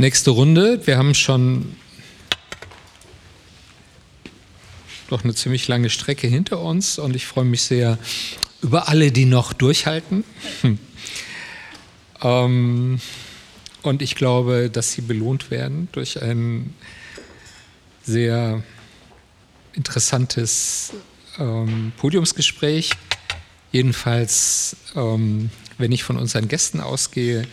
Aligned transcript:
Nächste 0.00 0.30
Runde. 0.30 0.86
Wir 0.86 0.96
haben 0.96 1.12
schon 1.12 1.74
noch 5.10 5.24
eine 5.24 5.34
ziemlich 5.34 5.66
lange 5.66 5.90
Strecke 5.90 6.28
hinter 6.28 6.60
uns 6.60 7.00
und 7.00 7.16
ich 7.16 7.26
freue 7.26 7.44
mich 7.44 7.62
sehr 7.62 7.98
über 8.62 8.88
alle, 8.88 9.10
die 9.10 9.24
noch 9.24 9.52
durchhalten. 9.52 10.22
ähm, 12.22 13.00
und 13.82 14.00
ich 14.00 14.14
glaube, 14.14 14.70
dass 14.70 14.92
sie 14.92 15.00
belohnt 15.00 15.50
werden 15.50 15.88
durch 15.90 16.22
ein 16.22 16.74
sehr 18.04 18.62
interessantes 19.72 20.92
ähm, 21.40 21.90
Podiumsgespräch. 21.96 22.92
Jedenfalls, 23.72 24.76
ähm, 24.94 25.50
wenn 25.76 25.90
ich 25.90 26.04
von 26.04 26.18
unseren 26.18 26.46
Gästen 26.46 26.78
ausgehe, 26.78 27.48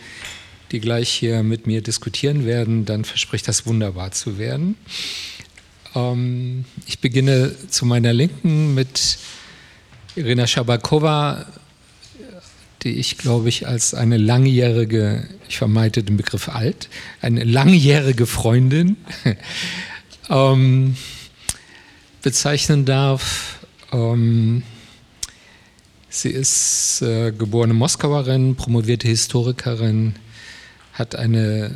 die 0.72 0.80
gleich 0.80 1.08
hier 1.08 1.42
mit 1.42 1.66
mir 1.66 1.82
diskutieren 1.82 2.44
werden, 2.44 2.84
dann 2.84 3.04
verspricht 3.04 3.46
das 3.48 3.66
wunderbar 3.66 4.12
zu 4.12 4.38
werden. 4.38 4.76
Ähm, 5.94 6.64
ich 6.86 7.00
beginne 7.00 7.54
zu 7.68 7.86
meiner 7.86 8.12
Linken 8.12 8.74
mit 8.74 9.18
Irina 10.16 10.46
Schabakowa, 10.46 11.46
die 12.82 12.92
ich, 12.92 13.18
glaube 13.18 13.48
ich, 13.48 13.66
als 13.66 13.94
eine 13.94 14.16
langjährige, 14.16 15.28
ich 15.48 15.58
vermeide 15.58 16.02
den 16.02 16.16
Begriff 16.16 16.48
alt, 16.48 16.88
eine 17.20 17.44
langjährige 17.44 18.26
Freundin 18.26 18.96
ähm, 20.30 20.96
bezeichnen 22.22 22.84
darf. 22.84 23.60
Ähm, 23.92 24.62
sie 26.08 26.30
ist 26.30 27.02
äh, 27.02 27.32
geborene 27.32 27.74
Moskauerin, 27.74 28.56
promovierte 28.56 29.08
Historikerin, 29.08 30.14
hat 30.98 31.14
eine 31.14 31.70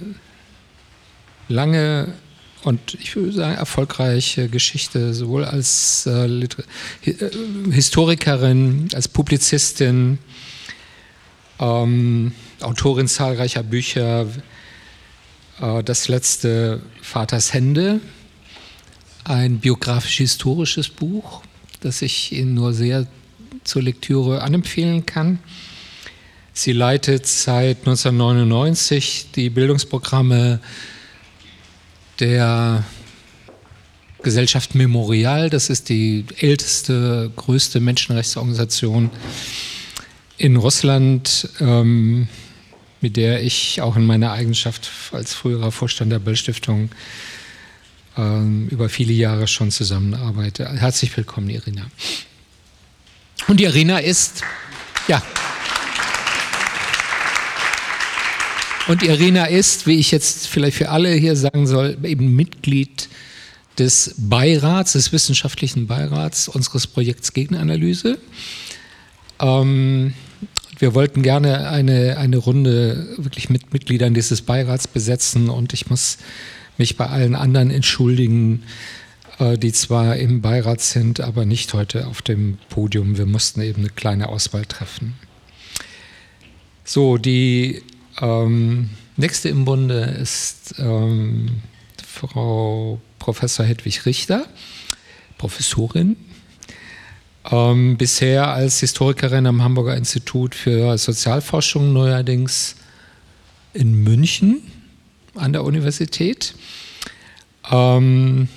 lange 1.48 2.14
und 2.62 2.94
ich 3.00 3.16
würde 3.16 3.32
sagen 3.32 3.54
erfolgreiche 3.54 4.48
Geschichte, 4.48 5.14
sowohl 5.14 5.44
als 5.44 6.06
äh, 6.06 6.26
äh, 6.26 7.30
Historikerin, 7.70 8.88
als 8.94 9.08
Publizistin, 9.08 10.18
ähm, 11.58 12.32
Autorin 12.60 13.08
zahlreicher 13.08 13.62
Bücher. 13.62 14.26
Äh, 15.60 15.82
das 15.84 16.08
letzte 16.08 16.82
Vaters 17.00 17.54
Hände, 17.54 18.00
ein 19.24 19.58
biografisch-historisches 19.60 20.90
Buch, 20.90 21.42
das 21.80 22.02
ich 22.02 22.32
Ihnen 22.32 22.54
nur 22.54 22.74
sehr 22.74 23.06
zur 23.64 23.82
Lektüre 23.82 24.42
anempfehlen 24.42 25.06
kann. 25.06 25.38
Sie 26.52 26.72
leitet 26.72 27.26
seit 27.26 27.78
1999 27.78 29.28
die 29.34 29.50
Bildungsprogramme 29.50 30.60
der 32.18 32.84
Gesellschaft 34.22 34.74
Memorial. 34.74 35.48
Das 35.48 35.70
ist 35.70 35.88
die 35.88 36.24
älteste, 36.38 37.30
größte 37.36 37.80
Menschenrechtsorganisation 37.80 39.10
in 40.36 40.56
Russland, 40.56 41.48
ähm, 41.60 42.28
mit 43.00 43.16
der 43.16 43.42
ich 43.42 43.80
auch 43.80 43.96
in 43.96 44.04
meiner 44.04 44.32
Eigenschaft 44.32 44.90
als 45.12 45.32
früherer 45.32 45.72
Vorstand 45.72 46.12
der 46.12 46.18
Böll-Stiftung 46.18 46.90
ähm, 48.16 48.68
über 48.68 48.88
viele 48.88 49.12
Jahre 49.12 49.46
schon 49.46 49.70
zusammenarbeite. 49.70 50.68
Herzlich 50.68 51.16
willkommen, 51.16 51.48
Irina. 51.48 51.86
Und 53.48 53.60
Irina 53.60 53.98
ist, 53.98 54.42
ja. 55.08 55.22
Und 58.90 59.04
Irina 59.04 59.44
ist, 59.44 59.86
wie 59.86 60.00
ich 60.00 60.10
jetzt 60.10 60.48
vielleicht 60.48 60.76
für 60.76 60.88
alle 60.88 61.12
hier 61.12 61.36
sagen 61.36 61.68
soll, 61.68 61.96
eben 62.02 62.34
Mitglied 62.34 63.08
des 63.78 64.16
Beirats, 64.18 64.94
des 64.94 65.12
wissenschaftlichen 65.12 65.86
Beirats 65.86 66.48
unseres 66.48 66.88
Projekts 66.88 67.32
Gegenanalyse. 67.32 68.18
Ähm, 69.38 70.12
wir 70.80 70.92
wollten 70.96 71.22
gerne 71.22 71.70
eine, 71.70 72.16
eine 72.18 72.36
Runde 72.38 73.14
wirklich 73.16 73.48
mit 73.48 73.72
Mitgliedern 73.72 74.12
dieses 74.12 74.42
Beirats 74.42 74.88
besetzen 74.88 75.50
und 75.50 75.72
ich 75.72 75.88
muss 75.88 76.18
mich 76.76 76.96
bei 76.96 77.06
allen 77.06 77.36
anderen 77.36 77.70
entschuldigen, 77.70 78.64
äh, 79.38 79.56
die 79.56 79.72
zwar 79.72 80.16
im 80.16 80.40
Beirat 80.40 80.80
sind, 80.80 81.20
aber 81.20 81.44
nicht 81.44 81.74
heute 81.74 82.08
auf 82.08 82.22
dem 82.22 82.58
Podium. 82.70 83.16
Wir 83.16 83.26
mussten 83.26 83.60
eben 83.60 83.82
eine 83.82 83.90
kleine 83.90 84.30
Auswahl 84.30 84.64
treffen. 84.64 85.14
So, 86.84 87.18
die 87.18 87.84
ähm, 88.20 88.90
nächste 89.16 89.48
im 89.48 89.64
Bunde 89.64 90.00
ist 90.00 90.74
ähm, 90.78 91.62
Frau 92.06 93.00
Professor 93.18 93.64
Hedwig 93.64 94.06
Richter, 94.06 94.46
Professorin. 95.38 96.16
Ähm, 97.50 97.96
bisher 97.96 98.48
als 98.48 98.80
Historikerin 98.80 99.46
am 99.46 99.62
Hamburger 99.62 99.96
Institut 99.96 100.54
für 100.54 100.98
Sozialforschung, 100.98 101.92
neuerdings 101.92 102.76
in 103.72 103.94
München 103.94 104.60
an 105.34 105.52
der 105.52 105.64
Universität. 105.64 106.54
Ähm, 107.70 108.48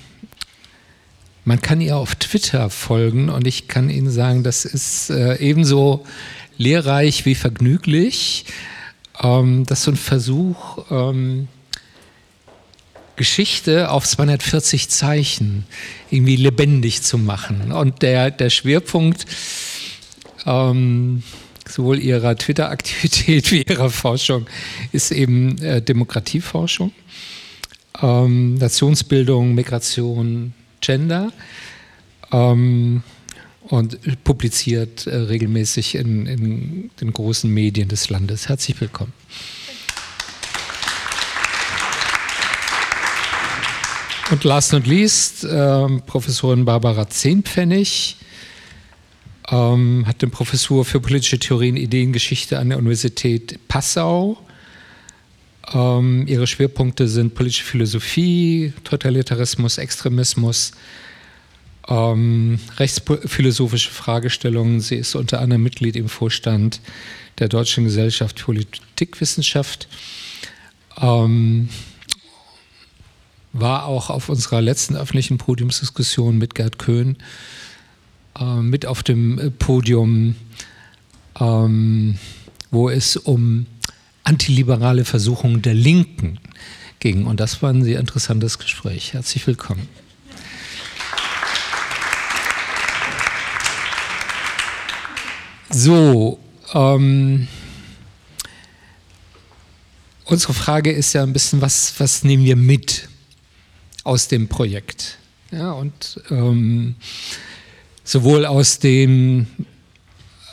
man 1.44 1.62
kann 1.62 1.80
ihr 1.80 1.96
auf 1.96 2.14
Twitter 2.16 2.70
folgen 2.70 3.28
und 3.28 3.46
ich 3.46 3.68
kann 3.68 3.90
Ihnen 3.90 4.10
sagen, 4.10 4.42
das 4.42 4.64
ist 4.64 5.10
äh, 5.10 5.36
ebenso 5.36 6.04
lehrreich 6.56 7.26
wie 7.26 7.34
vergnüglich. 7.34 8.46
Ähm, 9.22 9.64
das 9.66 9.80
ist 9.80 9.84
so 9.84 9.90
ein 9.92 9.96
Versuch, 9.96 10.90
ähm, 10.90 11.48
Geschichte 13.16 13.90
auf 13.90 14.06
240 14.06 14.88
Zeichen 14.90 15.66
irgendwie 16.10 16.36
lebendig 16.36 17.02
zu 17.02 17.16
machen. 17.16 17.72
Und 17.72 18.02
der, 18.02 18.30
der 18.30 18.50
Schwerpunkt 18.50 19.26
ähm, 20.46 21.22
sowohl 21.68 21.98
ihrer 22.00 22.36
Twitter-Aktivität 22.36 23.50
wie 23.52 23.62
ihrer 23.62 23.90
Forschung 23.90 24.46
ist 24.92 25.12
eben 25.12 25.58
äh, 25.58 25.80
Demokratieforschung, 25.80 26.92
ähm, 28.02 28.54
Nationsbildung, 28.54 29.54
Migration, 29.54 30.52
Gender. 30.80 31.32
Ähm, 32.32 33.02
und 33.64 34.24
publiziert 34.24 35.06
äh, 35.06 35.16
regelmäßig 35.16 35.94
in, 35.94 36.26
in, 36.26 36.90
den 37.00 37.12
großen 37.12 37.50
Medien 37.50 37.88
des 37.88 38.10
Landes. 38.10 38.48
Herzlich 38.48 38.80
willkommen. 38.80 39.12
Und 44.30 44.44
last 44.44 44.72
not 44.72 44.86
least, 44.86 45.44
äh, 45.44 45.88
Professorin 46.06 46.64
Barbara 46.64 47.08
Zehnpfennig 47.08 48.16
ähm, 49.50 50.04
hat 50.06 50.22
eine 50.22 50.30
Professur 50.30 50.84
für 50.84 51.00
politische 51.00 51.38
Theorien, 51.38 51.76
Ideengeschichte 51.76 52.58
an 52.58 52.70
der 52.70 52.78
Universität 52.78 53.58
Passau. 53.68 54.38
Ähm, 55.72 56.26
ihre 56.26 56.46
Schwerpunkte 56.46 57.08
sind 57.08 57.34
politische 57.34 57.64
Philosophie, 57.64 58.72
Totalitarismus, 58.84 59.78
Extremismus, 59.78 60.72
ähm, 61.88 62.58
rechtsphilosophische 62.76 63.90
Fragestellungen. 63.90 64.80
Sie 64.80 64.96
ist 64.96 65.14
unter 65.14 65.40
anderem 65.40 65.62
Mitglied 65.62 65.96
im 65.96 66.08
Vorstand 66.08 66.80
der 67.38 67.48
Deutschen 67.48 67.84
Gesellschaft 67.84 68.38
für 68.38 68.46
Politikwissenschaft. 68.46 69.88
Ähm, 71.00 71.68
war 73.52 73.86
auch 73.86 74.10
auf 74.10 74.28
unserer 74.28 74.60
letzten 74.60 74.96
öffentlichen 74.96 75.38
Podiumsdiskussion 75.38 76.38
mit 76.38 76.54
Gerd 76.54 76.78
Köhn 76.78 77.16
äh, 78.38 78.56
mit 78.56 78.86
auf 78.86 79.02
dem 79.02 79.52
Podium, 79.58 80.34
ähm, 81.40 82.18
wo 82.70 82.88
es 82.88 83.16
um 83.16 83.66
antiliberale 84.24 85.04
Versuchungen 85.04 85.62
der 85.62 85.74
Linken 85.74 86.38
ging. 86.98 87.26
Und 87.26 87.40
das 87.40 87.62
war 87.62 87.70
ein 87.70 87.84
sehr 87.84 88.00
interessantes 88.00 88.58
Gespräch. 88.58 89.12
Herzlich 89.12 89.46
willkommen. 89.46 90.03
So, 95.76 96.38
ähm, 96.72 97.48
unsere 100.24 100.54
Frage 100.54 100.92
ist 100.92 101.14
ja 101.14 101.24
ein 101.24 101.32
bisschen, 101.32 101.60
was, 101.60 101.98
was 101.98 102.22
nehmen 102.22 102.44
wir 102.44 102.54
mit 102.54 103.08
aus 104.04 104.28
dem 104.28 104.46
Projekt? 104.46 105.18
Ja, 105.50 105.72
und 105.72 106.20
ähm, 106.30 106.94
sowohl 108.04 108.46
aus 108.46 108.78
den 108.78 109.48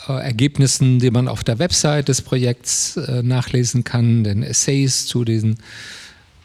äh, 0.07 0.13
Ergebnissen, 0.13 0.97
die 0.97 1.11
man 1.11 1.27
auf 1.27 1.43
der 1.43 1.59
Website 1.59 2.07
des 2.07 2.23
Projekts 2.23 2.97
äh, 2.97 3.21
nachlesen 3.21 3.83
kann, 3.83 4.23
den 4.23 4.41
Essays 4.41 5.05
zu 5.05 5.23
diesen 5.23 5.59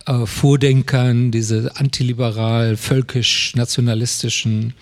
äh, 0.05 0.26
Vordenkern, 0.26 1.31
diese 1.31 1.75
antiliberal, 1.76 2.76
völkisch-nationalistischen 2.76 4.75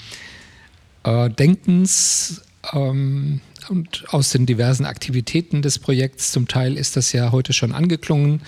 äh, 1.04 1.30
Denkens, 1.30 2.42
ähm, 2.72 3.40
und 3.68 4.04
aus 4.12 4.30
den 4.30 4.46
diversen 4.46 4.84
Aktivitäten 4.84 5.62
des 5.62 5.78
Projekts, 5.78 6.32
zum 6.32 6.48
Teil 6.48 6.76
ist 6.76 6.96
das 6.96 7.12
ja 7.12 7.32
heute 7.32 7.52
schon 7.52 7.72
angeklungen, 7.72 8.42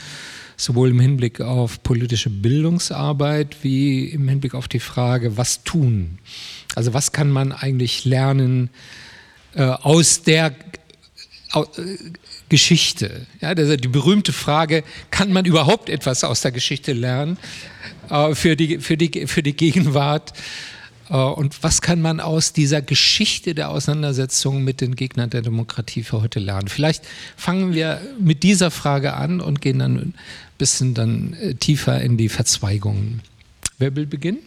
sowohl 0.57 0.91
im 0.91 1.01
Hinblick 1.01 1.41
auf 1.41 1.83
politische 1.83 2.31
Bildungsarbeit 2.31 3.59
wie 3.63 4.07
im 4.09 4.29
Hinblick 4.29 4.55
auf 4.55 4.69
die 4.69 4.81
Frage, 4.81 5.37
was 5.37 5.65
tun. 5.65 6.19
Also 6.75 6.95
was 6.95 7.13
kann 7.13 7.31
man 7.31 7.53
eigentlich 7.53 8.05
lernen 8.05 8.71
äh, 9.55 9.63
aus 9.63 10.23
der 10.23 10.55
äh, 11.55 11.63
Geschichte. 12.49 13.27
Ja, 13.41 13.55
die 13.55 13.89
berühmte 13.89 14.33
Frage, 14.33 14.85
kann 15.11 15.33
man 15.33 15.45
überhaupt 15.45 15.89
etwas 15.89 16.23
aus 16.23 16.43
der 16.43 16.53
Geschichte 16.53 16.93
lernen 16.93 17.39
äh, 18.09 18.35
für, 18.35 18.55
die, 18.57 18.79
für, 18.79 18.97
die, 18.97 19.27
für 19.27 19.43
die 19.43 19.55
Gegenwart? 19.55 20.33
Äh, 21.11 21.17
und 21.17 21.63
was 21.63 21.81
kann 21.83 22.01
man 22.01 22.21
aus 22.21 22.53
dieser 22.53 22.83
Geschichte 22.83 23.55
der 23.55 23.71
Auseinandersetzung 23.71 24.65
mit 24.65 24.81
den 24.81 24.97
Gegnern 24.97 25.31
der 25.31 25.43
Demokratie 25.43 26.03
für 26.03 26.23
heute 26.23 26.41
lernen? 26.41 26.69
Vielleicht 26.69 27.05
fangen 27.37 27.75
wir 27.75 28.01
mit 28.19 28.43
dieser 28.43 28.71
Frage 28.71 29.15
an 29.15 29.41
und 29.41 29.61
gehen 29.61 29.79
dann 29.79 29.97
ein 29.97 30.15
bisschen 30.59 30.95
dann 30.95 31.35
äh, 31.35 31.55
tiefer 31.55 32.01
in 32.01 32.17
die 32.17 32.29
Verzweigungen. 32.29 33.23
Wer 33.79 33.95
will 33.95 34.07
beginnen? 34.07 34.39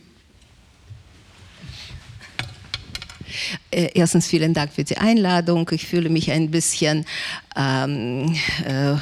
Äh, 3.72 3.90
erstens 3.94 4.28
vielen 4.28 4.54
Dank 4.54 4.74
für 4.74 4.84
die 4.84 4.98
Einladung. 4.98 5.70
Ich 5.72 5.86
fühle 5.86 6.10
mich 6.10 6.32
ein 6.32 6.52
bisschen 6.52 7.06
ähm, 7.56 8.36
äh, 8.66 8.96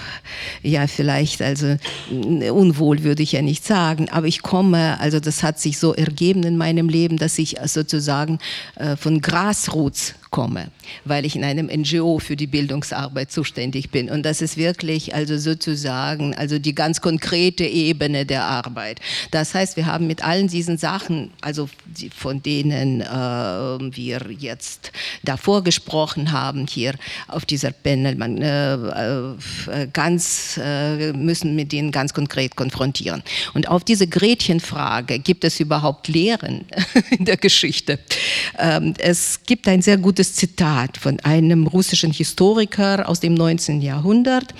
ja 0.67 0.87
vielleicht 0.87 1.41
also 1.41 1.77
unwohl 2.09 3.03
würde 3.03 3.23
ich 3.23 3.33
ja 3.33 3.41
nicht 3.41 3.65
sagen, 3.65 4.09
aber 4.09 4.27
ich 4.27 4.41
komme, 4.41 4.99
also 4.99 5.19
das 5.19 5.43
hat 5.43 5.59
sich 5.59 5.77
so 5.77 5.93
ergeben 5.93 6.43
in 6.43 6.57
meinem 6.57 6.89
Leben, 6.89 7.17
dass 7.17 7.37
ich 7.37 7.57
sozusagen 7.65 8.39
äh, 8.75 8.95
von 8.95 9.21
Grassroots 9.21 10.15
komme, 10.29 10.71
weil 11.05 11.25
ich 11.25 11.35
in 11.35 11.43
einem 11.43 11.67
NGO 11.67 12.19
für 12.19 12.35
die 12.35 12.47
Bildungsarbeit 12.47 13.31
zuständig 13.31 13.89
bin 13.89 14.09
und 14.09 14.23
das 14.23 14.41
ist 14.41 14.57
wirklich 14.57 15.15
also 15.15 15.37
sozusagen 15.37 16.35
also 16.35 16.59
die 16.59 16.75
ganz 16.75 17.01
konkrete 17.01 17.63
Ebene 17.63 18.25
der 18.25 18.43
Arbeit. 18.43 18.99
Das 19.31 19.53
heißt, 19.53 19.77
wir 19.77 19.85
haben 19.85 20.07
mit 20.07 20.23
allen 20.23 20.47
diesen 20.47 20.77
Sachen, 20.77 21.31
also 21.41 21.69
von 22.15 22.41
denen 22.41 23.01
äh, 23.01 23.05
wir 23.05 24.27
jetzt 24.37 24.91
davor 25.23 25.63
gesprochen 25.63 26.31
haben 26.31 26.67
hier 26.67 26.93
auf 27.27 27.45
dieser 27.45 27.71
Panel, 27.71 28.15
man 28.15 28.41
äh, 28.41 28.73
äh, 28.73 29.87
ganz, 29.91 30.59
äh, 30.61 31.13
müssen 31.13 31.55
mit 31.55 31.71
denen 31.71 31.91
ganz 31.91 32.13
konkret 32.13 32.55
konfrontieren. 32.55 33.23
Und 33.53 33.67
auf 33.67 33.83
diese 33.83 34.07
Gretchenfrage, 34.07 35.19
gibt 35.19 35.43
es 35.43 35.59
überhaupt 35.59 36.07
Lehren 36.07 36.65
in 37.17 37.25
der 37.25 37.37
Geschichte? 37.37 37.99
Ähm, 38.57 38.93
es 38.99 39.41
gibt 39.45 39.67
ein 39.67 39.81
sehr 39.81 39.97
gutes 39.97 40.26
Zitat 40.33 40.97
von 40.97 41.19
einem 41.21 41.67
russischen 41.67 42.11
Historiker 42.11 43.07
aus 43.07 43.19
dem 43.19 43.33
19. 43.33 43.81
Jahrhundert, 43.81 44.53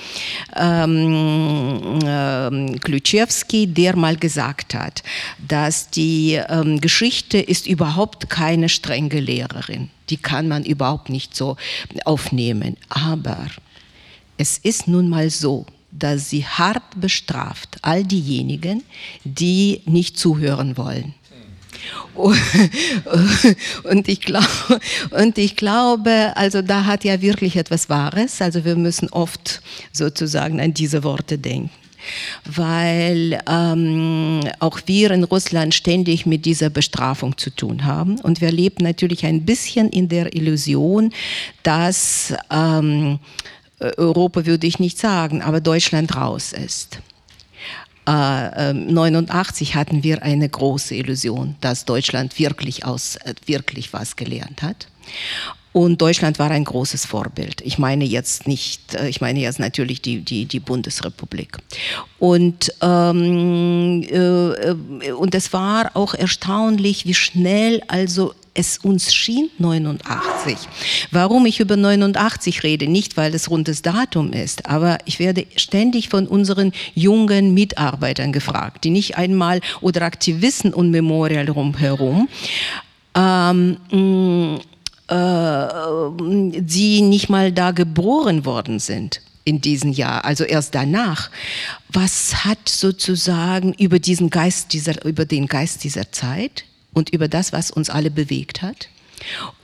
ähm, 0.55 1.99
ähm, 2.03 2.79
Klutschewski, 2.79 3.67
der 3.67 3.95
mal 3.95 4.17
gesagt 4.17 4.73
hat, 4.73 5.03
dass 5.47 5.89
die 5.89 6.39
Geschichte 6.81 7.37
ist 7.37 7.67
überhaupt 7.67 8.29
keine 8.29 8.69
strenge 8.69 9.19
Lehrerin. 9.19 9.89
Die 10.09 10.17
kann 10.17 10.47
man 10.47 10.63
überhaupt 10.63 11.09
nicht 11.09 11.35
so 11.35 11.57
aufnehmen. 12.05 12.77
Aber 12.89 13.47
es 14.37 14.57
ist 14.57 14.87
nun 14.87 15.09
mal 15.09 15.29
so, 15.29 15.65
dass 15.91 16.29
sie 16.29 16.45
hart 16.45 16.99
bestraft 16.99 17.77
all 17.81 18.03
diejenigen, 18.03 18.83
die 19.23 19.81
nicht 19.85 20.17
zuhören 20.17 20.77
wollen. 20.77 21.13
Und 22.15 24.07
ich, 24.07 24.21
glaube, 24.21 24.79
und 25.12 25.38
ich 25.38 25.56
glaube, 25.56 26.33
also 26.35 26.62
da 26.63 26.85
hat 26.85 27.03
ja 27.03 27.21
wirklich 27.21 27.56
etwas 27.57 27.89
Wahres. 27.89 28.41
Also 28.41 28.65
wir 28.65 28.75
müssen 28.75 29.09
oft 29.09 29.62
sozusagen 29.91 30.59
an 30.59 30.74
diese 30.74 31.03
Worte 31.03 31.38
denken 31.38 31.69
weil 32.45 33.39
ähm, 33.50 34.41
auch 34.59 34.79
wir 34.85 35.12
in 35.12 35.24
Russland 35.24 35.74
ständig 35.74 36.25
mit 36.25 36.45
dieser 36.45 36.69
Bestrafung 36.69 37.38
zu 37.38 37.50
tun 37.50 37.85
haben. 37.85 38.19
Und 38.19 38.41
wir 38.41 38.51
leben 38.51 38.83
natürlich 38.83 39.25
ein 39.25 39.45
bisschen 39.45 39.89
in 39.89 40.07
der 40.09 40.35
Illusion, 40.35 41.12
dass 41.63 42.33
ähm, 42.50 43.19
Europa 43.80 44.45
würde 44.45 44.68
ich 44.68 44.80
nicht 44.80 44.97
sagen, 44.97 45.41
aber 45.41 45.62
Deutschland 45.62 46.15
raus 46.15 46.53
ist. 46.53 47.00
Äh, 48.07 48.74
89 48.74 49.69
ähm, 49.69 49.75
hatten 49.75 50.04
wir 50.04 50.24
eine 50.24 50.48
große 50.48 50.95
Illusion, 50.95 51.56
dass 51.59 51.83
Deutschland 51.83 52.39
wirklich, 52.39 52.86
aus, 52.86 53.18
äh, 53.18 53.33
wirklich 53.45 53.92
was 53.92 54.15
gelernt 54.15 54.62
hat. 54.62 54.88
Und 55.74 56.01
Deutschland 56.01 56.39
war 56.39 56.50
ein 56.50 56.63
großes 56.63 57.06
Vorbild. 57.06 57.62
Ich 57.62 57.77
meine 57.77 58.04
jetzt 58.06 58.48
nicht, 58.48 58.95
äh, 58.95 59.09
ich 59.09 59.21
meine 59.21 59.39
jetzt 59.39 59.59
natürlich 59.59 60.01
die, 60.01 60.21
die, 60.21 60.45
die 60.45 60.59
Bundesrepublik. 60.59 61.57
Und, 62.18 62.74
ähm, 62.81 64.04
äh, 64.09 65.12
und 65.12 65.36
es 65.36 65.54
war 65.54 65.92
auch 65.94 66.13
erstaunlich, 66.13 67.06
wie 67.06 67.13
schnell 67.13 67.83
also 67.88 68.33
es 68.57 68.80
uns 68.80 69.13
schien 69.13 69.50
89. 69.59 70.57
Warum 71.12 71.45
ich 71.45 71.59
über 71.59 71.77
89 71.77 72.63
rede, 72.63 72.88
nicht 72.88 73.15
weil 73.15 73.33
es 73.36 73.50
rundes 73.50 73.83
Datum 73.83 74.33
ist, 74.33 74.65
aber 74.65 74.98
ich 75.06 75.19
werde 75.19 75.45
ständig 75.56 76.09
von 76.09 76.27
unseren 76.27 76.74
jungen 76.95 77.54
Mitarbeitern 77.54 78.33
gefragt, 78.33 78.83
die 78.83 78.89
nicht 78.89 79.18
einmal 79.18 79.62
oder 79.80 80.01
Aktivisten 80.01 80.74
und 80.74 80.89
Memorial 80.89 81.50
rumherum, 81.50 82.27
ähm, 83.15 83.77
äh, 85.07 85.68
die 86.62 87.01
nicht 87.01 87.30
mal 87.30 87.51
da 87.51 87.71
geboren 87.71 88.44
worden 88.44 88.80
sind 88.80 89.21
in 89.45 89.62
diesem 89.62 89.92
Jahr, 89.94 90.25
also 90.25 90.44
erst 90.44 90.75
danach. 90.75 91.30
Was 91.89 92.44
hat 92.44 92.68
sozusagen 92.68 93.74
über 93.74 94.00
diesen 94.00 94.30
Geist 94.30 94.74
dieser, 94.74 95.06
über 95.06 95.25
den 95.25 95.45
Geist 95.45 95.83
dieser 95.83 96.12
Zeit 96.12 96.65
und 96.93 97.09
über 97.09 97.27
das, 97.27 97.53
was 97.53 97.71
uns 97.71 97.89
alle 97.89 98.11
bewegt 98.11 98.61
hat 98.61 98.89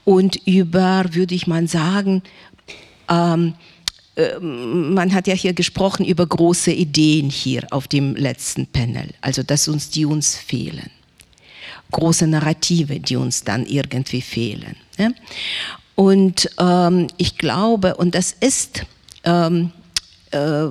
und 0.04 0.36
über, 0.46 1.04
würde 1.12 1.34
ich 1.34 1.46
mal 1.46 1.66
sagen, 1.68 2.22
ähm, 3.08 3.54
äh, 4.16 4.38
man 4.40 5.12
hat 5.12 5.26
ja 5.26 5.34
hier 5.34 5.52
gesprochen 5.52 6.04
über 6.04 6.26
große 6.26 6.72
Ideen 6.72 7.30
hier 7.30 7.66
auf 7.70 7.88
dem 7.88 8.14
letzten 8.16 8.66
Panel, 8.66 9.10
also 9.20 9.42
dass 9.42 9.68
uns 9.68 9.90
die 9.90 10.04
uns 10.04 10.36
fehlen. 10.36 10.90
Große 11.90 12.26
Narrative, 12.26 13.00
die 13.00 13.16
uns 13.16 13.44
dann 13.44 13.66
irgendwie 13.66 14.22
fehlen. 14.22 14.76
Ne? 14.98 15.14
Und 15.94 16.50
ähm, 16.58 17.06
ich 17.18 17.38
glaube, 17.38 17.96
und 17.96 18.14
das 18.14 18.32
ist 18.32 18.84
ähm, 19.24 19.70
äh, 20.32 20.66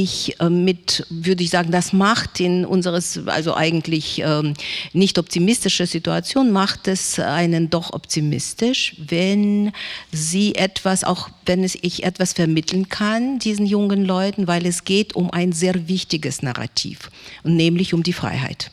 ich 0.00 0.40
äh, 0.40 0.48
mit, 0.48 1.04
würde 1.10 1.42
ich 1.42 1.50
sagen, 1.50 1.72
das 1.72 1.92
macht 1.92 2.38
in 2.40 2.64
unseres, 2.64 3.26
also 3.26 3.54
eigentlich 3.54 4.22
ähm, 4.24 4.54
nicht 4.92 5.18
optimistische 5.18 5.86
Situation, 5.86 6.52
macht 6.52 6.86
es 6.86 7.18
einen 7.18 7.68
doch 7.68 7.92
optimistisch, 7.92 8.94
wenn 8.98 9.72
sie 10.12 10.54
etwas, 10.54 11.02
auch 11.02 11.30
wenn 11.46 11.64
ich 11.64 12.04
etwas 12.04 12.32
vermitteln 12.32 12.88
kann, 12.88 13.40
diesen 13.40 13.66
jungen 13.66 14.04
Leuten, 14.04 14.46
weil 14.46 14.66
es 14.66 14.84
geht 14.84 15.16
um 15.16 15.32
ein 15.32 15.52
sehr 15.52 15.88
wichtiges 15.88 16.42
Narrativ, 16.42 17.10
nämlich 17.42 17.92
um 17.92 18.02
die 18.02 18.12
Freiheit. 18.12 18.70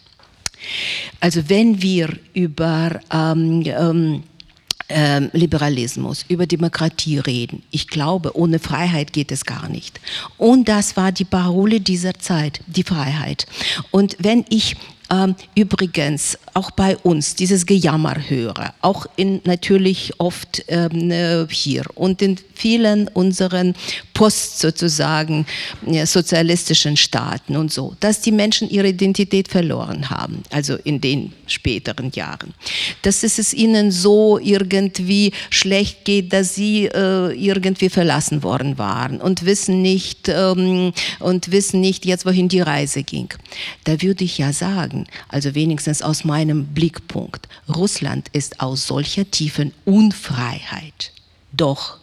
Also 1.20 1.50
wenn 1.50 1.82
wir 1.82 2.10
über 2.34 3.00
ähm, 3.12 3.64
ähm, 3.66 4.24
ähm, 4.90 5.30
Liberalismus, 5.34 6.26
über 6.28 6.46
Demokratie 6.46 7.18
reden. 7.20 7.64
Ich 7.72 7.88
glaube, 7.88 8.38
ohne 8.38 8.60
Freiheit 8.60 9.14
geht 9.14 9.32
es 9.32 9.46
gar 9.46 9.68
nicht. 9.70 10.00
Und 10.38 10.68
das 10.68 10.96
war 10.96 11.12
die 11.12 11.26
Parole 11.26 11.82
dieser 11.82 12.14
Zeit, 12.16 12.62
die 12.68 12.84
Freiheit. 12.84 13.48
Und 13.92 14.16
wenn 14.20 14.46
ich 14.50 14.76
ähm, 15.12 15.36
übrigens 15.56 16.38
auch 16.56 16.72
bei 16.72 16.96
uns 16.98 17.36
dieses 17.36 17.66
Gejammer 17.66 18.16
höre, 18.30 18.74
auch 18.82 19.06
in 19.18 19.42
natürlich 19.44 20.14
oft 20.20 20.64
ähm, 20.70 21.12
äh, 21.12 21.46
hier 21.50 21.84
und 21.96 22.22
in 22.22 22.38
vielen 22.54 23.10
unseren 23.10 23.76
Post 24.14 24.60
sozusagen 24.60 25.46
ja, 25.86 26.06
sozialistischen 26.06 26.96
Staaten 26.96 27.58
und 27.58 27.74
so, 27.74 27.96
dass 28.00 28.22
die 28.22 28.32
Menschen 28.32 28.70
ihre 28.70 28.88
Identität 28.88 29.50
verloren 29.50 30.10
haben, 30.10 30.44
also 30.50 30.76
in 30.86 31.02
den 31.02 31.34
späteren 31.46 32.12
Jahren. 32.12 32.54
Dass 33.02 33.24
es 33.24 33.54
ihnen 33.54 33.92
so 33.92 34.40
irgendwie 34.40 35.34
schlecht 35.50 36.06
geht, 36.06 36.32
dass 36.32 36.56
sie 36.56 36.86
äh, 36.86 37.34
irgendwie 37.34 37.90
verlassen 37.90 38.44
worden 38.44 38.78
waren 38.78 39.20
und 39.20 39.46
wissen 39.46 39.82
nicht 39.82 40.30
ähm, 40.30 40.94
und 41.20 41.52
wissen 41.52 41.82
nicht 41.82 42.06
jetzt, 42.06 42.26
wohin 42.26 42.48
die 42.48 42.62
Reise 42.62 43.04
ging. 43.04 43.28
Da 43.84 44.02
würde 44.02 44.24
ich 44.24 44.38
ja 44.38 44.54
sagen, 44.54 45.08
also 45.28 45.54
wenigstens 45.54 46.02
aus 46.02 46.24
meinem 46.46 46.66
Blickpunkt, 46.68 47.48
Russland 47.74 48.30
ist 48.32 48.60
aus 48.60 48.88
solcher 48.88 49.30
tiefen 49.30 49.74
Unfreiheit 49.86 51.12
doch 51.52 51.98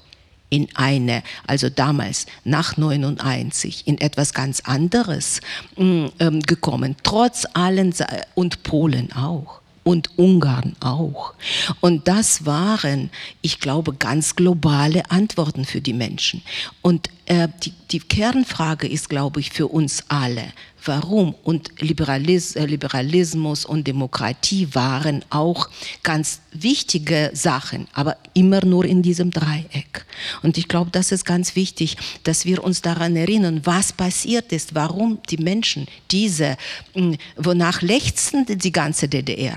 in 0.50 0.68
eine, 0.74 1.22
also 1.46 1.70
damals 1.70 2.26
nach 2.44 2.76
99, 2.76 3.86
in 3.86 3.98
etwas 3.98 4.34
ganz 4.34 4.60
anderes 4.60 5.40
mm, 5.76 6.06
ähm, 6.18 6.40
gekommen, 6.42 6.96
trotz 7.02 7.46
allen, 7.54 7.94
und 8.34 8.62
Polen 8.62 9.12
auch 9.12 9.62
und 9.84 10.16
Ungarn 10.18 10.76
auch. 10.80 11.34
Und 11.80 12.06
das 12.06 12.44
waren, 12.44 13.10
ich 13.40 13.60
glaube, 13.60 13.94
ganz 13.94 14.36
globale 14.36 15.10
Antworten 15.10 15.64
für 15.64 15.80
die 15.80 15.92
Menschen. 15.92 16.42
Und 16.82 17.08
äh, 17.26 17.48
die, 17.62 17.72
die 17.90 18.00
Kernfrage 18.00 18.86
ist, 18.86 19.08
glaube 19.08 19.40
ich, 19.40 19.50
für 19.50 19.68
uns 19.68 20.04
alle, 20.08 20.52
warum 20.84 21.34
und 21.42 21.80
Liberalis 21.80 22.56
äh, 22.56 22.66
Liberalismus 22.66 23.64
und 23.64 23.86
Demokratie 23.86 24.68
waren 24.72 25.24
auch 25.30 25.68
ganz 26.02 26.40
wichtige 26.52 27.30
Sachen, 27.34 27.86
aber 27.92 28.16
immer 28.34 28.64
nur 28.64 28.84
in 28.84 29.02
diesem 29.02 29.30
Dreieck. 29.30 30.04
Und 30.42 30.58
ich 30.58 30.68
glaube, 30.68 30.90
das 30.90 31.12
ist 31.12 31.24
ganz 31.24 31.56
wichtig, 31.56 31.96
dass 32.24 32.44
wir 32.44 32.64
uns 32.64 32.82
daran 32.82 33.16
erinnern, 33.16 33.60
was 33.64 33.92
passiert 33.92 34.52
ist, 34.52 34.74
warum 34.74 35.20
die 35.30 35.38
Menschen 35.38 35.86
diese, 36.10 36.56
hm, 36.94 37.16
wonach 37.36 37.82
lechzen 37.82 38.46
die 38.46 38.72
ganze 38.72 39.08
DDR 39.08 39.56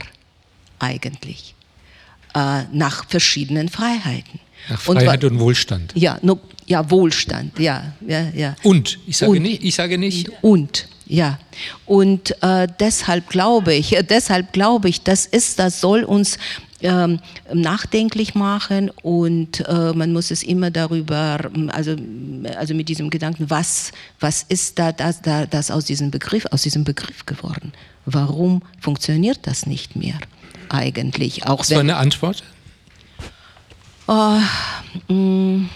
eigentlich, 0.80 1.56
äh, 2.34 2.64
nach 2.72 3.08
verschiedenen 3.10 3.70
Freiheiten. 3.70 4.40
Nach 4.70 4.82
Freiheit 4.82 5.24
und, 5.24 5.34
und 5.34 5.40
Wohlstand. 5.40 5.94
Ja, 5.96 6.18
no, 6.22 6.40
ja, 6.66 6.90
Wohlstand, 6.90 7.60
ja, 7.60 7.94
ja, 8.08 8.30
ja. 8.36 8.56
Und, 8.64 9.00
ich 9.06 9.18
sage 9.18 9.34
und, 9.34 9.42
nicht, 9.42 9.64
ich 9.64 9.76
sage 9.76 9.98
nicht. 9.98 10.32
Und, 10.42 10.88
ja. 11.06 11.40
Und 11.86 12.42
äh, 12.42 12.68
deshalb 12.80 13.30
glaube 13.30 13.74
ich, 13.74 13.90
deshalb 14.10 14.54
glaube 14.54 14.90
ich, 14.90 15.02
das 15.02 15.26
ist, 15.26 15.60
das 15.60 15.82
soll 15.82 16.04
uns 16.04 16.38
ähm, 16.82 17.20
nachdenklich 17.54 18.36
machen 18.36 18.92
und 19.02 19.68
äh, 19.68 19.94
man 19.94 20.12
muss 20.12 20.30
es 20.30 20.44
immer 20.44 20.72
darüber, 20.72 21.40
also, 21.70 21.96
also 22.58 22.74
mit 22.74 22.90
diesem 22.90 23.10
Gedanken, 23.10 23.50
was, 23.50 23.92
was 24.20 24.44
ist 24.44 24.78
da, 24.78 24.92
das, 24.92 25.22
da, 25.22 25.46
das 25.46 25.72
aus 25.72 25.86
diesem 25.86 26.12
Begriff, 26.12 26.46
aus 26.52 26.64
diesem 26.64 26.84
Begriff 26.84 27.26
geworden? 27.26 27.72
Warum 28.06 28.62
funktioniert 28.80 29.40
das 29.44 29.66
nicht 29.66 29.96
mehr 29.96 30.20
eigentlich? 30.70 31.48
Auch 31.48 31.68
war 31.70 31.80
eine 31.80 31.98
Antwort? 31.98 32.44
Oh, 34.08 34.40
mh, 35.08 35.70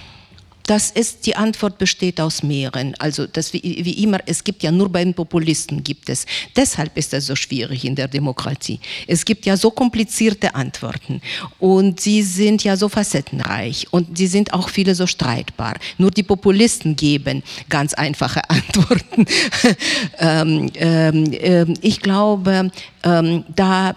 das 0.70 0.92
ist, 0.92 1.26
die 1.26 1.36
Antwort 1.36 1.80
besteht 1.80 2.22
aus 2.22 2.44
mehreren. 2.44 2.94
Also 3.00 3.26
das 3.26 3.54
wie, 3.54 3.80
wie, 3.84 4.04
immer, 4.04 4.20
es 4.28 4.44
gibt 4.44 4.62
ja 4.62 4.70
nur 4.70 4.88
bei 4.88 5.04
den 5.04 5.16
Populisten 5.16 5.84
gibt 5.84 6.10
es. 6.10 6.28
Deshalb 6.56 6.96
ist 6.96 7.12
das 7.12 7.26
so 7.26 7.36
schwierig 7.36 7.86
in 7.86 7.96
der 7.96 8.08
Demokratie. 8.08 8.80
Es 9.08 9.26
gibt 9.26 9.48
ja 9.48 9.58
so 9.58 9.72
komplizierte 9.72 10.54
Antworten 10.54 11.22
und 11.58 12.00
sie 12.00 12.22
sind 12.22 12.64
ja 12.64 12.78
so 12.78 12.88
facettenreich 12.88 13.88
und 13.90 14.16
sie 14.16 14.28
sind 14.28 14.54
auch 14.54 14.70
viele 14.70 14.94
so 14.94 15.08
streitbar. 15.08 15.74
Nur 15.98 16.12
die 16.12 16.22
Populisten 16.22 16.96
geben 16.96 17.42
ganz 17.68 17.96
einfache 17.96 18.42
Antworten. 18.48 19.26
ähm, 20.20 20.70
ähm, 20.76 21.34
ähm, 21.40 21.74
ich 21.82 22.00
glaube, 22.00 22.70
ähm, 23.02 23.44
da 23.56 23.96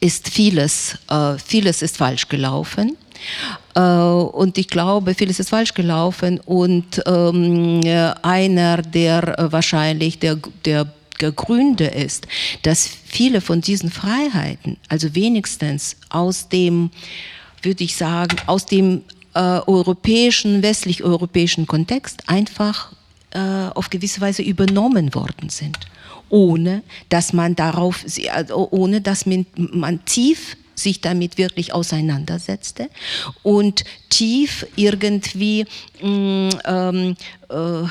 ist 0.00 0.30
vieles, 0.30 0.98
äh, 1.08 1.38
vieles 1.38 1.80
ist 1.80 1.98
falsch 1.98 2.26
gelaufen. 2.26 2.96
Äh, 3.74 3.80
und 3.80 4.58
ich 4.58 4.68
glaube, 4.68 5.14
vieles 5.14 5.40
ist 5.40 5.50
falsch 5.50 5.74
gelaufen. 5.74 6.40
Und 6.40 7.02
ähm, 7.06 7.80
einer, 8.22 8.82
der 8.82 9.48
wahrscheinlich 9.50 10.18
der, 10.18 10.38
der 10.64 10.86
Gründe 11.32 11.86
ist, 11.86 12.26
dass 12.62 12.86
viele 12.86 13.40
von 13.40 13.60
diesen 13.60 13.90
Freiheiten, 13.90 14.76
also 14.88 15.14
wenigstens 15.14 15.96
aus 16.10 16.48
dem, 16.48 16.90
würde 17.62 17.84
ich 17.84 17.96
sagen, 17.96 18.36
aus 18.46 18.66
dem 18.66 19.02
äh, 19.34 19.38
europäischen, 19.38 20.62
westlich-europäischen 20.62 21.66
Kontext 21.66 22.28
einfach 22.28 22.92
äh, 23.30 23.38
auf 23.74 23.90
gewisse 23.90 24.20
Weise 24.20 24.42
übernommen 24.42 25.14
worden 25.14 25.48
sind, 25.48 25.78
ohne 26.28 26.82
dass 27.08 27.32
man 27.32 27.56
darauf, 27.56 28.04
also 28.32 28.68
ohne 28.70 29.00
dass 29.00 29.26
man 29.26 30.04
tief 30.04 30.56
sich 30.74 31.00
damit 31.00 31.38
wirklich 31.38 31.72
auseinandersetzte 31.72 32.88
und 33.42 33.84
tief 34.08 34.66
irgendwie 34.76 35.64
mm, 36.00 36.48
ähm, 36.64 37.16
äh, 37.48 37.86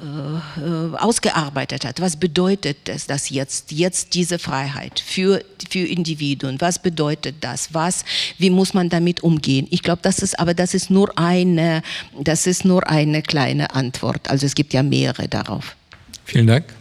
äh, 0.00 0.96
ausgearbeitet 0.96 1.84
hat. 1.84 2.00
Was 2.00 2.16
bedeutet 2.16 2.76
das, 2.84 3.08
das 3.08 3.30
jetzt, 3.30 3.72
jetzt 3.72 4.14
diese 4.14 4.38
Freiheit 4.38 5.00
für, 5.00 5.42
für 5.68 5.80
Individuen? 5.80 6.60
Was 6.60 6.80
bedeutet 6.80 7.36
das? 7.40 7.74
Was, 7.74 8.04
wie 8.38 8.50
muss 8.50 8.74
man 8.74 8.90
damit 8.90 9.24
umgehen? 9.24 9.66
Ich 9.70 9.82
glaube, 9.82 10.00
das 10.02 10.20
ist, 10.20 10.38
aber 10.38 10.54
das 10.54 10.72
ist 10.74 10.88
nur 10.88 11.18
eine, 11.18 11.82
das 12.16 12.46
ist 12.46 12.64
nur 12.64 12.88
eine 12.88 13.22
kleine 13.22 13.74
Antwort. 13.74 14.30
Also 14.30 14.46
es 14.46 14.54
gibt 14.54 14.72
ja 14.72 14.84
mehrere 14.84 15.26
darauf. 15.26 15.74
Vielen 16.24 16.46
Dank. 16.46 16.77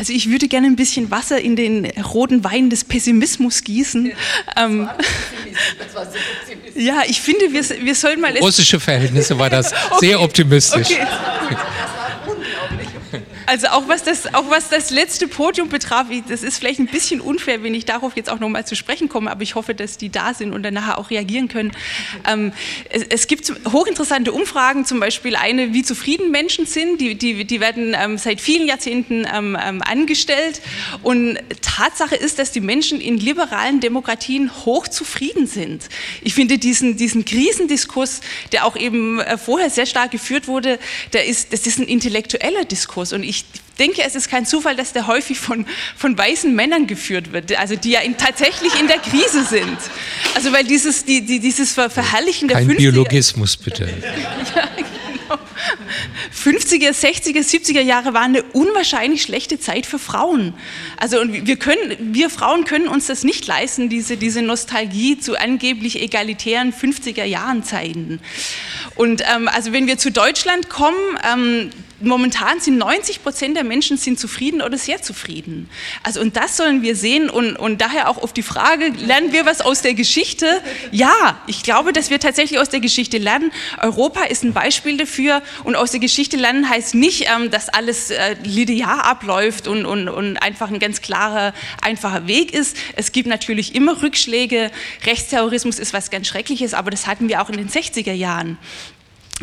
Also 0.00 0.14
ich 0.14 0.30
würde 0.30 0.48
gerne 0.48 0.66
ein 0.66 0.76
bisschen 0.76 1.10
Wasser 1.10 1.38
in 1.42 1.56
den 1.56 1.84
roten 2.00 2.42
Wein 2.42 2.70
des 2.70 2.84
Pessimismus 2.84 3.62
gießen. 3.64 4.10
Ähm, 4.56 4.88
ja, 6.74 7.02
ich 7.06 7.20
finde, 7.20 7.52
wir, 7.52 7.62
wir 7.84 7.94
sollen 7.94 8.18
mal... 8.18 8.34
Russische 8.38 8.80
Verhältnisse 8.80 9.38
war 9.38 9.50
das 9.50 9.74
okay. 9.90 10.06
sehr 10.06 10.22
optimistisch. 10.22 10.92
Okay. 10.92 11.06
Also 13.50 13.66
auch 13.66 13.88
was, 13.88 14.04
das, 14.04 14.32
auch 14.32 14.48
was 14.48 14.68
das 14.68 14.90
letzte 14.90 15.26
Podium 15.26 15.70
betraf, 15.70 16.06
das 16.28 16.44
ist 16.44 16.58
vielleicht 16.58 16.78
ein 16.78 16.86
bisschen 16.86 17.20
unfair, 17.20 17.64
wenn 17.64 17.74
ich 17.74 17.84
darauf 17.84 18.14
jetzt 18.14 18.30
auch 18.30 18.38
nochmal 18.38 18.64
zu 18.64 18.76
sprechen 18.76 19.08
komme, 19.08 19.28
aber 19.28 19.42
ich 19.42 19.56
hoffe, 19.56 19.74
dass 19.74 19.98
die 19.98 20.08
da 20.08 20.34
sind 20.34 20.52
und 20.52 20.62
dann 20.62 20.72
nachher 20.72 20.98
auch 20.98 21.10
reagieren 21.10 21.48
können. 21.48 21.72
Ähm, 22.28 22.52
es, 22.90 23.02
es, 23.08 23.26
gibt 23.26 23.52
hochinteressante 23.72 24.30
Umfragen, 24.30 24.84
zum 24.84 25.00
Beispiel 25.00 25.34
eine, 25.34 25.74
wie 25.74 25.82
zufrieden 25.82 26.30
Menschen 26.30 26.64
sind, 26.64 27.00
die, 27.00 27.16
die, 27.16 27.44
die 27.44 27.58
werden 27.58 27.96
ähm, 28.00 28.18
seit 28.18 28.40
vielen 28.40 28.68
Jahrzehnten 28.68 29.26
ähm, 29.26 29.58
ähm 29.60 29.82
angestellt 29.82 30.60
und 31.02 31.36
Tatsache 31.60 32.14
ist, 32.14 32.38
dass 32.38 32.52
die 32.52 32.60
Menschen 32.60 33.00
in 33.00 33.16
liberalen 33.16 33.80
Demokratien 33.80 34.64
hochzufrieden 34.64 35.48
sind. 35.48 35.88
Ich 36.22 36.34
finde 36.34 36.58
diesen, 36.58 36.96
diesen 36.96 37.24
Krisendiskurs, 37.24 38.20
der 38.52 38.64
auch 38.64 38.76
eben 38.76 39.18
äh, 39.18 39.36
vorher 39.38 39.70
sehr 39.70 39.86
stark 39.86 40.12
geführt 40.12 40.46
wurde, 40.46 40.78
der 41.12 41.26
ist, 41.26 41.52
das 41.52 41.66
ist 41.66 41.80
ein 41.80 41.88
intellektueller 41.88 42.64
Diskurs 42.64 43.12
und 43.12 43.24
ich 43.24 43.39
ich 43.40 43.60
denke, 43.78 44.02
es 44.04 44.14
ist 44.14 44.28
kein 44.28 44.44
Zufall, 44.44 44.76
dass 44.76 44.92
der 44.92 45.06
häufig 45.06 45.38
von, 45.38 45.66
von 45.96 46.16
weißen 46.16 46.54
Männern 46.54 46.86
geführt 46.86 47.32
wird, 47.32 47.56
also 47.58 47.76
die 47.76 47.90
ja 47.90 48.00
in, 48.00 48.16
tatsächlich 48.16 48.78
in 48.78 48.88
der 48.88 48.98
Krise 48.98 49.44
sind. 49.44 49.78
Also 50.34 50.52
weil 50.52 50.64
dieses, 50.64 51.04
die, 51.04 51.24
die, 51.24 51.40
dieses 51.40 51.72
Verherrlichen 51.72 52.48
der 52.48 52.58
Kein 52.58 52.68
50er, 52.68 52.76
Biologismus 52.76 53.56
bitte. 53.56 53.84
ja, 54.54 54.68
50er, 56.44 56.90
60er, 56.90 57.40
70er 57.40 57.80
Jahre 57.80 58.14
waren 58.14 58.36
eine 58.36 58.42
unwahrscheinlich 58.42 59.22
schlechte 59.22 59.58
Zeit 59.58 59.86
für 59.86 59.98
Frauen. 59.98 60.54
Also 60.96 61.20
und 61.20 61.46
wir, 61.46 61.56
können, 61.56 62.14
wir 62.14 62.30
Frauen 62.30 62.64
können 62.64 62.88
uns 62.88 63.06
das 63.06 63.24
nicht 63.24 63.46
leisten, 63.46 63.88
diese, 63.88 64.16
diese 64.16 64.42
Nostalgie 64.42 65.18
zu 65.18 65.38
angeblich 65.38 66.00
egalitären 66.02 66.72
50er 66.72 67.24
Jahren 67.24 67.62
Zeiten. 67.64 68.20
Und 68.94 69.22
ähm, 69.34 69.48
also 69.48 69.72
wenn 69.72 69.86
wir 69.86 69.98
zu 69.98 70.10
Deutschland 70.10 70.68
kommen, 70.68 71.18
ähm, 71.30 71.70
momentan 72.00 72.60
sind 72.60 72.78
90 72.78 73.22
Prozent 73.22 73.56
der 73.56 73.64
Menschen 73.64 73.96
sind 73.96 74.18
zufrieden 74.18 74.62
oder 74.62 74.78
sehr 74.78 75.02
zufrieden. 75.02 75.68
Also 76.02 76.20
und 76.20 76.36
das 76.36 76.56
sollen 76.56 76.82
wir 76.82 76.96
sehen 76.96 77.30
und, 77.30 77.56
und 77.56 77.80
daher 77.80 78.08
auch 78.08 78.18
auf 78.18 78.32
die 78.32 78.42
Frage, 78.42 78.88
lernen 78.88 79.32
wir 79.32 79.46
was 79.46 79.60
aus 79.60 79.82
der 79.82 79.94
Geschichte? 79.94 80.46
Ja, 80.90 81.40
ich 81.46 81.62
glaube, 81.62 81.92
dass 81.92 82.10
wir 82.10 82.20
tatsächlich 82.20 82.58
aus 82.58 82.68
der 82.68 82.80
Geschichte 82.80 83.18
lernen. 83.18 83.52
Europa 83.80 84.24
ist 84.24 84.44
ein 84.44 84.52
Beispiel 84.52 84.96
dafür 84.96 85.42
und 85.64 85.76
aus 85.76 85.90
der 85.90 86.00
Geschichte 86.00 86.36
lernen 86.36 86.68
heißt 86.68 86.94
nicht, 86.94 87.26
ähm, 87.34 87.50
dass 87.50 87.68
alles 87.68 88.10
äh, 88.10 88.36
linear 88.42 89.04
abläuft 89.04 89.68
und, 89.68 89.86
und, 89.86 90.08
und 90.08 90.36
einfach 90.38 90.70
ein 90.70 90.78
ganz 90.78 91.00
klarer, 91.00 91.52
einfacher 91.82 92.26
Weg 92.26 92.52
ist. 92.52 92.76
Es 92.96 93.12
gibt 93.12 93.28
natürlich 93.28 93.74
immer 93.74 94.02
Rückschläge. 94.02 94.70
Rechtsterrorismus 95.04 95.78
ist 95.78 95.92
was 95.92 96.10
ganz 96.10 96.28
Schreckliches, 96.28 96.74
aber 96.74 96.90
das 96.90 97.06
hatten 97.06 97.28
wir 97.28 97.42
auch 97.42 97.50
in 97.50 97.56
den 97.56 97.68
60er 97.68 98.12
Jahren. 98.12 98.58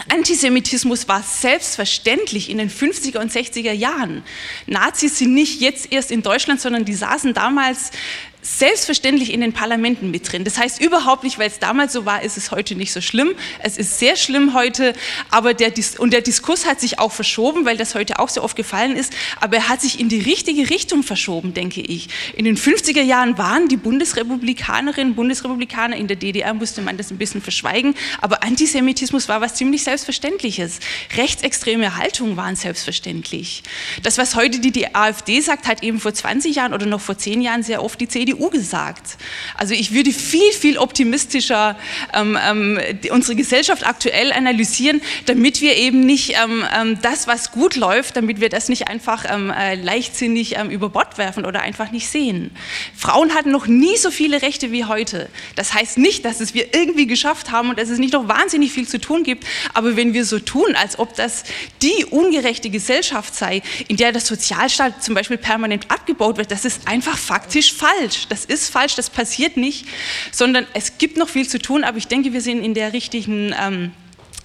Antisemitismus 0.09 1.07
war 1.07 1.23
selbstverständlich 1.23 2.49
in 2.49 2.59
den 2.59 2.69
50er 2.69 3.19
und 3.19 3.31
60er 3.31 3.71
Jahren. 3.71 4.23
Nazis 4.67 5.17
sind 5.17 5.33
nicht 5.33 5.59
jetzt 5.59 5.91
erst 5.91 6.11
in 6.11 6.21
Deutschland, 6.21 6.61
sondern 6.61 6.85
die 6.85 6.93
saßen 6.93 7.33
damals 7.33 7.91
selbstverständlich 8.47 9.33
in 9.33 9.41
den 9.41 9.51
Parlamenten 9.51 10.09
mit 10.09 10.31
drin. 10.31 10.45
Das 10.45 10.57
heißt 10.57 10.81
überhaupt 10.81 11.23
nicht, 11.23 11.37
weil 11.37 11.47
es 11.47 11.59
damals 11.59 11.91
so 11.91 12.05
war, 12.05 12.23
ist 12.23 12.37
es 12.37 12.51
heute 12.51 12.75
nicht 12.75 12.93
so 12.93 13.01
schlimm. 13.01 13.35
Es 13.61 13.77
ist 13.77 13.99
sehr 13.99 14.15
schlimm 14.15 14.53
heute, 14.53 14.93
aber 15.29 15.53
der, 15.53 15.73
und 15.97 16.11
der 16.11 16.21
Diskurs 16.21 16.65
hat 16.65 16.79
sich 16.79 16.97
auch 16.97 17.11
verschoben, 17.11 17.65
weil 17.65 17.75
das 17.75 17.93
heute 17.93 18.19
auch 18.19 18.29
so 18.29 18.41
oft 18.41 18.55
gefallen 18.55 18.95
ist, 18.95 19.13
aber 19.41 19.57
er 19.57 19.69
hat 19.69 19.81
sich 19.81 19.99
in 19.99 20.07
die 20.07 20.21
richtige 20.21 20.69
Richtung 20.69 21.03
verschoben, 21.03 21.53
denke 21.53 21.81
ich. 21.81 22.07
In 22.35 22.45
den 22.45 22.57
50er 22.57 23.01
Jahren 23.01 23.37
waren 23.37 23.67
die 23.67 23.75
Bundesrepublikanerinnen, 23.75 25.13
Bundesrepublikaner, 25.13 25.97
in 25.97 26.07
der 26.07 26.15
DDR 26.15 26.53
musste 26.53 26.81
man 26.81 26.97
das 26.97 27.11
ein 27.11 27.17
bisschen 27.17 27.41
verschweigen, 27.41 27.95
aber 28.21 28.43
Antisemitismus 28.43 29.27
war 29.27 29.41
was 29.41 29.55
ziemlich 29.55 29.83
Selbstverständliches. 29.83 30.79
Rechtsextreme 31.17 31.97
Haltungen 31.97 32.37
waren 32.37 32.55
selbstverständlich. 32.55 33.63
Das, 34.03 34.17
was 34.17 34.35
heute 34.35 34.59
die, 34.59 34.71
die 34.71 34.95
AfD 34.95 35.41
sagt, 35.41 35.67
hat 35.67 35.83
eben 35.83 35.99
vor 35.99 36.13
20 36.13 36.55
Jahren 36.55 36.73
oder 36.73 36.85
noch 36.85 37.01
vor 37.01 37.17
10 37.17 37.41
Jahren 37.41 37.61
sehr 37.61 37.83
oft 37.83 37.99
die 37.99 38.07
CDU 38.07 38.36
CDU 38.37 38.49
gesagt. 38.49 39.17
Also 39.55 39.73
ich 39.73 39.93
würde 39.93 40.11
viel, 40.11 40.51
viel 40.51 40.77
optimistischer 40.77 41.75
ähm, 42.13 42.37
ähm, 42.41 42.79
unsere 43.11 43.35
Gesellschaft 43.35 43.85
aktuell 43.85 44.31
analysieren, 44.31 45.01
damit 45.25 45.61
wir 45.61 45.75
eben 45.75 46.01
nicht 46.01 46.35
ähm, 46.41 46.63
ähm 46.75 46.99
das, 47.01 47.27
was 47.27 47.51
gut 47.51 47.75
läuft, 47.75 48.17
damit 48.17 48.39
wir 48.39 48.49
das 48.49 48.69
nicht 48.69 48.87
einfach 48.87 49.25
ähm, 49.29 49.51
äh, 49.51 49.75
leichtsinnig 49.75 50.57
ähm, 50.57 50.69
über 50.69 50.89
Bord 50.89 51.17
werfen 51.17 51.45
oder 51.45 51.61
einfach 51.61 51.91
nicht 51.91 52.09
sehen. 52.09 52.51
Frauen 52.95 53.33
hatten 53.33 53.51
noch 53.51 53.67
nie 53.67 53.97
so 53.97 54.11
viele 54.11 54.41
Rechte 54.41 54.71
wie 54.71 54.85
heute. 54.85 55.29
Das 55.55 55.73
heißt 55.73 55.97
nicht, 55.97 56.25
dass 56.25 56.39
es 56.39 56.53
wir 56.53 56.73
irgendwie 56.73 57.07
geschafft 57.07 57.51
haben 57.51 57.69
und 57.69 57.79
dass 57.79 57.89
es 57.89 57.99
nicht 57.99 58.13
noch 58.13 58.27
wahnsinnig 58.27 58.71
viel 58.71 58.87
zu 58.87 58.99
tun 58.99 59.23
gibt, 59.23 59.45
aber 59.73 59.95
wenn 59.95 60.13
wir 60.13 60.25
so 60.25 60.39
tun, 60.39 60.75
als 60.75 60.99
ob 60.99 61.15
das 61.15 61.43
die 61.81 62.05
ungerechte 62.05 62.69
Gesellschaft 62.69 63.35
sei, 63.35 63.61
in 63.87 63.97
der 63.97 64.11
der 64.11 64.21
Sozialstaat 64.21 65.03
zum 65.03 65.15
Beispiel 65.15 65.37
permanent 65.37 65.89
abgebaut 65.89 66.37
wird, 66.37 66.51
das 66.51 66.65
ist 66.65 66.87
einfach 66.87 67.17
faktisch 67.17 67.73
falsch. 67.73 68.26
Das 68.29 68.45
ist 68.45 68.69
falsch, 68.69 68.95
das 68.95 69.09
passiert 69.09 69.57
nicht, 69.57 69.85
sondern 70.31 70.67
es 70.73 70.97
gibt 70.97 71.17
noch 71.17 71.29
viel 71.29 71.47
zu 71.47 71.59
tun, 71.59 71.83
aber 71.83 71.97
ich 71.97 72.07
denke, 72.07 72.33
wir 72.33 72.41
sind 72.41 72.63
in 72.63 72.73
der 72.73 72.93
richtigen 72.93 73.53
ähm, 73.59 73.91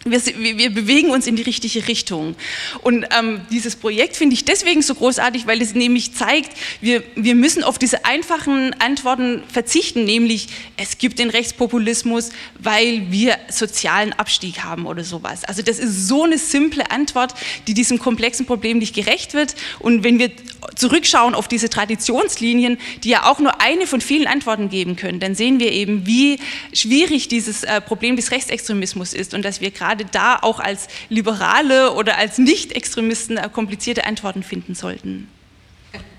wir, 0.05 0.59
wir, 0.59 0.71
bewegen 0.71 1.11
uns 1.11 1.27
in 1.27 1.37
die 1.37 1.43
richtige 1.43 1.87
Richtung. 1.87 2.35
Und 2.83 3.07
ähm, 3.17 3.43
dieses 3.51 3.77
Projekt 3.77 4.17
finde 4.17 4.35
ich 4.35 4.45
deswegen 4.45 4.83
so 4.83 4.95
großartig, 4.95 5.47
weil 5.47 5.63
es 5.63 5.75
nämlich 5.75 6.15
zeigt, 6.15 6.57
wir, 6.81 7.03
wir 7.15 7.35
müssen 7.35 7.63
auf 7.63 7.79
diese 7.79 8.05
einfachen 8.05 8.75
Antworten 8.81 9.43
verzichten, 9.53 10.05
nämlich 10.05 10.49
es 10.77 10.99
gibt 10.99 11.19
den 11.19 11.31
Rechtspopulismus, 11.31 12.31
weil 12.59 13.11
wir 13.11 13.39
sozialen 13.49 14.13
Abstieg 14.13 14.65
haben 14.65 14.87
oder 14.87 15.05
sowas. 15.05 15.45
Also 15.45 15.63
das 15.63 15.79
ist 15.79 16.09
so 16.09 16.25
eine 16.25 16.39
simple 16.39 16.91
Antwort, 16.91 17.35
die 17.69 17.75
diesem 17.75 17.99
komplexen 17.99 18.47
Problem 18.47 18.79
nicht 18.79 18.95
gerecht 18.95 19.35
wird. 19.35 19.55
Und 19.79 20.03
wenn 20.03 20.19
wir 20.19 20.31
zurückschauen 20.75 21.35
auf 21.35 21.47
diese 21.49 21.71
Traditionslinien, 21.71 22.79
die 23.05 23.11
ja 23.11 23.31
auch 23.31 23.39
nur 23.39 23.61
eine 23.61 23.87
von 23.87 24.01
vielen 24.01 24.27
Antworten 24.27 24.69
geben 24.69 24.97
können, 24.97 25.21
dann 25.21 25.35
sehen 25.35 25.61
wir 25.61 25.71
eben, 25.71 26.07
wie 26.07 26.39
schwierig 26.73 27.29
dieses 27.29 27.63
äh, 27.63 27.81
Problem 27.81 28.17
des 28.17 28.31
Rechtsextremismus 28.31 29.13
ist 29.13 29.35
und 29.35 29.45
dass 29.45 29.61
wir 29.61 29.71
gerade 29.71 29.92
gerade 29.93 30.07
da 30.11 30.39
auch 30.41 30.59
als 30.59 30.89
Liberale 31.11 31.93
oder 31.93 32.17
als 32.17 32.39
Nicht-Extremisten 32.39 33.39
komplizierte 33.53 34.05
Antworten 34.05 34.43
finden 34.43 34.75
sollten. 34.75 35.29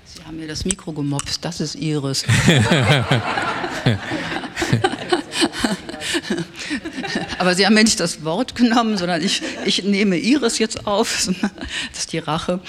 Sie 0.04 0.24
haben 0.24 0.36
mir 0.36 0.46
das 0.46 0.64
Mikro 0.64 0.92
gemobst, 0.92 1.44
das 1.44 1.60
ist 1.60 1.74
Ihres. 1.74 2.24
Aber 7.38 7.56
Sie 7.56 7.66
haben 7.66 7.74
mir 7.74 7.82
nicht 7.82 7.98
das 7.98 8.24
Wort 8.24 8.54
genommen, 8.54 8.96
sondern 8.96 9.22
ich, 9.22 9.42
ich 9.64 9.82
nehme 9.82 10.16
Ihres 10.16 10.58
jetzt 10.58 10.86
auf. 10.86 11.28
Das 11.90 11.98
ist 12.00 12.12
die 12.12 12.18
Rache. 12.18 12.60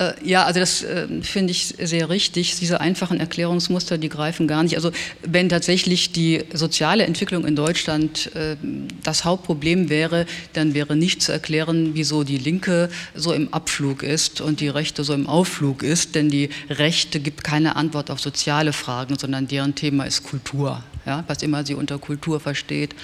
Äh, 0.00 0.14
ja, 0.24 0.44
also 0.44 0.58
das 0.58 0.82
äh, 0.82 1.06
finde 1.22 1.52
ich 1.52 1.74
sehr 1.78 2.08
richtig. 2.08 2.56
Diese 2.58 2.80
einfachen 2.80 3.20
Erklärungsmuster, 3.20 3.98
die 3.98 4.08
greifen 4.08 4.48
gar 4.48 4.62
nicht. 4.62 4.76
Also 4.76 4.90
wenn 5.22 5.48
tatsächlich 5.48 6.12
die 6.12 6.44
soziale 6.52 7.04
Entwicklung 7.04 7.44
in 7.44 7.54
Deutschland 7.54 8.34
äh, 8.34 8.56
das 9.02 9.24
Hauptproblem 9.24 9.90
wäre, 9.90 10.26
dann 10.54 10.74
wäre 10.74 10.96
nicht 10.96 11.22
zu 11.22 11.32
erklären, 11.32 11.90
wieso 11.92 12.24
die 12.24 12.38
Linke 12.38 12.88
so 13.14 13.32
im 13.32 13.52
Abflug 13.52 14.02
ist 14.02 14.40
und 14.40 14.60
die 14.60 14.68
Rechte 14.68 15.04
so 15.04 15.12
im 15.12 15.26
Aufflug 15.26 15.82
ist. 15.82 16.14
Denn 16.14 16.30
die 16.30 16.48
Rechte 16.70 17.20
gibt 17.20 17.44
keine 17.44 17.76
Antwort 17.76 18.10
auf 18.10 18.20
soziale 18.20 18.72
Fragen, 18.72 19.18
sondern 19.18 19.46
deren 19.46 19.74
Thema 19.74 20.04
ist 20.04 20.24
Kultur 20.24 20.82
ja, 21.06 21.24
was 21.26 21.42
immer 21.42 21.64
sie 21.64 21.74
unter 21.74 21.98
Kultur 21.98 22.40
versteht. 22.40 22.94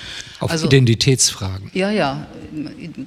Auf 0.41 0.51
also, 0.51 0.67
Identitätsfragen. 0.67 1.71
Ja, 1.75 1.91
ja, 1.91 2.27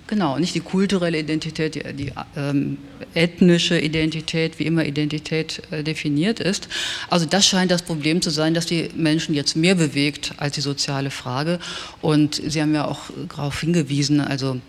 genau, 0.07 0.37
nicht 0.37 0.55
die 0.55 0.59
kulturelle 0.59 1.19
Identität, 1.19 1.75
die, 1.75 1.93
die 1.93 2.11
ähm, 2.35 2.77
ethnische 3.13 3.79
Identität, 3.79 4.59
wie 4.59 4.63
immer 4.63 4.85
Identität 4.85 5.61
äh, 5.71 5.83
definiert 5.83 6.39
ist. 6.39 6.67
Also 7.09 7.25
das 7.25 7.45
scheint 7.45 7.71
das 7.71 7.81
Problem 7.81 8.21
zu 8.21 8.29
sein, 8.29 8.53
dass 8.53 8.65
die 8.65 8.89
Menschen 8.95 9.35
jetzt 9.35 9.55
mehr 9.55 9.75
bewegt 9.75 10.33
als 10.37 10.55
die 10.55 10.61
soziale 10.61 11.11
Frage. 11.11 11.59
Und 12.01 12.41
Sie 12.45 12.61
haben 12.61 12.73
ja 12.73 12.85
auch 12.85 13.01
darauf 13.29 13.59
hingewiesen, 13.59 14.21
also 14.21 14.59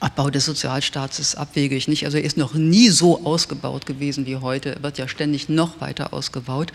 Abbau 0.00 0.30
des 0.30 0.44
Sozialstaats 0.44 1.18
ist 1.18 1.34
abwegig. 1.34 1.88
Nicht? 1.88 2.04
Also 2.04 2.18
er 2.18 2.24
ist 2.24 2.36
noch 2.36 2.54
nie 2.54 2.88
so 2.88 3.24
ausgebaut 3.24 3.86
gewesen 3.86 4.26
wie 4.26 4.36
heute. 4.36 4.76
Er 4.76 4.82
wird 4.82 4.98
ja 4.98 5.08
ständig 5.08 5.48
noch 5.48 5.80
weiter 5.80 6.12
ausgebaut. 6.12 6.72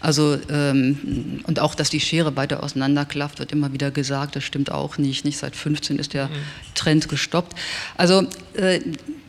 Also, 0.00 0.38
ähm, 0.50 1.40
und 1.46 1.60
auch, 1.60 1.74
dass 1.74 1.90
die 1.90 2.00
Schere 2.00 2.36
weiter 2.36 2.62
auseinanderklafft, 2.62 3.38
wird 3.38 3.52
immer 3.52 3.72
wieder 3.72 3.90
gesagt. 3.90 4.36
Das 4.36 4.44
stimmt 4.44 4.70
auch 4.70 4.98
nicht. 4.98 5.24
nicht? 5.24 5.38
Seit 5.38 5.56
15 5.56 5.98
ist 5.98 6.14
der 6.14 6.28
mhm. 6.28 6.32
Trend 6.74 7.08
gestoppt. 7.08 7.56
Also 7.96 8.26
äh, 8.54 8.80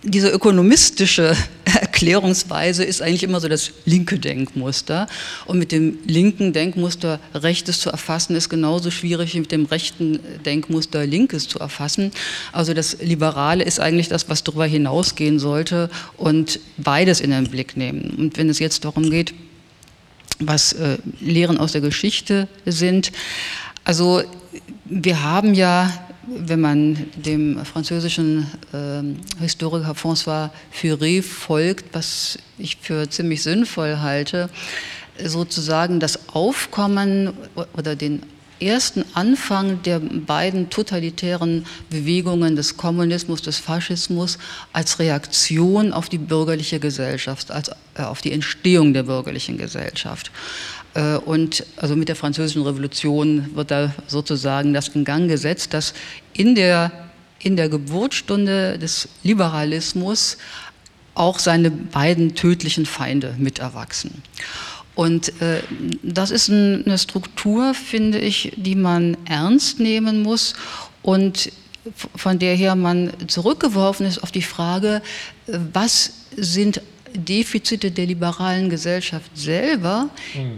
diese 0.03 0.29
ökonomistische 0.29 1.35
Erklärungsweise 1.65 2.83
ist 2.83 3.01
eigentlich 3.01 3.23
immer 3.23 3.39
so 3.39 3.47
das 3.47 3.71
linke 3.85 4.19
Denkmuster. 4.19 5.07
Und 5.45 5.59
mit 5.59 5.71
dem 5.71 5.99
linken 6.05 6.51
Denkmuster 6.51 7.19
Rechtes 7.33 7.79
zu 7.79 7.89
erfassen, 7.89 8.35
ist 8.35 8.49
genauso 8.49 8.91
schwierig 8.91 9.33
wie 9.33 9.39
mit 9.39 9.51
dem 9.51 9.65
rechten 9.65 10.19
Denkmuster 10.45 11.05
Linkes 11.05 11.47
zu 11.47 11.59
erfassen. 11.59 12.11
Also 12.51 12.73
das 12.73 12.97
Liberale 13.01 13.63
ist 13.63 13.79
eigentlich 13.79 14.09
das, 14.09 14.27
was 14.29 14.43
darüber 14.43 14.65
hinausgehen 14.65 15.39
sollte 15.39 15.89
und 16.17 16.59
beides 16.77 17.21
in 17.21 17.31
den 17.31 17.49
Blick 17.49 17.77
nehmen. 17.77 18.15
Und 18.17 18.37
wenn 18.37 18.49
es 18.49 18.59
jetzt 18.59 18.83
darum 18.83 19.09
geht, 19.09 19.33
was 20.39 20.73
äh, 20.73 20.97
Lehren 21.21 21.57
aus 21.57 21.71
der 21.71 21.81
Geschichte 21.81 22.47
sind, 22.65 23.11
also 23.85 24.23
wir 24.85 25.23
haben 25.23 25.53
ja 25.53 25.91
wenn 26.27 26.61
man 26.61 27.07
dem 27.15 27.63
französischen 27.65 28.47
äh, 28.71 29.41
Historiker 29.41 29.91
François 29.91 30.49
Furet 30.71 31.23
folgt, 31.23 31.93
was 31.93 32.37
ich 32.57 32.77
für 32.77 33.09
ziemlich 33.09 33.43
sinnvoll 33.43 33.99
halte, 33.99 34.49
sozusagen 35.23 35.99
das 35.99 36.29
Aufkommen 36.29 37.33
oder 37.77 37.95
den 37.95 38.23
ersten 38.59 39.03
Anfang 39.13 39.81
der 39.83 39.99
beiden 39.99 40.69
totalitären 40.69 41.65
Bewegungen 41.89 42.55
des 42.55 42.77
Kommunismus, 42.77 43.41
des 43.41 43.57
Faschismus 43.57 44.37
als 44.71 44.99
Reaktion 44.99 45.91
auf 45.91 46.09
die 46.09 46.17
bürgerliche 46.17 46.79
Gesellschaft, 46.79 47.51
als 47.51 47.69
äh, 47.95 48.03
auf 48.03 48.21
die 48.21 48.31
Entstehung 48.31 48.93
der 48.93 49.03
bürgerlichen 49.03 49.57
Gesellschaft. 49.57 50.31
Äh, 50.93 51.15
und 51.17 51.65
also 51.77 51.95
mit 51.95 52.09
der 52.09 52.15
Französischen 52.15 52.63
Revolution 52.63 53.55
wird 53.55 53.71
da 53.71 53.93
sozusagen 54.07 54.73
das 54.73 54.89
in 54.89 55.05
Gang 55.05 55.27
gesetzt, 55.27 55.73
dass 55.73 55.93
in 56.33 56.55
der, 56.55 56.91
in 57.39 57.55
der 57.55 57.69
Geburtsstunde 57.69 58.77
des 58.77 59.07
Liberalismus 59.23 60.37
auch 61.15 61.39
seine 61.39 61.69
beiden 61.69 62.35
tödlichen 62.35 62.85
Feinde 62.85 63.35
mit 63.37 63.59
erwachsen. 63.59 64.23
Und 64.95 65.41
äh, 65.41 65.61
das 66.03 66.31
ist 66.31 66.49
eine 66.49 66.97
Struktur, 66.97 67.73
finde 67.73 68.19
ich, 68.19 68.53
die 68.57 68.75
man 68.75 69.17
ernst 69.25 69.79
nehmen 69.79 70.21
muss 70.21 70.53
und 71.01 71.51
von 72.15 72.39
der 72.39 72.55
her 72.55 72.75
man 72.75 73.11
zurückgeworfen 73.27 74.05
ist 74.05 74.19
auf 74.23 74.31
die 74.31 74.41
Frage, 74.41 75.01
äh, 75.47 75.57
was 75.73 76.13
sind 76.35 76.81
Defizite 77.13 77.91
der 77.91 78.05
liberalen 78.05 78.69
Gesellschaft 78.69 79.31
selber, 79.35 80.09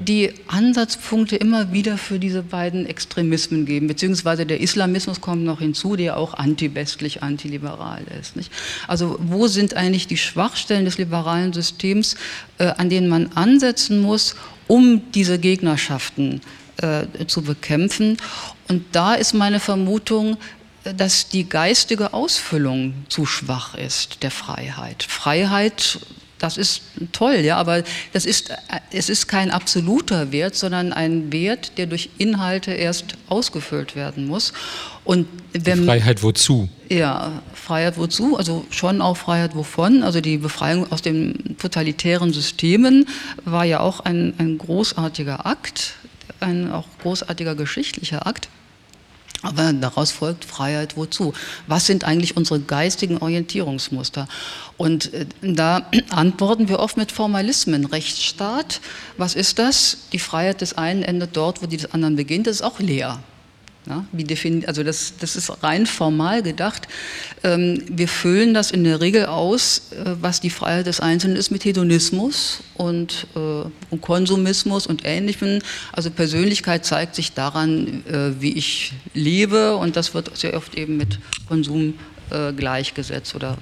die 0.08 0.32
Ansatzpunkte 0.48 1.36
immer 1.36 1.72
wieder 1.72 1.98
für 1.98 2.20
diese 2.20 2.44
beiden 2.44 2.86
Extremismen 2.86 3.66
geben, 3.66 3.88
beziehungsweise 3.88 4.46
der 4.46 4.62
Islamismus 4.62 5.22
kommt 5.22 5.44
noch 5.44 5.60
hinzu, 5.60 5.96
der 5.96 6.18
auch 6.18 6.34
anti-westlich, 6.34 7.24
antiliberal 7.24 8.04
ist. 8.20 8.36
Nicht? 8.36 8.52
Also 8.88 9.18
wo 9.20 9.48
sind 9.48 9.76
eigentlich 9.76 10.08
die 10.08 10.18
Schwachstellen 10.18 10.86
des 10.86 10.98
liberalen 10.98 11.54
Systems, 11.54 12.16
äh, 12.58 12.66
an 12.66 12.90
denen 12.90 13.08
man 13.08 13.32
ansetzen 13.34 14.02
muss, 14.02 14.36
um 14.68 15.12
diese 15.12 15.40
Gegnerschaften 15.40 16.42
äh, 16.78 17.26
zu 17.28 17.42
bekämpfen? 17.42 18.18
Und 18.68 18.84
da 18.92 19.14
ist 19.16 19.34
meine 19.34 19.60
Vermutung, 19.60 20.38
dass 20.84 21.30
die 21.30 21.50
geistige 21.50 22.14
Ausfüllung 22.14 22.94
zu 23.10 23.26
schwach 23.26 23.76
ist 23.76 24.22
der 24.24 24.32
Freiheit. 24.32 25.04
Freiheit 25.04 26.00
das 26.40 26.58
ist 26.58 26.82
toll, 27.12 27.38
ja, 27.38 27.58
aber 27.58 27.84
das 28.14 28.26
ist, 28.26 28.52
es 28.92 29.10
ist 29.10 29.28
kein 29.28 29.52
absoluter 29.52 30.32
Wert, 30.32 30.56
sondern 30.56 30.92
ein 30.92 31.32
Wert, 31.32 31.78
der 31.78 31.86
durch 31.86 32.10
Inhalte 32.18 32.72
erst 32.72 33.16
ausgefüllt 33.28 33.96
werden 33.96 34.28
muss. 34.28 34.54
Und 35.06 35.28
wenn, 35.54 35.86
Freiheit 35.86 36.24
wozu? 36.24 36.68
Ja, 36.90 37.42
Freiheit 37.54 37.98
wozu? 37.98 38.38
Also 38.38 38.66
schon 38.70 39.02
auch 39.02 39.16
Freiheit 39.16 39.56
wovon? 39.56 40.04
Also 40.04 40.20
die 40.20 40.38
Befreiung 40.38 40.92
aus 40.92 41.02
den 41.02 41.56
totalitären 41.58 42.34
Systemen 42.34 43.08
war 43.46 43.64
ja 43.64 43.80
auch 43.80 44.02
ein, 44.02 44.34
ein 44.38 44.58
großartiger 44.58 45.46
Akt, 45.46 45.94
ein 46.42 46.72
auch 46.72 46.88
großartiger 47.02 47.56
geschichtlicher 47.56 48.28
Akt. 48.28 48.50
Aber 49.42 49.74
daraus 49.74 50.12
folgt 50.12 50.46
Freiheit 50.46 50.98
wozu? 50.98 51.34
Was 51.68 51.86
sind 51.86 52.04
eigentlich 52.04 52.36
unsere 52.36 52.60
geistigen 52.60 53.18
Orientierungsmuster? 53.18 54.28
Und 54.78 55.14
äh, 55.14 55.26
da 55.42 55.86
antworten 56.10 56.70
wir 56.70 56.80
oft 56.80 56.98
mit 56.98 57.12
Formalismen. 57.12 57.86
Rechtsstaat, 57.86 58.82
was 59.18 59.36
ist 59.36 59.60
das? 59.60 59.98
Die 60.14 60.20
Freiheit 60.20 60.62
des 60.62 60.78
einen 60.78 61.04
endet 61.04 61.36
dort, 61.38 61.62
wo 61.62 61.68
die 61.68 61.78
des 61.78 61.94
anderen 61.94 62.16
beginnt. 62.16 62.48
Das 62.48 62.58
ist 62.58 62.62
auch 62.62 62.80
leer. 62.80 63.20
Ja, 63.88 64.04
also 64.66 64.84
das, 64.84 65.14
das 65.20 65.36
ist 65.36 65.64
rein 65.64 65.86
formal 65.86 66.42
gedacht. 66.42 66.88
ähm, 67.44 67.84
wir 67.88 68.08
füllen 68.08 68.56
das 68.56 68.72
in 68.72 68.84
der 68.84 69.00
Regel 69.00 69.28
aus, 69.28 69.92
äh, 69.92 70.16
was 70.20 70.42
die 70.42 70.50
Freiheit 70.50 70.88
des 70.88 71.00
Einzelnen 71.00 71.36
ist, 71.36 71.52
mit 71.52 71.66
Hedonismus 71.66 72.62
und, 72.74 73.28
äh, 73.36 73.40
und 73.92 74.02
Konsumismus 74.02 74.88
und 74.88 75.06
Ähnlichem. 75.06 75.60
Also 75.92 76.10
Persönlichkeit 76.10 76.84
zeigt 76.84 77.14
sich 77.14 77.34
daran, 77.34 78.04
äh, 78.08 78.42
wie 78.42 78.54
ich 78.54 78.94
lebe 79.14 79.76
und 79.76 79.96
das 79.96 80.16
wird 80.16 80.36
sehr 80.36 80.56
oft 80.56 80.76
eben 80.76 80.98
mit 80.98 81.20
Konsum 81.48 81.94
gleichgesetzt 82.58 83.36
oder 83.36 83.56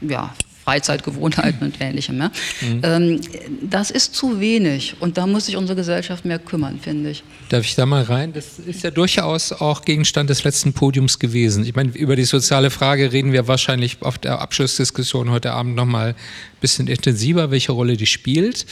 ja, 0.00 0.32
Freizeitgewohnheiten 0.66 1.62
und 1.62 1.76
Ähnlichem. 1.80 2.18
Ja? 2.18 2.32
Mhm. 2.60 2.80
Ähm, 2.82 3.20
das 3.62 3.92
ist 3.92 4.14
zu 4.14 4.40
wenig 4.40 4.96
und 4.98 5.16
da 5.16 5.26
muss 5.26 5.46
sich 5.46 5.56
unsere 5.56 5.76
Gesellschaft 5.76 6.24
mehr 6.24 6.40
kümmern, 6.40 6.80
finde 6.82 7.10
ich. 7.10 7.22
Darf 7.50 7.64
ich 7.64 7.76
da 7.76 7.86
mal 7.86 8.02
rein? 8.02 8.32
Das 8.32 8.58
ist 8.58 8.82
ja 8.82 8.90
durchaus 8.90 9.52
auch 9.52 9.82
Gegenstand 9.82 10.28
des 10.28 10.42
letzten 10.42 10.72
Podiums 10.72 11.20
gewesen. 11.20 11.64
Ich 11.64 11.76
meine, 11.76 11.90
über 11.90 12.16
die 12.16 12.24
soziale 12.24 12.70
Frage 12.70 13.12
reden 13.12 13.32
wir 13.32 13.46
wahrscheinlich 13.46 14.02
auf 14.02 14.18
der 14.18 14.40
Abschlussdiskussion 14.40 15.30
heute 15.30 15.52
Abend 15.52 15.76
nochmal 15.76 16.08
ein 16.08 16.14
bisschen 16.60 16.88
intensiver, 16.88 17.52
welche 17.52 17.70
Rolle 17.70 17.96
die 17.96 18.06
spielt. 18.06 18.66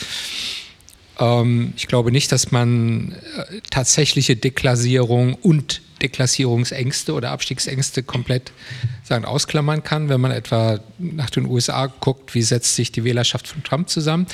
Ähm, 1.20 1.74
ich 1.76 1.86
glaube 1.86 2.10
nicht, 2.10 2.32
dass 2.32 2.50
man 2.50 3.12
äh, 3.12 3.60
tatsächliche 3.70 4.34
Deklassierung 4.34 5.34
und 5.34 5.80
Deklassierungsängste 6.04 7.14
oder 7.14 7.30
Abstiegsängste 7.30 8.02
komplett 8.02 8.52
sagen, 9.02 9.24
ausklammern 9.24 9.82
kann, 9.82 10.10
wenn 10.10 10.20
man 10.20 10.32
etwa 10.32 10.80
nach 10.98 11.30
den 11.30 11.46
USA 11.46 11.86
guckt, 11.86 12.34
wie 12.34 12.42
setzt 12.42 12.76
sich 12.76 12.92
die 12.92 13.04
Wählerschaft 13.04 13.48
von 13.48 13.62
Trump 13.64 13.88
zusammen. 13.88 14.26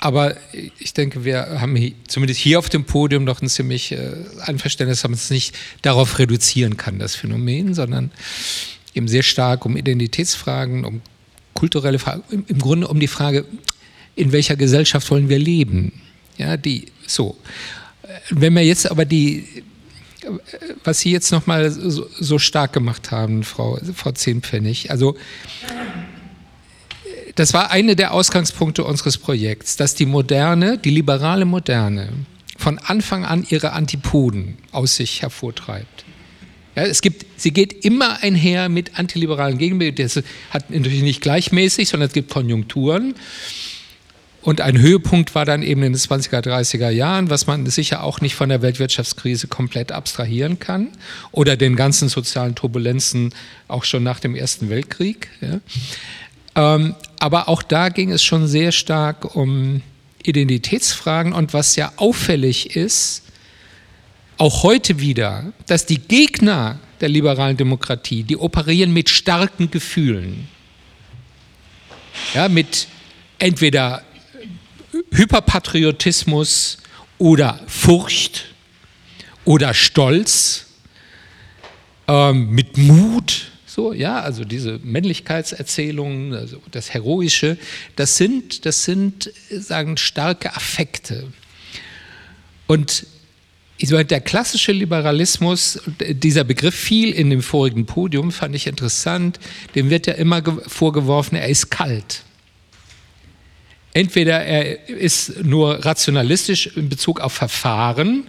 Aber 0.00 0.36
ich 0.78 0.94
denke, 0.94 1.24
wir 1.24 1.60
haben 1.60 1.76
hier, 1.76 1.92
zumindest 2.08 2.40
hier 2.40 2.58
auf 2.58 2.68
dem 2.68 2.84
Podium 2.84 3.24
noch 3.24 3.42
ein 3.42 3.48
ziemlich 3.48 3.92
äh, 3.92 4.12
ein 4.40 4.58
Verständnis, 4.58 5.00
dass 5.00 5.08
man 5.08 5.14
es 5.14 5.30
nicht 5.30 5.54
darauf 5.82 6.18
reduzieren 6.18 6.76
kann, 6.76 6.98
das 6.98 7.14
Phänomen, 7.14 7.74
sondern 7.74 8.10
eben 8.94 9.08
sehr 9.08 9.22
stark 9.22 9.64
um 9.64 9.76
Identitätsfragen, 9.76 10.84
um 10.84 11.02
kulturelle 11.54 11.98
Fragen, 11.98 12.22
im, 12.30 12.44
im 12.48 12.58
Grunde 12.58 12.88
um 12.88 13.00
die 13.00 13.06
Frage, 13.06 13.44
in 14.14 14.32
welcher 14.32 14.56
Gesellschaft 14.56 15.10
wollen 15.10 15.28
wir 15.28 15.38
leben? 15.38 15.92
Ja, 16.38 16.56
die 16.56 16.86
so. 17.06 17.36
Wenn 18.30 18.54
wir 18.54 18.64
jetzt 18.64 18.90
aber 18.90 19.04
die 19.04 19.62
was 20.84 21.00
Sie 21.00 21.12
jetzt 21.12 21.30
nochmal 21.32 21.70
so, 21.70 22.08
so 22.18 22.38
stark 22.38 22.72
gemacht 22.72 23.10
haben, 23.10 23.42
Frau, 23.44 23.78
Frau 23.94 24.12
Zehnpfennig, 24.12 24.90
also 24.90 25.16
das 27.34 27.52
war 27.52 27.70
eine 27.70 27.96
der 27.96 28.12
Ausgangspunkte 28.12 28.82
unseres 28.84 29.18
Projekts, 29.18 29.76
dass 29.76 29.94
die 29.94 30.06
moderne, 30.06 30.78
die 30.78 30.90
liberale 30.90 31.44
Moderne 31.44 32.08
von 32.56 32.78
Anfang 32.78 33.26
an 33.26 33.46
ihre 33.48 33.72
Antipoden 33.72 34.56
aus 34.72 34.96
sich 34.96 35.20
hervortreibt. 35.20 36.06
Ja, 36.74 36.84
es 36.84 37.02
gibt, 37.02 37.26
sie 37.36 37.52
geht 37.52 37.84
immer 37.84 38.22
einher 38.22 38.68
mit 38.68 38.98
antiliberalen 38.98 39.58
Gegenbildungen. 39.58 40.10
Das 40.14 40.22
hat 40.50 40.70
natürlich 40.70 41.02
nicht 41.02 41.20
gleichmäßig, 41.20 41.88
sondern 41.88 42.08
es 42.08 42.14
gibt 42.14 42.30
Konjunkturen. 42.30 43.14
Und 44.46 44.60
ein 44.60 44.78
Höhepunkt 44.78 45.34
war 45.34 45.44
dann 45.44 45.64
eben 45.64 45.82
in 45.82 45.92
den 45.92 45.98
20er, 45.98 46.40
30er 46.40 46.90
Jahren, 46.90 47.30
was 47.30 47.48
man 47.48 47.66
sicher 47.66 48.04
auch 48.04 48.20
nicht 48.20 48.36
von 48.36 48.48
der 48.48 48.62
Weltwirtschaftskrise 48.62 49.48
komplett 49.48 49.90
abstrahieren 49.90 50.60
kann 50.60 50.90
oder 51.32 51.56
den 51.56 51.74
ganzen 51.74 52.08
sozialen 52.08 52.54
Turbulenzen 52.54 53.34
auch 53.66 53.82
schon 53.82 54.04
nach 54.04 54.20
dem 54.20 54.36
Ersten 54.36 54.70
Weltkrieg. 54.70 55.30
Ja. 55.40 56.76
Ähm, 56.76 56.94
aber 57.18 57.48
auch 57.48 57.60
da 57.60 57.88
ging 57.88 58.12
es 58.12 58.22
schon 58.22 58.46
sehr 58.46 58.70
stark 58.70 59.34
um 59.34 59.82
Identitätsfragen 60.22 61.32
und 61.32 61.52
was 61.52 61.74
ja 61.74 61.92
auffällig 61.96 62.76
ist, 62.76 63.24
auch 64.38 64.62
heute 64.62 65.00
wieder, 65.00 65.52
dass 65.66 65.86
die 65.86 65.98
Gegner 65.98 66.78
der 67.00 67.08
liberalen 67.08 67.56
Demokratie, 67.56 68.22
die 68.22 68.36
operieren 68.36 68.92
mit 68.92 69.08
starken 69.08 69.72
Gefühlen. 69.72 70.46
Ja, 72.32 72.48
mit 72.48 72.86
entweder 73.40 74.04
Hyperpatriotismus 75.12 76.78
oder 77.18 77.60
Furcht 77.66 78.54
oder 79.44 79.74
Stolz, 79.74 80.66
ähm, 82.08 82.50
mit 82.50 82.76
Mut, 82.78 83.50
so, 83.76 83.92
ja, 83.92 84.20
also 84.20 84.44
diese 84.44 84.80
Männlichkeitserzählungen, 84.82 86.32
also 86.32 86.62
das 86.70 86.94
Heroische, 86.94 87.58
das 87.96 88.16
sind, 88.16 88.64
das 88.64 88.84
sind, 88.84 89.30
sagen, 89.50 89.98
starke 89.98 90.56
Affekte. 90.56 91.30
Und 92.66 93.06
ich 93.76 93.90
meine, 93.90 94.06
der 94.06 94.22
klassische 94.22 94.72
Liberalismus, 94.72 95.78
dieser 96.00 96.44
Begriff 96.44 96.74
fiel 96.74 97.12
in 97.12 97.28
dem 97.28 97.42
vorigen 97.42 97.84
Podium, 97.84 98.32
fand 98.32 98.54
ich 98.54 98.66
interessant, 98.66 99.38
dem 99.74 99.90
wird 99.90 100.06
ja 100.06 100.14
immer 100.14 100.42
vorgeworfen, 100.66 101.36
er 101.36 101.48
ist 101.48 101.70
kalt. 101.70 102.22
Entweder 103.96 104.44
er 104.44 104.90
ist 104.90 105.42
nur 105.42 105.82
rationalistisch 105.82 106.66
in 106.76 106.90
Bezug 106.90 107.18
auf 107.18 107.32
Verfahren, 107.32 108.26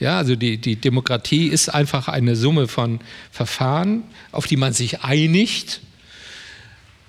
ja, 0.00 0.18
also 0.18 0.34
die, 0.34 0.56
die 0.56 0.74
Demokratie 0.74 1.46
ist 1.46 1.68
einfach 1.68 2.08
eine 2.08 2.34
Summe 2.34 2.66
von 2.66 2.98
Verfahren, 3.30 4.02
auf 4.32 4.48
die 4.48 4.56
man 4.56 4.72
sich 4.72 5.02
einigt. 5.02 5.82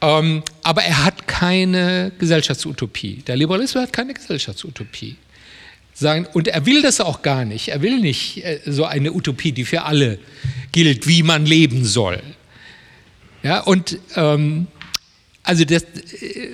Ähm, 0.02 0.44
aber 0.62 0.84
er 0.84 1.04
hat 1.04 1.28
keine 1.28 2.12
Gesellschaftsutopie. 2.20 3.24
Der 3.26 3.38
Liberalismus 3.38 3.86
hat 3.86 3.92
keine 3.94 4.14
Gesellschaftsutopie. 4.14 5.16
Sagen, 5.96 6.28
und 6.32 6.48
er 6.48 6.68
will 6.68 6.84
das 6.84 7.02
auch 7.02 7.24
gar 7.24 7.44
nicht. 7.44 7.70
Er 7.70 7.82
will 7.82 8.02
nicht 8.02 8.46
äh, 8.46 8.60
so 8.68 8.86
eine 8.86 9.14
Utopie, 9.14 9.52
die 9.52 9.66
für 9.66 9.82
alle 9.82 10.20
gilt, 10.72 11.08
wie 11.08 11.24
man 11.24 11.48
leben 11.48 11.84
soll. 11.84 12.22
Ja, 13.42 13.62
und 13.62 13.98
ähm, 14.16 14.68
also 15.42 15.66
das, 15.66 15.84
äh, 15.84 16.50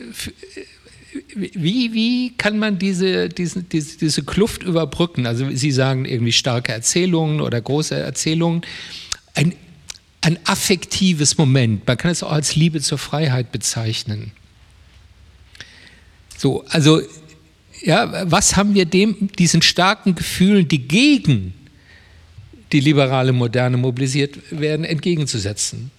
wie, 1.36 1.94
wie 1.94 2.34
kann 2.38 2.58
man 2.58 2.80
diese, 2.80 3.30
diese, 3.30 3.64
diese, 3.64 3.98
diese 3.98 4.24
Kluft 4.24 4.64
überbrücken? 4.64 5.26
Also 5.26 5.50
Sie 5.52 5.72
sagen 5.72 6.06
irgendwie 6.06 6.32
starke 6.32 6.72
Erzählungen 6.72 7.42
oder 7.42 7.60
große 7.60 7.96
Erzählungen. 7.96 8.62
Ein, 9.34 9.54
ein 10.22 10.40
affektives 10.46 11.38
Moment, 11.38 11.86
man 11.88 11.98
kann 11.98 12.12
es 12.12 12.24
auch 12.24 12.32
als 12.32 12.56
Liebe 12.56 12.80
zur 12.80 12.98
Freiheit 12.98 13.52
bezeichnen. 13.52 14.32
So, 16.38 16.64
also 16.70 17.02
ja, 17.82 18.30
was 18.30 18.56
haben 18.56 18.74
wir 18.74 18.86
dem, 18.86 19.30
diesen 19.38 19.62
starken 19.62 20.16
Gefühlen, 20.16 20.68
die 20.68 20.88
gegen 20.88 21.54
die 22.72 22.80
liberale 22.80 23.34
Moderne 23.34 23.78
mobilisiert 23.78 24.40
werden, 24.52 24.86
entgegenzusetzen? 24.86 25.92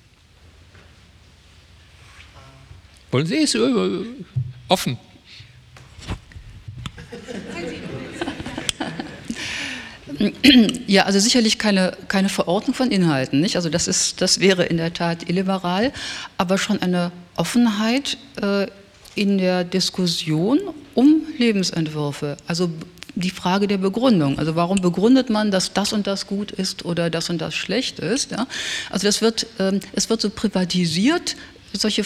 Wollen 3.11 3.27
Sie 3.27 3.37
es? 3.37 3.55
Offen. 4.73 4.97
Ja, 10.87 11.03
also 11.03 11.19
sicherlich 11.19 11.59
keine, 11.59 11.97
keine 12.09 12.31
Verordnung 12.31 12.75
von 12.75 12.91
Inhalten, 12.91 13.41
nicht? 13.41 13.57
Also 13.57 13.69
das, 13.69 13.87
ist, 13.87 14.23
das 14.23 14.41
wäre 14.41 14.65
in 14.65 14.79
der 14.79 14.95
Tat 14.95 15.29
illiberal, 15.29 15.93
aber 16.39 16.57
schon 16.57 16.81
eine 16.81 17.13
Offenheit 17.37 18.17
äh, 18.41 18.67
in 19.15 19.37
der 19.37 19.65
Diskussion 19.65 20.59
um 20.95 21.23
Lebensentwürfe. 21.37 22.39
Also 22.47 22.71
die 23.15 23.31
Frage 23.31 23.67
der 23.67 23.79
Begründung. 23.79 24.39
Also 24.39 24.57
warum 24.57 24.81
begründet 24.81 25.29
man, 25.29 25.51
dass 25.51 25.73
das 25.75 25.93
und 25.93 26.07
das 26.07 26.27
gut 26.27 26.51
ist 26.51 26.85
oder 26.85 27.11
das 27.11 27.29
und 27.29 27.39
das 27.43 27.55
schlecht 27.55 27.99
ist? 27.99 28.31
Ja? 28.31 28.47
Also 28.91 29.07
das 29.07 29.21
wird, 29.21 29.47
ähm, 29.59 29.81
es 29.93 30.09
wird 30.09 30.21
so 30.21 30.31
privatisiert, 30.31 31.37
solche, 31.73 32.05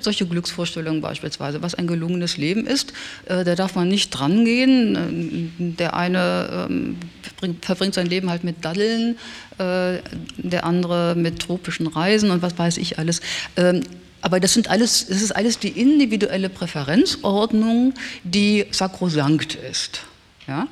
solche 0.00 0.26
Glücksvorstellungen 0.26 1.00
beispielsweise, 1.00 1.62
was 1.62 1.74
ein 1.74 1.86
gelungenes 1.86 2.36
Leben 2.36 2.66
ist, 2.66 2.92
äh, 3.26 3.44
da 3.44 3.54
darf 3.54 3.74
man 3.74 3.88
nicht 3.88 4.10
drangehen. 4.10 4.96
Äh, 4.96 5.74
der 5.76 5.94
eine 5.94 6.66
ähm, 6.68 6.96
bringt, 7.38 7.64
verbringt 7.64 7.94
sein 7.94 8.06
Leben 8.06 8.30
halt 8.30 8.44
mit 8.44 8.64
Daddeln, 8.64 9.16
äh, 9.58 9.98
der 10.36 10.64
andere 10.64 11.14
mit 11.16 11.40
tropischen 11.40 11.86
Reisen 11.86 12.30
und 12.30 12.42
was 12.42 12.58
weiß 12.58 12.76
ich 12.78 12.98
alles. 12.98 13.20
Ähm, 13.56 13.82
aber 14.20 14.40
das, 14.40 14.54
sind 14.54 14.68
alles, 14.68 15.06
das 15.06 15.22
ist 15.22 15.32
alles 15.32 15.58
die 15.58 15.68
individuelle 15.68 16.48
Präferenzordnung, 16.48 17.94
die 18.24 18.66
sakrosankt 18.70 19.54
ist. 19.54 20.00
Ja? 20.48 20.68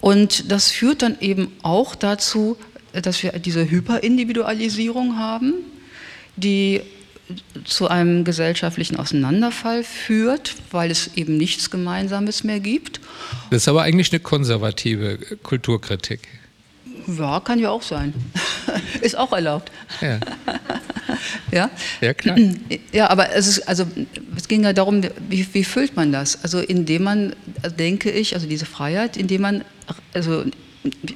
Und 0.00 0.50
das 0.50 0.70
führt 0.70 1.02
dann 1.02 1.16
eben 1.20 1.52
auch 1.62 1.94
dazu, 1.94 2.56
dass 2.92 3.22
wir 3.22 3.32
diese 3.32 3.70
Hyperindividualisierung 3.70 5.16
haben, 5.16 5.54
die 6.36 6.82
zu 7.64 7.88
einem 7.88 8.24
gesellschaftlichen 8.24 8.96
Auseinanderfall 8.96 9.84
führt, 9.84 10.54
weil 10.70 10.90
es 10.90 11.16
eben 11.16 11.36
nichts 11.36 11.70
Gemeinsames 11.70 12.44
mehr 12.44 12.60
gibt. 12.60 13.00
Das 13.50 13.62
ist 13.62 13.68
aber 13.68 13.82
eigentlich 13.82 14.12
eine 14.12 14.20
konservative 14.20 15.18
Kulturkritik. 15.42 16.20
Ja, 17.06 17.40
kann 17.40 17.58
ja 17.58 17.70
auch 17.70 17.82
sein. 17.82 18.14
ist 19.00 19.16
auch 19.16 19.32
erlaubt. 19.32 19.72
Ja. 20.00 20.20
ja? 21.50 21.70
Ja, 22.00 22.14
klar. 22.14 22.36
Ja, 22.92 23.10
aber 23.10 23.32
es, 23.34 23.46
ist, 23.46 23.68
also, 23.68 23.86
es 24.36 24.48
ging 24.48 24.64
ja 24.64 24.72
darum, 24.72 25.02
wie, 25.28 25.46
wie 25.52 25.64
füllt 25.64 25.96
man 25.96 26.12
das? 26.12 26.42
Also 26.42 26.60
indem 26.60 27.04
man, 27.04 27.34
denke 27.78 28.10
ich, 28.10 28.34
also 28.34 28.46
diese 28.46 28.66
Freiheit, 28.66 29.16
indem 29.16 29.42
man 29.42 29.64
also 30.12 30.44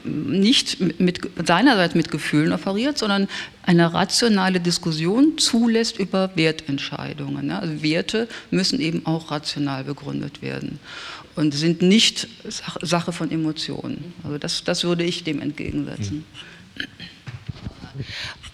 nicht 0.04 1.00
mit, 1.00 1.20
seinerseits 1.44 1.94
mit 1.94 2.10
Gefühlen 2.10 2.52
operiert, 2.52 2.98
sondern 2.98 3.28
eine 3.62 3.92
rationale 3.92 4.60
Diskussion 4.60 5.38
zulässt 5.38 5.98
über 5.98 6.30
Wertentscheidungen. 6.36 7.50
Also 7.50 7.82
Werte 7.82 8.28
müssen 8.50 8.80
eben 8.80 9.04
auch 9.06 9.30
rational 9.30 9.84
begründet 9.84 10.40
werden 10.40 10.78
und 11.34 11.52
sind 11.52 11.82
nicht 11.82 12.28
Sache 12.82 13.12
von 13.12 13.30
Emotionen. 13.30 14.12
Also 14.22 14.38
das, 14.38 14.64
das 14.64 14.84
würde 14.84 15.04
ich 15.04 15.24
dem 15.24 15.40
entgegensetzen. 15.40 16.24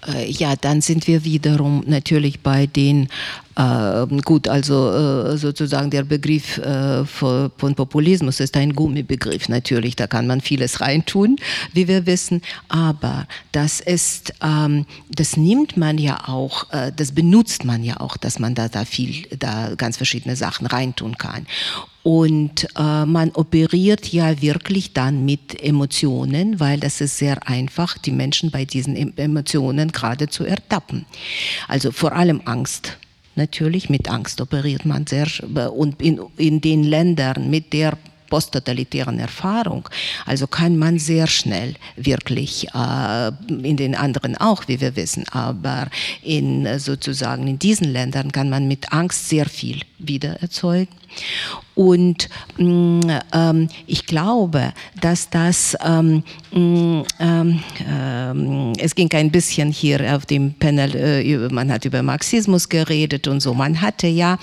Äh, 0.06 0.30
ja, 0.30 0.56
dann 0.56 0.80
sind 0.80 1.06
wir 1.06 1.24
wiederum 1.24 1.84
natürlich 1.86 2.40
bei 2.40 2.66
den 2.66 3.08
äh, 3.56 4.06
gut, 4.22 4.48
also 4.48 4.90
äh, 4.90 5.36
sozusagen 5.36 5.90
der 5.90 6.04
Begriff 6.04 6.58
äh, 6.58 7.04
von 7.04 7.74
Populismus 7.74 8.40
ist 8.40 8.56
ein 8.56 8.74
Gummibegriff 8.74 9.48
natürlich, 9.48 9.96
da 9.96 10.06
kann 10.06 10.26
man 10.26 10.40
vieles 10.40 10.80
reintun, 10.80 11.36
wie 11.72 11.88
wir 11.88 12.06
wissen, 12.06 12.42
aber 12.68 13.26
das 13.52 13.80
ist, 13.80 14.32
ähm, 14.42 14.86
das 15.10 15.36
nimmt 15.36 15.76
man 15.76 15.98
ja 15.98 16.28
auch, 16.28 16.70
äh, 16.72 16.92
das 16.94 17.12
benutzt 17.12 17.64
man 17.64 17.84
ja 17.84 18.00
auch, 18.00 18.16
dass 18.16 18.38
man 18.38 18.54
da, 18.54 18.68
da 18.68 18.84
viel, 18.84 19.26
da 19.38 19.74
ganz 19.76 19.96
verschiedene 19.96 20.36
Sachen 20.36 20.66
reintun 20.66 21.18
kann. 21.18 21.46
Und 22.02 22.66
äh, 22.76 23.06
man 23.06 23.30
operiert 23.30 24.12
ja 24.12 24.42
wirklich 24.42 24.92
dann 24.92 25.24
mit 25.24 25.62
Emotionen, 25.62 26.58
weil 26.58 26.80
das 26.80 27.00
ist 27.00 27.18
sehr 27.18 27.48
einfach, 27.48 27.96
die 27.96 28.10
Menschen 28.10 28.50
bei 28.50 28.64
diesen 28.64 29.16
Emotionen 29.16 29.92
gerade 29.92 30.28
zu 30.28 30.44
ertappen. 30.44 31.06
Also 31.68 31.92
vor 31.92 32.12
allem 32.12 32.42
Angst 32.44 32.98
Natürlich 33.34 33.88
mit 33.88 34.10
Angst 34.10 34.40
operiert 34.40 34.84
man 34.84 35.06
sehr 35.06 35.26
und 35.74 36.02
in, 36.02 36.20
in 36.36 36.60
den 36.60 36.84
Ländern 36.84 37.48
mit 37.50 37.72
der 37.72 37.96
posttotalitären 38.32 39.18
Erfahrung. 39.18 39.86
Also 40.24 40.46
kann 40.46 40.78
man 40.78 40.98
sehr 40.98 41.26
schnell 41.26 41.74
wirklich, 41.96 42.66
äh, 42.74 43.28
in 43.48 43.76
den 43.76 43.94
anderen 43.94 44.38
auch, 44.38 44.68
wie 44.68 44.80
wir 44.80 44.96
wissen, 44.96 45.28
aber 45.28 45.88
in 46.22 46.78
sozusagen 46.78 47.46
in 47.46 47.58
diesen 47.58 47.92
Ländern 47.92 48.32
kann 48.32 48.48
man 48.48 48.68
mit 48.68 48.90
Angst 48.90 49.28
sehr 49.28 49.44
viel 49.44 49.82
wieder 49.98 50.40
erzeugen. 50.40 50.88
Und 51.74 52.28
mm, 52.58 53.00
ähm, 53.32 53.68
ich 53.86 54.06
glaube, 54.06 54.72
dass 55.00 55.30
das, 55.30 55.76
ähm, 55.84 56.22
mm, 56.52 57.02
ähm, 57.18 57.62
ähm, 57.88 58.72
es 58.78 58.94
ging 58.94 59.10
ein 59.14 59.30
bisschen 59.30 59.72
hier 59.72 60.14
auf 60.14 60.26
dem 60.26 60.52
Panel, 60.54 60.94
äh, 60.94 61.48
man 61.48 61.72
hat 61.72 61.86
über 61.86 62.02
Marxismus 62.02 62.68
geredet 62.68 63.26
und 63.26 63.40
so. 63.40 63.54
Man 63.54 63.80
hatte 63.80 64.06
ja 64.06 64.38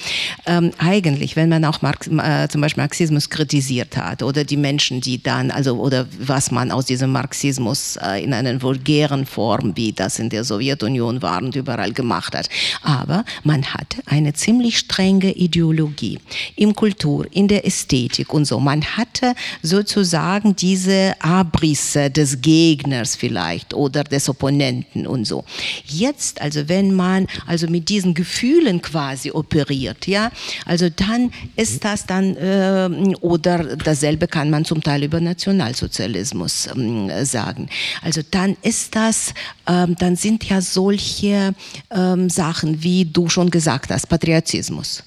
ähm, 0.47 0.71
eigentlich, 0.79 1.35
wenn 1.35 1.49
man 1.49 1.65
auch 1.65 1.83
Marx, 1.83 2.07
äh, 2.07 2.47
zum 2.49 2.61
Beispiel 2.61 2.81
Marxismus 2.81 3.29
kritisiert 3.29 3.95
hat 3.95 4.23
oder 4.23 4.43
die 4.43 4.57
Menschen, 4.57 4.99
die 4.99 5.21
dann, 5.21 5.51
also 5.51 5.75
oder 5.75 6.07
was 6.19 6.49
man 6.49 6.71
aus 6.71 6.85
diesem 6.85 7.11
Marxismus 7.11 7.97
äh, 7.97 8.23
in 8.23 8.33
einer 8.33 8.59
vulgären 8.59 9.27
Form, 9.27 9.73
wie 9.75 9.93
das 9.93 10.17
in 10.17 10.29
der 10.29 10.43
Sowjetunion 10.43 11.21
war 11.21 11.43
und 11.43 11.55
überall 11.55 11.93
gemacht 11.93 12.35
hat. 12.35 12.49
Aber 12.81 13.23
man 13.43 13.65
hatte 13.65 14.01
eine 14.07 14.33
ziemlich 14.33 14.79
strenge 14.79 15.31
Ideologie 15.33 16.17
im 16.59 16.75
Kultur, 16.75 17.25
in 17.31 17.47
der 17.47 17.65
Ästhetik 17.65 18.33
und 18.33 18.45
so. 18.45 18.59
Man 18.59 18.83
hatte 18.83 19.33
sozusagen 19.61 20.55
diese 20.55 21.15
Abrisse 21.19 22.09
des 22.09 22.41
Gegners 22.41 23.15
vielleicht 23.15 23.73
oder 23.73 24.03
des 24.03 24.27
Opponenten 24.27 25.07
und 25.07 25.25
so. 25.25 25.45
Jetzt, 25.85 26.41
also 26.41 26.67
wenn 26.67 26.93
man 26.93 27.27
also 27.47 27.67
mit 27.67 27.87
diesen 27.87 28.13
Gefühlen 28.13 28.81
quasi 28.81 29.31
operiert, 29.31 30.05
ja, 30.05 30.31
also 30.65 30.89
dann 30.89 31.31
ist 31.55 31.85
das 31.85 32.05
dann 32.05 32.35
äh, 32.35 33.15
oder 33.21 33.77
dasselbe 33.77 34.27
kann 34.27 34.49
man 34.49 34.65
zum 34.65 34.83
Teil 34.83 35.03
über 35.03 35.21
Nationalsozialismus 35.21 36.67
äh, 36.67 37.23
sagen. 37.23 37.69
Also 38.01 38.21
dann 38.29 38.57
ist 38.63 38.95
das, 38.95 39.29
äh, 39.65 39.87
dann 39.97 40.17
sind 40.17 40.43
ja 40.43 40.59
solche 40.59 41.55
ähm, 41.89 42.29
Sachen, 42.29 42.83
wie 42.83 43.05
du 43.05 43.29
schon 43.29 43.49
gesagt 43.49 43.91
hast, 43.91 44.07
Patriotismus. 44.07 45.03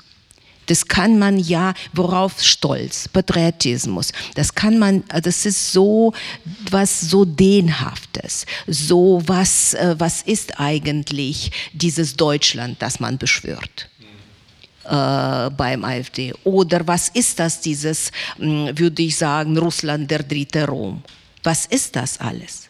Das 0.66 0.86
kann 0.86 1.18
man 1.18 1.38
ja, 1.38 1.74
worauf 1.92 2.40
Stolz, 2.42 3.08
Patriotismus, 3.08 4.12
das 4.34 4.54
kann 4.54 4.78
man, 4.78 5.04
das 5.22 5.44
ist 5.44 5.72
so 5.72 6.12
was 6.70 7.00
so 7.00 7.24
Dehnhaftes, 7.24 8.46
so 8.66 9.22
was, 9.26 9.74
äh, 9.74 9.94
was 9.98 10.22
ist 10.22 10.60
eigentlich 10.60 11.50
dieses 11.72 12.16
Deutschland, 12.16 12.80
das 12.80 13.00
man 13.00 13.18
beschwört? 13.18 13.88
Äh, 14.84 15.50
beim 15.50 15.84
AfD? 15.84 16.34
Oder 16.44 16.86
was 16.86 17.08
ist 17.08 17.38
das, 17.38 17.60
dieses, 17.60 18.10
hm, 18.36 18.76
würde 18.76 19.02
ich 19.02 19.16
sagen, 19.16 19.56
Russland, 19.56 20.10
der 20.10 20.22
dritte 20.22 20.66
Rom? 20.66 21.02
Was 21.44 21.66
ist 21.66 21.94
das 21.94 22.18
alles? 22.18 22.68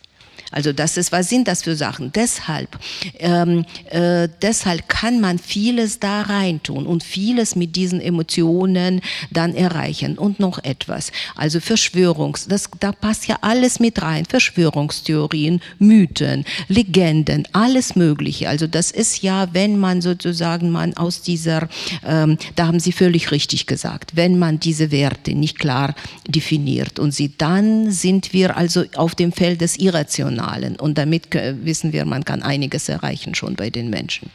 Also 0.52 0.72
das 0.72 0.96
ist, 0.96 1.12
was 1.12 1.28
sind 1.28 1.48
das 1.48 1.62
für 1.62 1.74
Sachen? 1.74 2.12
Deshalb, 2.12 2.78
ähm, 3.18 3.64
äh, 3.90 4.28
deshalb 4.40 4.88
kann 4.88 5.20
man 5.20 5.38
vieles 5.38 5.98
da 5.98 6.22
reintun 6.22 6.86
und 6.86 7.02
vieles 7.02 7.56
mit 7.56 7.74
diesen 7.76 8.00
Emotionen 8.00 9.00
dann 9.30 9.54
erreichen. 9.54 10.18
Und 10.18 10.40
noch 10.40 10.62
etwas, 10.62 11.10
also 11.34 11.60
Verschwörungs, 11.60 12.46
das, 12.46 12.68
da 12.78 12.92
passt 12.92 13.26
ja 13.26 13.38
alles 13.40 13.80
mit 13.80 14.00
rein, 14.02 14.26
Verschwörungstheorien, 14.26 15.60
Mythen, 15.78 16.44
Legenden, 16.68 17.48
alles 17.52 17.96
Mögliche. 17.96 18.48
Also 18.48 18.66
das 18.66 18.90
ist 18.90 19.22
ja, 19.22 19.48
wenn 19.52 19.78
man 19.78 20.02
sozusagen 20.02 20.70
man 20.70 20.94
aus 20.96 21.22
dieser, 21.22 21.68
ähm, 22.06 22.36
da 22.56 22.66
haben 22.66 22.80
Sie 22.80 22.92
völlig 22.92 23.30
richtig 23.30 23.66
gesagt, 23.66 24.16
wenn 24.16 24.38
man 24.38 24.60
diese 24.60 24.90
Werte 24.90 25.34
nicht 25.34 25.58
klar 25.58 25.94
definiert 26.26 26.98
und 26.98 27.12
sie, 27.12 27.32
dann 27.36 27.90
sind 27.90 28.32
wir 28.32 28.56
also 28.56 28.84
auf 28.96 29.14
dem 29.14 29.32
Feld 29.32 29.60
des 29.60 29.76
Irrationalen. 29.78 30.41
Signalen. 30.42 30.76
Und 30.76 30.98
damit 30.98 31.35
wissen 31.35 31.92
wir, 31.92 32.05
man 32.05 32.24
kann 32.24 32.42
einiges 32.42 32.88
erreichen 32.88 33.35
schon 33.35 33.55
bei 33.55 33.70
den 33.70 33.90
Menschen. 33.90 34.31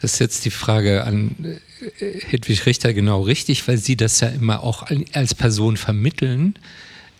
Das 0.00 0.14
ist 0.14 0.18
jetzt 0.18 0.44
die 0.46 0.50
Frage 0.50 1.04
an 1.04 1.60
äh, 2.00 2.20
Hedwig 2.30 2.64
Richter 2.64 2.94
genau 2.94 3.22
richtig, 3.22 3.66
weil 3.68 3.76
Sie 3.76 3.96
das 3.96 4.20
ja 4.20 4.28
immer 4.28 4.62
auch 4.62 4.86
als 5.12 5.34
Person 5.34 5.76
vermitteln. 5.76 6.54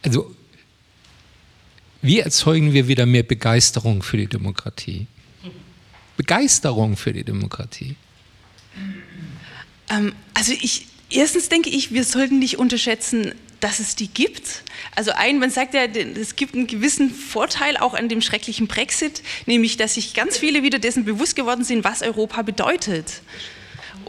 Also, 0.02 0.34
wie 2.00 2.20
erzeugen 2.20 2.72
wir 2.72 2.88
wieder 2.88 3.04
mehr 3.04 3.22
Begeisterung 3.22 4.02
für 4.02 4.16
die 4.16 4.26
Demokratie? 4.26 5.06
Begeisterung 6.16 6.96
für 6.96 7.12
die 7.12 7.24
Demokratie. 7.24 7.96
Ähm, 9.90 10.14
also 10.32 10.52
ich, 10.52 10.86
erstens 11.10 11.50
denke 11.50 11.68
ich, 11.68 11.92
wir 11.92 12.04
sollten 12.04 12.38
nicht 12.38 12.58
unterschätzen, 12.58 13.32
dass 13.60 13.78
es 13.78 13.96
die 13.96 14.08
gibt. 14.08 14.62
Also 14.96 15.12
ein, 15.12 15.38
man 15.38 15.50
sagt 15.50 15.74
ja, 15.74 15.84
es 15.84 16.36
gibt 16.36 16.54
einen 16.54 16.66
gewissen 16.66 17.10
Vorteil 17.10 17.76
auch 17.76 17.94
an 17.94 18.08
dem 18.08 18.20
schrecklichen 18.20 18.66
Brexit, 18.66 19.22
nämlich 19.46 19.76
dass 19.76 19.94
sich 19.94 20.14
ganz 20.14 20.38
viele 20.38 20.62
wieder 20.62 20.78
dessen 20.78 21.04
bewusst 21.04 21.36
geworden 21.36 21.64
sind, 21.64 21.84
was 21.84 22.02
Europa 22.02 22.42
bedeutet. 22.42 23.22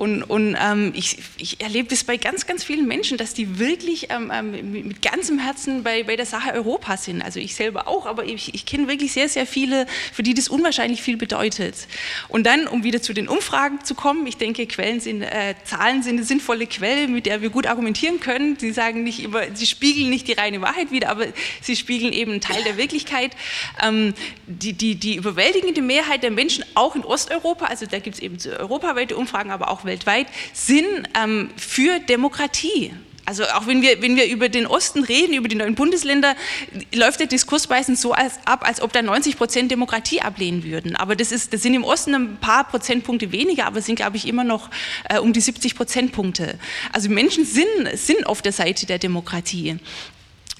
Und, 0.01 0.23
und 0.23 0.57
ähm, 0.59 0.93
ich, 0.95 1.19
ich, 1.37 1.61
erlebe 1.61 1.87
das 1.87 2.03
bei 2.03 2.17
ganz, 2.17 2.47
ganz 2.47 2.63
vielen 2.63 2.87
Menschen, 2.87 3.19
dass 3.19 3.35
die 3.35 3.59
wirklich 3.59 4.07
ähm, 4.09 4.31
ähm, 4.33 4.71
mit 4.71 5.03
ganzem 5.03 5.37
Herzen 5.37 5.83
bei, 5.83 6.01
bei 6.01 6.15
der 6.15 6.25
Sache 6.25 6.53
Europa 6.53 6.97
sind. 6.97 7.21
Also 7.21 7.39
ich 7.39 7.53
selber 7.53 7.87
auch, 7.87 8.07
aber 8.07 8.25
ich, 8.25 8.55
ich 8.55 8.65
kenne 8.65 8.87
wirklich 8.87 9.11
sehr, 9.11 9.29
sehr 9.29 9.45
viele, 9.45 9.85
für 10.11 10.23
die 10.23 10.33
das 10.33 10.47
unwahrscheinlich 10.47 11.03
viel 11.03 11.17
bedeutet. 11.17 11.75
Und 12.29 12.47
dann, 12.47 12.65
um 12.65 12.83
wieder 12.83 13.03
zu 13.03 13.13
den 13.13 13.27
Umfragen 13.27 13.83
zu 13.83 13.93
kommen, 13.93 14.25
ich 14.25 14.37
denke, 14.37 14.65
Quellen 14.65 15.01
sind, 15.01 15.21
äh, 15.21 15.53
Zahlen 15.65 16.01
sind 16.01 16.17
eine 16.17 16.25
sinnvolle 16.25 16.65
Quelle, 16.65 17.07
mit 17.07 17.27
der 17.27 17.43
wir 17.43 17.51
gut 17.51 17.67
argumentieren 17.67 18.19
können. 18.19 18.57
Sie 18.57 18.71
sagen 18.71 19.03
nicht 19.03 19.21
immer, 19.21 19.43
sie 19.53 19.67
spiegeln 19.67 20.09
nicht 20.09 20.27
die 20.27 20.33
reine 20.33 20.61
Wahrheit 20.61 20.89
wieder, 20.89 21.09
aber 21.09 21.27
sie 21.61 21.75
spiegeln 21.75 22.11
eben 22.11 22.31
einen 22.31 22.41
Teil 22.41 22.63
der 22.63 22.75
Wirklichkeit. 22.75 23.33
Ähm, 23.79 24.15
die, 24.47 24.73
die, 24.73 24.95
die 24.95 25.17
überwältigende 25.17 25.83
Mehrheit 25.83 26.23
der 26.23 26.31
Menschen, 26.31 26.65
auch 26.73 26.95
in 26.95 27.05
Osteuropa, 27.05 27.65
also 27.65 27.85
da 27.85 27.99
gibt 27.99 28.15
es 28.15 28.19
eben 28.23 28.39
europaweite 28.57 29.15
Umfragen, 29.15 29.51
aber 29.51 29.69
auch 29.69 29.85
weltweit, 29.91 30.27
sind 30.53 30.87
ähm, 31.21 31.49
für 31.57 31.99
Demokratie. 31.99 32.91
Also 33.25 33.43
auch 33.43 33.67
wenn 33.67 33.81
wir, 33.81 34.01
wenn 34.01 34.15
wir 34.15 34.27
über 34.27 34.49
den 34.49 34.65
Osten 34.65 35.03
reden, 35.03 35.33
über 35.33 35.47
die 35.47 35.55
neuen 35.55 35.75
Bundesländer, 35.75 36.35
läuft 36.93 37.19
der 37.19 37.27
Diskurs 37.27 37.69
meistens 37.69 38.01
so 38.01 38.13
als, 38.13 38.39
ab, 38.45 38.67
als 38.67 38.81
ob 38.81 38.91
da 38.93 39.01
90 39.01 39.37
Prozent 39.37 39.71
Demokratie 39.71 40.21
ablehnen 40.21 40.63
würden. 40.63 40.95
Aber 40.95 41.15
das, 41.15 41.31
ist, 41.31 41.53
das 41.53 41.61
sind 41.61 41.73
im 41.73 41.83
Osten 41.83 42.15
ein 42.15 42.37
paar 42.37 42.67
Prozentpunkte 42.67 43.31
weniger, 43.31 43.67
aber 43.67 43.81
sind, 43.81 43.95
glaube 43.95 44.17
ich, 44.17 44.27
immer 44.27 44.43
noch 44.43 44.69
äh, 45.07 45.19
um 45.19 45.33
die 45.33 45.39
70 45.39 45.75
Prozentpunkte. 45.75 46.57
Also 46.91 47.09
Menschen 47.09 47.45
sind, 47.45 47.67
sind 47.93 48.25
auf 48.25 48.41
der 48.41 48.51
Seite 48.51 48.85
der 48.85 48.97
Demokratie. 48.97 49.77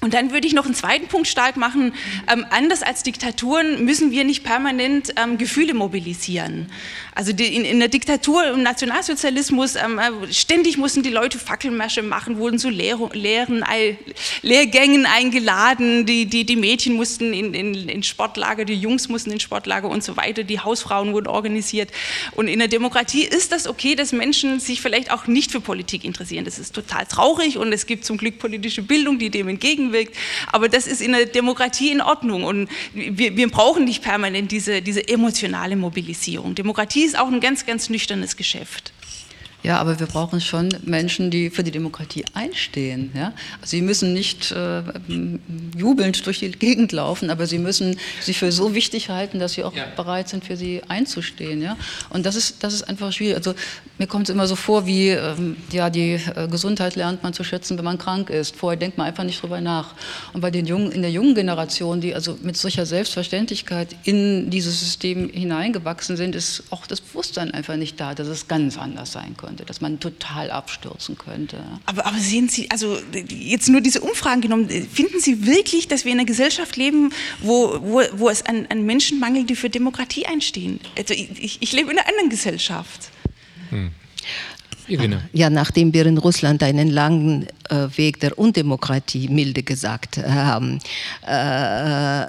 Und 0.02 0.14
dann 0.14 0.32
würde 0.32 0.48
ich 0.48 0.52
noch 0.52 0.64
einen 0.64 0.74
zweiten 0.74 1.06
Punkt 1.06 1.28
stark 1.28 1.56
machen. 1.56 1.94
Ähm, 2.28 2.44
anders 2.50 2.82
als 2.82 3.04
Diktaturen 3.04 3.84
müssen 3.84 4.10
wir 4.10 4.24
nicht 4.24 4.42
permanent 4.42 5.14
ähm, 5.16 5.38
Gefühle 5.38 5.74
mobilisieren. 5.74 6.72
Also 7.14 7.32
die, 7.32 7.54
in, 7.54 7.64
in, 7.64 7.78
der 7.78 7.88
Diktatur, 7.88 8.48
im 8.48 8.64
Nationalsozialismus, 8.64 9.76
ähm, 9.76 10.00
äh, 10.00 10.32
ständig 10.32 10.76
mussten 10.76 11.04
die 11.04 11.10
Leute 11.10 11.38
Fackelmärsche 11.38 12.02
machen, 12.02 12.38
wurden 12.38 12.58
zu 12.58 12.68
Lehr 12.68 12.98
Lehren, 13.12 13.64
Lehrgängen 14.42 15.06
eingeladen, 15.06 16.04
die, 16.04 16.26
die, 16.26 16.44
die 16.44 16.56
Mädchen 16.56 16.94
mussten 16.94 17.32
in, 17.32 17.54
in, 17.54 17.88
in, 17.88 18.02
Sportlager, 18.02 18.64
die 18.64 18.74
Jungs 18.74 19.08
mussten 19.08 19.30
in 19.30 19.38
Sportlager 19.38 19.88
und 19.88 20.02
so 20.02 20.16
weiter, 20.16 20.42
die 20.42 20.58
Hausfrauen 20.58 21.12
wurden 21.12 21.28
organisiert. 21.28 21.90
Und 22.32 22.48
in 22.48 22.58
der 22.58 22.66
Demokratie 22.66 23.22
ist 23.22 23.52
das 23.52 23.68
okay, 23.68 23.94
dass 23.94 24.10
Menschen 24.10 24.58
sich 24.58 24.80
vielleicht 24.80 25.12
auch 25.12 25.28
nicht 25.28 25.52
für 25.52 25.60
Politik 25.60 26.02
interessieren. 26.04 26.44
Das 26.44 26.58
ist 26.58 26.74
total 26.74 27.06
traurig 27.06 27.56
und 27.56 27.72
es 27.72 27.86
gibt 27.86 28.04
zum 28.04 28.16
Glück 28.16 28.40
politische 28.40 28.82
Bildung, 28.82 29.20
die 29.20 29.30
dem 29.30 29.46
entgegenwirkt 29.46 29.91
entgegenwirkt. 29.92 30.16
Aber 30.50 30.68
das 30.68 30.86
ist 30.86 31.00
in 31.00 31.12
der 31.12 31.26
Demokratie 31.26 31.90
in 31.90 32.00
Ordnung 32.00 32.44
und 32.44 32.68
wir, 32.94 33.36
wir 33.36 33.50
brauchen 33.50 33.84
nicht 33.84 34.02
permanent 34.02 34.50
diese, 34.50 34.82
diese 34.82 35.06
emotionale 35.06 35.76
Mobilisierung. 35.76 36.54
Demokratie 36.54 37.04
ist 37.04 37.18
auch 37.18 37.28
ein 37.28 37.40
ganz, 37.40 37.66
ganz 37.66 37.88
nüchternes 37.88 38.36
Geschäft. 38.36 38.92
Ja, 39.62 39.78
aber 39.78 40.00
wir 40.00 40.06
brauchen 40.06 40.40
schon 40.40 40.70
Menschen, 40.84 41.30
die 41.30 41.48
für 41.48 41.62
die 41.62 41.70
Demokratie 41.70 42.24
einstehen. 42.34 43.12
Ja? 43.14 43.32
Sie 43.62 43.80
müssen 43.80 44.12
nicht 44.12 44.50
äh, 44.50 44.82
jubelnd 45.76 46.26
durch 46.26 46.40
die 46.40 46.50
Gegend 46.50 46.90
laufen, 46.90 47.30
aber 47.30 47.46
sie 47.46 47.58
müssen 47.58 47.96
sie 48.20 48.34
für 48.34 48.50
so 48.50 48.74
wichtig 48.74 49.08
halten, 49.08 49.38
dass 49.38 49.52
sie 49.52 49.62
auch 49.62 49.74
ja. 49.74 49.84
bereit 49.94 50.28
sind, 50.28 50.44
für 50.44 50.56
sie 50.56 50.82
einzustehen. 50.88 51.62
Ja? 51.62 51.76
Und 52.10 52.26
das 52.26 52.34
ist, 52.34 52.64
das 52.64 52.74
ist 52.74 52.82
einfach 52.88 53.12
schwierig. 53.12 53.36
Also 53.36 53.54
mir 53.98 54.08
kommt 54.08 54.28
es 54.28 54.34
immer 54.34 54.48
so 54.48 54.56
vor, 54.56 54.84
wie 54.86 55.10
ähm, 55.10 55.56
ja, 55.70 55.90
die 55.90 56.14
äh, 56.14 56.48
Gesundheit 56.50 56.96
lernt 56.96 57.22
man 57.22 57.32
zu 57.32 57.44
schätzen, 57.44 57.78
wenn 57.78 57.84
man 57.84 57.98
krank 57.98 58.30
ist. 58.30 58.56
Vorher 58.56 58.76
denkt 58.76 58.98
man 58.98 59.06
einfach 59.06 59.22
nicht 59.22 59.40
drüber 59.40 59.60
nach. 59.60 59.94
Und 60.32 60.40
bei 60.40 60.50
den 60.50 60.66
jungen, 60.66 60.90
in 60.90 61.02
der 61.02 61.12
jungen 61.12 61.36
Generation, 61.36 62.00
die 62.00 62.16
also 62.16 62.36
mit 62.42 62.56
solcher 62.56 62.84
Selbstverständlichkeit 62.84 63.94
in 64.02 64.50
dieses 64.50 64.80
System 64.80 65.28
hineingewachsen 65.28 66.16
sind, 66.16 66.34
ist 66.34 66.64
auch 66.70 66.84
das 66.88 67.00
Bewusstsein 67.00 67.52
einfach 67.52 67.76
nicht 67.76 68.00
da, 68.00 68.14
dass 68.14 68.26
es 68.26 68.48
ganz 68.48 68.76
anders 68.76 69.12
sein 69.12 69.36
könnte 69.36 69.51
könnte, 69.52 69.66
dass 69.66 69.80
man 69.80 70.00
total 70.00 70.50
abstürzen 70.50 71.18
könnte. 71.18 71.62
Aber, 71.84 72.06
aber 72.06 72.18
sehen 72.18 72.48
Sie, 72.48 72.70
also 72.70 72.98
jetzt 73.28 73.68
nur 73.68 73.82
diese 73.82 74.00
Umfragen 74.00 74.40
genommen, 74.40 74.68
finden 74.68 75.20
Sie 75.20 75.46
wirklich, 75.46 75.88
dass 75.88 76.04
wir 76.04 76.12
in 76.12 76.18
einer 76.18 76.26
Gesellschaft 76.26 76.76
leben, 76.76 77.12
wo, 77.42 77.78
wo, 77.82 78.02
wo 78.14 78.28
es 78.30 78.46
an, 78.46 78.66
an 78.70 78.84
Menschen 78.86 79.20
mangelt, 79.20 79.50
die 79.50 79.56
für 79.56 79.68
Demokratie 79.68 80.26
einstehen? 80.26 80.80
Also 80.96 81.12
ich, 81.12 81.58
ich 81.60 81.72
lebe 81.72 81.90
in 81.90 81.98
einer 81.98 82.08
anderen 82.08 82.30
Gesellschaft. 82.30 83.10
Hm. 83.68 83.90
Irene. 84.88 85.22
Ja, 85.32 85.50
nachdem 85.50 85.92
wir 85.92 86.06
in 86.06 86.18
Russland 86.18 86.62
einen 86.62 86.88
langen 86.88 87.46
äh, 87.68 87.88
Weg 87.96 88.20
der 88.20 88.38
Undemokratie, 88.38 89.28
milde 89.28 89.62
gesagt, 89.62 90.18
haben 90.18 90.78
äh, 91.26 92.22
äh, 92.22 92.26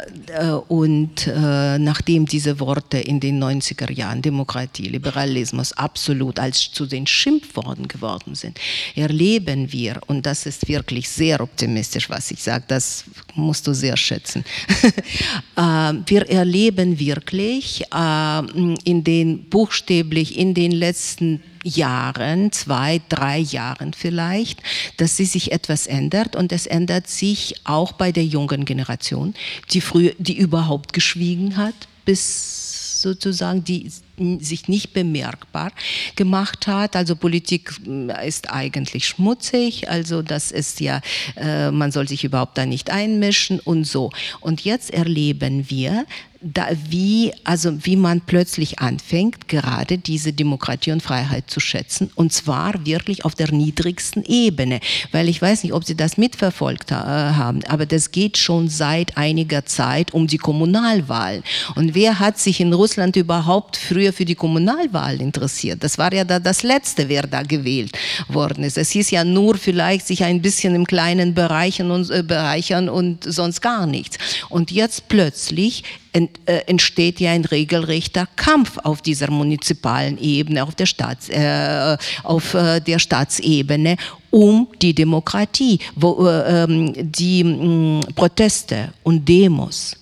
und 0.68 1.28
äh, 1.28 1.80
nachdem 1.80 2.26
diese 2.26 2.60
Worte 2.60 3.00
in 3.00 3.20
den 3.20 3.44
90er 3.44 3.92
Jahren, 3.92 4.22
Demokratie, 4.22 4.88
Liberalismus, 4.88 5.74
absolut 5.74 6.40
als 6.40 6.72
zu 6.72 6.86
den 6.86 7.08
Schimpfworten 7.08 7.88
geworden 7.88 8.36
sind, 8.36 8.60
erleben 8.96 9.72
wir, 9.72 10.00
und 10.08 10.26
das 10.26 10.46
ist 10.46 10.68
wirklich 10.68 11.10
sehr 11.10 11.42
optimistisch, 11.42 12.10
was 12.10 12.32
ich 12.32 12.42
sage, 12.42 12.66
das 12.68 13.06
musst 13.36 13.68
du 13.68 13.74
sehr 13.74 13.98
schätzen, 13.98 14.46
äh, 15.56 15.62
wir 15.62 16.30
erleben 16.30 17.00
wirklich 17.00 17.84
äh, 17.94 18.40
in 18.84 19.04
den 19.04 19.50
buchstäblich 19.50 20.38
in 20.38 20.54
den 20.54 20.72
letzten 20.72 21.42
Jahren, 21.64 22.52
zwei, 22.52 23.02
drei 23.10 23.40
Jahren 23.40 23.94
vielleicht, 23.94 24.62
dass 24.98 25.18
sie 25.18 25.26
sich 25.26 25.52
etwas 25.52 25.88
ändert 25.88 26.36
und 26.36 26.52
es 26.52 26.68
ändert 26.68 27.08
sich 27.08 27.56
auch 27.64 27.94
bei 27.94 28.12
der 28.12 28.26
jungen 28.26 28.66
Generation, 28.66 29.34
die 29.72 29.82
früher, 29.82 30.14
die 30.18 30.38
überhaupt 30.38 30.94
geschwiegen 30.94 31.58
hat, 31.58 31.76
bis 32.06 33.02
sozusagen 33.02 33.64
die 33.64 33.92
sich 34.40 34.68
nicht 34.68 34.94
bemerkbar 34.94 35.72
gemacht 36.16 36.68
hat. 36.68 36.96
Also 36.96 37.16
Politik 37.16 37.74
äh, 37.86 38.28
ist 38.28 38.50
eigentlich 38.50 39.08
schmutzig, 39.08 39.90
also 39.90 40.22
das 40.22 40.52
ist 40.52 40.80
ja, 40.80 41.02
äh, 41.36 41.70
man 41.70 41.92
soll 41.92 42.08
sich 42.08 42.24
überhaupt 42.24 42.58
da 42.58 42.66
nicht 42.66 42.90
einmischen 42.90 43.60
und 43.60 43.86
so. 43.86 44.12
Und 44.40 44.62
jetzt 44.62 44.92
erleben 44.92 45.70
wir, 45.70 46.06
da, 46.44 46.68
wie, 46.90 47.32
also 47.44 47.86
wie 47.86 47.96
man 47.96 48.22
plötzlich 48.22 48.80
anfängt, 48.80 49.48
gerade 49.48 49.98
diese 49.98 50.34
Demokratie 50.34 50.92
und 50.92 51.02
Freiheit 51.02 51.50
zu 51.50 51.60
schätzen, 51.60 52.12
und 52.16 52.34
zwar 52.34 52.86
wirklich 52.86 53.24
auf 53.24 53.36
der 53.36 53.52
niedrigsten 53.52 54.24
Ebene, 54.26 54.80
weil 55.12 55.30
ich 55.30 55.42
weiß 55.42 55.64
nicht, 55.64 55.74
ob 55.74 55.86
Sie 55.86 55.96
das 55.96 56.18
mitverfolgt 56.18 56.92
äh, 56.92 56.96
haben, 56.96 57.64
aber 57.68 57.86
das 57.86 58.12
geht 58.12 58.38
schon 58.38 58.68
seit 58.68 59.18
einiger 59.18 59.66
Zeit 59.66 60.14
um 60.14 60.28
die 60.28 60.38
Kommunalwahlen. 60.38 61.44
Und 61.76 61.96
wer 61.96 62.20
hat 62.20 62.38
sich 62.38 62.60
in 62.60 62.74
Russland 62.74 63.16
überhaupt 63.16 63.78
früher 63.78 64.12
für 64.12 64.26
die 64.26 64.36
Kommunalwahlen 64.36 65.22
interessiert? 65.22 65.84
Das 65.84 65.98
war 65.98 66.14
ja 66.14 66.26
da 66.26 66.40
das 66.40 66.64
Letzte, 66.64 67.08
wer 67.08 67.24
da 67.24 67.44
gewählt 67.44 67.98
worden 68.28 68.64
ist. 68.64 68.78
Es 68.78 68.92
hieß 68.92 69.12
ja 69.12 69.24
nur 69.24 69.56
vielleicht 69.58 70.08
sich 70.08 70.24
ein 70.24 70.42
bisschen 70.42 70.76
im 70.76 70.86
kleinen 70.86 71.34
Bereichen 71.34 71.92
und, 71.92 72.10
äh, 72.10 72.24
bereichern 72.24 72.90
und 72.90 73.24
sonst 73.24 73.62
gar 73.62 73.88
nichts. 73.88 74.18
Und 74.50 74.72
jetzt 74.72 75.08
plötzlich 75.08 75.84
ent, 76.14 76.40
äh, 76.46 76.60
entsteht 76.68 77.20
ja 77.20 77.32
ein 77.32 77.46
regelrechter 77.46 78.28
Kampf 78.36 78.78
auf 78.84 79.02
dieser 79.02 79.30
munizipalen 79.30 80.18
Ebene, 80.18 80.64
auf 80.64 80.76
der, 80.76 80.86
Staats, 80.86 81.30
äh, 81.30 81.98
auf, 82.24 82.54
äh, 82.54 82.80
der 82.80 83.00
Staatsebene 83.00 83.98
um 84.30 84.68
die 84.82 84.96
Demokratie, 84.96 85.80
wo 85.96 86.26
äh, 86.28 86.64
ähm, 86.64 86.94
die 86.96 87.44
mh, 87.44 88.08
Proteste 88.16 88.94
und 89.04 89.28
Demos 89.28 89.96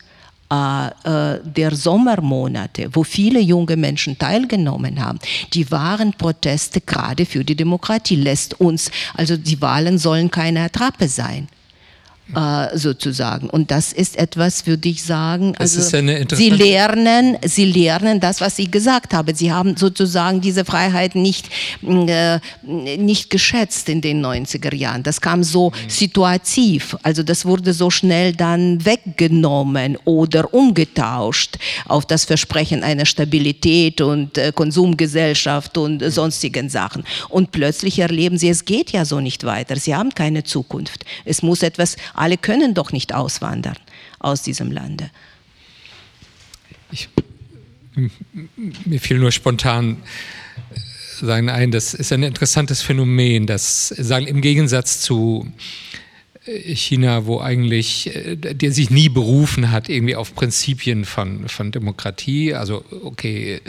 äh, 0.52 0.88
äh, 0.88 1.40
der 1.44 1.74
Sommermonate, 1.76 2.90
wo 2.94 3.04
viele 3.04 3.40
junge 3.40 3.78
Menschen 3.78 4.18
teilgenommen 4.18 5.04
haben, 5.04 5.20
die 5.54 5.70
waren 5.72 6.14
Proteste 6.14 6.82
gerade 6.82 7.26
für 7.26 7.44
die 7.44 7.56
Demokratie. 7.56 8.18
Lässt 8.18 8.60
uns, 8.60 8.92
also 9.14 9.38
die 9.38 9.62
Wahlen 9.62 9.98
sollen 9.98 10.30
keine 10.30 10.62
Attrappe 10.62 11.08
sein 11.08 11.48
äh, 12.36 12.78
sozusagen. 12.78 13.50
Und 13.50 13.72
das 13.72 13.94
ist 13.94 14.18
etwas, 14.18 14.66
würde 14.68 14.90
ich 14.90 15.04
sagen, 15.04 15.54
also 15.58 15.82
sie 15.82 16.50
lernen, 16.50 17.38
sie 17.44 17.66
lernen 17.66 18.20
das, 18.20 18.42
was 18.42 18.58
ich 18.60 18.72
gesagt 18.72 19.14
habe. 19.14 19.36
Sie 19.36 19.52
haben 19.52 19.76
sozusagen 19.76 20.42
diese 20.42 20.66
Freiheit 20.66 21.16
nicht, 21.16 21.50
äh, 21.84 22.40
nicht 22.64 23.30
geschätzt 23.30 23.90
in 23.90 24.02
den 24.02 24.26
90er 24.26 24.74
Jahren. 24.74 25.04
Das 25.04 25.22
kam 25.22 25.44
so 25.44 25.70
mhm. 25.70 25.90
situativ, 25.90 26.96
also 27.04 27.24
das 27.24 27.46
wurde 27.46 27.74
so 27.74 27.90
schnell 27.90 28.34
dann 28.34 28.84
weggenommen 28.86 29.98
oder 30.06 30.54
umgetauscht 30.54 31.58
auf 31.88 32.06
das 32.06 32.26
Versprechen 32.26 32.84
einer 32.84 33.06
Stabilität 33.06 34.02
und 34.02 34.38
äh, 34.38 34.52
Konsumgesellschaft 34.54 35.78
und 35.78 36.02
mhm. 36.02 36.10
sonstigen 36.10 36.70
Sachen. 36.70 37.04
Und 37.30 37.52
plötzlich 37.52 38.00
erleben 38.00 38.38
sie, 38.38 38.50
es 38.50 38.66
geht 38.66 38.92
ja 38.92 39.06
so 39.06 39.20
nicht 39.20 39.44
weiter. 39.44 39.76
Sie 39.76 39.96
haben 39.96 40.14
keine 40.14 40.44
Zukunft. 40.44 41.06
Es 41.26 41.42
muss 41.42 41.64
etwas 41.64 41.96
alle 42.22 42.38
können 42.38 42.76
doch 42.76 42.92
nicht 42.92 43.16
auswandern 43.16 43.78
aus 44.20 44.44
diesem 44.44 44.72
Lande. 44.72 45.10
Ich, 46.92 47.10
mir 48.86 49.00
fiel 49.00 49.18
nur 49.18 49.32
spontan 49.32 49.98
äh, 50.76 51.26
sagen 51.26 51.50
ein, 51.50 51.72
das 51.72 51.96
ist 51.96 52.14
ein 52.14 52.22
interessantes 52.22 52.84
Phänomen, 52.84 53.48
dass 53.48 53.88
sagen 53.88 54.28
im 54.28 54.42
Gegensatz 54.42 55.02
zu 55.02 55.52
China, 56.44 57.28
wo 57.28 57.40
eigentlich, 57.40 58.16
äh, 58.16 58.36
der 58.36 58.72
sich 58.72 58.90
nie 58.90 59.10
berufen 59.10 59.72
hat, 59.72 59.90
irgendwie 59.90 60.16
auf 60.16 60.34
Prinzipien 60.34 61.06
von, 61.06 61.48
von 61.48 61.72
Demokratie, 61.72 62.56
also 62.56 62.84
okay, 63.04 63.62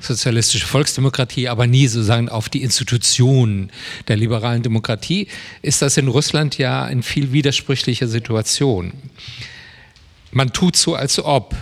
sozialistische 0.00 0.66
Volksdemokratie, 0.66 1.48
aber 1.48 1.66
nie 1.66 1.88
sozusagen 1.88 2.28
auf 2.28 2.48
die 2.48 2.62
Institutionen 2.62 3.70
der 4.06 4.16
liberalen 4.16 4.62
Demokratie, 4.62 5.26
ist 5.62 5.82
das 5.82 5.96
in 5.96 6.06
Russland 6.06 6.56
ja 6.56 6.84
eine 6.84 7.02
viel 7.02 7.32
widersprüchliche 7.32 8.06
Situation. 8.06 8.92
Man 10.30 10.52
tut 10.52 10.76
so, 10.76 10.94
als 10.94 11.18
ob 11.18 11.56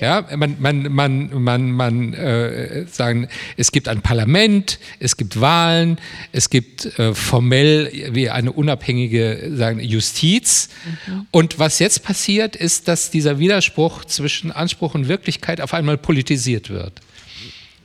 ja, 0.00 0.24
man, 0.36 0.56
man, 0.60 0.92
man, 0.92 1.42
man, 1.42 1.72
man 1.72 2.14
äh, 2.14 2.86
sagen, 2.86 3.28
es 3.56 3.72
gibt 3.72 3.88
ein 3.88 4.00
Parlament, 4.00 4.78
es 5.00 5.16
gibt 5.16 5.40
Wahlen, 5.40 5.98
es 6.30 6.50
gibt 6.50 6.98
äh, 6.98 7.14
formell 7.14 8.10
wie 8.12 8.30
eine 8.30 8.52
unabhängige 8.52 9.50
sagen, 9.54 9.80
Justiz. 9.80 10.68
Mhm. 11.06 11.26
Und 11.32 11.58
was 11.58 11.80
jetzt 11.80 12.04
passiert, 12.04 12.54
ist, 12.54 12.86
dass 12.86 13.10
dieser 13.10 13.38
Widerspruch 13.38 14.04
zwischen 14.04 14.52
Anspruch 14.52 14.94
und 14.94 15.08
Wirklichkeit 15.08 15.60
auf 15.60 15.74
einmal 15.74 15.98
politisiert 15.98 16.70
wird. 16.70 17.00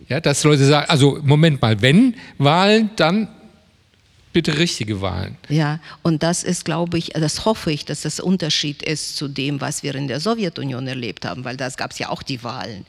Ja, 0.07 0.19
dass 0.19 0.43
Leute 0.43 0.65
sagen, 0.65 0.89
also 0.89 1.19
Moment 1.23 1.61
mal, 1.61 1.81
wenn 1.81 2.15
Wahlen, 2.37 2.91
dann 2.95 3.27
bitte 4.33 4.57
richtige 4.57 4.99
Wahlen. 5.01 5.37
Ja, 5.47 5.79
und 6.01 6.23
das 6.23 6.43
ist, 6.43 6.65
glaube 6.65 6.97
ich, 6.97 7.11
das 7.13 7.45
hoffe 7.45 7.71
ich, 7.71 7.85
dass 7.85 8.01
das 8.01 8.19
Unterschied 8.19 8.81
ist 8.81 9.15
zu 9.15 9.27
dem, 9.27 9.61
was 9.61 9.83
wir 9.83 9.93
in 9.95 10.07
der 10.07 10.19
Sowjetunion 10.19 10.87
erlebt 10.87 11.25
haben, 11.25 11.45
weil 11.45 11.55
da 11.55 11.69
gab 11.69 11.91
es 11.91 11.99
ja 11.99 12.09
auch 12.09 12.23
die 12.23 12.43
Wahlen. 12.43 12.85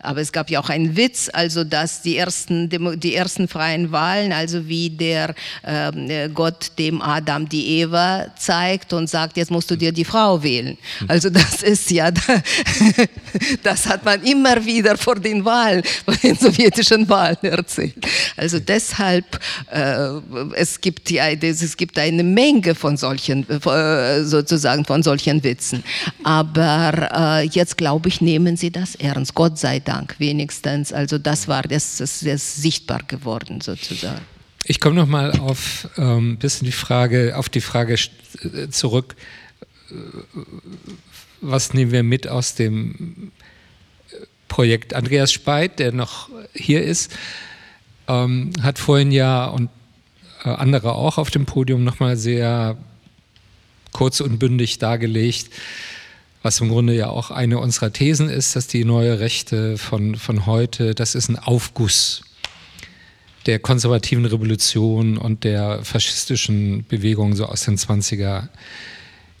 Aber 0.00 0.20
es 0.20 0.32
gab 0.32 0.50
ja 0.50 0.60
auch 0.60 0.68
einen 0.68 0.96
Witz, 0.96 1.30
also 1.32 1.64
dass 1.64 2.02
die 2.02 2.16
ersten, 2.16 2.68
die 2.98 3.14
ersten 3.14 3.46
freien 3.46 3.92
Wahlen, 3.92 4.32
also 4.32 4.66
wie 4.68 4.90
der 4.90 5.34
ähm, 5.64 6.10
äh, 6.10 6.28
Gott 6.28 6.72
dem 6.78 7.00
Adam 7.00 7.48
die 7.48 7.80
Eva 7.80 8.26
zeigt 8.36 8.92
und 8.92 9.08
sagt, 9.08 9.36
jetzt 9.36 9.50
musst 9.50 9.70
du 9.70 9.76
dir 9.76 9.92
die 9.92 10.04
Frau 10.04 10.42
wählen. 10.42 10.76
Hm. 10.98 11.10
Also 11.10 11.30
das 11.30 11.62
ist 11.62 11.90
ja, 11.90 12.10
das 13.62 13.86
hat 13.86 14.04
man 14.04 14.22
immer 14.22 14.64
wieder 14.64 14.96
vor 14.96 15.14
den 15.14 15.44
Wahlen, 15.44 15.82
vor 16.04 16.14
den 16.16 16.36
sowjetischen 16.36 17.08
Wahlen 17.08 17.38
erzählt. 17.42 17.94
Also 18.36 18.58
deshalb, 18.58 19.38
äh, 19.70 20.08
es 20.54 20.80
gibt 20.80 20.87
gibt 20.88 21.10
ja, 21.10 21.28
es 21.28 21.76
gibt 21.76 21.98
eine 21.98 22.22
Menge 22.22 22.74
von 22.74 22.96
solchen, 22.96 23.46
äh, 23.50 24.24
sozusagen 24.24 24.86
von 24.86 25.02
solchen 25.02 25.44
Witzen. 25.44 25.84
Aber 26.24 27.10
äh, 27.42 27.46
jetzt 27.46 27.76
glaube 27.76 28.08
ich, 28.08 28.22
nehmen 28.22 28.56
Sie 28.56 28.70
das 28.70 28.94
ernst. 28.94 29.34
Gott 29.34 29.58
sei 29.58 29.80
Dank 29.80 30.14
wenigstens. 30.18 30.94
Also 30.94 31.18
das 31.18 31.46
war, 31.46 31.62
das, 31.64 31.98
das 31.98 32.22
ist 32.22 32.62
sichtbar 32.62 33.02
geworden 33.06 33.60
sozusagen. 33.60 34.22
Ich 34.64 34.80
komme 34.80 34.96
noch 34.96 35.06
mal 35.06 35.32
auf 35.32 35.88
ähm, 35.98 36.38
bisschen 36.38 36.64
die 36.64 36.72
Frage, 36.72 37.36
auf 37.36 37.50
die 37.50 37.60
Frage 37.60 37.94
äh, 37.94 38.68
zurück, 38.70 39.14
was 41.42 41.74
nehmen 41.74 41.92
wir 41.92 42.02
mit 42.02 42.28
aus 42.28 42.54
dem 42.54 43.30
Projekt 44.48 44.94
Andreas 44.94 45.32
Speit, 45.32 45.80
der 45.80 45.92
noch 45.92 46.30
hier 46.54 46.82
ist, 46.82 47.12
ähm, 48.08 48.52
hat 48.62 48.78
vorhin 48.78 49.12
ja 49.12 49.44
und 49.44 49.66
äh, 49.66 49.77
andere 50.56 50.94
auch 50.94 51.18
auf 51.18 51.30
dem 51.30 51.46
Podium 51.46 51.84
nochmal 51.84 52.16
sehr 52.16 52.76
kurz 53.92 54.20
und 54.20 54.38
bündig 54.38 54.78
dargelegt, 54.78 55.50
was 56.42 56.60
im 56.60 56.68
Grunde 56.68 56.94
ja 56.94 57.08
auch 57.08 57.30
eine 57.30 57.58
unserer 57.58 57.92
Thesen 57.92 58.28
ist, 58.28 58.54
dass 58.54 58.66
die 58.66 58.84
neue 58.84 59.18
Rechte 59.20 59.76
von, 59.76 60.14
von 60.14 60.46
heute, 60.46 60.94
das 60.94 61.14
ist 61.14 61.28
ein 61.28 61.38
Aufguss 61.38 62.22
der 63.46 63.58
konservativen 63.58 64.26
Revolution 64.26 65.16
und 65.16 65.42
der 65.42 65.82
faschistischen 65.82 66.84
Bewegung 66.86 67.34
so 67.34 67.46
aus 67.46 67.64
den 67.64 67.78
20er 67.78 68.48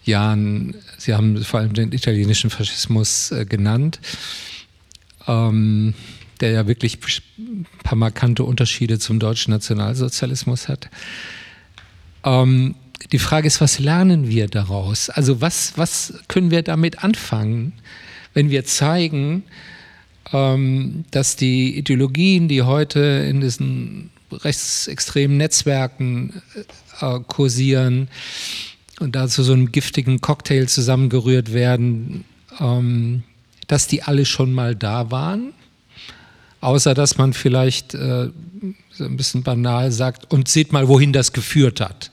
Jahren. 0.04 0.74
Sie 0.96 1.14
haben 1.14 1.44
vor 1.44 1.60
allem 1.60 1.74
den 1.74 1.92
italienischen 1.92 2.48
Faschismus 2.48 3.30
äh, 3.32 3.44
genannt, 3.44 4.00
ähm, 5.26 5.92
der 6.40 6.50
ja 6.50 6.66
wirklich 6.66 6.98
ein 7.38 7.66
paar 7.82 7.96
markante 7.96 8.44
Unterschiede 8.44 8.98
zum 8.98 9.18
deutschen 9.18 9.52
Nationalsozialismus 9.52 10.68
hat. 10.68 10.88
Ähm, 12.24 12.74
die 13.12 13.18
Frage 13.18 13.46
ist, 13.46 13.60
was 13.60 13.78
lernen 13.78 14.28
wir 14.28 14.48
daraus? 14.48 15.08
Also 15.10 15.40
was, 15.40 15.74
was 15.76 16.14
können 16.28 16.50
wir 16.50 16.62
damit 16.62 17.04
anfangen, 17.04 17.72
wenn 18.34 18.50
wir 18.50 18.64
zeigen, 18.64 19.44
ähm, 20.32 21.04
dass 21.10 21.36
die 21.36 21.76
Ideologien, 21.78 22.48
die 22.48 22.62
heute 22.62 23.00
in 23.00 23.40
diesen 23.40 24.10
rechtsextremen 24.32 25.36
Netzwerken 25.36 26.42
äh, 27.00 27.20
kursieren 27.26 28.08
und 29.00 29.16
da 29.16 29.28
zu 29.28 29.42
so 29.42 29.52
einem 29.52 29.72
giftigen 29.72 30.20
Cocktail 30.20 30.66
zusammengerührt 30.66 31.52
werden, 31.52 32.24
ähm, 32.60 33.22
dass 33.68 33.86
die 33.86 34.02
alle 34.02 34.24
schon 34.24 34.52
mal 34.52 34.74
da 34.74 35.10
waren, 35.10 35.52
außer 36.60 36.94
dass 36.94 37.18
man 37.18 37.32
vielleicht 37.32 37.94
äh, 37.94 38.30
so 38.90 39.04
ein 39.04 39.16
bisschen 39.16 39.42
banal 39.42 39.92
sagt, 39.92 40.32
und 40.32 40.48
seht 40.48 40.72
mal, 40.72 40.88
wohin 40.88 41.12
das 41.12 41.32
geführt 41.32 41.80
hat 41.80 42.10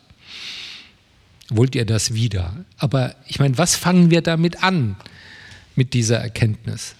wollt 1.49 1.75
ihr 1.75 1.85
das 1.85 2.13
wieder? 2.13 2.65
Aber 2.77 3.15
ich 3.27 3.39
meine, 3.39 3.57
was 3.57 3.75
fangen 3.75 4.11
wir 4.11 4.21
damit 4.21 4.63
an, 4.63 4.95
mit 5.75 5.93
dieser 5.93 6.17
Erkenntnis? 6.17 6.95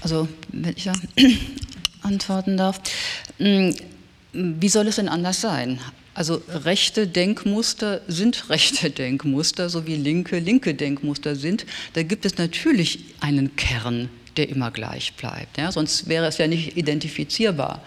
Also, 0.00 0.28
wenn 0.48 0.74
ich 0.76 0.84
ja 0.84 0.92
antworten 2.02 2.56
darf. 2.56 2.80
Hm, 3.38 3.74
wie 4.32 4.68
soll 4.68 4.88
es 4.88 4.96
denn 4.96 5.08
anders 5.08 5.40
sein? 5.40 5.78
Also 6.12 6.42
rechte 6.48 7.08
Denkmuster 7.08 8.02
sind 8.06 8.48
rechte 8.50 8.90
Denkmuster, 8.90 9.68
so 9.68 9.86
wie 9.86 9.96
linke 9.96 10.38
linke 10.38 10.74
Denkmuster 10.74 11.34
sind. 11.34 11.66
Da 11.94 12.02
gibt 12.02 12.24
es 12.24 12.36
natürlich 12.36 13.04
einen 13.20 13.56
Kern, 13.56 14.10
der 14.36 14.48
immer 14.48 14.70
gleich 14.70 15.14
bleibt. 15.14 15.58
Ja? 15.58 15.72
Sonst 15.72 16.08
wäre 16.08 16.26
es 16.26 16.38
ja 16.38 16.46
nicht 16.46 16.76
identifizierbar. 16.76 17.82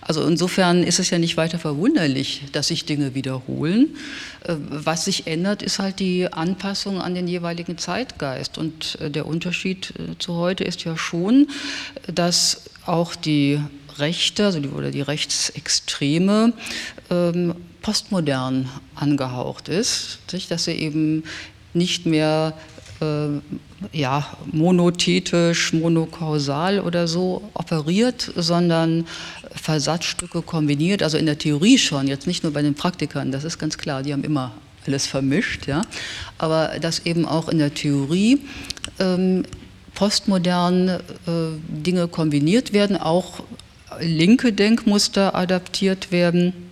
Also 0.00 0.26
insofern 0.26 0.82
ist 0.82 0.98
es 0.98 1.10
ja 1.10 1.18
nicht 1.18 1.36
weiter 1.36 1.58
verwunderlich, 1.58 2.42
dass 2.52 2.68
sich 2.68 2.84
Dinge 2.84 3.14
wiederholen. 3.14 3.96
Äh, 4.44 4.56
was 4.58 5.04
sich 5.04 5.26
ändert, 5.26 5.62
ist 5.62 5.78
halt 5.78 6.00
die 6.00 6.32
Anpassung 6.32 7.00
an 7.00 7.14
den 7.14 7.28
jeweiligen 7.28 7.78
Zeitgeist. 7.78 8.58
Und 8.58 8.98
äh, 9.00 9.10
der 9.10 9.26
Unterschied 9.26 9.92
äh, 9.98 10.18
zu 10.18 10.34
heute 10.34 10.64
ist 10.64 10.84
ja 10.84 10.96
schon, 10.96 11.48
dass 12.12 12.62
auch 12.86 13.14
die 13.14 13.60
Rechte 13.98 14.46
also 14.46 14.60
die, 14.60 14.68
oder 14.68 14.90
die 14.90 15.02
Rechtsextreme 15.02 16.54
ähm, 17.10 17.54
postmodern 17.82 18.68
angehaucht 18.94 19.68
ist, 19.68 20.18
dass 20.48 20.64
sie 20.64 20.72
eben 20.72 21.24
nicht 21.72 22.06
mehr 22.06 22.54
ja, 23.92 24.26
monothetisch, 24.52 25.72
monokausal 25.72 26.80
oder 26.80 27.08
so 27.08 27.42
operiert, 27.54 28.30
sondern 28.36 29.06
Versatzstücke 29.54 30.42
kombiniert, 30.42 31.02
also 31.02 31.16
in 31.16 31.26
der 31.26 31.38
Theorie 31.38 31.78
schon, 31.78 32.06
jetzt 32.06 32.26
nicht 32.26 32.42
nur 32.42 32.52
bei 32.52 32.62
den 32.62 32.74
Praktikern, 32.74 33.32
das 33.32 33.44
ist 33.44 33.58
ganz 33.58 33.78
klar, 33.78 34.02
die 34.02 34.12
haben 34.12 34.24
immer 34.24 34.52
alles 34.86 35.06
vermischt, 35.06 35.66
ja, 35.66 35.82
aber 36.38 36.78
dass 36.80 37.00
eben 37.06 37.26
auch 37.26 37.48
in 37.48 37.58
der 37.58 37.74
Theorie 37.74 38.40
ähm, 38.98 39.44
postmodern 39.94 40.88
äh, 40.88 41.00
Dinge 41.68 42.08
kombiniert 42.08 42.72
werden, 42.72 42.96
auch 42.96 43.42
linke 44.00 44.52
Denkmuster 44.52 45.34
adaptiert 45.34 46.12
werden 46.12 46.69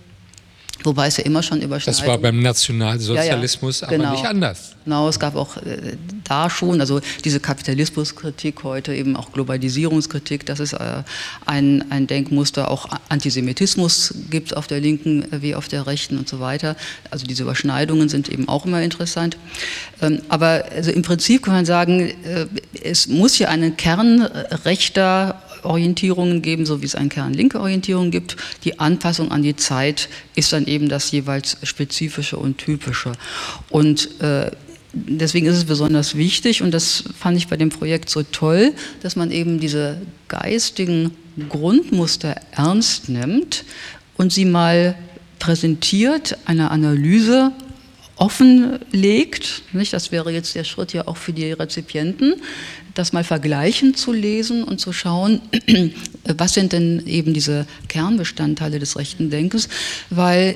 Wobei 0.83 1.07
es 1.07 1.17
ja 1.17 1.25
immer 1.25 1.43
schon 1.43 1.61
überschneidet. 1.61 2.01
Das 2.01 2.07
war 2.07 2.17
beim 2.17 2.41
Nationalsozialismus 2.41 3.81
ja, 3.81 3.87
ja, 3.87 3.97
genau. 3.97 4.09
aber 4.09 4.17
nicht 4.17 4.25
anders. 4.25 4.75
Genau, 4.85 5.09
es 5.09 5.19
gab 5.19 5.35
auch 5.35 5.57
äh, 5.57 5.97
da 6.23 6.49
schon, 6.49 6.79
also 6.79 7.01
diese 7.25 7.41
Kapitalismuskritik 7.41 8.63
heute, 8.63 8.95
eben 8.95 9.17
auch 9.17 9.33
Globalisierungskritik, 9.33 10.45
dass 10.45 10.59
es 10.59 10.73
äh, 10.73 11.03
ein, 11.45 11.91
ein 11.91 12.07
Denkmuster, 12.07 12.71
auch 12.71 12.87
Antisemitismus 13.09 14.13
gibt 14.29 14.55
auf 14.55 14.67
der 14.67 14.79
Linken 14.79 15.25
wie 15.31 15.53
auf 15.53 15.67
der 15.67 15.85
Rechten 15.85 16.17
und 16.17 16.29
so 16.29 16.39
weiter. 16.39 16.77
Also 17.11 17.27
diese 17.27 17.43
Überschneidungen 17.43 18.07
sind 18.07 18.29
eben 18.29 18.47
auch 18.47 18.65
immer 18.65 18.81
interessant. 18.81 19.37
Ähm, 20.01 20.21
aber 20.29 20.63
also 20.73 20.91
im 20.91 21.01
Prinzip 21.01 21.43
kann 21.43 21.55
man 21.55 21.65
sagen, 21.65 21.99
äh, 22.23 22.45
es 22.81 23.07
muss 23.07 23.33
hier 23.33 23.49
einen 23.49 23.75
Kern 23.75 24.21
rechter 24.63 25.41
Orientierungen 25.63 26.41
geben, 26.41 26.65
so 26.65 26.81
wie 26.81 26.85
es 26.85 26.95
einen 26.95 27.09
Kern 27.09 27.33
linke 27.33 27.59
Orientierung 27.59 28.11
gibt. 28.11 28.37
Die 28.63 28.79
Anpassung 28.79 29.31
an 29.31 29.43
die 29.43 29.55
Zeit 29.55 30.09
ist 30.35 30.53
dann 30.53 30.65
eben 30.65 30.89
das 30.89 31.11
jeweils 31.11 31.57
spezifische 31.63 32.37
und 32.37 32.57
typische. 32.57 33.13
Und 33.69 34.21
äh, 34.21 34.51
deswegen 34.93 35.47
ist 35.47 35.57
es 35.57 35.65
besonders 35.65 36.15
wichtig 36.15 36.61
und 36.61 36.71
das 36.71 37.03
fand 37.17 37.37
ich 37.37 37.47
bei 37.47 37.57
dem 37.57 37.69
Projekt 37.69 38.09
so 38.09 38.23
toll, 38.23 38.73
dass 39.01 39.15
man 39.15 39.31
eben 39.31 39.59
diese 39.59 40.01
geistigen 40.27 41.11
Grundmuster 41.49 42.35
ernst 42.51 43.09
nimmt 43.09 43.63
und 44.17 44.33
sie 44.33 44.45
mal 44.45 44.95
präsentiert, 45.39 46.37
eine 46.45 46.71
Analyse 46.71 47.51
offenlegt. 48.17 49.63
Nicht? 49.71 49.93
Das 49.93 50.11
wäre 50.11 50.31
jetzt 50.31 50.53
der 50.53 50.65
Schritt 50.65 50.93
ja 50.93 51.07
auch 51.07 51.17
für 51.17 51.33
die 51.33 51.51
Rezipienten, 51.51 52.35
das 52.93 53.13
mal 53.13 53.23
vergleichen 53.23 53.95
zu 53.95 54.13
lesen 54.13 54.63
und 54.63 54.79
zu 54.79 54.93
schauen, 54.93 55.41
was 56.23 56.53
sind 56.53 56.73
denn 56.73 57.05
eben 57.07 57.33
diese 57.33 57.65
Kernbestandteile 57.87 58.79
des 58.79 58.97
rechten 58.97 59.29
Denkens, 59.29 59.69
weil 60.09 60.55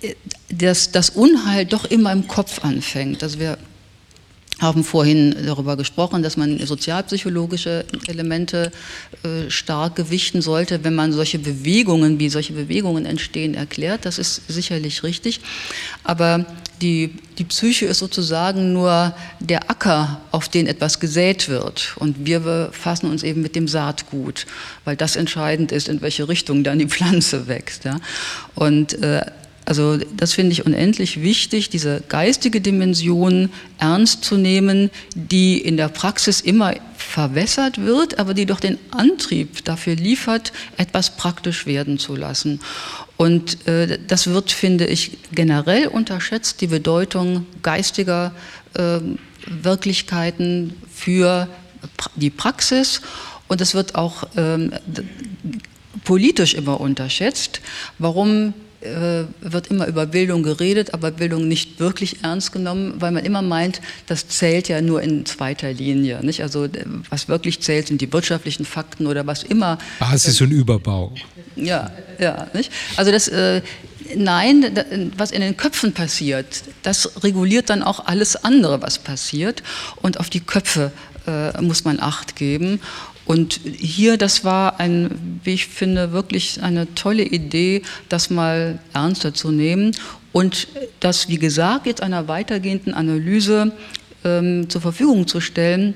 äh, 0.00 0.14
das, 0.50 0.92
das 0.92 1.10
Unheil 1.10 1.64
doch 1.64 1.84
immer 1.84 2.12
im 2.12 2.28
Kopf 2.28 2.64
anfängt. 2.64 3.22
Also 3.22 3.38
wir 3.38 3.58
haben 4.62 4.84
vorhin 4.84 5.34
darüber 5.44 5.76
gesprochen, 5.76 6.22
dass 6.22 6.36
man 6.36 6.64
sozialpsychologische 6.64 7.84
Elemente 8.06 8.70
äh, 9.24 9.50
stark 9.50 9.96
gewichten 9.96 10.40
sollte, 10.40 10.84
wenn 10.84 10.94
man 10.94 11.12
solche 11.12 11.40
Bewegungen, 11.40 12.20
wie 12.20 12.28
solche 12.28 12.52
Bewegungen 12.52 13.04
entstehen, 13.04 13.54
erklärt. 13.54 14.04
Das 14.04 14.18
ist 14.18 14.42
sicherlich 14.48 15.02
richtig. 15.02 15.40
Aber 16.04 16.46
die, 16.82 17.14
die 17.38 17.44
Psyche 17.44 17.86
ist 17.86 18.00
sozusagen 18.00 18.72
nur 18.72 19.14
der 19.40 19.70
Acker, 19.70 20.20
auf 20.32 20.48
den 20.48 20.66
etwas 20.66 21.00
gesät 21.00 21.48
wird. 21.48 21.94
Und 21.96 22.26
wir 22.26 22.40
befassen 22.40 23.10
uns 23.10 23.22
eben 23.22 23.40
mit 23.40 23.54
dem 23.54 23.68
Saatgut, 23.68 24.46
weil 24.84 24.96
das 24.96 25.16
entscheidend 25.16 25.72
ist, 25.72 25.88
in 25.88 26.02
welche 26.02 26.28
Richtung 26.28 26.64
dann 26.64 26.78
die 26.78 26.88
Pflanze 26.88 27.46
wächst. 27.46 27.84
Ja. 27.84 28.00
Und 28.54 29.00
äh, 29.02 29.22
also 29.64 29.96
das 29.96 30.32
finde 30.32 30.52
ich 30.52 30.66
unendlich 30.66 31.22
wichtig, 31.22 31.70
diese 31.70 32.02
geistige 32.08 32.60
Dimension 32.60 33.48
ernst 33.78 34.24
zu 34.24 34.36
nehmen, 34.36 34.90
die 35.14 35.58
in 35.58 35.76
der 35.76 35.88
Praxis 35.88 36.40
immer 36.40 36.74
verwässert 36.96 37.78
wird, 37.78 38.18
aber 38.18 38.34
die 38.34 38.46
doch 38.46 38.58
den 38.58 38.78
Antrieb 38.90 39.64
dafür 39.64 39.94
liefert, 39.94 40.52
etwas 40.78 41.16
praktisch 41.16 41.64
werden 41.66 41.98
zu 41.98 42.16
lassen. 42.16 42.60
Und 43.22 43.68
äh, 43.68 44.00
das 44.04 44.26
wird, 44.26 44.50
finde 44.50 44.84
ich, 44.84 45.16
generell 45.30 45.86
unterschätzt, 45.86 46.60
die 46.60 46.66
Bedeutung 46.66 47.46
geistiger 47.62 48.34
äh, 48.74 48.98
Wirklichkeiten 49.46 50.74
für 50.92 51.46
die 52.16 52.30
Praxis. 52.30 53.00
Und 53.46 53.60
es 53.60 53.74
wird 53.74 53.94
auch 53.94 54.24
ähm, 54.36 54.72
politisch 56.02 56.54
immer 56.54 56.80
unterschätzt, 56.80 57.60
warum 58.00 58.54
wird 59.40 59.68
immer 59.68 59.86
über 59.86 60.06
Bildung 60.06 60.42
geredet, 60.42 60.92
aber 60.94 61.10
Bildung 61.10 61.46
nicht 61.46 61.78
wirklich 61.78 62.22
ernst 62.22 62.52
genommen, 62.52 62.94
weil 62.98 63.12
man 63.12 63.24
immer 63.24 63.42
meint, 63.42 63.80
das 64.06 64.28
zählt 64.28 64.68
ja 64.68 64.80
nur 64.80 65.02
in 65.02 65.24
zweiter 65.24 65.72
Linie. 65.72 66.20
Nicht? 66.22 66.42
Also 66.42 66.66
was 67.08 67.28
wirklich 67.28 67.60
zählt, 67.60 67.88
sind 67.88 68.00
die 68.00 68.12
wirtschaftlichen 68.12 68.64
Fakten 68.64 69.06
oder 69.06 69.26
was 69.26 69.42
immer. 69.42 69.78
Basis 69.98 70.40
und 70.40 70.50
Überbau. 70.50 71.12
Ja, 71.54 71.90
ja. 72.18 72.48
Nicht? 72.54 72.72
Also 72.96 73.12
das, 73.12 73.28
äh, 73.28 73.62
nein, 74.16 75.10
was 75.16 75.30
in 75.30 75.40
den 75.40 75.56
Köpfen 75.56 75.92
passiert, 75.92 76.46
das 76.82 77.22
reguliert 77.22 77.70
dann 77.70 77.82
auch 77.82 78.06
alles 78.06 78.36
andere, 78.44 78.82
was 78.82 78.98
passiert. 78.98 79.62
Und 79.96 80.18
auf 80.18 80.28
die 80.30 80.40
Köpfe 80.40 80.92
äh, 81.26 81.60
muss 81.62 81.84
man 81.84 82.00
Acht 82.00 82.36
geben. 82.36 82.80
Und 83.24 83.60
hier, 83.64 84.16
das 84.16 84.44
war 84.44 84.80
ein, 84.80 85.40
wie 85.44 85.54
ich 85.54 85.66
finde, 85.66 86.12
wirklich 86.12 86.62
eine 86.62 86.92
tolle 86.94 87.22
Idee, 87.22 87.82
das 88.08 88.30
mal 88.30 88.80
ernster 88.92 89.32
zu 89.32 89.50
nehmen 89.50 89.92
und 90.32 90.68
das, 91.00 91.28
wie 91.28 91.38
gesagt, 91.38 91.86
jetzt 91.86 92.02
einer 92.02 92.26
weitergehenden 92.26 92.94
Analyse 92.94 93.72
ähm, 94.24 94.68
zur 94.68 94.80
Verfügung 94.80 95.26
zu 95.26 95.40
stellen, 95.40 95.94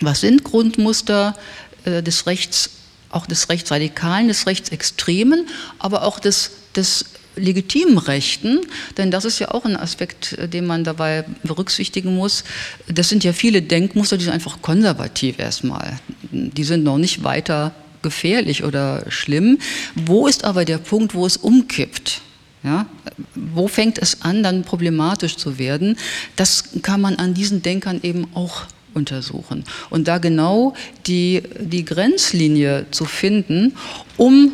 was 0.00 0.20
sind 0.20 0.44
Grundmuster 0.44 1.36
äh, 1.84 2.02
des 2.02 2.26
Rechts, 2.26 2.70
auch 3.10 3.26
des 3.26 3.48
Rechtsradikalen, 3.48 4.28
des 4.28 4.46
Rechtsextremen, 4.46 5.46
aber 5.78 6.02
auch 6.02 6.20
des, 6.20 6.50
des 6.76 7.06
legitimen 7.38 7.98
Rechten, 7.98 8.60
denn 8.96 9.10
das 9.10 9.24
ist 9.24 9.38
ja 9.38 9.52
auch 9.52 9.64
ein 9.64 9.76
Aspekt, 9.76 10.32
äh, 10.34 10.48
den 10.48 10.66
man 10.66 10.84
dabei 10.84 11.24
berücksichtigen 11.44 12.14
muss. 12.14 12.44
Das 12.88 13.08
sind 13.08 13.24
ja 13.24 13.32
viele 13.32 13.62
Denkmuster, 13.62 14.16
die 14.18 14.24
sind 14.24 14.34
einfach 14.34 14.60
konservativ 14.60 15.38
erstmal. 15.38 15.98
Die 16.30 16.64
sind 16.64 16.84
noch 16.84 16.98
nicht 16.98 17.24
weiter 17.24 17.72
gefährlich 18.02 18.64
oder 18.64 19.04
schlimm. 19.08 19.58
Wo 19.94 20.26
ist 20.26 20.44
aber 20.44 20.64
der 20.64 20.78
Punkt, 20.78 21.14
wo 21.14 21.26
es 21.26 21.36
umkippt? 21.36 22.20
Ja, 22.64 22.86
wo 23.34 23.68
fängt 23.68 23.98
es 23.98 24.22
an, 24.22 24.42
dann 24.42 24.62
problematisch 24.62 25.36
zu 25.36 25.58
werden? 25.58 25.96
Das 26.34 26.64
kann 26.82 27.00
man 27.00 27.16
an 27.16 27.34
diesen 27.34 27.62
Denkern 27.62 28.00
eben 28.02 28.26
auch 28.34 28.62
untersuchen. 28.94 29.64
Und 29.90 30.08
da 30.08 30.18
genau 30.18 30.74
die, 31.06 31.42
die 31.60 31.84
Grenzlinie 31.84 32.86
zu 32.90 33.04
finden, 33.04 33.74
um 34.16 34.52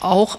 auch 0.00 0.38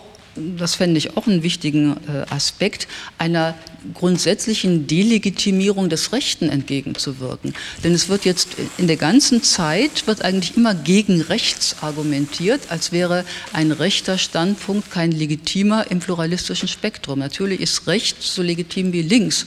das 0.57 0.75
fände 0.75 0.97
ich 0.97 1.17
auch 1.17 1.27
einen 1.27 1.43
wichtigen 1.43 1.97
äh, 2.07 2.25
Aspekt, 2.29 2.87
einer 3.17 3.55
grundsätzlichen 3.93 4.87
Delegitimierung 4.87 5.89
des 5.89 6.11
Rechten 6.11 6.49
entgegenzuwirken. 6.49 7.53
Denn 7.83 7.93
es 7.93 8.09
wird 8.09 8.25
jetzt 8.25 8.49
in 8.77 8.87
der 8.87 8.97
ganzen 8.97 9.43
Zeit, 9.43 10.05
wird 10.07 10.21
eigentlich 10.23 10.57
immer 10.57 10.75
gegen 10.75 11.21
rechts 11.21 11.77
argumentiert, 11.81 12.61
als 12.69 12.91
wäre 12.91 13.25
ein 13.53 13.71
rechter 13.71 14.17
Standpunkt 14.17 14.91
kein 14.91 15.11
legitimer 15.11 15.89
im 15.89 15.99
pluralistischen 15.99 16.67
Spektrum. 16.67 17.19
Natürlich 17.19 17.61
ist 17.61 17.87
rechts 17.87 18.35
so 18.35 18.41
legitim 18.41 18.93
wie 18.93 19.01
links. 19.01 19.45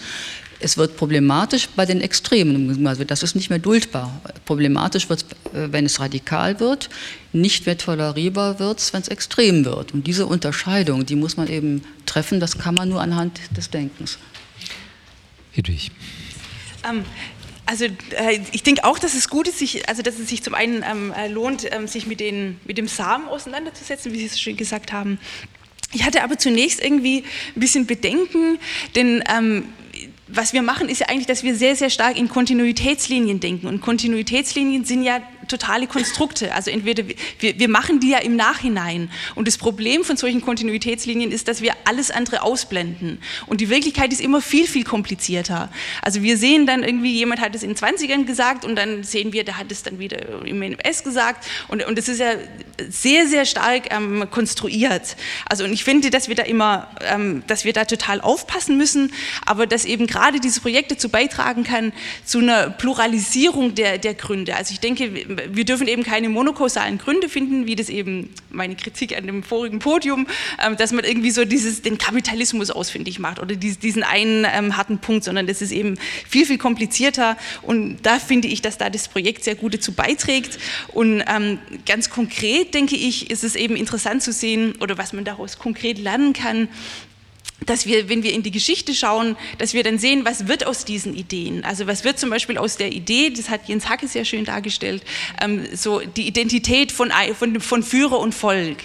Es 0.63 0.77
wird 0.77 0.97
problematisch 0.97 1.69
bei 1.75 1.87
den 1.87 2.01
Extremen, 2.01 2.87
also 2.87 3.05
das 3.05 3.23
ist 3.23 3.35
nicht 3.35 3.51
mehr 3.51 3.59
duldbar. 3.59 4.21
Problematisch 4.45 5.09
wird 5.09 5.25
es, 5.25 5.53
äh, 5.53 5.73
wenn 5.73 5.87
es 5.87 5.99
radikal 5.99 6.61
wird, 6.61 6.89
nicht 7.33 7.67
mehr 7.67 7.77
tolerierbar 7.77 8.59
wird 8.59 8.79
es, 8.79 8.93
wenn 8.93 9.03
es 9.03 9.09
extrem 9.09 9.65
wird. 9.65 9.93
Und 9.93 10.07
diese 10.07 10.27
Unterscheidung, 10.27 11.05
die 11.05 11.17
muss 11.17 11.37
man 11.37 11.49
eben 11.49 11.83
treffen, 12.07 12.39
das 12.39 12.59
kann 12.59 12.75
man 12.75 12.89
nur 12.89 13.01
anhand 13.01 13.41
des 13.57 13.71
Denkens. 13.71 14.19
Hedwig. 15.53 15.91
Ähm, 16.89 17.05
also 17.67 17.85
äh, 17.85 18.41
ich 18.53 18.63
denke 18.63 18.85
auch, 18.85 18.99
dass 18.99 19.15
es 19.15 19.29
gut 19.29 19.49
ist, 19.49 19.59
sich, 19.59 19.89
also 19.89 20.03
dass 20.03 20.19
es 20.19 20.29
sich 20.29 20.43
zum 20.43 20.55
einen 20.55 20.85
ähm, 20.89 21.13
äh, 21.13 21.29
lohnt, 21.29 21.67
ähm, 21.73 21.87
sich 21.89 22.07
mit, 22.07 22.21
den, 22.21 22.61
mit 22.65 22.79
dem 22.79 22.89
Samen 22.89 23.29
auseinanderzusetzen, 23.29 24.13
wie 24.13 24.19
Sie 24.19 24.27
es 24.27 24.41
schon 24.41 24.57
gesagt 24.57 24.93
haben. 24.93 25.19
Ich 25.93 26.05
hatte 26.05 26.23
aber 26.23 26.39
zunächst 26.39 26.83
irgendwie 26.83 27.25
ein 27.55 27.61
bisschen 27.61 27.87
Bedenken, 27.87 28.59
denn 28.95 29.23
ähm, 29.29 29.65
was 30.35 30.53
wir 30.53 30.63
machen, 30.63 30.89
ist 30.89 31.01
ja 31.01 31.09
eigentlich, 31.09 31.27
dass 31.27 31.43
wir 31.43 31.55
sehr, 31.55 31.77
sehr 31.77 31.91
stark 31.91 32.17
in 32.17 32.29
Kontinuitätslinien 32.29 33.41
denken. 33.41 33.67
Und 33.67 33.81
Kontinuitätslinien 33.81 34.85
sind 34.85 35.03
ja 35.03 35.21
totale 35.53 35.87
Konstrukte. 35.87 36.55
Also 36.55 36.71
entweder 36.71 37.05
wir, 37.39 37.59
wir 37.59 37.69
machen 37.69 38.01
die 38.01 38.11
ja 38.11 38.19
im 38.19 38.37
Nachhinein. 38.37 39.11
Und 39.35 39.47
das 39.49 39.59
Problem 39.59 40.05
von 40.05 40.17
solchen 40.17 40.41
Kontinuitätslinien 40.41 41.31
ist, 41.31 41.49
dass 41.49 41.63
wir 41.63 41.75
alles 41.85 42.11
andere 42.11 42.43
ausblenden. 42.43 43.19
Und 43.47 43.61
die 43.61 43.69
Wirklichkeit 43.69 44.13
ist 44.13 44.21
immer 44.21 44.41
viel, 44.41 44.67
viel 44.67 44.85
komplizierter. 44.85 45.71
Also 46.01 46.23
wir 46.23 46.37
sehen 46.37 46.67
dann 46.67 46.83
irgendwie, 46.83 47.13
jemand 47.13 47.41
hat 47.41 47.55
es 47.55 47.63
in 47.63 47.75
den 47.75 47.77
20ern 47.77 48.25
gesagt 48.25 48.65
und 48.65 48.77
dann 48.77 49.05
sehen 49.05 49.33
wir, 49.33 49.45
der 49.45 49.59
hat 49.59 49.71
es 49.71 49.83
dann 49.83 49.99
wieder 49.99 50.45
im 50.45 50.61
NMS 50.61 51.05
gesagt. 51.05 51.47
Und, 51.69 51.85
und 51.85 51.99
das 51.99 52.09
ist 52.09 52.19
ja 52.19 52.33
sehr, 52.89 53.27
sehr 53.27 53.45
stark 53.45 53.93
ähm, 53.95 54.27
konstruiert. 54.31 55.17
Also 55.49 55.65
und 55.65 55.73
ich 55.73 55.85
finde, 55.85 56.11
dass 56.11 56.29
wir 56.29 56.35
da 56.35 56.43
immer, 56.43 56.89
ähm, 57.01 57.43
dass 57.47 57.65
wir 57.65 57.73
da 57.73 57.85
total 57.85 58.21
aufpassen 58.21 58.77
müssen, 58.77 59.13
aber 59.47 59.67
dass 59.67 59.85
eben 59.85 60.07
gerade 60.07 60.41
diese 60.41 60.61
Projekte 60.61 60.97
zu 60.97 61.09
beitragen 61.09 61.65
kann 61.65 61.93
zu 62.25 62.39
einer 62.39 62.71
Pluralisierung 62.71 63.75
der, 63.75 63.99
der 63.99 64.15
Gründe. 64.15 64.57
Also 64.57 64.73
ich 64.73 64.81
denke, 64.81 65.11
wir 65.51 65.65
dürfen 65.65 65.89
eben 65.89 66.03
keine 66.03 66.29
monokausalen 66.29 66.99
Gründe 66.99 67.29
finden, 67.29 67.67
wie 67.67 67.77
das 67.77 67.89
eben 67.89 68.31
meine 68.51 68.77
Kritik 68.77 69.17
an 69.17 69.27
dem 69.27 69.43
vorigen 69.43 69.79
Podium, 69.79 70.27
ähm, 70.65 70.77
dass 70.77 70.93
man 70.93 71.05
irgendwie 71.05 71.31
so 71.31 71.45
dieses, 71.45 71.83
den 71.83 71.99
Kapitalismus 71.99 72.71
ausfindig 72.71 73.19
macht 73.19 73.41
oder 73.41 73.57
diesen 73.57 74.03
einen 74.03 74.47
ähm, 74.53 74.77
harten 74.77 74.99
Punkt, 74.99 75.25
sondern 75.25 75.47
das 75.47 75.63
ist 75.63 75.73
eben 75.73 75.97
viel, 76.29 76.47
viel 76.47 76.59
komplizierter. 76.59 77.37
Und 77.63 77.99
da 78.03 78.19
finde 78.19 78.49
ich, 78.49 78.63
dass 78.63 78.79
da 78.79 78.91
das 78.91 79.09
Projekt 79.09 79.45
sehr 79.45 79.55
gut 79.55 79.75
dazu 79.75 79.93
beiträgt. 79.93 80.59
Und 80.89 81.23
ähm, 81.27 81.59
ganz 81.87 82.11
konkret, 82.11 82.75
denke 82.75 82.97
ich, 82.97 83.31
ist 83.31 83.45
es 83.45 83.57
eben 83.57 83.77
interessant 83.77 84.23
zu 84.23 84.33
sehen 84.33 84.75
oder 84.81 84.99
was 84.99 85.13
man 85.13 85.25
daraus 85.25 85.59
konkret 85.59 85.99
lernen 85.99 86.33
kann, 86.33 86.69
dass 87.67 87.87
wir, 87.87 88.09
wenn 88.09 88.23
wir 88.23 88.33
in 88.33 88.43
die 88.43 88.51
Geschichte 88.51 88.95
schauen, 88.95 89.37
dass 89.59 89.75
wir 89.75 89.83
dann 89.83 89.99
sehen, 89.99 90.25
was 90.25 90.49
wird 90.49 90.67
aus 90.67 90.85
diesen 90.85 91.15
Ideen. 91.15 91.65
Also 91.65 91.87
was 91.87 92.05
wird 92.05 92.19
zum 92.19 92.31
Beispiel 92.31 92.59
aus 92.59 92.77
der 92.77 92.93
Idee, 92.93 93.31
das 93.31 93.51
hat 93.51 93.69
Jens 93.69 93.89
Hacke 93.89 94.09
sehr 94.09 94.25
schön 94.25 94.45
dargestellt, 94.45 95.03
ähm, 95.41 95.67
so 95.75 96.01
die 96.01 96.27
Identität 96.27 96.93
von, 96.93 97.13
von, 97.39 97.61
von 97.61 97.83
Führer 97.83 98.19
und 98.19 98.35
Volk. 98.35 98.79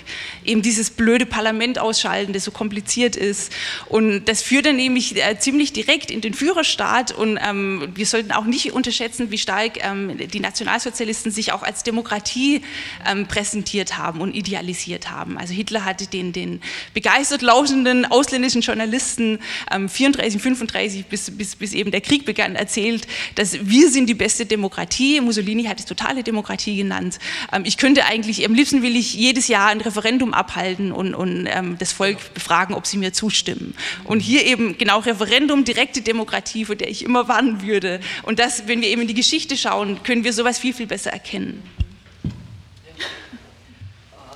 Eben 0.45 0.61
dieses 0.61 0.89
blöde 0.89 1.25
Parlament 1.25 1.79
ausschalten, 1.79 2.33
das 2.33 2.43
so 2.43 2.51
kompliziert 2.51 3.15
ist. 3.15 3.51
Und 3.87 4.25
das 4.25 4.41
führt 4.41 4.65
dann 4.65 4.75
nämlich 4.75 5.15
äh, 5.15 5.37
ziemlich 5.39 5.73
direkt 5.73 6.11
in 6.11 6.21
den 6.21 6.33
Führerstaat. 6.33 7.11
Und 7.11 7.39
ähm, 7.45 7.89
wir 7.95 8.05
sollten 8.05 8.31
auch 8.31 8.45
nicht 8.45 8.71
unterschätzen, 8.73 9.31
wie 9.31 9.37
stark 9.37 9.83
ähm, 9.83 10.17
die 10.17 10.39
Nationalsozialisten 10.39 11.31
sich 11.31 11.51
auch 11.51 11.63
als 11.63 11.83
Demokratie 11.83 12.61
ähm, 13.09 13.27
präsentiert 13.27 13.97
haben 13.97 14.21
und 14.21 14.35
idealisiert 14.35 15.09
haben. 15.09 15.37
Also 15.37 15.53
Hitler 15.53 15.85
hatte 15.85 16.07
den, 16.07 16.33
den 16.33 16.61
begeistert 16.93 17.41
lauschenden 17.41 18.05
ausländischen 18.05 18.61
Journalisten 18.67 19.39
ähm, 19.71 19.89
34, 19.89 20.41
35 20.41 21.05
bis, 21.05 21.31
bis, 21.31 21.55
bis 21.55 21.73
eben 21.73 21.91
der 21.91 22.01
Krieg 22.01 22.25
begann 22.25 22.55
erzählt, 22.55 23.07
dass 23.35 23.65
wir 23.65 23.89
sind 23.89 24.07
die 24.07 24.13
beste 24.13 24.45
Demokratie. 24.45 25.21
Mussolini 25.21 25.63
hat 25.63 25.79
es 25.79 25.85
totale 25.85 26.23
Demokratie 26.23 26.77
genannt. 26.77 27.19
Ähm, 27.51 27.63
ich 27.65 27.77
könnte 27.77 28.05
eigentlich, 28.05 28.45
am 28.45 28.53
liebsten 28.53 28.81
will 28.81 28.95
ich 28.95 29.13
jedes 29.13 29.47
Jahr 29.47 29.69
ein 29.69 29.81
Referendum 29.81 30.33
abhalten 30.33 30.91
und, 30.91 31.15
und 31.15 31.47
ähm, 31.47 31.77
das 31.79 31.91
Volk 31.91 32.33
befragen, 32.33 32.75
ob 32.75 32.85
sie 32.85 32.97
mir 32.97 33.13
zustimmen. 33.13 33.73
Und 34.03 34.19
hier 34.19 34.45
eben 34.45 34.77
genau 34.77 34.99
Referendum, 34.99 35.63
direkte 35.63 36.01
Demokratie, 36.01 36.65
vor 36.65 36.75
der 36.75 36.89
ich 36.89 37.03
immer 37.03 37.27
warnen 37.27 37.61
würde. 37.61 37.99
Und 38.23 38.39
das, 38.39 38.67
wenn 38.67 38.81
wir 38.81 38.89
eben 38.89 39.01
in 39.01 39.07
die 39.07 39.13
Geschichte 39.13 39.57
schauen, 39.57 40.03
können 40.03 40.23
wir 40.23 40.33
sowas 40.33 40.59
viel, 40.59 40.73
viel 40.73 40.87
besser 40.87 41.11
erkennen. 41.11 41.63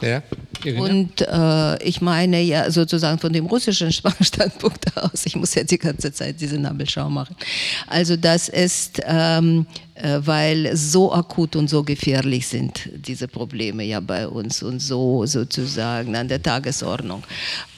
Ja. 0.01 0.23
Und 0.77 1.21
äh, 1.21 1.83
ich 1.83 2.01
meine 2.01 2.41
ja 2.41 2.69
sozusagen 2.69 3.17
von 3.19 3.33
dem 3.33 3.45
russischen 3.45 3.91
Standpunkt 3.91 4.95
aus, 4.97 5.25
ich 5.25 5.35
muss 5.35 5.55
ja 5.55 5.63
die 5.63 5.77
ganze 5.77 6.11
Zeit 6.11 6.39
diese 6.39 6.57
Nabelschau 6.57 7.09
machen. 7.09 7.35
Also 7.87 8.15
das 8.15 8.47
ist, 8.49 9.01
ähm, 9.05 9.65
äh, 9.95 10.19
weil 10.23 10.75
so 10.75 11.13
akut 11.13 11.55
und 11.55 11.69
so 11.69 11.83
gefährlich 11.83 12.47
sind 12.47 12.89
diese 12.95 13.27
Probleme 13.27 13.83
ja 13.83 13.99
bei 13.99 14.27
uns 14.27 14.61
und 14.61 14.79
so 14.79 15.25
sozusagen 15.25 16.15
an 16.15 16.27
der 16.27 16.41
Tagesordnung. 16.41 17.23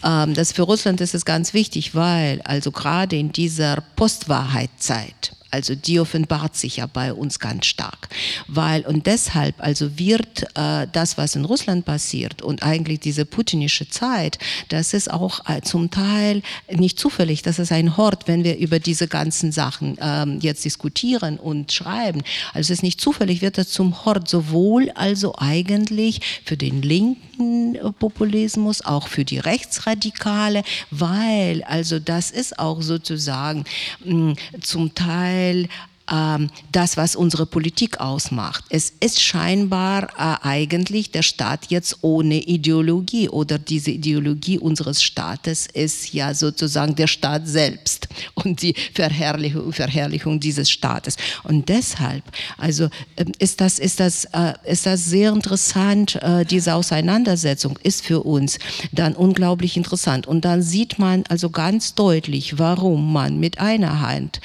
Ähm, 0.04 0.34
das 0.34 0.52
für 0.52 0.64
Russland 0.64 1.00
ist 1.02 1.16
es 1.16 1.26
ganz 1.26 1.54
wichtig, 1.54 1.96
weil 1.96 2.42
also 2.44 2.72
gerade 2.72 3.16
in 3.16 3.32
dieser 3.32 3.84
Postwahrheitszeit, 3.96 5.34
also 5.54 5.76
die 5.76 6.00
offenbart 6.00 6.56
sich 6.56 6.78
ja 6.78 6.88
bei 6.88 7.14
uns 7.14 7.40
ganz 7.40 7.68
stark. 7.68 8.10
Weil, 8.48 8.82
und 8.88 9.06
deshalb 9.06 9.56
also 9.60 10.00
wird 10.00 10.46
äh, 10.56 10.88
das, 10.92 11.18
was 11.20 11.36
in 11.36 11.46
Russland 11.46 11.86
passiert 11.86 12.42
und 12.42 12.64
eigentlich 12.64 13.00
diese 13.00 13.24
putinische 13.24 13.88
Zeit, 13.88 14.40
das 14.70 14.96
ist 14.96 15.12
auch 15.12 15.48
äh, 15.48 15.62
zum 15.62 15.92
Teil 15.92 16.42
nicht 16.72 16.98
zufällig, 16.98 17.44
das 17.44 17.60
ist 17.60 17.72
ein 17.72 17.98
Hort, 17.98 18.28
wenn 18.28 18.44
wir 18.44 18.58
über 18.58 18.80
diese 18.80 19.08
ganzen 19.08 19.52
Sachen 19.52 19.96
ähm, 20.02 20.40
jetzt 20.42 20.66
diskutieren 20.66 21.38
und 21.38 21.72
schreiben. 21.72 22.24
Also 22.54 22.74
es 22.74 22.80
ist 22.80 22.84
nicht 22.84 23.00
zufällig, 23.00 23.42
wird 23.44 23.60
das 23.60 23.70
zum 23.70 24.06
Hort 24.06 24.28
sowohl 24.28 24.90
also 24.96 25.36
eigentlich 25.38 26.42
für 26.46 26.58
den 26.58 26.82
linken 26.82 27.78
Populismus, 28.00 28.84
auch 28.84 29.08
für 29.08 29.24
die 29.24 29.40
Rechtsradikale, 29.40 30.64
weil 30.90 31.64
also 31.66 32.00
das 32.00 32.32
ist 32.32 32.58
auch 32.58 32.82
sozusagen 32.82 33.66
mh, 34.04 34.34
zum 34.62 34.96
Teil 34.96 35.43
Teil 35.44 35.60
ähm, 35.64 35.68
das, 36.06 36.98
was 36.98 37.16
unsere 37.16 37.46
Politik 37.46 38.00
ausmacht. 38.00 38.66
Es 38.70 38.92
ist 39.00 39.22
scheinbar 39.22 40.10
äh, 40.18 40.46
eigentlich 40.46 41.12
der 41.12 41.24
Staat 41.24 41.68
jetzt 41.70 42.00
ohne 42.02 42.36
Ideologie 42.36 43.30
oder 43.30 43.58
diese 43.58 43.92
Ideologie 43.92 44.60
unseres 44.60 45.02
Staates 45.02 45.68
ist 45.68 46.14
ja 46.14 46.34
sozusagen 46.34 46.96
der 46.96 47.08
Staat 47.08 47.48
selbst 47.48 48.10
und 48.34 48.62
die 48.62 48.76
Verherrlichung, 48.94 49.72
Verherrlichung 49.72 50.40
dieses 50.40 50.70
Staates. 50.70 51.16
Und 51.44 51.70
deshalb, 51.70 52.24
also 52.58 52.90
ähm, 53.18 53.32
ist 53.40 53.62
das, 53.62 53.80
ist 53.80 54.00
das, 54.00 54.26
äh, 54.26 54.54
ist 54.66 54.86
das 54.86 55.06
sehr 55.06 55.32
interessant, 55.32 56.16
äh, 56.22 56.46
diese 56.46 56.76
Auseinandersetzung 56.76 57.80
ist 57.82 58.04
für 58.04 58.22
uns 58.24 58.60
dann 58.92 59.14
unglaublich 59.14 59.78
interessant. 59.78 60.28
Und 60.28 60.44
dann 60.46 60.62
sieht 60.62 61.00
man 61.00 61.24
also 61.30 61.50
ganz 61.50 61.96
deutlich, 61.96 62.60
warum 62.60 63.14
man 63.14 63.40
mit 63.40 63.60
einer 63.60 64.02
Hand 64.02 64.42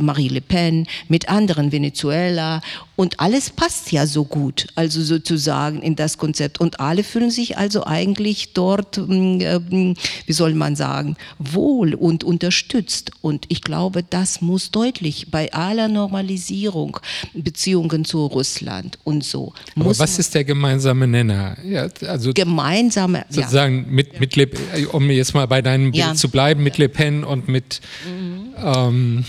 Marie 0.00 0.28
Le 0.28 0.40
Pen, 0.40 0.86
mit 1.08 1.28
anderen, 1.28 1.72
Venezuela 1.72 2.60
und 2.96 3.18
alles 3.18 3.50
passt 3.50 3.92
ja 3.92 4.06
so 4.06 4.24
gut, 4.24 4.66
also 4.74 5.02
sozusagen 5.02 5.80
in 5.80 5.96
das 5.96 6.18
Konzept 6.18 6.60
und 6.60 6.80
alle 6.80 7.02
fühlen 7.02 7.30
sich 7.30 7.56
also 7.56 7.84
eigentlich 7.86 8.52
dort, 8.52 8.98
mm, 8.98 9.40
äh, 9.40 9.94
wie 10.26 10.32
soll 10.32 10.54
man 10.54 10.76
sagen, 10.76 11.16
wohl 11.38 11.94
und 11.94 12.24
unterstützt 12.24 13.12
und 13.22 13.46
ich 13.48 13.62
glaube, 13.62 14.02
das 14.02 14.40
muss 14.42 14.70
deutlich 14.70 15.30
bei 15.30 15.52
aller 15.52 15.88
Normalisierung 15.88 16.98
Beziehungen 17.32 18.04
zu 18.04 18.26
Russland 18.26 18.98
und 19.04 19.24
so. 19.24 19.54
Aber 19.76 19.98
was 19.98 20.18
ist 20.18 20.34
der 20.34 20.44
gemeinsame 20.44 21.06
Nenner? 21.06 21.56
Ja, 21.64 21.88
also 22.06 22.32
gemeinsame, 22.34 23.24
sozusagen 23.28 23.84
ja. 23.84 23.90
mit, 23.90 24.20
mit 24.20 24.36
Le, 24.36 24.48
um 24.92 25.10
jetzt 25.10 25.34
mal 25.34 25.46
bei 25.46 25.62
deinem 25.62 25.92
Bild 25.92 26.04
ja. 26.04 26.14
zu 26.14 26.28
bleiben, 26.28 26.62
mit 26.62 26.78
Le 26.78 26.88
Pen 26.88 27.24
und 27.24 27.48
mit 27.48 27.80
mhm. 28.04 28.54
ähm, 28.62 29.24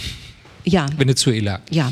ja. 0.65 0.85
Venezuela. 0.97 1.61
Ja, 1.69 1.91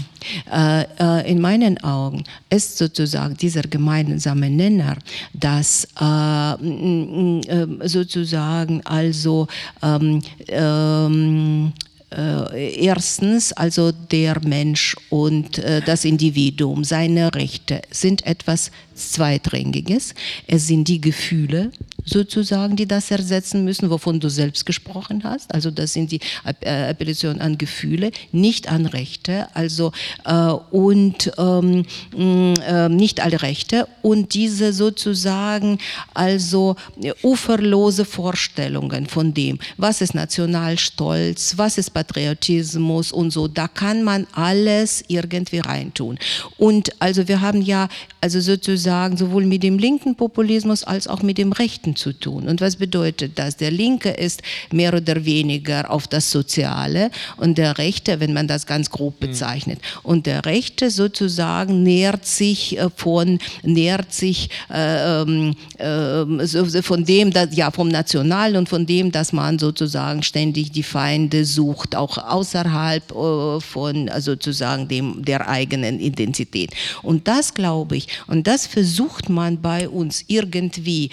äh, 0.52 0.84
äh, 1.00 1.32
in 1.32 1.40
meinen 1.40 1.78
Augen 1.84 2.24
ist 2.50 2.78
sozusagen 2.78 3.36
dieser 3.36 3.64
gemeinsame 3.64 4.50
Nenner, 4.50 4.98
dass 5.34 5.88
äh, 6.00 6.54
äh 6.54 7.88
sozusagen 7.88 8.82
also 8.86 9.48
ähm, 9.82 10.22
ähm, 10.48 11.74
äh, 12.12 12.86
erstens 12.86 13.54
also 13.54 13.92
der 13.92 14.40
Mensch 14.44 14.96
und 15.10 15.60
äh, 15.60 15.82
das 15.82 16.06
Individuum, 16.06 16.84
seine 16.84 17.34
Rechte 17.36 17.82
sind 17.92 18.26
etwas 18.26 18.72
Zweitrangiges. 18.96 20.16
Es 20.48 20.68
sind 20.68 20.88
die 20.88 21.02
Gefühle 21.02 21.72
sozusagen, 22.10 22.76
die 22.76 22.88
das 22.88 23.12
ersetzen 23.12 23.64
müssen, 23.64 23.90
wovon 23.90 24.20
du 24.20 24.30
selbst 24.30 24.66
gesprochen 24.66 25.24
hast. 25.24 25.54
Also 25.54 25.72
das 25.72 25.94
sind 25.94 26.12
die 26.12 26.20
äh, 26.62 26.90
Appellationen 26.90 27.42
an 27.42 27.58
Gefühle, 27.58 28.12
nicht 28.32 28.72
an 28.72 28.86
Rechte. 28.86 29.48
Also 29.56 29.92
äh, 30.26 30.34
und 30.72 31.32
ähm, 31.38 31.86
äh, 32.18 32.90
nicht 32.90 33.22
alle 33.22 33.42
Rechte 33.42 33.88
und 34.02 34.34
diese 34.34 34.74
sozusagen 34.74 35.78
also 36.14 36.76
uferlose 37.24 38.06
Vorstellungen 38.06 39.06
von 39.06 39.34
dem, 39.34 39.60
was 39.78 40.02
ist 40.02 40.16
Nationalstolz, 40.16 41.58
was 41.58 41.78
ist 41.78 41.92
Patriotismus 41.92 43.12
und 43.12 43.32
so. 43.32 43.48
Da 43.48 43.68
kann 43.68 44.04
man 44.04 44.28
alles 44.34 45.04
irgendwie 45.08 45.60
reintun. 45.60 46.18
Und 46.58 46.90
also 47.00 47.28
wir 47.28 47.42
haben 47.42 47.62
ja 47.62 47.88
also 48.22 48.40
sozusagen 48.40 49.18
sowohl 49.18 49.46
mit 49.46 49.64
dem 49.64 49.78
linken 49.80 50.16
Populismus 50.16 50.84
als 50.84 51.08
auch 51.08 51.22
mit 51.22 51.38
dem 51.38 51.52
rechten 51.52 51.96
zu 52.00 52.14
tun. 52.14 52.48
Und 52.48 52.62
was 52.62 52.78
bedeutet 52.78 53.34
das? 53.36 53.58
Der 53.58 53.72
Linke 53.72 54.10
ist 54.10 54.42
mehr 54.72 54.94
oder 54.94 55.26
weniger 55.26 55.92
auf 55.92 56.08
das 56.08 56.32
Soziale 56.32 57.12
und 57.38 57.58
der 57.58 57.78
Rechte, 57.78 58.20
wenn 58.20 58.34
man 58.34 58.48
das 58.48 58.66
ganz 58.66 58.90
grob 58.90 59.22
hm. 59.22 59.30
bezeichnet. 59.30 59.80
Und 60.02 60.26
der 60.26 60.46
Rechte 60.46 60.90
sozusagen 60.90 61.84
nährt 61.84 62.26
sich 62.26 62.78
äh, 62.78 62.90
von, 62.96 63.40
nährt 63.64 64.14
sich 64.14 64.50
äh, 64.74 65.22
äh, 65.22 66.82
von 66.82 67.06
dem, 67.06 67.32
dass, 67.32 67.56
ja, 67.56 67.70
vom 67.72 67.90
Nationalen 67.90 68.56
und 68.56 68.70
von 68.70 68.86
dem, 68.86 69.12
dass 69.12 69.34
man 69.34 69.60
sozusagen 69.60 70.24
ständig 70.24 70.72
die 70.72 70.84
Feinde 70.84 71.46
sucht, 71.46 71.96
auch 71.96 72.18
außerhalb 72.18 73.12
äh, 73.12 73.60
von 73.60 74.10
also 74.10 74.30
sozusagen 74.40 74.88
dem, 74.88 75.26
der 75.26 75.50
eigenen 75.50 76.00
Identität. 76.00 76.72
Und 77.02 77.28
das 77.28 77.54
glaube 77.54 77.98
ich, 77.98 78.08
und 78.28 78.48
das 78.48 78.68
versucht 78.68 79.30
man 79.30 79.62
bei 79.62 79.90
uns 79.90 80.24
irgendwie, 80.28 81.10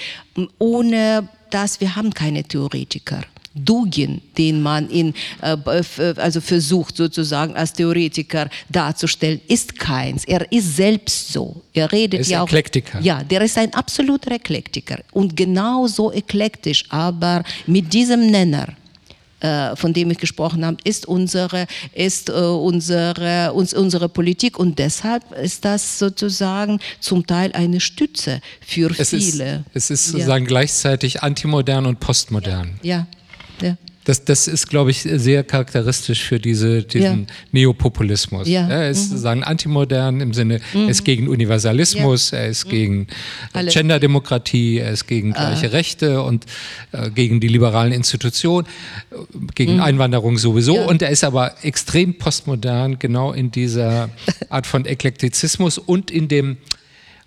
ohne 0.59 1.29
dass 1.51 1.81
wir 1.81 1.97
haben 1.97 2.13
keine 2.13 2.45
Theoretiker. 2.45 3.23
Dugin, 3.57 4.21
den 4.37 4.61
man 4.61 4.91
in, 4.91 5.15
äh, 5.41 5.57
also 6.17 6.41
versucht 6.43 6.97
sozusagen 6.97 7.55
als 7.55 7.73
Theoretiker 7.73 8.51
darzustellen, 8.69 9.41
ist 9.49 9.79
keins. 9.79 10.25
Er 10.27 10.51
ist 10.53 10.77
selbst 10.77 11.33
so. 11.33 11.63
Er 11.73 11.91
redet 11.91 12.21
ist 12.21 12.31
ja 12.31 12.43
auch. 12.43 12.49
Eklektiker. 12.49 13.01
Ja, 13.01 13.23
der 13.25 13.41
ist 13.41 13.57
ein 13.57 13.73
absoluter 13.73 14.33
Eklektiker 14.33 14.99
und 15.13 15.37
genauso 15.37 16.13
eklektisch, 16.13 16.85
aber 16.91 17.43
mit 17.67 17.95
diesem 17.95 18.27
Nenner 18.27 18.69
äh, 18.69 18.86
von 19.77 19.93
dem 19.93 20.11
ich 20.11 20.19
gesprochen 20.19 20.65
habe, 20.65 20.79
ist 20.85 21.07
unsere, 21.07 21.67
ist, 21.93 22.29
äh, 22.29 22.33
unsere, 22.33 23.53
uns, 23.53 23.75
unsere 23.75 24.09
Politik 24.09 24.59
und 24.59 24.79
deshalb 24.79 25.31
ist 25.33 25.65
das 25.65 25.99
sozusagen 25.99 26.81
zum 27.01 27.27
Teil 27.27 27.53
eine 27.53 27.81
Stütze 27.81 28.41
für 28.61 28.91
es 28.99 29.11
viele. 29.11 29.65
Ist, 29.75 29.91
es 29.91 29.91
ist 29.91 30.07
sozusagen 30.07 30.45
ja. 30.45 30.49
gleichzeitig 30.49 31.23
antimodern 31.23 31.87
und 31.87 32.01
postmodern. 32.01 32.81
Ja, 32.83 33.07
ja. 33.61 33.77
Das, 34.07 34.25
das 34.25 34.47
ist, 34.47 34.69
glaube 34.69 34.93
ich, 34.93 35.01
sehr 35.01 35.43
charakteristisch 35.43 36.23
für 36.23 36.39
diese, 36.39 36.85
diesen 36.85 37.23
ja. 37.23 37.35
Neopopulismus. 37.51 38.47
Ja. 38.47 38.69
er 38.69 38.89
ist 38.89 39.11
mhm. 39.11 39.17
sagen 39.17 39.43
antimodern 39.43 40.21
im 40.21 40.33
Sinne, 40.33 40.61
mhm. 40.73 40.85
er 40.85 40.91
ist 40.91 41.05
gegen 41.05 41.27
Universalismus, 41.27 42.31
ja. 42.31 42.39
er 42.39 42.47
ist 42.47 42.67
mhm. 42.67 42.71
gegen 42.71 43.07
Alle. 43.53 43.73
Genderdemokratie, 43.73 44.79
er 44.79 44.93
ist 44.93 45.09
gegen 45.09 45.35
ah. 45.35 45.51
gleiche 45.51 45.73
Rechte 45.73 46.23
und 46.23 46.47
äh, 46.93 47.11
gegen 47.11 47.41
die 47.41 47.49
liberalen 47.49 47.91
Institutionen, 47.93 48.69
gegen 49.57 49.75
mhm. 49.75 49.83
Einwanderung 49.83 50.39
sowieso. 50.39 50.79
Und 50.79 51.03
er 51.03 51.11
ist 51.11 51.25
aber 51.25 51.57
extrem 51.65 52.17
postmodern, 52.17 53.01
genau 53.01 53.33
in 53.33 53.51
dieser 53.51 54.11
Art 54.51 54.69
von 54.69 54.87
Eklektizismus 54.87 55.79
und 55.79 56.13
in 56.13 56.29
dem, 56.29 56.59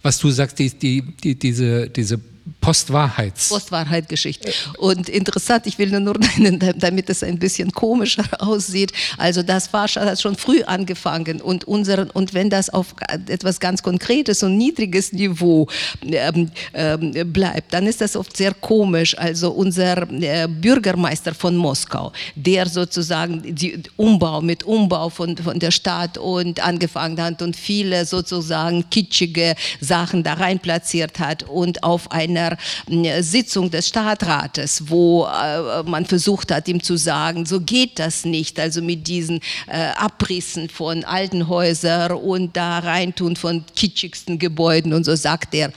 was 0.02 0.18
du 0.18 0.30
sagst, 0.30 0.60
die, 0.60 0.70
die, 0.70 1.02
die, 1.02 1.36
diese, 1.38 1.90
diese 1.90 2.22
Postwahrheits. 2.62 3.50
Postwahrheit-Geschichte. 3.50 4.52
Und 4.78 5.08
interessant, 5.08 5.66
ich 5.66 5.78
will 5.78 5.98
nur 5.98 6.16
nennen, 6.38 6.60
damit 6.78 7.10
es 7.10 7.24
ein 7.24 7.40
bisschen 7.40 7.72
komischer 7.72 8.26
aussieht. 8.40 8.92
Also 9.18 9.44
das 9.44 9.72
war 9.74 9.88
hat 9.88 10.22
schon 10.22 10.36
früh 10.36 10.62
angefangen 10.64 11.42
und 11.42 11.64
unseren 11.64 12.10
und 12.12 12.34
wenn 12.34 12.50
das 12.50 12.70
auf 12.70 12.96
etwas 13.28 13.60
ganz 13.60 13.82
Konkretes 13.82 14.44
und 14.44 14.58
niedriges 14.58 15.14
Niveau 15.14 15.68
ähm, 16.04 16.52
ähm, 16.74 17.34
bleibt, 17.34 17.74
dann 17.74 17.88
ist 17.88 18.02
das 18.02 18.16
oft 18.16 18.36
sehr 18.36 18.54
komisch. 18.54 19.18
Also 19.18 19.52
unser 19.52 20.10
äh, 20.12 20.48
Bürgermeister 20.48 21.34
von 21.34 21.56
Moskau, 21.56 22.12
der 22.36 22.68
sozusagen 22.68 23.56
die 23.56 23.82
Umbau 23.96 24.42
mit 24.42 24.64
Umbau 24.64 25.10
von, 25.10 25.38
von 25.38 25.60
der 25.60 25.72
Stadt 25.72 26.18
und 26.18 26.60
angefangen 26.60 27.22
hat 27.22 27.42
und 27.42 27.56
viele 27.56 28.06
sozusagen 28.06 28.90
kitschige 28.90 29.56
Sachen 29.80 30.24
da 30.24 30.34
rein 30.34 30.60
platziert 30.60 31.20
hat 31.20 31.44
und 31.44 31.84
auf 31.84 32.12
eine 32.12 32.49
einer 32.90 33.16
äh, 33.16 33.24
Sitzung 33.24 33.70
des 33.70 33.88
Stadtrates, 33.88 34.84
wo 34.88 35.26
äh, 35.26 35.84
man 35.84 36.06
versucht 36.06 36.52
hat, 36.52 36.68
ihm 36.68 36.82
zu 36.82 36.98
sagen, 36.98 37.46
so 37.46 37.62
geht 37.62 38.00
das 38.00 38.26
nicht, 38.26 38.60
also 38.60 38.82
mit 38.82 39.08
diesen 39.08 39.40
äh, 39.68 39.92
Abrissen 39.96 40.70
von 40.70 41.04
alten 41.04 41.48
Häusern 41.48 42.14
und 42.14 42.56
da 42.56 42.80
reintun 42.80 43.36
von 43.36 43.64
kitschigsten 43.76 44.40
Gebäuden 44.40 44.94
und 44.94 45.04
so 45.04 45.16
sagt 45.16 45.54
er, 45.54 45.72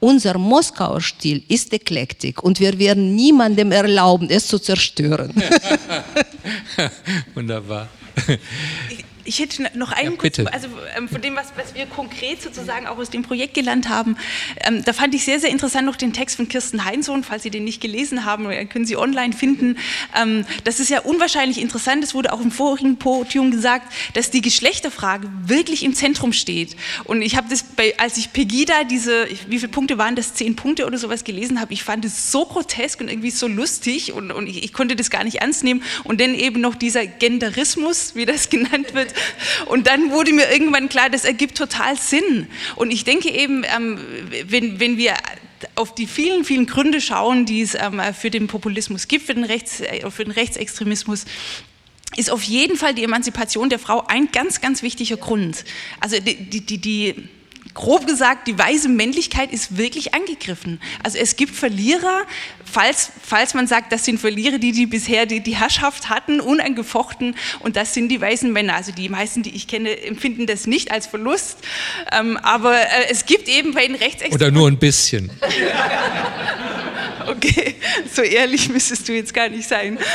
unser 0.00 0.38
Moskauer 0.38 1.00
Stil 1.00 1.42
ist 1.48 1.72
Eklektik 1.72 2.42
und 2.42 2.60
wir 2.60 2.78
werden 2.78 3.14
niemandem 3.14 3.72
erlauben, 3.72 4.28
es 4.30 4.48
zu 4.48 4.58
zerstören. 4.58 5.32
Wunderbar. 7.34 7.88
Ich 9.24 9.38
hätte 9.38 9.62
noch 9.78 9.92
einen 9.92 10.12
ja, 10.12 10.16
kurzen, 10.16 10.48
also 10.48 10.68
ähm, 10.96 11.08
von 11.08 11.20
dem, 11.20 11.36
was, 11.36 11.52
was, 11.56 11.74
wir 11.74 11.86
konkret 11.86 12.42
sozusagen 12.42 12.86
auch 12.86 12.98
aus 12.98 13.10
dem 13.10 13.22
Projekt 13.22 13.54
gelernt 13.54 13.88
haben, 13.88 14.16
ähm, 14.64 14.84
da 14.84 14.92
fand 14.92 15.14
ich 15.14 15.24
sehr, 15.24 15.40
sehr 15.40 15.50
interessant 15.50 15.86
noch 15.86 15.96
den 15.96 16.12
Text 16.12 16.36
von 16.36 16.48
Kirsten 16.48 16.84
Heinsohn, 16.84 17.24
falls 17.24 17.42
Sie 17.42 17.50
den 17.50 17.64
nicht 17.64 17.80
gelesen 17.80 18.24
haben, 18.24 18.50
äh, 18.50 18.64
können 18.64 18.84
Sie 18.84 18.96
online 18.96 19.32
finden. 19.32 19.78
Ähm, 20.20 20.44
das 20.64 20.80
ist 20.80 20.90
ja 20.90 21.00
unwahrscheinlich 21.00 21.60
interessant, 21.60 22.02
es 22.04 22.14
wurde 22.14 22.32
auch 22.32 22.40
im 22.40 22.50
vorigen 22.50 22.98
Podium 22.98 23.50
gesagt, 23.50 23.92
dass 24.14 24.30
die 24.30 24.40
Geschlechterfrage 24.40 25.28
wirklich 25.44 25.84
im 25.84 25.94
Zentrum 25.94 26.32
steht. 26.32 26.76
Und 27.04 27.22
ich 27.22 27.36
habe 27.36 27.48
das, 27.48 27.62
bei, 27.62 27.94
als 27.98 28.16
ich 28.16 28.32
Pegida 28.32 28.84
diese, 28.84 29.26
wie 29.48 29.58
viele 29.58 29.70
Punkte 29.70 29.98
waren 29.98 30.16
das, 30.16 30.34
zehn 30.34 30.56
Punkte 30.56 30.86
oder 30.86 30.98
sowas 30.98 31.24
gelesen 31.24 31.60
habe, 31.60 31.72
ich 31.72 31.84
fand 31.84 32.04
es 32.04 32.30
so 32.32 32.44
grotesk 32.44 33.00
und 33.00 33.08
irgendwie 33.08 33.30
so 33.30 33.46
lustig 33.46 34.12
und, 34.12 34.32
und 34.32 34.46
ich, 34.46 34.64
ich 34.64 34.72
konnte 34.72 34.96
das 34.96 35.10
gar 35.10 35.24
nicht 35.24 35.36
ernst 35.36 35.64
nehmen. 35.64 35.82
Und 36.04 36.20
dann 36.20 36.34
eben 36.34 36.60
noch 36.60 36.74
dieser 36.74 37.06
Genderismus, 37.06 38.14
wie 38.14 38.26
das 38.26 38.50
genannt 38.50 38.94
wird, 38.94 39.11
und 39.66 39.86
dann 39.86 40.10
wurde 40.10 40.32
mir 40.32 40.50
irgendwann 40.50 40.88
klar, 40.88 41.10
das 41.10 41.24
ergibt 41.24 41.56
total 41.56 41.96
Sinn. 41.96 42.46
Und 42.76 42.90
ich 42.90 43.04
denke 43.04 43.30
eben, 43.30 43.64
ähm, 43.64 43.98
wenn, 44.46 44.80
wenn 44.80 44.96
wir 44.96 45.14
auf 45.74 45.94
die 45.94 46.06
vielen, 46.06 46.44
vielen 46.44 46.66
Gründe 46.66 47.00
schauen, 47.00 47.46
die 47.46 47.62
es 47.62 47.74
ähm, 47.74 48.00
für 48.18 48.30
den 48.30 48.46
Populismus 48.46 49.08
gibt, 49.08 49.26
für 49.26 49.34
den, 49.34 49.44
Rechts, 49.44 49.80
äh, 49.80 50.10
für 50.10 50.24
den 50.24 50.32
Rechtsextremismus, 50.32 51.24
ist 52.16 52.30
auf 52.30 52.42
jeden 52.42 52.76
Fall 52.76 52.94
die 52.94 53.04
Emanzipation 53.04 53.70
der 53.70 53.78
Frau 53.78 54.04
ein 54.06 54.30
ganz, 54.32 54.60
ganz 54.60 54.82
wichtiger 54.82 55.16
Grund. 55.16 55.64
Also 56.00 56.18
die, 56.20 56.60
die, 56.60 56.78
die 56.78 57.28
grob 57.74 58.06
gesagt, 58.06 58.46
die 58.48 58.58
weise 58.58 58.88
Männlichkeit 58.88 59.52
ist 59.52 59.76
wirklich 59.76 60.14
angegriffen. 60.14 60.80
Also 61.02 61.18
es 61.18 61.36
gibt 61.36 61.54
Verlierer, 61.54 62.22
falls, 62.64 63.10
falls 63.22 63.54
man 63.54 63.66
sagt, 63.66 63.92
das 63.92 64.04
sind 64.04 64.20
Verlierer, 64.20 64.58
die, 64.58 64.72
die 64.72 64.86
bisher 64.86 65.26
die, 65.26 65.40
die 65.40 65.56
Herrschaft 65.56 66.08
hatten, 66.10 66.40
unangefochten, 66.40 67.34
und 67.60 67.76
das 67.76 67.94
sind 67.94 68.08
die 68.08 68.20
weißen 68.20 68.52
Männer. 68.52 68.74
Also 68.74 68.92
die 68.92 69.08
meisten, 69.08 69.42
die 69.42 69.54
ich 69.54 69.68
kenne, 69.68 70.00
empfinden 70.02 70.46
das 70.46 70.66
nicht 70.66 70.90
als 70.90 71.06
Verlust, 71.06 71.58
ähm, 72.12 72.36
aber 72.38 72.74
äh, 72.74 73.10
es 73.10 73.26
gibt 73.26 73.48
eben 73.48 73.72
bei 73.74 73.86
den 73.86 73.96
Rechtsextremen... 73.96 74.34
Oder 74.34 74.50
nur 74.50 74.68
ein 74.68 74.78
bisschen. 74.78 75.30
okay, 77.26 77.76
so 78.12 78.22
ehrlich 78.22 78.68
müsstest 78.68 79.08
du 79.08 79.12
jetzt 79.12 79.32
gar 79.32 79.48
nicht 79.48 79.68
sein. 79.68 79.98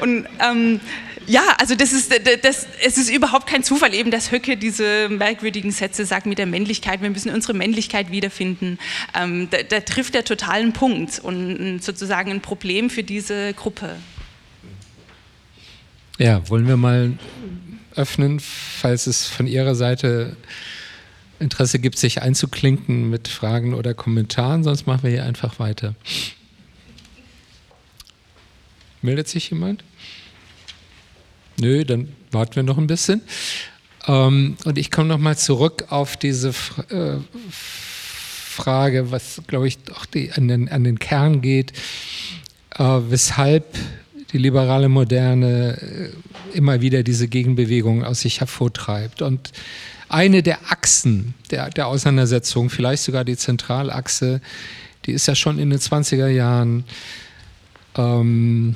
Und 0.00 0.28
ähm, 0.40 0.80
ja, 1.28 1.54
also 1.58 1.74
das 1.74 1.92
ist, 1.92 2.12
das, 2.42 2.66
es 2.82 2.98
ist 2.98 3.10
überhaupt 3.10 3.46
kein 3.46 3.62
Zufall 3.62 3.94
eben, 3.94 4.10
dass 4.10 4.32
Höcke 4.32 4.56
diese 4.56 5.08
merkwürdigen 5.08 5.70
Sätze 5.70 6.04
sagt 6.06 6.26
mit 6.26 6.38
der 6.38 6.46
Männlichkeit, 6.46 7.02
wir 7.02 7.10
müssen 7.10 7.30
unsere 7.32 7.54
Männlichkeit 7.54 8.10
wiederfinden. 8.10 8.78
Ähm, 9.14 9.48
da, 9.50 9.62
da 9.62 9.80
trifft 9.80 10.14
er 10.14 10.24
totalen 10.24 10.72
Punkt 10.72 11.18
und 11.18 11.80
sozusagen 11.82 12.30
ein 12.30 12.40
Problem 12.40 12.88
für 12.88 13.02
diese 13.02 13.52
Gruppe. 13.52 13.96
Ja, 16.18 16.48
wollen 16.48 16.66
wir 16.66 16.76
mal 16.76 17.18
öffnen, 17.94 18.40
falls 18.40 19.06
es 19.06 19.26
von 19.26 19.46
Ihrer 19.46 19.74
Seite 19.74 20.36
Interesse 21.40 21.78
gibt, 21.78 21.98
sich 21.98 22.22
einzuklinken 22.22 23.10
mit 23.10 23.28
Fragen 23.28 23.74
oder 23.74 23.94
Kommentaren, 23.94 24.64
sonst 24.64 24.86
machen 24.86 25.02
wir 25.04 25.10
hier 25.10 25.24
einfach 25.24 25.58
weiter. 25.58 25.94
Meldet 29.02 29.28
sich 29.28 29.50
jemand? 29.50 29.84
Nö, 31.60 31.84
dann 31.84 32.08
warten 32.30 32.56
wir 32.56 32.62
noch 32.62 32.78
ein 32.78 32.86
bisschen. 32.86 33.22
Ähm, 34.06 34.56
und 34.64 34.78
ich 34.78 34.90
komme 34.90 35.08
nochmal 35.08 35.36
zurück 35.36 35.86
auf 35.90 36.16
diese 36.16 36.50
äh, 36.90 37.16
Frage, 37.50 39.10
was, 39.10 39.42
glaube 39.46 39.68
ich, 39.68 39.78
doch 39.78 40.06
die, 40.06 40.32
an, 40.32 40.48
den, 40.48 40.68
an 40.68 40.84
den 40.84 40.98
Kern 40.98 41.40
geht, 41.40 41.72
äh, 42.76 42.84
weshalb 42.84 43.76
die 44.32 44.38
liberale 44.38 44.88
Moderne 44.88 45.78
äh, 45.80 46.56
immer 46.56 46.80
wieder 46.80 47.02
diese 47.02 47.28
Gegenbewegung 47.28 48.04
aus 48.04 48.20
sich 48.20 48.40
hervortreibt. 48.40 49.22
Und 49.22 49.52
eine 50.08 50.42
der 50.42 50.58
Achsen 50.70 51.34
der, 51.50 51.70
der 51.70 51.86
Auseinandersetzung, 51.86 52.70
vielleicht 52.70 53.02
sogar 53.02 53.24
die 53.24 53.36
Zentralachse, 53.36 54.40
die 55.06 55.12
ist 55.12 55.26
ja 55.26 55.34
schon 55.34 55.58
in 55.58 55.70
den 55.70 55.78
20er 55.78 56.28
Jahren 56.28 56.84
ähm, 57.96 58.74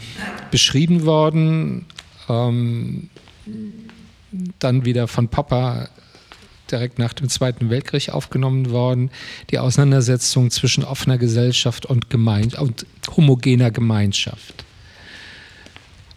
beschrieben 0.51 1.05
worden, 1.05 1.87
ähm, 2.29 3.11
dann 4.59 4.85
wieder 4.85 5.09
von 5.09 5.29
Popper 5.29 5.89
direkt 6.71 6.99
nach 6.99 7.13
dem 7.13 7.29
Zweiten 7.29 7.71
Weltkrieg 7.71 8.09
aufgenommen 8.11 8.71
worden, 8.71 9.11
die 9.51 9.59
Auseinandersetzung 9.59 10.51
zwischen 10.51 10.85
offener 10.85 11.19
Gesellschaft 11.19 11.87
und, 11.87 12.11
Gemein 12.11 12.53
und 12.59 12.87
homogener 13.15 13.71
Gemeinschaft. 13.71 14.65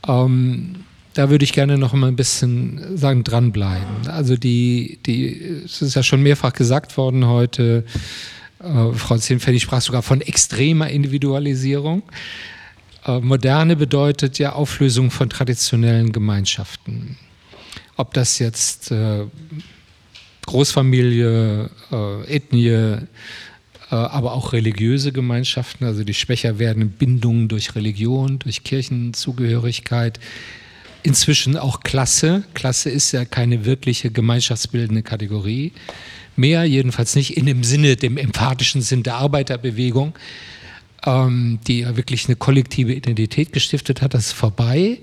Ähm, 0.08 0.86
da 1.14 1.30
würde 1.30 1.46
ich 1.46 1.54
gerne 1.54 1.78
noch 1.78 1.94
mal 1.94 2.08
ein 2.08 2.16
bisschen 2.16 2.98
sagen, 2.98 3.24
dranbleiben. 3.24 4.08
Also 4.08 4.36
die, 4.36 5.00
die, 5.06 5.64
es 5.66 5.82
ist 5.82 5.96
ja 5.96 6.04
schon 6.04 6.22
mehrfach 6.22 6.54
gesagt 6.54 6.98
worden 6.98 7.28
heute, 7.28 7.86
äh, 8.60 8.94
Frau 8.94 9.18
Zienfeld 9.18 9.62
sprach 9.62 9.82
sogar 9.82 10.02
von 10.02 10.22
extremer 10.22 10.90
Individualisierung. 10.90 12.04
Äh, 13.06 13.20
Moderne 13.20 13.76
bedeutet 13.76 14.40
ja 14.40 14.54
Auflösung 14.54 15.12
von 15.12 15.30
traditionellen 15.30 16.12
Gemeinschaften. 16.12 17.18
Ob 17.98 18.14
das 18.14 18.40
jetzt 18.40 18.92
äh, 18.92 19.26
Großfamilie, 20.46 21.70
äh, 21.92 22.36
Ethnie, 22.36 22.98
aber 23.88 24.34
auch 24.34 24.52
religiöse 24.52 25.12
Gemeinschaften, 25.12 25.86
also 25.86 26.04
die 26.04 26.16
schwächer 26.16 26.58
werdenden 26.58 26.90
Bindungen 26.90 27.48
durch 27.48 27.76
Religion, 27.76 28.40
durch 28.40 28.64
Kirchenzugehörigkeit, 28.64 30.20
inzwischen 31.04 31.56
auch 31.56 31.82
Klasse. 31.82 32.44
Klasse 32.56 32.90
ist 32.90 33.12
ja 33.12 33.26
keine 33.26 33.64
wirkliche 33.64 34.10
gemeinschaftsbildende 34.10 35.04
Kategorie 35.04 35.72
mehr, 36.36 36.66
jedenfalls 36.66 37.16
nicht 37.16 37.38
in 37.38 37.46
dem 37.46 37.64
Sinne, 37.64 37.96
dem 37.96 38.18
emphatischen 38.18 38.82
Sinn 38.82 39.04
der 39.04 39.16
Arbeiterbewegung, 39.18 40.14
ähm, 41.06 41.60
die 41.68 41.82
ja 41.82 41.96
wirklich 41.96 42.26
eine 42.26 42.36
kollektive 42.36 42.94
Identität 42.94 43.54
gestiftet 43.54 44.02
hat. 44.02 44.14
Das 44.14 44.28
ist 44.28 44.34
vorbei. 44.34 45.00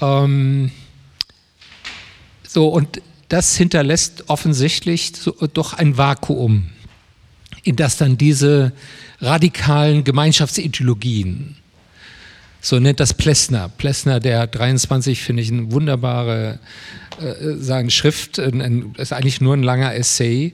Ähm, 0.00 0.70
so, 2.46 2.68
und 2.68 3.02
das 3.28 3.56
hinterlässt 3.56 4.24
offensichtlich 4.28 5.12
so, 5.14 5.32
doch 5.52 5.74
ein 5.74 5.98
Vakuum, 5.98 6.70
in 7.62 7.76
das 7.76 7.96
dann 7.96 8.16
diese 8.16 8.72
radikalen 9.20 10.04
Gemeinschaftsideologien 10.04 11.56
so 12.60 12.78
nennt 12.80 13.00
das 13.00 13.14
Plessner. 13.14 13.68
Plessner, 13.68 14.20
der 14.20 14.46
23, 14.46 15.22
finde 15.22 15.42
ich, 15.42 15.52
eine 15.52 15.70
wunderbare 15.70 16.58
äh, 17.20 17.54
sagen, 17.56 17.90
Schrift, 17.90 18.38
ein, 18.38 18.60
ein, 18.60 18.94
ist 18.98 19.12
eigentlich 19.12 19.40
nur 19.40 19.54
ein 19.54 19.62
langer 19.62 19.94
Essay 19.94 20.52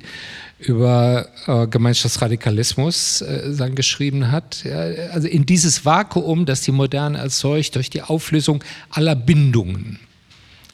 über 0.66 1.28
äh, 1.46 1.66
Gemeinschaftsradikalismus 1.66 3.22
äh, 3.22 3.70
geschrieben 3.74 4.30
hat. 4.30 4.64
Ja, 4.64 4.80
also 5.12 5.28
in 5.28 5.46
dieses 5.46 5.84
Vakuum, 5.84 6.46
das 6.46 6.62
die 6.62 6.72
Moderne 6.72 7.18
erzeugt 7.18 7.76
durch 7.76 7.90
die 7.90 8.02
Auflösung 8.02 8.62
aller 8.90 9.14
Bindungen, 9.14 9.98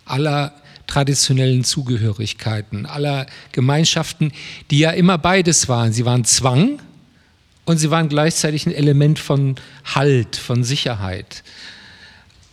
aller 0.05 0.53
traditionellen 0.87 1.65
Zugehörigkeiten, 1.65 2.87
aller 2.87 3.27
Gemeinschaften, 3.53 4.33
die 4.71 4.81
ja 4.81 4.91
immer 4.91 5.19
beides 5.19 5.69
waren. 5.69 5.93
Sie 5.93 6.05
waren 6.05 6.25
Zwang, 6.25 6.81
und 7.71 7.79
sie 7.79 7.91
waren 7.93 8.09
gleichzeitig 8.09 8.67
ein 8.67 8.75
Element 8.75 9.21
von 9.21 9.55
Halt, 9.85 10.35
von 10.35 10.65
Sicherheit. 10.65 11.45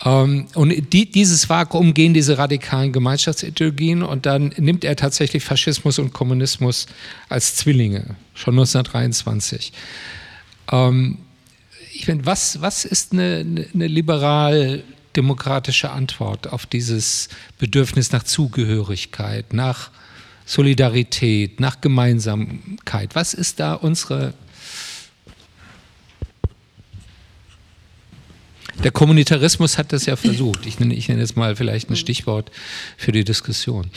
Ähm, 0.06 0.48
und 0.54 0.94
die, 0.94 1.10
dieses 1.10 1.50
Vakuum 1.50 1.94
gehen 1.94 2.14
diese 2.14 2.38
radikalen 2.38 2.94
Gemeinschaftsideologien 2.94 4.04
und 4.04 4.26
dann 4.26 4.54
nimmt 4.58 4.84
er 4.84 4.96
tatsächlich 4.96 5.44
Faschismus 5.44 6.00
und 6.00 6.14
Kommunismus 6.14 6.86
als 7.30 7.56
Zwillinge, 7.56 8.16
schon 8.34 8.54
1923. 8.54 9.74
Ähm, 10.72 11.18
ich 11.94 12.06
finde, 12.06 12.26
was, 12.26 12.62
was 12.62 12.86
ist 12.86 13.14
eine, 13.14 13.68
eine 13.74 13.88
liberal-demokratische 13.88 15.90
Antwort 15.90 16.54
auf 16.54 16.68
dieses 16.68 17.30
Bedürfnis 17.58 18.12
nach 18.12 18.24
Zugehörigkeit, 18.24 19.54
nach 19.54 19.90
Solidarität, 20.46 21.60
nach 21.60 21.82
Gemeinsamkeit? 21.82 23.16
Was 23.16 23.34
ist 23.34 23.60
da 23.60 23.74
unsere 23.74 24.36
Der 28.84 28.92
Kommunitarismus 28.92 29.78
hat 29.78 29.92
das 29.94 30.06
ja 30.06 30.16
versucht. 30.16 30.66
Ich 30.66 30.80
nenne, 30.80 30.94
ich 30.94 31.10
nenne 31.10 31.22
jetzt 31.22 31.36
mal 31.36 31.56
vielleicht 31.56 31.90
ein 31.90 31.96
Stichwort 31.96 32.52
für 32.98 33.12
die 33.12 33.24
Diskussion. 33.24 33.90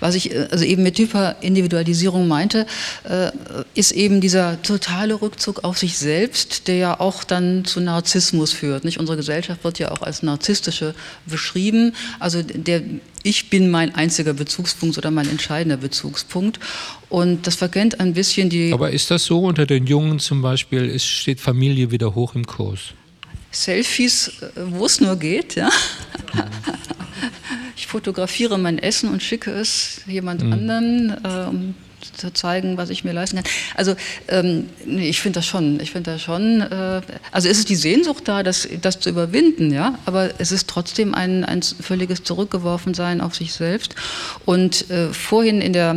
Was 0.00 0.14
ich 0.14 0.32
äh, 0.32 0.48
also 0.50 0.64
eben 0.64 0.82
mit 0.82 0.98
Hyperindividualisierung 0.98 2.28
meinte, 2.28 2.66
äh, 3.04 3.30
ist 3.74 3.92
eben 3.92 4.20
dieser 4.20 4.60
totale 4.62 5.20
Rückzug 5.20 5.64
auf 5.64 5.78
sich 5.78 5.98
selbst, 5.98 6.68
der 6.68 6.76
ja 6.76 7.00
auch 7.00 7.24
dann 7.24 7.64
zu 7.64 7.80
Narzissmus 7.80 8.52
führt. 8.52 8.84
Nicht? 8.84 8.98
Unsere 8.98 9.16
Gesellschaft 9.16 9.64
wird 9.64 9.78
ja 9.78 9.90
auch 9.90 10.02
als 10.02 10.22
narzisstische 10.22 10.94
beschrieben. 11.26 11.94
Also 12.18 12.42
der 12.42 12.82
ich 13.24 13.50
bin 13.50 13.70
mein 13.70 13.94
einziger 13.94 14.32
Bezugspunkt 14.32 14.98
oder 14.98 15.12
mein 15.12 15.28
entscheidender 15.28 15.76
Bezugspunkt. 15.76 16.58
Und 17.08 17.46
das 17.46 17.54
verkennt 17.54 18.00
ein 18.00 18.14
bisschen 18.14 18.50
die. 18.50 18.72
Aber 18.72 18.90
ist 18.90 19.12
das 19.12 19.24
so 19.24 19.44
unter 19.44 19.64
den 19.64 19.86
Jungen 19.86 20.18
zum 20.18 20.42
Beispiel? 20.42 20.86
Ist, 20.86 21.06
steht 21.06 21.40
Familie 21.40 21.92
wieder 21.92 22.16
hoch 22.16 22.34
im 22.34 22.44
Kurs? 22.44 22.94
Selfies, 23.52 24.28
äh, 24.42 24.50
wo 24.56 24.86
es 24.86 25.00
nur 25.00 25.16
geht. 25.16 25.54
Ja? 25.54 25.70
Ich 27.76 27.86
fotografiere 27.86 28.58
mein 28.58 28.78
Essen 28.78 29.10
und 29.10 29.22
schicke 29.22 29.50
es 29.50 30.00
jemand 30.06 30.42
mhm. 30.42 30.52
anderen, 30.52 31.16
äh, 31.24 31.48
um 31.48 31.74
zu 32.16 32.32
zeigen, 32.32 32.76
was 32.76 32.90
ich 32.90 33.04
mir 33.04 33.12
leisten 33.12 33.36
kann. 33.36 33.46
Also 33.74 33.94
ähm, 34.28 34.68
nee, 34.84 35.08
ich 35.08 35.20
finde 35.20 35.38
das 35.38 35.46
schon, 35.46 35.80
ich 35.80 35.90
finde 35.90 36.12
das 36.12 36.22
schon, 36.22 36.60
äh, 36.60 37.00
also 37.30 37.48
es 37.48 37.58
ist 37.58 37.68
die 37.68 37.76
Sehnsucht 37.76 38.28
da, 38.28 38.42
das, 38.42 38.68
das 38.80 39.00
zu 39.00 39.10
überwinden, 39.10 39.72
ja, 39.72 39.98
aber 40.04 40.30
es 40.38 40.52
ist 40.52 40.68
trotzdem 40.68 41.14
ein, 41.14 41.44
ein 41.44 41.62
völliges 41.62 42.22
Zurückgeworfensein 42.22 43.20
auf 43.20 43.34
sich 43.34 43.52
selbst. 43.52 43.94
Und 44.44 44.90
äh, 44.90 45.12
vorhin 45.12 45.60
in 45.60 45.72
der 45.72 45.96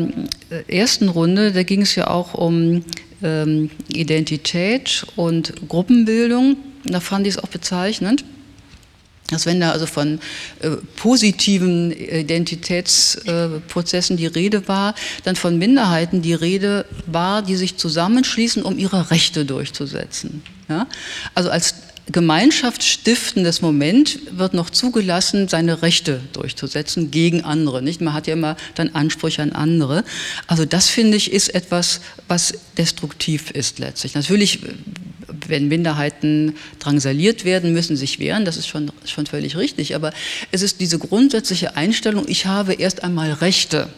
äh, 0.49 0.75
ersten 0.75 1.09
Runde, 1.09 1.51
da 1.51 1.63
ging 1.63 1.81
es 1.81 1.95
ja 1.95 2.07
auch 2.07 2.33
um 2.33 2.83
ähm, 3.23 3.69
Identität 3.89 5.05
und 5.15 5.67
Gruppenbildung. 5.67 6.57
Da 6.85 6.99
fand 6.99 7.27
ich 7.27 7.35
es 7.35 7.43
auch 7.43 7.49
bezeichnend, 7.49 8.25
dass 9.29 9.45
wenn 9.47 9.59
da 9.59 9.71
also 9.71 9.87
von 9.87 10.19
äh, 10.59 10.69
positiven 10.97 11.91
Identitätsprozessen 11.91 14.17
äh, 14.17 14.19
die 14.19 14.27
Rede 14.27 14.67
war, 14.67 14.93
dann 15.23 15.35
von 15.35 15.57
Minderheiten 15.57 16.21
die 16.21 16.35
Rede 16.35 16.85
war, 17.07 17.41
die 17.41 17.55
sich 17.55 17.77
zusammenschließen, 17.77 18.61
um 18.61 18.77
ihre 18.77 19.09
Rechte 19.09 19.45
durchzusetzen. 19.45 20.43
Ja? 20.69 20.85
Also 21.33 21.49
als 21.49 21.73
gemeinschaftsstiftendes 22.11 23.63
Moment 23.63 24.19
wird 24.31 24.53
noch 24.53 24.69
zugelassen, 24.69 25.47
seine 25.47 25.81
Rechte 25.81 26.21
durchzusetzen 26.33 27.09
gegen 27.09 27.43
andere. 27.43 27.81
Nicht? 27.81 28.01
Man 28.01 28.13
hat 28.13 28.27
ja 28.27 28.33
immer 28.33 28.57
dann 28.75 28.89
Ansprüche 28.89 29.41
an 29.41 29.53
andere. 29.53 30.03
Also 30.45 30.65
das 30.65 30.87
finde 30.87 31.17
ich 31.17 31.31
ist 31.31 31.55
etwas, 31.55 32.01
was 32.27 32.53
destruktiv 32.77 33.49
ist 33.49 33.79
letztlich. 33.79 34.13
Natürlich 34.13 34.59
wenn 35.49 35.67
Minderheiten 35.67 36.55
drangsaliert 36.79 37.45
werden, 37.45 37.73
müssen 37.73 37.97
sich 37.97 38.19
wehren, 38.19 38.45
das 38.45 38.57
ist 38.57 38.67
schon, 38.67 38.91
schon 39.05 39.25
völlig 39.25 39.55
richtig. 39.57 39.95
Aber 39.95 40.11
es 40.51 40.61
ist 40.61 40.79
diese 40.79 40.99
grundsätzliche 40.99 41.75
Einstellung, 41.75 42.25
ich 42.27 42.45
habe 42.45 42.73
erst 42.73 43.03
einmal 43.03 43.31
Rechte. 43.31 43.89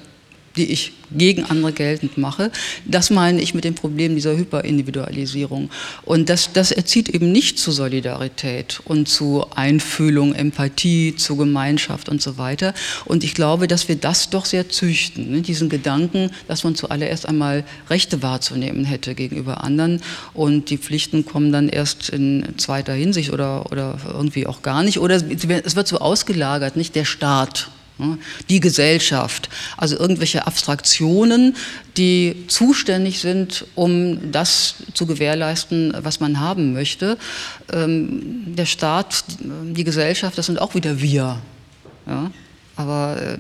Die 0.57 0.71
ich 0.71 0.93
gegen 1.15 1.45
andere 1.45 1.71
geltend 1.71 2.17
mache. 2.17 2.51
Das 2.85 3.09
meine 3.09 3.41
ich 3.41 3.53
mit 3.53 3.63
dem 3.63 3.75
Problem 3.75 4.15
dieser 4.15 4.35
Hyperindividualisierung. 4.35 5.69
Und 6.03 6.29
das, 6.29 6.51
das 6.51 6.71
erzieht 6.71 7.09
eben 7.09 7.31
nicht 7.31 7.59
zu 7.59 7.71
Solidarität 7.71 8.81
und 8.83 9.07
zu 9.07 9.45
Einfühlung, 9.55 10.33
Empathie, 10.33 11.15
zu 11.15 11.37
Gemeinschaft 11.37 12.09
und 12.09 12.21
so 12.21 12.37
weiter. 12.37 12.73
Und 13.05 13.23
ich 13.23 13.33
glaube, 13.33 13.67
dass 13.67 13.87
wir 13.87 13.95
das 13.95 14.29
doch 14.29 14.45
sehr 14.45 14.69
züchten, 14.69 15.31
ne? 15.31 15.41
diesen 15.41 15.69
Gedanken, 15.69 16.31
dass 16.47 16.63
man 16.63 16.75
zuallererst 16.75 17.27
einmal 17.27 17.63
Rechte 17.89 18.21
wahrzunehmen 18.21 18.85
hätte 18.85 19.15
gegenüber 19.15 19.63
anderen 19.63 20.01
und 20.33 20.69
die 20.69 20.77
Pflichten 20.77 21.25
kommen 21.25 21.51
dann 21.51 21.69
erst 21.69 22.09
in 22.09 22.43
zweiter 22.57 22.93
Hinsicht 22.93 23.31
oder, 23.31 23.71
oder 23.71 23.97
irgendwie 24.05 24.47
auch 24.47 24.61
gar 24.61 24.83
nicht. 24.83 24.99
Oder 24.99 25.15
es 25.15 25.75
wird 25.75 25.87
so 25.87 25.99
ausgelagert, 25.99 26.75
nicht 26.75 26.95
der 26.95 27.05
Staat? 27.05 27.69
Die 28.49 28.59
Gesellschaft, 28.59 29.49
also 29.75 29.97
irgendwelche 29.97 30.45
Abstraktionen, 30.45 31.55
die 31.97 32.45
zuständig 32.47 33.19
sind, 33.19 33.65
um 33.75 34.31
das 34.31 34.75
zu 34.93 35.05
gewährleisten, 35.05 35.93
was 36.01 36.19
man 36.19 36.39
haben 36.39 36.73
möchte. 36.73 37.17
Ähm, 37.71 38.55
der 38.55 38.65
Staat, 38.65 39.23
die 39.39 39.83
Gesellschaft, 39.83 40.37
das 40.37 40.45
sind 40.45 40.61
auch 40.61 40.75
wieder 40.75 41.01
wir. 41.01 41.39
Ja? 42.05 42.31
Aber 42.77 43.17
äh, 43.21 43.37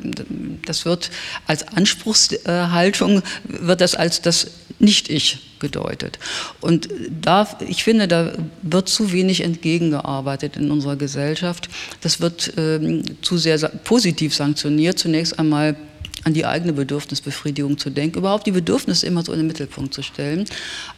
das 0.65 0.85
wird 0.85 1.09
als 1.45 1.67
Anspruchshaltung, 1.67 3.21
wird 3.45 3.81
das 3.81 3.95
als 3.95 4.21
das 4.21 4.47
Nicht-Ich 4.79 5.59
gedeutet. 5.59 6.19
Und 6.61 6.89
da, 7.09 7.47
ich 7.67 7.83
finde, 7.83 8.07
da 8.07 8.33
wird 8.61 8.89
zu 8.89 9.11
wenig 9.11 9.41
entgegengearbeitet 9.41 10.57
in 10.57 10.69
unserer 10.71 10.95
Gesellschaft. 10.95 11.69
Das 12.01 12.19
wird 12.19 12.53
ähm, 12.57 13.03
zu 13.21 13.37
sehr 13.37 13.57
positiv 13.83 14.35
sanktioniert. 14.35 14.99
Zunächst 14.99 15.39
einmal 15.39 15.75
an 16.23 16.33
die 16.33 16.45
eigene 16.45 16.73
Bedürfnisbefriedigung 16.73 17.77
zu 17.77 17.89
denken, 17.89 18.19
überhaupt 18.19 18.47
die 18.47 18.51
Bedürfnisse 18.51 19.05
immer 19.05 19.23
so 19.23 19.31
in 19.31 19.39
den 19.39 19.47
Mittelpunkt 19.47 19.93
zu 19.93 20.01
stellen, 20.01 20.45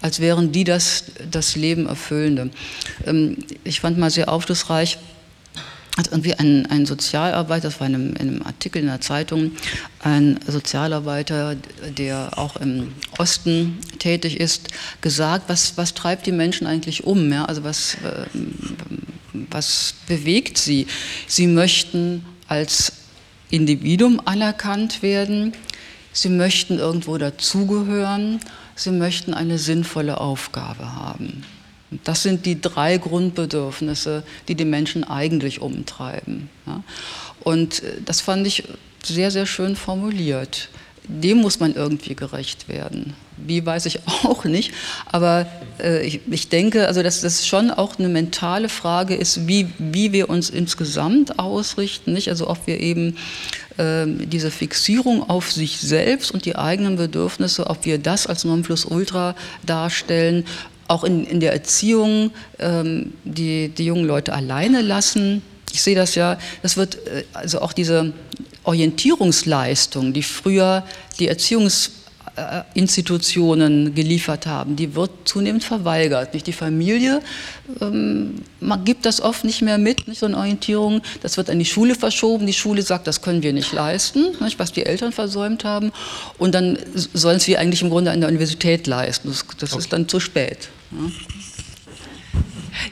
als 0.02 0.20
wären 0.20 0.52
die 0.52 0.64
das, 0.64 1.04
das 1.30 1.56
Leben 1.56 1.86
erfüllende. 1.86 2.50
Ähm, 3.06 3.38
ich 3.64 3.80
fand 3.80 3.98
mal 3.98 4.10
sehr 4.10 4.30
aufschlussreich, 4.30 4.98
hat 6.00 6.12
irgendwie 6.12 6.34
ein, 6.34 6.66
ein 6.68 6.86
Sozialarbeiter, 6.86 7.68
das 7.68 7.82
war 7.82 7.88
in 7.88 7.96
einem, 7.96 8.10
in 8.16 8.30
einem, 8.30 8.42
Artikel 8.44 8.82
in 8.82 8.88
der 8.88 9.02
Zeitung, 9.02 9.52
ein 10.00 10.40
Sozialarbeiter, 10.48 11.56
der 11.98 12.38
auch 12.38 12.56
im 12.56 12.94
Osten 13.18 13.78
tätig 14.00 14.40
ist, 14.40 14.70
gesagt, 15.02 15.50
was, 15.50 15.78
was 15.78 15.94
treibt 15.94 16.26
die 16.26 16.32
Menschen 16.32 16.68
eigentlich 16.68 17.04
um? 17.04 17.30
Ja? 17.32 17.46
Also 17.46 17.66
was, 17.66 17.96
äh, 17.96 18.26
was 19.50 19.96
bewegt 20.08 20.58
sie? 20.58 20.88
Sie 21.28 21.48
möchten 21.48 22.26
als 22.48 22.94
Individuum 23.50 24.22
anerkannt 24.24 25.04
werden, 25.04 25.52
sie 26.14 26.30
möchten 26.30 26.80
irgendwo 26.80 27.18
dazugehören, 27.18 28.40
sie 28.76 28.92
möchten 28.92 29.34
eine 29.34 29.58
sinnvolle 29.58 30.22
Aufgabe 30.22 30.96
haben. 30.96 31.44
Das 32.04 32.22
sind 32.24 32.46
die 32.46 32.62
drei 32.62 32.98
Grundbedürfnisse, 32.98 34.24
die 34.48 34.56
die 34.56 34.66
Menschen 34.66 35.04
eigentlich 35.04 35.62
umtreiben. 35.62 36.50
Ja. 36.66 36.84
Und 37.44 37.84
äh, 37.84 37.94
das 38.06 38.22
fand 38.22 38.46
ich 38.46 38.64
sehr, 39.04 39.32
sehr 39.32 39.46
schön 39.46 39.76
formuliert. 39.76 40.70
Dem 41.08 41.40
muss 41.40 41.60
man 41.60 41.74
irgendwie 41.74 42.14
gerecht 42.14 42.70
werden. 42.70 43.16
Wie 43.38 43.66
weiß 43.66 43.88
ich 43.88 44.02
auch 44.24 44.44
nicht, 44.44 44.72
aber 45.08 45.48
äh, 45.80 46.06
ich, 46.06 46.20
ich, 46.30 46.50
denke, 46.50 46.88
also 46.88 47.02
dass 47.02 47.22
das 47.22 47.48
schon 47.48 47.72
auch 47.72 47.98
eine 47.98 48.10
mentale 48.10 48.70
Frage 48.70 49.16
ist, 49.16 49.48
wie, 49.48 49.70
wie 49.80 50.12
wir 50.12 50.30
uns 50.30 50.52
insgesamt 50.52 51.40
ausrichten, 51.40 52.14
nicht? 52.14 52.30
Also 52.30 52.48
ob 52.48 52.68
wir 52.68 52.80
eben 52.80 53.18
äh, 53.78 54.06
diese 54.06 54.52
Fixierung 54.52 55.28
auf 55.28 55.52
sich 55.52 55.80
selbst 55.80 56.32
und 56.32 56.46
die 56.46 56.56
eigenen 56.56 56.98
Bedürfnisse, 56.98 57.68
ob 57.68 57.86
wir 57.86 57.98
das 57.98 58.28
als 58.28 58.44
Nonplusultra 58.44 59.36
darstellen, 59.66 60.46
auch 60.90 61.04
in, 61.04 61.26
in 61.26 61.40
der 61.40 61.54
Erziehung 61.54 62.32
ähm, 62.58 63.14
die, 63.24 63.70
die 63.70 63.86
jungen 63.86 64.06
Leute 64.06 64.34
alleine 64.34 64.82
lassen. 64.82 65.42
Ich 65.72 65.82
sehe 65.82 65.96
das 65.96 66.16
ja, 66.16 66.38
das 66.64 66.78
wird 66.78 66.96
äh, 67.08 67.24
also 67.34 67.62
auch 67.62 67.74
diese 67.74 68.12
Orientierungsleistung, 68.64 70.14
die 70.14 70.24
früher 70.24 70.84
die 71.20 71.28
Erziehungs 71.28 71.92
äh, 72.36 72.64
Institutionen 72.74 73.94
geliefert 73.94 74.48
haben, 74.48 74.76
die 74.76 74.96
wird 74.96 75.12
zunehmend 75.26 75.64
verweigert. 75.64 76.34
Nicht 76.34 76.48
die 76.48 76.54
Familie 76.54 77.22
ähm, 77.82 78.36
man 78.60 78.84
gibt 78.84 79.06
das 79.06 79.22
oft 79.22 79.44
nicht 79.44 79.62
mehr 79.62 79.78
mit, 79.78 80.08
nicht 80.08 80.20
so 80.20 80.26
eine 80.26 80.38
Orientierung. 80.38 81.02
Das 81.22 81.38
wird 81.38 81.50
an 81.50 81.60
die 81.60 81.66
Schule 81.66 81.96
verschoben. 81.96 82.46
Die 82.46 82.54
Schule 82.54 82.82
sagt, 82.82 83.08
das 83.08 83.22
können 83.22 83.44
wir 83.44 83.54
nicht 83.54 83.74
leisten, 83.74 84.36
nicht, 84.42 84.60
was 84.60 84.72
die 84.72 84.86
Eltern 84.86 85.12
versäumt 85.12 85.64
haben. 85.64 85.92
Und 86.38 86.56
dann 86.56 86.78
sollen 87.14 87.38
es 87.38 87.48
wir 87.48 87.60
eigentlich 87.60 87.82
im 87.82 87.90
Grunde 87.90 88.12
an 88.12 88.20
der 88.20 88.30
Universität 88.30 88.88
leisten. 88.88 89.30
Das, 89.30 89.46
das 89.58 89.74
okay. 89.74 89.82
ist 89.82 89.94
dann 89.94 90.08
zu 90.08 90.20
spät. 90.20 90.70
Ja. 90.92 91.12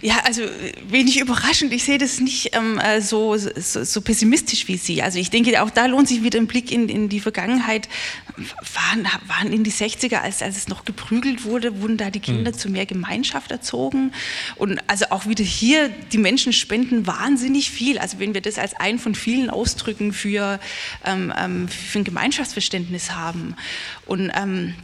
Ja, 0.01 0.19
also 0.25 0.43
wenig 0.89 1.19
überraschend. 1.19 1.73
Ich 1.73 1.83
sehe 1.83 1.97
das 1.97 2.19
nicht 2.19 2.55
ähm, 2.55 2.79
äh, 2.79 3.01
so, 3.01 3.35
so, 3.37 3.83
so, 3.83 4.01
pessimistisch 4.01 4.67
wie 4.67 4.77
Sie. 4.77 5.01
Also 5.01 5.19
ich 5.19 5.29
denke, 5.29 5.61
auch 5.61 5.69
da 5.69 5.85
lohnt 5.85 6.07
sich 6.07 6.23
wieder 6.23 6.39
ein 6.39 6.47
Blick 6.47 6.71
in, 6.71 6.89
in 6.89 7.09
die 7.09 7.19
Vergangenheit. 7.19 7.87
Waren, 8.35 9.07
waren 9.27 9.51
in 9.51 9.63
die 9.63 9.71
60er, 9.71 10.17
als, 10.17 10.41
als 10.41 10.57
es 10.57 10.67
noch 10.67 10.85
geprügelt 10.85 11.43
wurde, 11.43 11.81
wurden 11.81 11.97
da 11.97 12.09
die 12.09 12.19
Kinder 12.19 12.51
mhm. 12.51 12.57
zu 12.57 12.69
mehr 12.69 12.85
Gemeinschaft 12.85 13.51
erzogen. 13.51 14.11
Und 14.55 14.79
also 14.87 15.05
auch 15.09 15.25
wieder 15.25 15.43
hier, 15.43 15.89
die 15.89 16.19
Menschen 16.19 16.53
spenden 16.53 17.07
wahnsinnig 17.07 17.71
viel. 17.71 17.97
Also 17.97 18.19
wenn 18.19 18.33
wir 18.33 18.41
das 18.41 18.59
als 18.59 18.75
einen 18.75 18.99
von 18.99 19.15
vielen 19.15 19.49
Ausdrücken 19.49 20.13
für, 20.13 20.59
ähm, 21.05 21.33
ähm 21.37 21.67
für 21.67 21.99
ein 21.99 22.03
Gemeinschaftsverständnis 22.03 23.11
haben. 23.11 23.55
Und 24.05 24.31
ähm, 24.35 24.75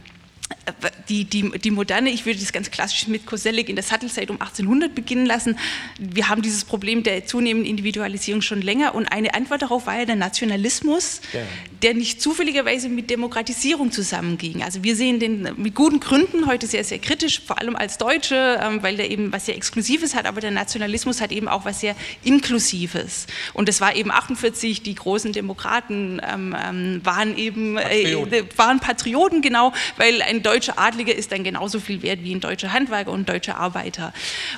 die, 1.08 1.24
die, 1.24 1.50
die 1.58 1.70
moderne, 1.70 2.10
ich 2.10 2.26
würde 2.26 2.38
das 2.40 2.52
ganz 2.52 2.70
klassisch 2.70 3.06
mit 3.08 3.26
Koselleck 3.26 3.68
in 3.68 3.76
der 3.76 3.82
Sattelzeit 3.82 4.30
um 4.30 4.40
1800 4.40 4.94
beginnen 4.94 5.26
lassen. 5.26 5.58
Wir 5.98 6.28
haben 6.28 6.42
dieses 6.42 6.64
Problem 6.64 7.02
der 7.02 7.26
zunehmenden 7.26 7.68
Individualisierung 7.68 8.42
schon 8.42 8.62
länger 8.62 8.94
und 8.94 9.06
eine 9.06 9.34
Antwort 9.34 9.62
darauf 9.62 9.86
war 9.86 9.98
ja 9.98 10.04
der 10.04 10.16
Nationalismus, 10.16 11.20
ja. 11.32 11.40
der 11.82 11.94
nicht 11.94 12.20
zufälligerweise 12.20 12.88
mit 12.88 13.10
Demokratisierung 13.10 13.92
zusammenging. 13.92 14.62
Also 14.62 14.82
wir 14.82 14.96
sehen 14.96 15.20
den 15.20 15.48
mit 15.56 15.74
guten 15.74 16.00
Gründen 16.00 16.46
heute 16.46 16.66
sehr, 16.66 16.84
sehr 16.84 16.98
kritisch, 16.98 17.42
vor 17.46 17.60
allem 17.60 17.76
als 17.76 17.98
Deutsche, 17.98 18.58
ähm, 18.62 18.82
weil 18.82 18.96
der 18.96 19.10
eben 19.10 19.32
was 19.32 19.46
sehr 19.46 19.56
Exklusives 19.56 20.14
hat, 20.14 20.26
aber 20.26 20.40
der 20.40 20.50
Nationalismus 20.50 21.20
hat 21.20 21.32
eben 21.32 21.48
auch 21.48 21.64
was 21.64 21.80
sehr 21.80 21.94
Inklusives. 22.24 23.26
Und 23.52 23.68
das 23.68 23.80
war 23.80 23.94
eben 23.96 24.10
48, 24.10 24.82
die 24.82 24.94
großen 24.94 25.32
Demokraten 25.32 26.20
ähm, 26.26 26.56
ähm 26.58 27.00
waren 27.04 27.36
eben 27.36 27.76
äh, 27.76 28.44
waren 28.56 28.80
Patrioten, 28.80 29.42
genau, 29.42 29.72
weil 29.96 30.22
ein 30.22 30.42
Deutscher 30.42 30.53
deutsche 30.54 30.78
Adlige 30.78 31.12
ist 31.12 31.32
dann 31.32 31.42
genauso 31.42 31.80
viel 31.80 32.02
wert 32.02 32.22
wie 32.22 32.32
ein 32.32 32.40
deutscher 32.40 32.72
Handwerker 32.72 33.10
und 33.10 33.22
ein 33.22 33.26
deutscher 33.26 33.56
Arbeiter. 33.56 34.12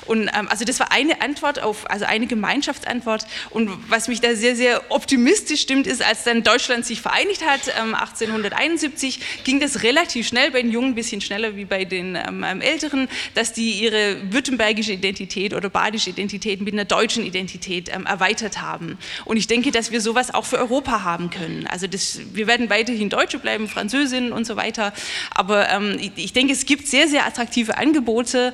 Und 0.05 0.29
ähm, 0.37 0.47
also 0.47 0.63
das 0.63 0.79
war 0.79 0.91
eine 0.91 1.21
Antwort 1.21 1.59
auf, 1.59 1.89
also 1.89 2.05
eine 2.05 2.27
Gemeinschaftsantwort. 2.27 3.25
Und 3.49 3.71
was 3.89 4.07
mich 4.07 4.21
da 4.21 4.35
sehr, 4.35 4.55
sehr 4.55 4.91
optimistisch 4.91 5.61
stimmt, 5.61 5.87
ist, 5.87 6.03
als 6.03 6.23
dann 6.23 6.43
Deutschland 6.43 6.85
sich 6.85 7.01
vereinigt 7.01 7.43
hat, 7.43 7.61
ähm, 7.79 7.95
1871, 7.95 9.43
ging 9.43 9.59
das 9.59 9.81
relativ 9.81 10.27
schnell, 10.27 10.51
bei 10.51 10.61
den 10.61 10.71
Jungen 10.71 10.89
ein 10.89 10.95
bisschen 10.95 11.19
schneller 11.19 11.55
wie 11.55 11.65
bei 11.65 11.83
den 11.83 12.15
ähm, 12.15 12.45
ähm, 12.47 12.61
Älteren, 12.61 13.07
dass 13.33 13.53
die 13.53 13.71
ihre 13.71 14.31
württembergische 14.31 14.93
Identität 14.93 15.55
oder 15.55 15.69
badische 15.69 16.11
Identität 16.11 16.61
mit 16.61 16.73
einer 16.73 16.85
deutschen 16.85 17.25
Identität 17.25 17.89
ähm, 17.91 18.05
erweitert 18.05 18.61
haben. 18.61 18.99
Und 19.25 19.37
ich 19.37 19.47
denke, 19.47 19.71
dass 19.71 19.91
wir 19.91 20.01
sowas 20.01 20.31
auch 20.31 20.45
für 20.45 20.59
Europa 20.59 21.03
haben 21.03 21.31
können. 21.31 21.65
Also 21.65 21.87
das, 21.87 22.19
wir 22.33 22.45
werden 22.45 22.69
weiterhin 22.69 23.09
Deutsche 23.09 23.39
bleiben, 23.39 23.67
Französinnen 23.67 24.31
und 24.31 24.45
so 24.45 24.55
weiter, 24.57 24.93
aber 25.31 25.69
ähm, 25.69 25.86
ich 26.15 26.33
denke, 26.33 26.53
es 26.53 26.65
gibt 26.65 26.87
sehr, 26.87 27.07
sehr 27.07 27.25
attraktive 27.25 27.77
Angebote, 27.77 28.53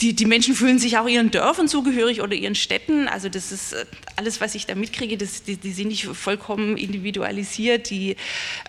die, 0.00 0.14
die 0.14 0.26
Menschen 0.26 0.54
fühlen 0.54 0.78
sich 0.78 0.96
auch 0.96 1.08
ihren 1.08 1.30
Dörfern 1.30 1.66
zugehörig 1.66 2.22
oder 2.22 2.34
ihren 2.34 2.54
Städten. 2.54 3.08
Also 3.08 3.28
das 3.28 3.50
ist 3.50 3.72
äh, 3.72 3.84
alles, 4.16 4.40
was 4.40 4.54
ich 4.54 4.66
da 4.66 4.74
mitkriege, 4.74 5.16
das, 5.16 5.42
die, 5.42 5.56
die 5.56 5.72
sind 5.72 5.88
nicht 5.88 6.04
vollkommen 6.04 6.76
individualisiert. 6.76 7.90
Die 7.90 8.16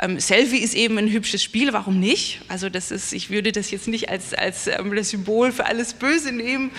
ähm, 0.02 0.20
Selfie 0.20 0.58
ist 0.58 0.74
eben 0.74 0.98
ein 0.98 1.12
hübsches 1.12 1.44
Spiel, 1.44 1.72
warum 1.72 2.00
nicht? 2.00 2.42
Also 2.48 2.70
das 2.70 2.90
ist, 2.90 3.14
ich 3.14 3.30
würde 3.30 3.52
das 3.52 3.70
jetzt 3.70 3.88
nicht 3.88 4.10
als, 4.10 4.34
als 4.34 4.68
ähm, 4.68 4.96
das 4.96 5.10
Symbol 5.10 5.52
für 5.52 5.66
alles 5.66 5.94
Böse 5.94 6.32
nehmen. 6.32 6.72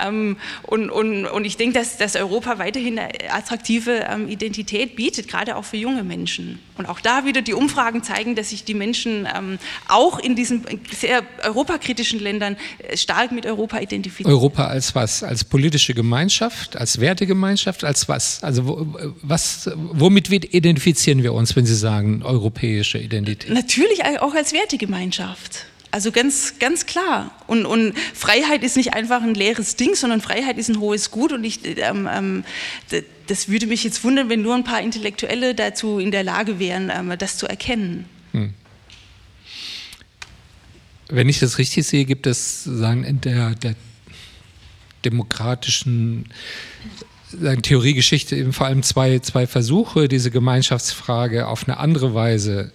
Ähm, 0.00 0.38
und, 0.62 0.90
und, 0.90 1.26
und 1.26 1.44
ich 1.44 1.58
denke, 1.58 1.78
dass, 1.78 1.98
dass 1.98 2.16
Europa 2.16 2.58
weiterhin 2.58 2.98
eine 2.98 3.10
attraktive 3.30 4.06
ähm, 4.08 4.28
Identität 4.28 4.96
bietet, 4.96 5.28
gerade 5.28 5.56
auch 5.56 5.64
für 5.64 5.76
junge 5.76 6.02
Menschen. 6.02 6.60
Und 6.78 6.86
auch 6.86 7.00
da 7.00 7.26
wieder 7.26 7.42
die 7.42 7.52
Umfragen 7.52 8.02
zeigen, 8.02 8.34
dass 8.34 8.50
sich 8.50 8.64
die 8.64 8.74
Menschen 8.74 9.28
ähm, 9.34 9.58
auch 9.88 10.18
in 10.18 10.34
diesen 10.34 10.64
sehr 10.90 11.22
europakritischen 11.44 12.18
Ländern 12.18 12.56
äh, 12.78 12.96
stark 12.96 13.30
mit 13.32 13.44
Europa 13.44 13.78
identifizieren. 13.78 14.32
Europa 14.32 14.66
als 14.66 14.94
was? 14.94 15.22
Als 15.22 15.44
politische 15.44 15.92
Gemeinschaft, 15.92 16.76
als 16.76 16.98
Wertegemeinschaft, 16.98 17.84
als 17.84 18.08
was? 18.08 18.42
Also 18.42 18.66
wo, 18.66 18.86
was, 19.22 19.70
womit 19.76 20.30
identifizieren 20.54 21.22
wir 21.22 21.34
uns, 21.34 21.54
wenn 21.56 21.66
Sie 21.66 21.74
sagen 21.74 22.22
europäische 22.22 22.98
Identität? 22.98 23.52
Natürlich 23.52 24.02
auch 24.20 24.34
als 24.34 24.52
Wertegemeinschaft. 24.52 25.66
Also 25.92 26.10
ganz, 26.10 26.54
ganz 26.58 26.86
klar. 26.86 27.30
Und, 27.46 27.66
und 27.66 27.92
Freiheit 28.14 28.64
ist 28.64 28.78
nicht 28.78 28.94
einfach 28.94 29.22
ein 29.22 29.34
leeres 29.34 29.76
Ding, 29.76 29.94
sondern 29.94 30.22
Freiheit 30.22 30.56
ist 30.56 30.70
ein 30.70 30.80
hohes 30.80 31.10
Gut. 31.10 31.32
Und 31.32 31.44
ich, 31.44 31.60
ähm, 31.64 32.08
ähm, 32.10 32.44
das 33.26 33.50
würde 33.50 33.66
mich 33.66 33.84
jetzt 33.84 34.02
wundern, 34.02 34.30
wenn 34.30 34.40
nur 34.40 34.54
ein 34.54 34.64
paar 34.64 34.80
Intellektuelle 34.80 35.54
dazu 35.54 35.98
in 35.98 36.10
der 36.10 36.24
Lage 36.24 36.58
wären, 36.58 36.90
ähm, 36.90 37.12
das 37.18 37.36
zu 37.36 37.46
erkennen. 37.46 38.06
Hm. 38.32 38.54
Wenn 41.08 41.28
ich 41.28 41.40
das 41.40 41.58
richtig 41.58 41.86
sehe, 41.86 42.06
gibt 42.06 42.26
es 42.26 42.64
sagen, 42.64 43.04
in 43.04 43.20
der, 43.20 43.54
der 43.54 43.74
demokratischen 45.04 46.30
Theoriegeschichte 47.62 48.34
eben 48.34 48.54
vor 48.54 48.66
allem 48.66 48.82
zwei, 48.82 49.18
zwei 49.18 49.46
Versuche, 49.46 50.08
diese 50.08 50.30
Gemeinschaftsfrage 50.30 51.48
auf 51.48 51.68
eine 51.68 51.76
andere 51.76 52.14
Weise 52.14 52.72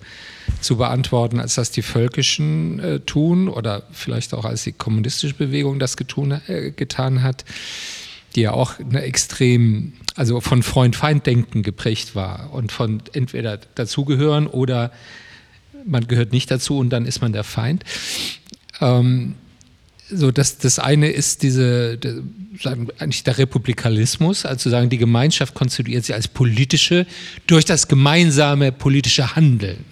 zu 0.61 0.77
beantworten, 0.77 1.39
als 1.39 1.55
das 1.55 1.71
die 1.71 1.81
Völkischen 1.81 2.79
äh, 2.79 2.99
tun 2.99 3.47
oder 3.47 3.83
vielleicht 3.91 4.33
auch 4.33 4.45
als 4.45 4.63
die 4.63 4.71
kommunistische 4.71 5.33
Bewegung 5.35 5.79
das 5.79 5.97
getun, 5.97 6.39
äh, 6.47 6.71
getan 6.71 7.23
hat, 7.23 7.45
die 8.35 8.41
ja 8.41 8.51
auch 8.51 8.79
eine 8.79 9.01
extrem, 9.01 9.93
also 10.15 10.41
von 10.41 10.63
Freund-Feind-Denken 10.63 11.63
geprägt 11.63 12.15
war 12.15 12.53
und 12.53 12.71
von 12.71 13.01
entweder 13.13 13.57
dazugehören 13.75 14.47
oder 14.47 14.91
man 15.85 16.07
gehört 16.07 16.33
nicht 16.33 16.51
dazu 16.51 16.77
und 16.77 16.89
dann 16.89 17.05
ist 17.05 17.21
man 17.21 17.33
der 17.33 17.43
Feind. 17.43 17.83
Ähm, 18.81 19.35
so, 20.09 20.31
das, 20.31 20.57
das 20.57 20.79
eine 20.79 21.09
ist 21.09 21.43
diese, 21.43 21.99
sagen, 22.61 22.87
eigentlich 22.99 23.23
der 23.23 23.37
Republikanismus, 23.37 24.45
also 24.45 24.69
sagen, 24.69 24.89
die 24.89 24.97
Gemeinschaft 24.97 25.53
konstituiert 25.53 26.05
sich 26.05 26.15
als 26.15 26.27
politische 26.27 27.05
durch 27.45 27.65
das 27.65 27.87
gemeinsame 27.87 28.71
politische 28.71 29.35
Handeln. 29.35 29.83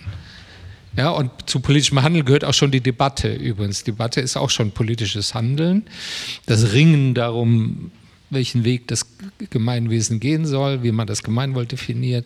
Ja, 0.97 1.09
und 1.09 1.31
zu 1.45 1.59
politischem 1.59 2.01
Handeln 2.01 2.25
gehört 2.25 2.45
auch 2.45 2.53
schon 2.53 2.71
die 2.71 2.81
Debatte 2.81 3.33
übrigens. 3.33 3.83
Debatte 3.83 4.21
ist 4.21 4.37
auch 4.37 4.49
schon 4.49 4.71
politisches 4.71 5.33
Handeln. 5.33 5.83
Das 6.45 6.73
Ringen 6.73 7.13
darum, 7.13 7.91
welchen 8.29 8.63
Weg 8.63 8.87
das 8.87 9.05
Gemeinwesen 9.49 10.19
gehen 10.19 10.45
soll, 10.45 10.83
wie 10.83 10.91
man 10.91 11.07
das 11.07 11.23
Gemeinwohl 11.23 11.65
definiert. 11.65 12.25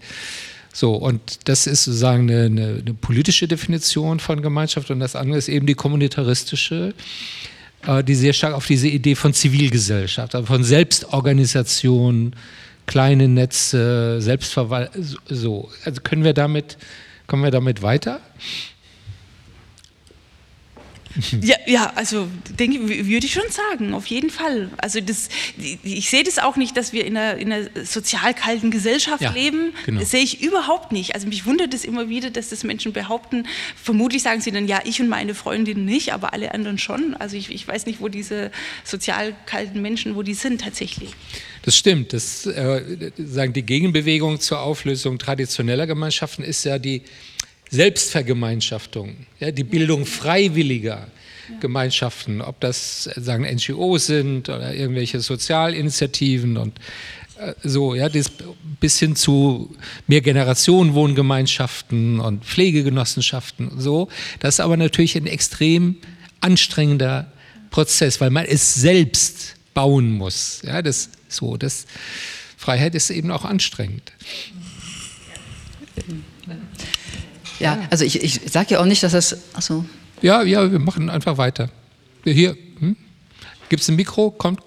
So, 0.71 0.93
und 0.93 1.47
das 1.49 1.67
ist 1.67 1.85
sozusagen 1.85 2.29
eine, 2.29 2.45
eine, 2.45 2.81
eine, 2.85 2.93
politische 2.93 3.47
Definition 3.47 4.19
von 4.19 4.41
Gemeinschaft 4.41 4.91
und 4.91 4.99
das 4.99 5.15
andere 5.15 5.37
ist 5.37 5.49
eben 5.49 5.65
die 5.65 5.73
kommunitaristische, 5.73 6.93
äh, 7.87 8.03
die 8.03 8.15
sehr 8.15 8.33
stark 8.33 8.53
auf 8.53 8.67
diese 8.67 8.87
Idee 8.87 9.15
von 9.15 9.33
Zivilgesellschaft, 9.33 10.35
also 10.35 10.45
von 10.45 10.63
Selbstorganisation, 10.63 12.35
kleine 12.85 13.27
Netze, 13.27 14.21
Selbstverwaltung, 14.21 15.03
so. 15.27 15.69
Also 15.85 16.01
können 16.01 16.23
wir 16.23 16.33
damit, 16.33 16.77
kommen 17.29 17.43
wir 17.43 17.51
damit 17.51 17.81
weiter? 17.81 18.19
Ja, 21.41 21.55
ja, 21.65 21.91
also 21.95 22.27
denke, 22.49 22.87
würde 22.87 23.25
ich 23.25 23.33
schon 23.33 23.49
sagen, 23.49 23.93
auf 23.93 24.05
jeden 24.05 24.29
Fall. 24.29 24.69
Also 24.77 25.01
das, 25.01 25.29
ich 25.57 26.09
sehe 26.09 26.23
das 26.23 26.39
auch 26.39 26.55
nicht, 26.55 26.77
dass 26.77 26.93
wir 26.93 27.05
in 27.05 27.17
einer, 27.17 27.37
in 27.37 27.51
einer 27.51 27.67
sozial 27.83 28.33
kalten 28.33 28.71
Gesellschaft 28.71 29.21
ja, 29.21 29.31
leben. 29.31 29.73
Genau. 29.85 29.99
Das 29.99 30.11
sehe 30.11 30.23
ich 30.23 30.41
überhaupt 30.41 30.91
nicht. 30.91 31.15
Also 31.15 31.27
mich 31.27 31.45
wundert 31.45 31.73
es 31.73 31.83
immer 31.83 32.09
wieder, 32.09 32.29
dass 32.29 32.49
das 32.49 32.63
Menschen 32.63 32.93
behaupten. 32.93 33.45
Vermutlich 33.75 34.23
sagen 34.23 34.41
sie 34.41 34.51
dann, 34.51 34.67
ja, 34.67 34.79
ich 34.83 35.01
und 35.01 35.09
meine 35.09 35.35
Freundin 35.35 35.85
nicht, 35.85 36.13
aber 36.13 36.33
alle 36.33 36.53
anderen 36.53 36.77
schon. 36.77 37.15
Also 37.15 37.35
ich, 37.35 37.51
ich 37.51 37.67
weiß 37.67 37.85
nicht, 37.85 38.01
wo 38.01 38.07
diese 38.07 38.51
sozial 38.83 39.35
kalten 39.45 39.81
Menschen, 39.81 40.15
wo 40.15 40.23
die 40.23 40.35
sind 40.35 40.61
tatsächlich. 40.61 41.11
Das 41.63 41.75
stimmt. 41.75 42.13
Das, 42.13 42.45
äh, 42.45 43.11
sagen 43.17 43.53
die 43.53 43.63
Gegenbewegung 43.63 44.39
zur 44.39 44.61
Auflösung 44.61 45.19
traditioneller 45.19 45.87
Gemeinschaften 45.87 46.43
ist 46.43 46.63
ja 46.63 46.79
die 46.79 47.03
Selbstvergemeinschaftung, 47.69 49.15
ja, 49.39 49.51
die 49.51 49.63
Bildung 49.63 50.05
freiwilliger 50.05 51.07
Gemeinschaften, 51.59 52.41
ob 52.41 52.59
das 52.59 53.09
sagen 53.15 53.43
NGOs 53.43 54.07
sind 54.07 54.49
oder 54.49 54.73
irgendwelche 54.73 55.19
Sozialinitiativen 55.19 56.57
und 56.57 56.79
äh, 57.39 57.53
so, 57.63 57.95
ja, 57.95 58.09
das 58.09 58.31
bis 58.79 58.99
hin 58.99 59.15
zu 59.15 59.75
Mehrgenerationenwohngemeinschaften 60.07 62.19
und 62.19 62.45
Pflegegenossenschaften 62.45 63.69
und 63.69 63.81
so. 63.81 64.09
Das 64.39 64.55
ist 64.55 64.59
aber 64.59 64.77
natürlich 64.77 65.15
ein 65.15 65.27
extrem 65.27 65.97
anstrengender 66.41 67.31
Prozess, 67.71 68.21
weil 68.21 68.29
man 68.29 68.45
es 68.45 68.75
selbst 68.75 69.55
bauen 69.73 70.11
muss. 70.11 70.61
Ja, 70.63 70.81
das 70.81 71.09
so, 71.29 71.57
das 71.57 71.85
Freiheit 72.57 72.95
ist 72.95 73.09
eben 73.09 73.31
auch 73.31 73.45
anstrengend. 73.45 74.11
Ja, 77.59 77.79
also 77.89 78.05
ich, 78.05 78.21
ich 78.23 78.41
sage 78.51 78.75
ja 78.75 78.79
auch 78.79 78.85
nicht, 78.85 79.03
dass 79.03 79.11
das. 79.11 79.37
Achso. 79.53 79.85
Ja, 80.21 80.43
ja, 80.43 80.71
wir 80.71 80.79
machen 80.79 81.09
einfach 81.09 81.37
weiter. 81.37 81.69
Hier, 82.23 82.57
hm? 82.79 82.95
gibt 83.69 83.81
es 83.81 83.89
ein 83.89 83.95
Mikro? 83.95 84.31
Kommt. 84.31 84.61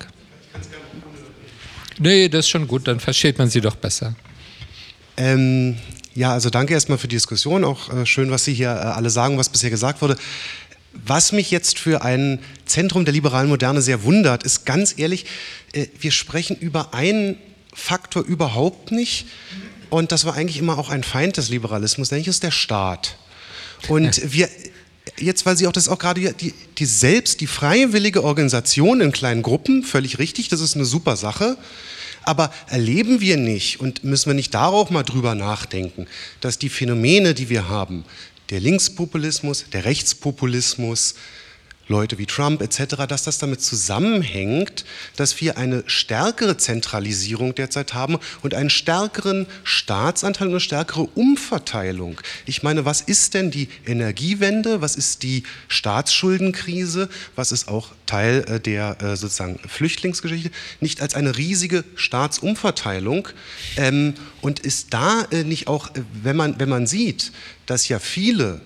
Nee, 1.99 2.29
das 2.29 2.47
ist 2.47 2.49
schon 2.49 2.67
gut, 2.67 2.89
dann 2.89 3.01
versteht 3.01 3.39
man 3.39 3.49
sie 3.49 3.61
doch 3.61 3.77
besser. 3.77 4.15
Ähm, 5.17 5.77
ja, 6.15 6.33
also 6.33 6.51
danke 6.51 6.75
erstmal 6.75 6.99
für 6.99 7.09
die 7.09 7.17
Diskussion. 7.17 7.65
Auch 7.65 7.93
äh, 7.93 8.07
schön, 8.07 8.31
was 8.31 8.45
Sie 8.45 8.55
hier 8.55 8.69
äh, 8.69 8.71
alle 8.71 9.11
sagen, 9.11 9.39
was 9.39 9.49
bisher 9.49 9.71
gesagt 9.71 10.03
wurde. 10.03 10.17
Was 10.93 11.33
mich 11.33 11.51
jetzt 11.51 11.79
für 11.79 12.03
ein 12.03 12.39
Zentrum 12.67 13.05
der 13.05 13.15
liberalen 13.15 13.49
Moderne 13.49 13.83
sehr 13.83 14.03
wundert, 14.03 14.43
ist 14.43 14.67
ganz 14.67 14.95
ehrlich, 14.97 15.27
äh, 15.73 15.87
wir 15.99 16.11
sprechen 16.11 16.57
über 16.57 16.95
einen 16.95 17.37
Faktor 17.75 18.23
überhaupt 18.25 18.93
nicht, 18.93 19.27
und 19.93 20.11
das 20.11 20.25
war 20.25 20.35
eigentlich 20.35 20.57
immer 20.57 20.79
auch 20.79 20.89
ein 20.89 21.03
Feind 21.03 21.37
des 21.37 21.51
Liberalismus, 21.51 22.11
nämlich 22.11 22.29
ist 22.29 22.43
der 22.43 22.51
Staat. 22.51 23.19
Und 23.89 24.33
wir, 24.33 24.49
jetzt, 25.19 25.45
weil 25.45 25.57
Sie 25.57 25.67
auch 25.67 25.73
das 25.73 25.89
auch 25.89 25.99
gerade 25.99 26.33
die, 26.33 26.55
die 26.79 26.85
selbst, 26.87 27.43
die 27.43 27.47
freiwillige 27.47 28.25
Organisation 28.25 29.03
in 29.03 29.13
kleinen 29.13 29.43
Gruppen, 29.43 29.83
völlig 29.83 30.19
richtig, 30.19 30.49
das 30.49 30.61
ist 30.61 30.77
eine 30.77 30.87
super 30.87 31.17
Sache. 31.17 31.59
Aber 32.25 32.53
erleben 32.69 33.21
wir 33.21 33.37
nicht 33.37 33.81
und 33.81 34.05
müssen 34.05 34.31
wir 34.31 34.35
nicht 34.35 34.55
darauf 34.55 34.91
mal 34.91 35.03
drüber 35.03 35.35
nachdenken, 35.35 36.07
dass 36.41 36.57
die 36.57 36.69
Phänomene, 36.71 37.35
die 37.35 37.51
wir 37.51 37.69
haben, 37.69 38.05
der 38.51 38.61
Linkspopulismus, 38.61 39.65
der 39.73 39.85
Rechtspopulismus, 39.85 41.15
Leute 41.89 42.19
wie 42.19 42.27
Trump 42.27 42.63
etc., 42.63 43.07
dass 43.09 43.25
das 43.25 43.39
damit 43.39 43.61
zusammenhängt, 43.61 44.85
dass 45.17 45.41
wir 45.41 45.59
eine 45.59 45.83
stärkere 45.87 46.57
Zentralisierung 46.57 47.55
derzeit 47.55 47.95
haben 47.95 48.19
und 48.43 48.55
einen 48.55 48.71
stärkeren 48.71 49.47
Staatsanteil 49.65 50.49
und 50.49 50.55
eine 50.55 50.61
stärkere 50.61 51.03
Umverteilung. 51.03 52.21
Ich 52.47 52.63
meine, 52.63 52.85
was 52.85 53.01
ist 53.01 53.35
denn 53.35 53.51
die 53.51 53.69
Energiewende? 53.87 54.81
Was 54.81 54.97
ist 54.97 55.23
die 55.23 55.43
Staatsschuldenkrise? 55.69 57.09
Was 57.37 57.53
ist 57.53 57.69
auch 57.69 57.91
Teil 58.07 58.45
äh, 58.49 58.61
der 58.61 59.03
äh, 59.03 59.17
sozusagen 59.17 59.59
Flüchtlingsgeschichte? 59.67 60.51
Nicht 60.81 61.01
als 61.01 61.15
eine 61.15 61.37
riesige 61.37 61.85
Staatsumverteilung 61.97 63.29
ähm, 63.77 64.15
und 64.41 64.61
ist 64.61 64.95
da 64.95 65.23
äh, 65.31 65.45
nicht 65.45 65.67
auch, 65.69 65.91
wenn 66.23 66.37
man, 66.37 66.59
wenn 66.59 66.69
man 66.69 66.87
sieht, 66.87 67.33
dass 67.67 67.89
ja 67.89 67.99
viele 67.99 68.61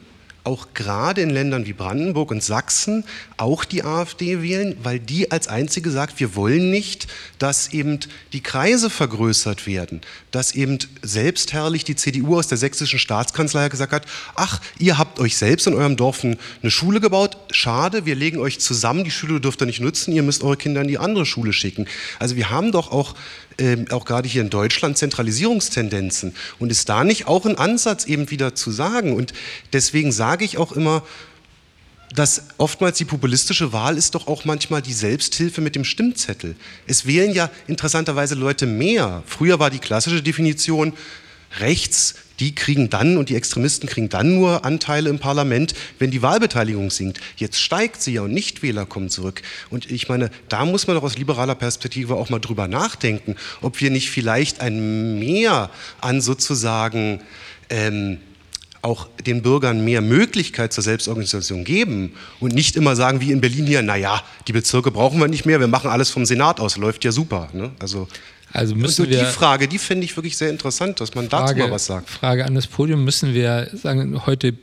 auch 0.47 0.68
gerade 0.74 1.20
in 1.20 1.30
Ländern 1.30 1.66
wie 1.66 1.72
Brandenburg 1.72 2.30
und 2.30 2.42
Sachsen 2.42 3.05
auch 3.36 3.64
die 3.64 3.84
AfD 3.84 4.42
wählen, 4.42 4.76
weil 4.82 5.01
die 5.01 5.30
als 5.30 5.49
einzige 5.49 5.90
sagt, 5.90 6.20
wir 6.20 6.36
wollen 6.36 6.70
nicht, 6.70 7.09
dass 7.38 7.72
eben 7.72 8.01
die 8.32 8.42
Kreise 8.42 8.88
vergrößert 8.88 9.66
werden, 9.66 10.01
dass 10.30 10.55
eben 10.55 10.78
selbstherrlich 11.03 11.84
die 11.84 11.97
CDU 11.97 12.38
aus 12.38 12.49
der 12.49 12.59
sächsischen 12.59 12.99
Staatskanzlei 12.99 13.68
gesagt 13.68 13.92
hat, 13.92 14.07
ach, 14.34 14.61
ihr 14.78 14.99
habt 14.99 15.18
euch 15.18 15.36
selbst 15.36 15.66
in 15.66 15.74
eurem 15.74 15.97
Dorf 15.97 16.24
eine 16.24 16.70
Schule 16.70 17.01
gebaut, 17.01 17.36
schade, 17.51 18.07
wir 18.07 18.14
legen 18.14 18.38
euch 18.38 18.61
zusammen, 18.61 19.05
die 19.05 19.11
Schule 19.11 19.40
dürft 19.40 19.61
ihr 19.61 19.66
nicht 19.66 19.80
nutzen, 19.80 20.12
ihr 20.12 20.22
müsst 20.22 20.42
eure 20.42 20.57
Kinder 20.57 20.80
in 20.80 20.88
die 20.88 20.99
andere 20.99 21.26
Schule 21.26 21.53
schicken. 21.53 21.86
Also 22.18 22.36
wir 22.36 22.51
haben 22.51 22.72
doch 22.72 22.92
auch 22.92 23.14
ähm, 23.59 23.86
auch 23.90 24.04
gerade 24.04 24.28
hier 24.28 24.42
in 24.42 24.50
Deutschland 24.50 24.98
Zentralisierungstendenzen. 24.98 26.34
Und 26.59 26.70
ist 26.70 26.88
da 26.88 27.04
nicht 27.04 27.26
auch 27.26 27.46
ein 27.46 27.59
Ansatz 27.59 28.04
eben 28.04 28.30
wieder 28.30 28.54
zu 28.54 28.70
sagen? 28.70 29.14
Und 29.14 29.32
deswegen 29.72 30.12
sage 30.12 30.44
ich 30.44 30.59
auch 30.59 30.72
immer, 30.72 31.02
dass 32.14 32.44
oftmals 32.59 32.98
die 32.98 33.04
populistische 33.04 33.72
Wahl 33.72 33.96
ist 33.96 34.14
doch 34.14 34.26
auch 34.26 34.44
manchmal 34.44 34.80
die 34.80 34.92
Selbsthilfe 34.92 35.61
mit 35.61 35.74
dem 35.74 35.84
Stimmzettel. 35.84 36.57
Es 36.86 37.07
wählen 37.07 37.32
ja 37.32 37.50
interessanterweise 37.66 38.34
Leute 38.34 38.66
mehr. 38.66 39.22
Früher 39.26 39.59
war 39.59 39.70
die 39.70 39.80
klassische 39.80 40.22
Definition, 40.22 40.92
rechts 41.59 42.14
die 42.41 42.55
kriegen 42.55 42.91
dann 42.91 43.16
und 43.16 43.28
die 43.28 43.37
Extremisten 43.37 43.89
kriegen 43.89 44.09
dann 44.09 44.34
nur 44.34 44.64
Anteile 44.64 45.11
im 45.11 45.18
Parlament, 45.18 45.74
wenn 45.99 46.11
die 46.11 46.22
Wahlbeteiligung 46.22 46.91
sinkt. 46.91 47.20
Jetzt 47.37 47.61
steigt 47.61 48.03
sie 48.03 48.14
ja 48.14 48.22
und 48.22 48.32
Nichtwähler 48.32 48.87
kommen 48.87 49.11
zurück. 49.11 49.43
Und 49.70 49.91
ich 49.91 50.09
meine, 50.09 50.30
da 50.49 50.64
muss 50.64 50.87
man 50.87 50.97
doch 50.97 51.03
aus 51.03 51.18
liberaler 51.18 51.55
Perspektive 51.55 52.14
auch 52.14 52.30
mal 52.30 52.41
drüber 52.41 52.68
nachdenken, 52.68 53.37
ob 53.62 53.80
wir 53.80 53.91
nicht 53.91 54.11
vielleicht 54.11 54.61
ein 54.61 55.18
Mehr 55.18 55.70
an 56.01 56.20
sozusagen 56.20 57.20
ähm, 57.70 58.18
auch 58.87 59.09
den 59.26 59.43
Bürgern 59.43 59.84
mehr 59.84 60.01
Möglichkeit 60.01 60.72
zur 60.72 60.84
Selbstorganisation 60.84 61.64
geben 61.64 62.12
und 62.39 62.55
nicht 62.55 62.76
immer 62.76 62.95
sagen 62.95 63.20
wie 63.20 63.32
in 63.32 63.41
Berlin 63.41 63.66
hier, 63.66 63.82
naja, 63.82 64.22
die 64.47 64.53
Bezirke 64.53 64.93
brauchen 64.93 65.18
wir 65.18 65.26
nicht 65.26 65.45
mehr, 65.45 65.59
wir 65.59 65.66
machen 65.66 65.91
alles 65.91 66.11
vom 66.11 66.24
Senat 66.24 66.61
aus, 66.61 66.76
läuft 66.76 67.05
ja 67.05 67.11
super. 67.11 67.49
Ne? 67.53 67.72
Also 67.80 68.07
also 68.57 68.74
müssen 68.74 69.04
und 69.04 69.11
wir, 69.11 69.18
die 69.18 69.24
Frage, 69.26 69.68
die 69.68 69.78
finde 69.78 70.04
ich 70.04 70.16
wirklich 70.16 70.36
sehr 70.36 70.50
interessant, 70.50 71.00
dass 71.00 71.14
man 71.14 71.28
Frage, 71.28 71.54
dazu 71.54 71.59
mal 71.59 71.70
was 71.70 71.86
sagt. 71.86 72.11
Frage 72.11 72.44
an 72.44 72.54
das 72.54 72.66
Podium, 72.66 73.04
müssen 73.04 73.34
wir 73.34 73.70
sagen, 73.74 74.26
heute 74.26 74.54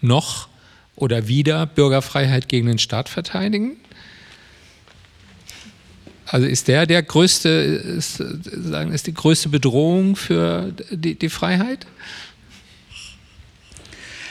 noch 0.00 0.48
oder 0.96 1.28
wieder 1.28 1.66
Bürgerfreiheit 1.66 2.48
gegen 2.48 2.66
den 2.66 2.78
Staat 2.78 3.08
verteidigen? 3.08 3.76
Also 6.26 6.46
ist 6.46 6.68
der 6.68 6.86
der 6.86 7.02
größte, 7.02 7.48
ist, 7.48 8.18
sagen, 8.18 8.92
ist 8.92 9.06
die 9.06 9.14
größte 9.14 9.48
Bedrohung 9.48 10.14
für 10.14 10.72
die, 10.90 11.16
die 11.16 11.28
Freiheit? 11.28 11.86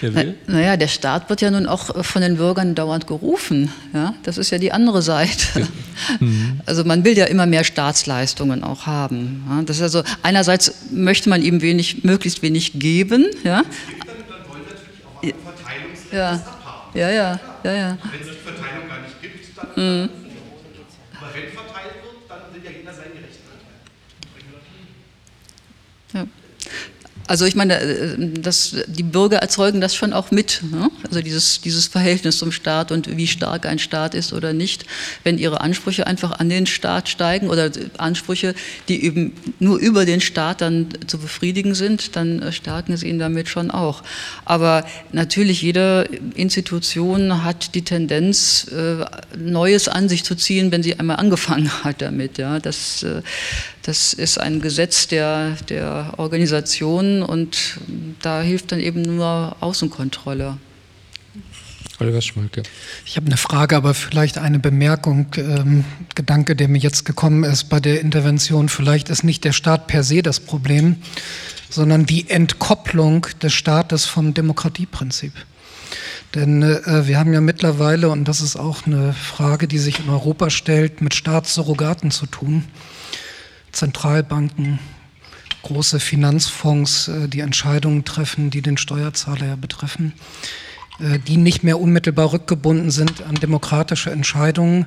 Wer 0.02 0.16
will? 0.16 0.36
Na, 0.47 0.54
naja, 0.54 0.78
der 0.78 0.88
Staat 0.88 1.30
wird 1.30 1.41
ja 1.41 1.52
nun 1.52 1.66
auch 1.66 2.04
von 2.06 2.22
den 2.22 2.38
Bürgern 2.38 2.76
dauernd 2.76 3.08
gerufen. 3.08 3.72
Ja? 3.93 4.16
Das 4.24 4.38
ist 4.38 4.50
ja 4.50 4.58
die 4.58 4.72
andere 4.72 5.02
Seite. 5.02 5.68
Mhm. 6.22 6.62
Also 6.66 6.86
man 6.86 7.04
will 7.04 7.18
ja 7.18 7.26
immer 7.26 7.45
mehr 7.45 7.66
Staatsleistungen 7.66 8.64
auch 8.64 8.86
haben. 8.86 9.43
Ja? 9.50 9.62
Das 9.64 9.78
ist 9.78 9.84
also 9.84 10.02
einerseits 10.24 10.91
möchte 10.91 11.30
man 11.30 11.41
ihm 11.41 11.62
wenig, 11.62 12.06
möglichst 12.06 12.41
wenig 12.41 12.80
geben. 12.80 13.28
Ja? 13.43 13.64
Ja. 16.12 16.41
ja, 16.93 17.10
ja, 17.12 17.39
ja, 17.64 17.74
ja. 17.74 17.97
Wenn 18.12 18.22
es 18.22 18.28
die 18.28 18.34
Verteilung 18.43 18.88
gar 18.88 19.02
nicht 19.02 19.22
gibt, 19.22 19.58
dann. 19.58 19.68
Mhm. 19.76 20.10
Aber 21.20 21.34
wenn 21.34 21.52
verteilt 21.52 21.95
wird, 22.02 22.30
dann 22.30 22.39
will 22.54 22.64
ja 22.64 22.72
jeder 22.80 22.93
sein 22.93 23.12
Gerecht 23.14 23.39
verteilen. 26.12 26.26
Ja. 26.26 26.26
Also 27.30 27.46
ich 27.46 27.54
meine, 27.54 27.80
äh, 27.80 28.16
das, 28.42 28.76
die 28.88 29.04
Bürger 29.04 29.38
erzeugen 29.38 29.82
das 29.82 29.94
schon 29.94 30.14
auch 30.14 30.32
mit. 30.32 30.62
Ne? 30.72 30.90
Also 31.06 31.22
dieses, 31.22 31.62
dieses 31.62 31.86
Verhältnis 31.86 32.40
zum 32.40 32.52
Staat 32.52 32.92
und 32.92 33.16
wie 33.18 33.28
stark 33.28 33.68
ein 33.68 33.78
Staat 33.78 34.16
ist 34.16 34.34
oder 34.34 34.52
nicht. 34.52 34.88
Wenn 35.24 35.38
ihre 35.38 35.62
Ansprüche 35.62 36.08
einfach 36.08 36.40
an 36.40 36.50
den 36.50 36.66
Staat 36.66 37.08
steigen 37.08 37.50
oder 37.50 37.70
Ansprüche, 38.00 38.56
die 38.88 39.06
eben 39.06 39.34
nur 39.60 39.78
über 39.78 40.06
den 40.06 40.22
Staat 40.22 40.62
dann 40.62 40.88
zu 41.06 41.20
befriedigen 41.20 41.76
sind, 41.76 42.16
dann 42.16 42.42
äh, 42.42 42.52
stärken 42.52 42.98
sie 42.98 43.08
ihn 43.08 43.20
damit 43.20 43.48
schon 43.48 43.70
auch. 43.70 44.02
Aber 44.46 44.84
natürlich, 45.12 45.62
jede 45.62 46.10
Institution 46.34 47.44
hat 47.44 47.76
die 47.76 47.84
Tendenz, 47.84 48.66
äh, 48.72 49.06
Neues 49.38 49.88
an 49.88 50.10
sich 50.10 50.24
zu 50.24 50.34
ziehen, 50.34 50.72
wenn 50.72 50.82
sie 50.82 50.98
einmal 50.98 51.18
angefangen 51.18 51.70
hat 51.84 52.02
damit. 52.02 52.40
Ja? 52.40 52.58
Das, 52.58 53.06
das 53.84 54.14
ist 54.14 54.40
ein 54.40 54.62
Gesetz 54.62 55.08
der, 55.08 55.58
der 55.70 56.14
Organisation 56.18 57.22
und 57.22 57.80
da 58.22 58.42
hilft 58.42 58.72
dann 58.72 58.80
eben 58.80 59.02
nur 59.02 59.56
Außenkontrolle. 59.60 60.58
Oliver 62.00 62.22
Schmolke. 62.22 62.64
Ich 63.06 63.18
habe 63.18 63.26
eine 63.26 63.38
Frage, 63.38 63.76
aber 63.76 63.94
vielleicht 63.94 64.38
eine 64.38 64.60
Bemerkung, 64.60 65.28
ähm, 65.36 65.84
Gedanke, 66.16 66.56
der 66.56 66.70
mir 66.70 66.78
jetzt 66.78 67.04
gekommen 67.04 67.44
ist 67.44 67.66
bei 67.66 67.80
der 67.80 68.00
Intervention. 68.00 68.70
Vielleicht 68.70 69.10
ist 69.10 69.24
nicht 69.24 69.44
der 69.44 69.52
Staat 69.52 69.88
per 69.88 70.04
se 70.04 70.22
das 70.22 70.40
Problem, 70.40 70.98
sondern 71.70 72.06
die 72.06 72.30
Entkopplung 72.30 73.28
des 73.42 73.54
Staates 73.54 74.06
vom 74.06 74.34
Demokratieprinzip. 74.34 75.34
Denn 76.36 76.62
äh, 76.62 77.08
wir 77.08 77.20
haben 77.20 77.34
ja 77.34 77.42
mittlerweile, 77.42 78.10
und 78.10 78.26
das 78.28 78.42
ist 78.42 78.56
auch 78.56 78.86
eine 78.86 79.14
Frage, 79.14 79.68
die 79.68 79.80
sich 79.80 80.00
in 80.00 80.10
Europa 80.10 80.50
stellt, 80.50 81.02
mit 81.02 81.16
Staatssurrogaten 81.16 82.12
zu 82.12 82.28
tun. 82.28 82.66
Zentralbanken, 83.72 84.80
große 85.63 85.99
Finanzfonds, 85.99 87.07
äh, 87.07 87.28
die 87.28 87.41
Entscheidungen 87.41 88.05
treffen, 88.05 88.49
die 88.49 88.61
den 88.61 88.78
Steuerzahler 88.78 89.45
ja 89.45 89.55
betreffen, 89.55 90.13
äh, 90.99 91.20
die 91.20 91.38
nicht 91.38 91.63
mehr 91.63 91.80
unmittelbar 91.80 92.34
rückgebunden 92.34 92.91
sind 92.91 93.22
an 93.24 93.36
demokratische 93.36 94.11
Entscheidungen. 94.11 94.86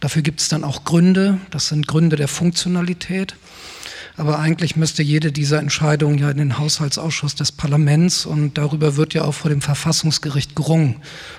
Dafür 0.00 0.22
gibt 0.22 0.40
es 0.40 0.48
dann 0.48 0.64
auch 0.64 0.84
Gründe, 0.84 1.38
das 1.50 1.68
sind 1.68 1.86
Gründe 1.86 2.16
der 2.16 2.28
Funktionalität. 2.28 3.36
Aber 4.16 4.38
eigentlich 4.38 4.76
müsste 4.76 5.02
jede 5.02 5.32
dieser 5.32 5.58
Entscheidungen 5.58 6.18
ja 6.18 6.30
in 6.30 6.36
den 6.36 6.58
Haushaltsausschuss 6.58 7.34
des 7.34 7.50
Parlaments 7.50 8.26
und 8.26 8.56
darüber 8.58 8.94
wird 8.94 9.12
ja 9.12 9.24
auch 9.24 9.32
vor 9.34 9.50
dem 9.50 9.60
Verfassungsgericht 9.60 10.54
gerungen, 10.54 10.96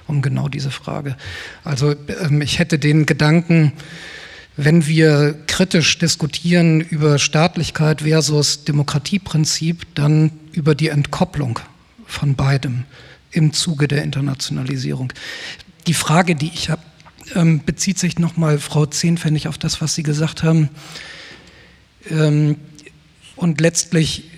um 0.07 0.21
genau 0.21 0.49
diese 0.49 0.71
Frage. 0.71 1.15
Also 1.63 1.95
ähm, 2.21 2.41
ich 2.41 2.59
hätte 2.59 2.77
den 2.77 3.05
Gedanken, 3.05 3.71
wenn 4.58 4.88
wir 4.88 5.36
kritisch 5.47 5.97
diskutieren 5.97 6.80
über 6.80 7.20
Staatlichkeit 7.20 8.01
versus 8.01 8.64
Demokratieprinzip, 8.64 9.86
dann 9.95 10.32
über 10.53 10.76
die 10.76 10.89
Entkopplung 10.89 11.60
von 12.06 12.36
beidem 12.36 12.86
im 13.32 13.51
Zuge 13.51 13.88
der 13.88 14.03
Internationalisierung. 14.03 15.12
Die 15.88 15.93
Frage, 15.93 16.36
die 16.36 16.51
ich 16.53 16.70
habe, 16.70 16.82
ähm, 17.34 17.62
bezieht 17.66 17.99
sich 17.99 18.18
nochmal, 18.18 18.60
Frau 18.60 18.86
Zehnpfennig, 18.86 19.47
auf 19.47 19.58
das, 19.58 19.82
was 19.82 19.95
Sie 19.95 20.03
gesagt 20.03 20.43
haben. 20.43 20.70
Ähm, 22.10 22.58
und 23.36 23.60
letztlich 23.60 24.32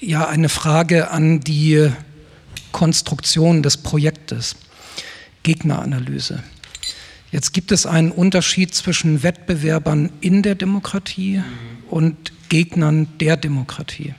ja 0.00 0.28
eine 0.28 0.50
Frage 0.50 1.10
an 1.10 1.40
die 1.40 1.90
Konstruktion 2.72 3.62
des 3.62 3.78
Projektes, 3.78 4.56
Gegneranalyse. 5.42 6.42
Jetzt 7.32 7.52
gibt 7.52 7.72
es 7.72 7.86
einen 7.86 8.12
Unterschied 8.12 8.74
zwischen 8.74 9.22
Wettbewerbern 9.22 10.10
in 10.20 10.42
der 10.42 10.54
Demokratie 10.54 11.42
und 11.90 12.32
Gegnern 12.48 13.08
der 13.20 13.36
Demokratie. 13.36 14.14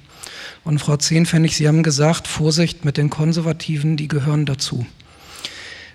Und 0.64 0.80
Frau 0.80 0.98
Zehnpfennig, 0.98 1.56
Sie 1.56 1.68
haben 1.68 1.84
gesagt, 1.84 2.28
Vorsicht 2.28 2.84
mit 2.84 2.98
den 2.98 3.10
Konservativen, 3.10 3.96
die 3.96 4.10
gehören 4.10 4.46
dazu. 4.46 4.86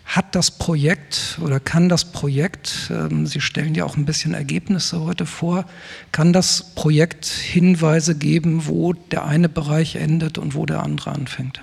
Hat 0.05 0.35
das 0.35 0.51
Projekt 0.51 1.39
oder 1.43 1.61
kann 1.61 1.89
das 1.89 2.13
Projekt, 2.13 2.91
ähm, 2.91 3.27
Sie 3.27 3.41
stellen 3.41 3.75
ja 3.75 3.85
auch 3.85 3.97
ein 3.97 4.05
bisschen 4.05 4.35
Ergebnisse 4.35 5.01
heute 5.01 5.27
vor, 5.27 5.65
kann 6.11 6.33
das 6.33 6.75
Projekt 6.75 7.27
Hinweise 7.27 8.15
geben, 8.15 8.67
wo 8.67 8.95
der 8.95 9.27
eine 9.27 9.49
Bereich 9.49 9.97
endet 9.97 10.39
und 10.39 10.55
wo 10.55 10.67
der 10.67 10.83
andere 10.83 11.13
anfängt? 11.13 11.63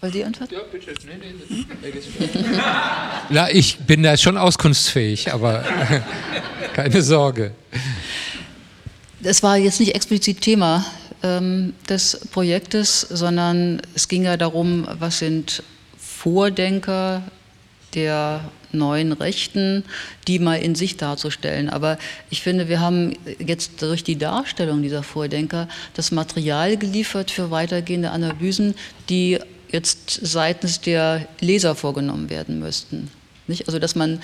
Weil 0.00 0.12
die 0.12 0.24
Antwort? 0.24 0.52
Ja, 0.52 0.60
bitte. 0.70 0.94
Nee, 1.06 1.14
nee. 1.18 1.94
Na, 3.30 3.50
ich 3.50 3.78
bin 3.78 4.04
da 4.04 4.16
schon 4.16 4.36
auskunftsfähig, 4.36 5.32
aber 5.32 5.64
keine 6.74 7.02
Sorge. 7.02 7.52
Das 9.20 9.42
war 9.42 9.56
jetzt 9.56 9.80
nicht 9.80 9.96
explizit 9.96 10.40
Thema 10.40 10.86
ähm, 11.24 11.74
des 11.88 12.20
Projektes, 12.30 13.00
sondern 13.00 13.82
es 13.94 14.06
ging 14.06 14.22
ja 14.22 14.36
darum, 14.36 14.86
was 15.00 15.18
sind 15.18 15.64
Vordenker 15.96 17.22
der 17.94 18.40
neuen 18.70 19.12
Rechten, 19.12 19.84
die 20.28 20.38
mal 20.38 20.56
in 20.56 20.74
sich 20.74 20.96
darzustellen. 20.96 21.70
Aber 21.70 21.98
ich 22.30 22.42
finde, 22.42 22.68
wir 22.68 22.80
haben 22.80 23.14
jetzt 23.38 23.82
durch 23.82 24.04
die 24.04 24.18
Darstellung 24.18 24.82
dieser 24.82 25.02
Vordenker 25.02 25.68
das 25.94 26.12
Material 26.12 26.76
geliefert 26.76 27.30
für 27.30 27.50
weitergehende 27.50 28.10
Analysen, 28.10 28.74
die 29.08 29.38
jetzt 29.70 30.20
seitens 30.22 30.80
der 30.80 31.26
Leser 31.40 31.74
vorgenommen 31.74 32.30
werden 32.30 32.58
müssten. 32.58 33.10
Nicht? 33.48 33.66
Also 33.66 33.78
dass 33.78 33.94
man 33.94 34.20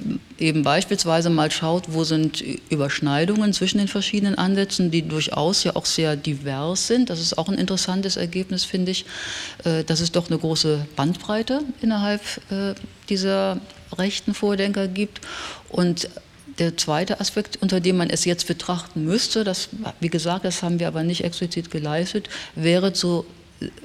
ähm, 0.00 0.20
eben 0.38 0.62
beispielsweise 0.62 1.30
mal 1.30 1.50
schaut, 1.50 1.92
wo 1.92 2.04
sind 2.04 2.42
Überschneidungen 2.70 3.52
zwischen 3.52 3.78
den 3.78 3.88
verschiedenen 3.88 4.36
Ansätzen, 4.36 4.90
die 4.90 5.02
durchaus 5.02 5.64
ja 5.64 5.74
auch 5.74 5.84
sehr 5.84 6.16
divers 6.16 6.86
sind. 6.86 7.10
Das 7.10 7.20
ist 7.20 7.36
auch 7.36 7.48
ein 7.48 7.58
interessantes 7.58 8.16
Ergebnis, 8.16 8.64
finde 8.64 8.92
ich, 8.92 9.04
äh, 9.64 9.82
dass 9.82 10.00
es 10.00 10.12
doch 10.12 10.28
eine 10.28 10.38
große 10.38 10.86
Bandbreite 10.94 11.62
innerhalb 11.82 12.22
äh, 12.50 12.74
dieser 13.08 13.60
rechten 13.96 14.32
Vordenker 14.32 14.86
gibt. 14.86 15.20
Und 15.68 16.08
der 16.58 16.76
zweite 16.76 17.20
Aspekt, 17.20 17.58
unter 17.60 17.80
dem 17.80 17.96
man 17.96 18.10
es 18.10 18.24
jetzt 18.24 18.46
betrachten 18.46 19.04
müsste, 19.04 19.44
das, 19.44 19.68
wie 20.00 20.08
gesagt, 20.08 20.44
das 20.44 20.62
haben 20.62 20.78
wir 20.80 20.88
aber 20.88 21.02
nicht 21.02 21.24
explizit 21.24 21.70
geleistet, 21.70 22.28
wäre 22.54 22.92
zu 22.92 23.26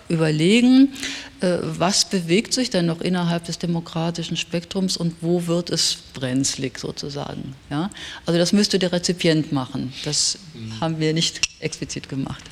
überlegen, 0.09 0.93
äh, 1.41 1.57
was 1.61 2.09
bewegt 2.09 2.53
sich 2.53 2.69
denn 2.69 2.85
noch 2.85 3.01
innerhalb 3.01 3.45
des 3.45 3.57
demokratischen 3.59 4.37
Spektrums 4.37 4.97
und 4.97 5.15
wo 5.21 5.47
wird 5.47 5.69
es 5.69 5.97
brenzlig 6.13 6.77
sozusagen. 6.79 7.55
Ja? 7.69 7.89
Also 8.25 8.39
das 8.39 8.53
müsste 8.53 8.79
der 8.79 8.91
Rezipient 8.91 9.51
machen. 9.51 9.93
Das 10.03 10.37
mhm. 10.53 10.79
haben 10.79 10.99
wir 10.99 11.13
nicht 11.13 11.41
explizit 11.59 12.09
gemacht. 12.09 12.43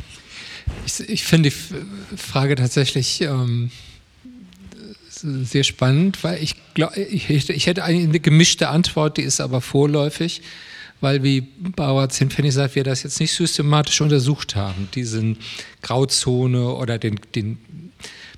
Ich, 0.86 0.99
ich 1.09 1.24
finde 1.24 1.49
die 1.49 2.17
Frage 2.17 2.55
tatsächlich 2.55 3.22
ähm, 3.22 3.72
sehr 5.09 5.63
spannend, 5.63 6.24
weil 6.24 6.41
ich, 6.41 6.55
glaub, 6.74 6.95
ich, 6.97 7.30
ich 7.30 7.67
hätte 7.67 7.84
eine 7.84 8.19
gemischte 8.19 8.69
Antwort, 8.69 9.17
die 9.17 9.24
ist 9.24 9.41
aber 9.41 9.61
vorläufig 9.61 10.41
weil, 11.02 11.24
wie 11.24 11.41
Bauer 11.41 12.10
Zinpfennig 12.10 12.54
sagt, 12.54 12.76
wir 12.76 12.84
das 12.84 13.04
jetzt 13.04 13.20
nicht 13.20 13.34
systematisch 13.34 13.99
untersucht 14.02 14.56
haben, 14.56 14.88
diesen 14.93 15.38
Grauzone 15.82 16.74
oder 16.75 16.97
den, 16.97 17.20
den 17.36 17.92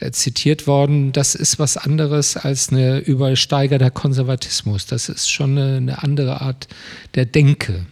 äh, 0.01 0.11
zitiert 0.13 0.67
worden, 0.67 1.13
das 1.13 1.35
ist 1.35 1.59
was 1.59 1.77
anderes 1.77 2.37
als 2.37 2.71
eine 2.71 2.99
übersteigerter 2.99 3.91
Konservatismus. 3.91 4.87
Das 4.87 5.09
ist 5.09 5.31
schon 5.31 5.59
eine, 5.59 5.77
eine 5.77 6.03
andere 6.03 6.41
Art 6.41 6.69
der 7.15 7.27
Denke. 7.27 7.87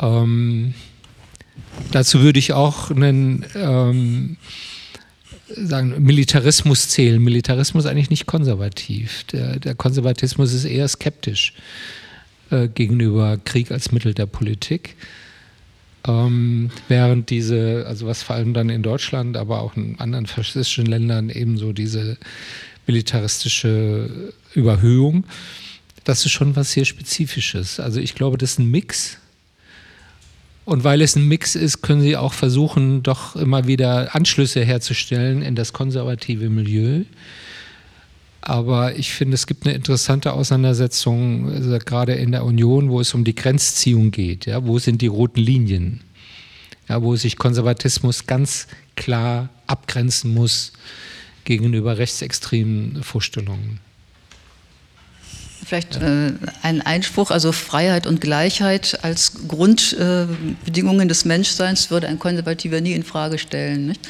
Ähm, 0.00 0.74
dazu 1.92 2.20
würde 2.20 2.38
ich 2.38 2.52
auch 2.52 2.90
einen 2.90 3.46
ähm, 3.54 4.36
sagen, 5.48 6.02
Militarismus 6.02 6.88
zählen. 6.88 7.22
Militarismus 7.22 7.84
ist 7.84 7.90
eigentlich 7.90 8.10
nicht 8.10 8.26
konservativ. 8.26 9.24
Der, 9.32 9.58
der 9.58 9.74
Konservatismus 9.74 10.52
ist 10.52 10.64
eher 10.64 10.88
skeptisch 10.88 11.54
äh, 12.50 12.68
gegenüber 12.68 13.38
Krieg 13.44 13.70
als 13.70 13.92
Mittel 13.92 14.14
der 14.14 14.26
Politik. 14.26 14.96
Ähm, 16.06 16.70
während 16.88 17.30
diese, 17.30 17.84
also 17.86 18.06
was 18.06 18.22
vor 18.22 18.36
allem 18.36 18.52
dann 18.54 18.68
in 18.68 18.82
Deutschland, 18.82 19.36
aber 19.36 19.62
auch 19.62 19.76
in 19.76 19.98
anderen 19.98 20.26
faschistischen 20.26 20.86
Ländern 20.86 21.30
ebenso 21.30 21.72
diese 21.72 22.18
militaristische 22.86 24.32
Überhöhung, 24.54 25.24
das 26.04 26.26
ist 26.26 26.32
schon 26.32 26.54
was 26.56 26.72
sehr 26.72 26.84
Spezifisches. 26.84 27.80
Also 27.80 28.00
ich 28.00 28.14
glaube, 28.14 28.36
das 28.36 28.52
ist 28.52 28.58
ein 28.58 28.70
Mix 28.70 29.18
und 30.64 30.82
weil 30.82 31.02
es 31.02 31.14
ein 31.16 31.28
Mix 31.28 31.54
ist, 31.54 31.82
können 31.82 32.00
sie 32.00 32.16
auch 32.16 32.32
versuchen, 32.32 33.02
doch 33.02 33.36
immer 33.36 33.66
wieder 33.66 34.14
Anschlüsse 34.14 34.64
herzustellen 34.64 35.42
in 35.42 35.54
das 35.54 35.72
konservative 35.72 36.48
Milieu. 36.48 37.04
Aber 38.46 38.94
ich 38.96 39.14
finde, 39.14 39.36
es 39.36 39.46
gibt 39.46 39.64
eine 39.64 39.74
interessante 39.74 40.34
Auseinandersetzung, 40.34 41.50
also 41.50 41.78
gerade 41.78 42.12
in 42.12 42.30
der 42.30 42.44
Union, 42.44 42.90
wo 42.90 43.00
es 43.00 43.14
um 43.14 43.24
die 43.24 43.34
Grenzziehung 43.34 44.10
geht. 44.10 44.44
Ja, 44.44 44.66
wo 44.66 44.78
sind 44.78 45.00
die 45.00 45.06
roten 45.06 45.40
Linien? 45.40 46.02
Ja, 46.86 47.02
wo 47.02 47.16
sich 47.16 47.38
Konservatismus 47.38 48.26
ganz 48.26 48.66
klar 48.96 49.48
abgrenzen 49.66 50.34
muss 50.34 50.74
gegenüber 51.44 51.96
rechtsextremen 51.96 53.02
Vorstellungen. 53.02 53.80
Vielleicht 55.66 55.96
äh, 55.96 56.32
ein 56.62 56.82
Einspruch, 56.82 57.30
also 57.30 57.52
Freiheit 57.52 58.06
und 58.06 58.20
Gleichheit 58.20 58.98
als 59.02 59.32
Grundbedingungen 59.48 61.06
äh, 61.06 61.08
des 61.08 61.24
Menschseins 61.24 61.90
würde 61.90 62.08
ein 62.08 62.18
Konservativer 62.18 62.80
nie 62.80 62.92
in 62.92 63.02
Frage 63.02 63.38
stellen. 63.38 63.86
Nicht? 63.86 64.00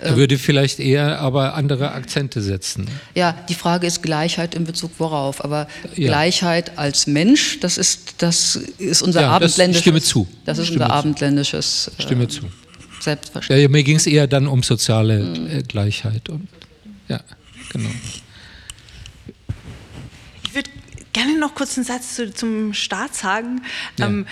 Er 0.00 0.12
äh, 0.12 0.16
würde 0.16 0.38
vielleicht 0.38 0.80
eher 0.80 1.20
aber 1.20 1.54
andere 1.54 1.92
Akzente 1.92 2.40
setzen. 2.40 2.88
Ja, 3.14 3.36
die 3.48 3.54
Frage 3.54 3.86
ist 3.86 4.02
Gleichheit 4.02 4.54
in 4.54 4.64
Bezug 4.64 4.90
worauf, 4.98 5.44
aber 5.44 5.68
ja. 5.94 6.08
Gleichheit 6.08 6.76
als 6.76 7.06
Mensch, 7.06 7.60
das 7.60 7.78
ist, 7.78 8.14
das 8.18 8.56
ist 8.78 9.02
unser 9.02 9.22
ja, 9.22 9.30
abendländisches. 9.30 9.82
stimme 9.82 10.00
zu. 10.00 10.26
Das 10.44 10.58
ist 10.58 10.66
stimme 10.66 10.84
unser 10.84 10.92
zu. 10.92 10.98
abendländisches. 10.98 11.90
Stimme 11.98 12.24
äh, 12.24 12.28
zu. 12.28 12.42
Selbstverständlich. 13.00 13.62
Ja, 13.62 13.68
mir 13.68 13.84
ging 13.84 13.96
es 13.96 14.06
eher 14.06 14.26
dann 14.26 14.46
um 14.46 14.62
soziale 14.62 15.20
mhm. 15.20 15.62
Gleichheit 15.68 16.28
und 16.28 16.48
ja, 17.08 17.20
genau 17.72 17.90
gerne 21.16 21.38
noch 21.38 21.54
kurz 21.54 21.78
einen 21.78 21.86
Satz 21.86 22.14
zu, 22.14 22.32
zum 22.34 22.74
Staat 22.74 23.14
sagen. 23.14 23.62
Ja. 23.98 24.06
Ähm, 24.06 24.26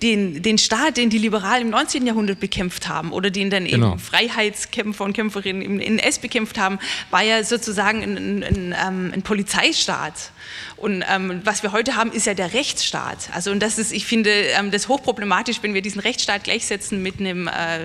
den, 0.00 0.42
den 0.42 0.58
Staat, 0.58 0.96
den 0.96 1.10
die 1.10 1.18
Liberalen 1.18 1.62
im 1.64 1.70
19. 1.70 2.06
Jahrhundert 2.06 2.38
bekämpft 2.38 2.88
haben 2.88 3.12
oder 3.12 3.30
den 3.30 3.50
dann 3.50 3.64
genau. 3.64 3.92
eben 3.92 3.98
Freiheitskämpfer 3.98 5.04
und 5.04 5.12
Kämpferinnen 5.12 5.60
im 5.60 5.80
NS 5.80 6.20
bekämpft 6.20 6.56
haben, 6.56 6.78
war 7.10 7.22
ja 7.22 7.42
sozusagen 7.42 8.04
ein, 8.04 8.16
ein, 8.16 8.44
ein, 8.44 8.74
ähm, 8.80 9.10
ein 9.12 9.22
Polizeistaat. 9.22 10.30
Und 10.76 11.04
ähm, 11.10 11.40
was 11.42 11.64
wir 11.64 11.72
heute 11.72 11.96
haben, 11.96 12.12
ist 12.12 12.26
ja 12.26 12.34
der 12.34 12.54
Rechtsstaat. 12.54 13.30
Also 13.32 13.50
und 13.50 13.58
das 13.58 13.78
ist, 13.78 13.92
ich 13.92 14.06
finde, 14.06 14.30
ähm, 14.30 14.70
das 14.70 14.86
hochproblematisch, 14.86 15.58
wenn 15.62 15.74
wir 15.74 15.82
diesen 15.82 16.00
Rechtsstaat 16.00 16.44
gleichsetzen 16.44 17.02
mit 17.02 17.18
einem, 17.18 17.48
äh, 17.48 17.80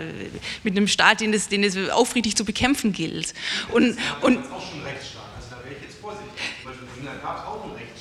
mit 0.61 0.77
einem 0.77 0.88
Staat, 0.88 1.22
den 1.22 1.34
es, 1.34 1.47
den 1.47 1.63
es 1.63 1.76
aufrichtig 1.89 2.35
zu 2.35 2.45
bekämpfen 2.45 2.93
gilt. 2.93 3.34
Und, 3.72 3.97
und, 4.22 4.38
auch 4.51 4.69
schon 4.69 4.84
Rechtsstaat. 4.84 5.23
Also 5.35 5.49
da 5.49 5.63
wäre 5.63 5.77
ich 5.77 5.81
jetzt 5.81 5.99
vorsichtig. 5.99 6.31
Zum 6.61 6.69
Beispiel 6.69 6.88
England 6.99 7.23
gab 7.23 7.38
es 7.39 7.43
auch 7.43 7.63
einen 7.63 7.73
Rechtsstaat. 7.73 7.95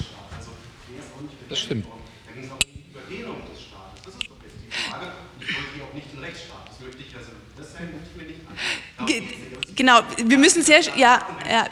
Das 1.55 1.63
stimmt. 1.63 1.87
Da 2.27 2.33
ging 2.33 2.47
es 2.47 2.51
auch 2.51 2.55
um 2.55 2.71
die 2.75 2.91
Überdehnung 2.91 3.37
des 3.49 3.63
Staates. 3.63 4.03
Das 4.05 4.15
ist 4.15 4.27
doch 4.27 4.43
jetzt 4.43 4.57
die 4.59 4.91
Frage. 4.91 5.13
Ich 5.39 5.55
wollte 5.55 5.69
hier 5.77 5.85
auch 5.85 5.95
nicht 5.95 6.09
einen 6.11 6.25
Rechtsstaat. 6.25 6.69
Das 6.69 6.81
möchte 6.81 7.03
ich 7.07 7.13
ja 7.13 7.21
so. 7.21 7.31
Das 7.57 7.73
möchte 7.75 7.95
ich 8.11 8.17
mir 8.21 8.27
nicht 8.27 8.41
an. 8.99 9.07
Ge 9.07 9.23
genau, 9.77 10.01
wir 10.17 10.39
müssen 10.39 10.65
sehr. 10.65 10.81
Ja, 10.97 11.23
ja. 11.49 11.69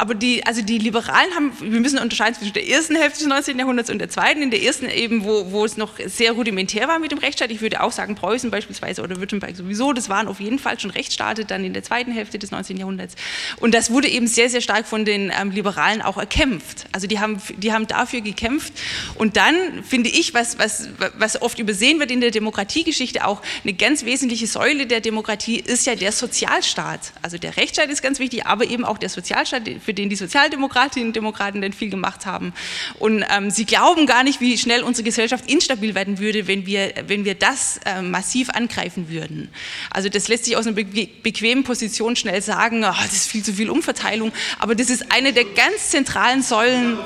Aber 0.00 0.14
die, 0.14 0.46
also 0.46 0.62
die 0.62 0.78
Liberalen 0.78 1.34
haben, 1.34 1.52
wir 1.60 1.78
müssen 1.78 1.98
unterscheiden 1.98 2.34
zwischen 2.34 2.54
der 2.54 2.66
ersten 2.66 2.96
Hälfte 2.96 3.18
des 3.18 3.28
19. 3.28 3.58
Jahrhunderts 3.58 3.90
und 3.90 3.98
der 3.98 4.08
zweiten. 4.08 4.40
In 4.40 4.50
der 4.50 4.62
ersten 4.62 4.88
eben, 4.88 5.24
wo, 5.24 5.52
wo 5.52 5.62
es 5.62 5.76
noch 5.76 5.98
sehr 6.06 6.32
rudimentär 6.32 6.88
war 6.88 6.98
mit 6.98 7.12
dem 7.12 7.18
Rechtsstaat. 7.18 7.50
Ich 7.50 7.60
würde 7.60 7.82
auch 7.82 7.92
sagen, 7.92 8.14
Preußen 8.14 8.50
beispielsweise 8.50 9.02
oder 9.02 9.18
Württemberg 9.18 9.54
sowieso, 9.54 9.92
das 9.92 10.08
waren 10.08 10.26
auf 10.26 10.40
jeden 10.40 10.58
Fall 10.58 10.80
schon 10.80 10.90
Rechtsstaate 10.90 11.44
dann 11.44 11.64
in 11.64 11.74
der 11.74 11.82
zweiten 11.82 12.12
Hälfte 12.12 12.38
des 12.38 12.50
19. 12.50 12.78
Jahrhunderts. 12.78 13.14
Und 13.58 13.74
das 13.74 13.90
wurde 13.90 14.08
eben 14.08 14.26
sehr, 14.26 14.48
sehr 14.48 14.62
stark 14.62 14.86
von 14.86 15.04
den 15.04 15.30
ähm, 15.38 15.50
Liberalen 15.50 16.00
auch 16.00 16.16
erkämpft. 16.16 16.86
Also 16.92 17.06
die 17.06 17.18
haben, 17.18 17.36
die 17.58 17.74
haben 17.74 17.86
dafür 17.86 18.22
gekämpft. 18.22 18.72
Und 19.16 19.36
dann 19.36 19.84
finde 19.86 20.08
ich, 20.08 20.32
was, 20.32 20.58
was, 20.58 20.88
was 21.18 21.42
oft 21.42 21.58
übersehen 21.58 21.98
wird 22.00 22.10
in 22.10 22.22
der 22.22 22.30
Demokratiegeschichte, 22.30 23.26
auch 23.26 23.42
eine 23.64 23.74
ganz 23.74 24.06
wesentliche 24.06 24.46
Säule 24.46 24.86
der 24.86 25.02
Demokratie 25.02 25.60
ist 25.60 25.84
ja 25.84 25.94
der 25.94 26.12
Sozialstaat. 26.12 27.12
Also 27.20 27.36
der 27.36 27.58
Rechtsstaat 27.58 27.90
ist 27.90 28.00
ganz 28.00 28.18
wichtig, 28.18 28.46
aber 28.46 28.64
eben 28.64 28.86
auch 28.86 28.96
der 28.96 29.10
Sozialstaat, 29.10 29.66
für 29.90 29.94
den 29.94 30.08
die 30.08 30.14
Sozialdemokratinnen 30.14 31.08
und 31.08 31.16
Demokraten 31.16 31.60
denn 31.60 31.72
viel 31.72 31.90
gemacht 31.90 32.24
haben. 32.24 32.52
Und 33.00 33.24
ähm, 33.28 33.50
sie 33.50 33.64
glauben 33.64 34.06
gar 34.06 34.22
nicht, 34.22 34.40
wie 34.40 34.56
schnell 34.56 34.84
unsere 34.84 35.02
Gesellschaft 35.02 35.50
instabil 35.50 35.96
werden 35.96 36.20
würde, 36.20 36.46
wenn 36.46 36.64
wir, 36.64 36.94
wenn 37.08 37.24
wir 37.24 37.34
das 37.34 37.80
äh, 37.84 38.00
massiv 38.00 38.50
angreifen 38.50 39.08
würden. 39.08 39.48
Also 39.90 40.08
das 40.08 40.28
lässt 40.28 40.44
sich 40.44 40.56
aus 40.56 40.68
einer 40.68 40.76
be 40.76 41.08
bequemen 41.24 41.64
Position 41.64 42.14
schnell 42.14 42.40
sagen, 42.40 42.84
oh, 42.84 42.94
das 43.02 43.12
ist 43.14 43.26
viel 43.26 43.42
zu 43.42 43.52
viel 43.52 43.68
Umverteilung, 43.68 44.30
aber 44.60 44.76
das 44.76 44.90
ist 44.90 45.10
eine 45.10 45.32
der 45.32 45.44
ganz 45.44 45.90
zentralen 45.90 46.42
Säulen. 46.42 46.96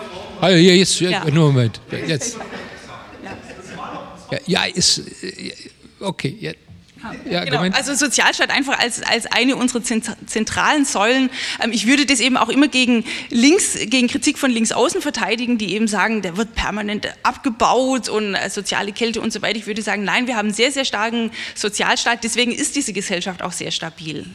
Also 0.43 0.59
jetzt, 0.59 1.01
ja. 1.01 1.24
nur 1.24 1.52
Moment, 1.52 1.81
jetzt. 2.06 2.36
Ja, 4.31 4.39
ja 4.47 4.65
ist, 4.65 4.98
äh, 5.23 5.52
okay, 6.01 6.36
jetzt. 6.39 6.59
Ja, 7.28 7.44
genau. 7.44 7.60
Also 7.60 7.94
Sozialstaat 7.94 8.51
einfach 8.51 8.78
als, 8.78 9.02
als 9.02 9.26
eine 9.26 9.56
unserer 9.56 9.82
zentralen 9.82 10.85
Säulen. 10.85 11.31
Ähm, 11.62 11.72
ich 11.72 11.86
würde 11.86 12.06
das 12.06 12.20
eben 12.20 12.36
auch 12.36 12.48
immer 12.48 12.68
gegen 12.68 13.05
links, 13.31 13.76
gegen 13.86 14.09
Kritik 14.09 14.39
von 14.39 14.51
links 14.51 14.72
außen 14.72 15.01
verteidigen, 15.01 15.59
die 15.59 15.74
eben 15.74 15.89
sagen, 15.89 16.22
der 16.22 16.36
wird 16.36 16.55
permanent 16.55 17.09
abgebaut 17.22 18.09
und 18.09 18.35
äh, 18.35 18.48
soziale 18.51 18.93
Kälte 18.93 19.20
und 19.20 19.32
so 19.32 19.43
weiter. 19.43 19.59
Ich 19.59 19.66
würde 19.66 19.82
sagen, 19.82 20.05
nein, 20.05 20.26
wir 20.26 20.36
haben 20.36 20.47
einen 20.47 20.55
sehr, 20.55 20.72
sehr 20.72 20.85
starken 20.85 21.31
Sozialstaat. 21.55 22.24
Deswegen 22.24 22.52
ist 22.52 22.76
diese 22.76 22.93
Gesellschaft 22.93 23.43
auch 23.43 23.52
sehr 23.52 23.70
stabil. 23.70 24.26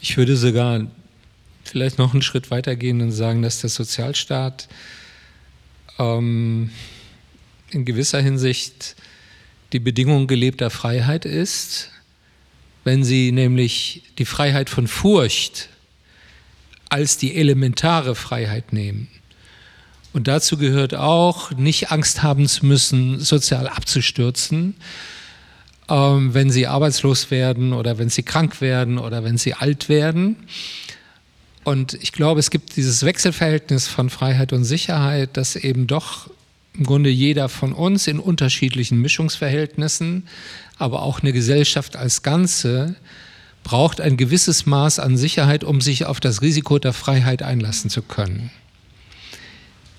Ich 0.00 0.16
würde 0.16 0.36
sogar 0.36 0.86
vielleicht 1.64 1.98
noch 1.98 2.12
einen 2.12 2.22
Schritt 2.22 2.50
weiter 2.50 2.76
gehen 2.76 3.00
und 3.00 3.12
sagen, 3.12 3.42
dass 3.42 3.60
der 3.60 3.70
Sozialstaat 3.70 4.68
ähm, 5.98 6.70
in 7.70 7.84
gewisser 7.84 8.20
Hinsicht 8.20 8.96
die 9.72 9.80
Bedingung 9.80 10.26
gelebter 10.26 10.70
Freiheit 10.70 11.24
ist, 11.24 11.90
wenn 12.84 13.04
sie 13.04 13.32
nämlich 13.32 14.02
die 14.18 14.24
Freiheit 14.24 14.68
von 14.68 14.86
Furcht 14.86 15.68
als 16.88 17.16
die 17.16 17.34
elementare 17.36 18.14
Freiheit 18.14 18.72
nehmen. 18.72 19.08
Und 20.12 20.28
dazu 20.28 20.58
gehört 20.58 20.94
auch, 20.94 21.52
nicht 21.52 21.90
Angst 21.90 22.22
haben 22.22 22.46
zu 22.46 22.66
müssen, 22.66 23.18
sozial 23.18 23.66
abzustürzen, 23.66 24.74
ähm, 25.88 26.34
wenn 26.34 26.50
sie 26.50 26.66
arbeitslos 26.66 27.30
werden 27.30 27.72
oder 27.72 27.96
wenn 27.96 28.10
sie 28.10 28.22
krank 28.22 28.60
werden 28.60 28.98
oder 28.98 29.24
wenn 29.24 29.38
sie 29.38 29.54
alt 29.54 29.88
werden. 29.88 30.36
Und 31.64 31.94
ich 31.94 32.12
glaube, 32.12 32.40
es 32.40 32.50
gibt 32.50 32.76
dieses 32.76 33.04
Wechselverhältnis 33.04 33.88
von 33.88 34.10
Freiheit 34.10 34.52
und 34.52 34.64
Sicherheit, 34.64 35.36
dass 35.36 35.56
eben 35.56 35.86
doch 35.86 36.28
im 36.74 36.84
Grunde 36.84 37.10
jeder 37.10 37.48
von 37.48 37.72
uns 37.72 38.06
in 38.06 38.18
unterschiedlichen 38.18 39.00
Mischungsverhältnissen, 39.00 40.28
aber 40.78 41.02
auch 41.02 41.20
eine 41.20 41.32
Gesellschaft 41.32 41.96
als 41.96 42.22
Ganze 42.22 42.96
braucht 43.62 44.00
ein 44.00 44.16
gewisses 44.16 44.66
Maß 44.66 44.98
an 44.98 45.16
Sicherheit, 45.16 45.64
um 45.64 45.80
sich 45.80 46.06
auf 46.06 46.18
das 46.18 46.42
Risiko 46.42 46.78
der 46.78 46.92
Freiheit 46.92 47.42
einlassen 47.42 47.90
zu 47.90 48.02
können. 48.02 48.50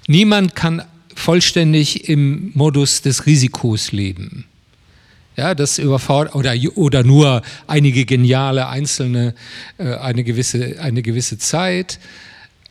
Niemand 0.07 0.55
kann 0.55 0.83
vollständig 1.15 2.09
im 2.09 2.51
Modus 2.55 3.01
des 3.01 3.25
Risikos 3.25 3.91
leben. 3.91 4.45
Ja, 5.35 5.55
das 5.55 5.79
überfordert 5.79 6.35
oder, 6.35 6.53
oder 6.75 7.03
nur 7.03 7.41
einige 7.65 8.05
geniale 8.05 8.67
Einzelne 8.67 9.33
äh, 9.77 9.95
eine, 9.95 10.23
gewisse, 10.23 10.79
eine 10.79 11.01
gewisse 11.01 11.37
Zeit. 11.39 11.99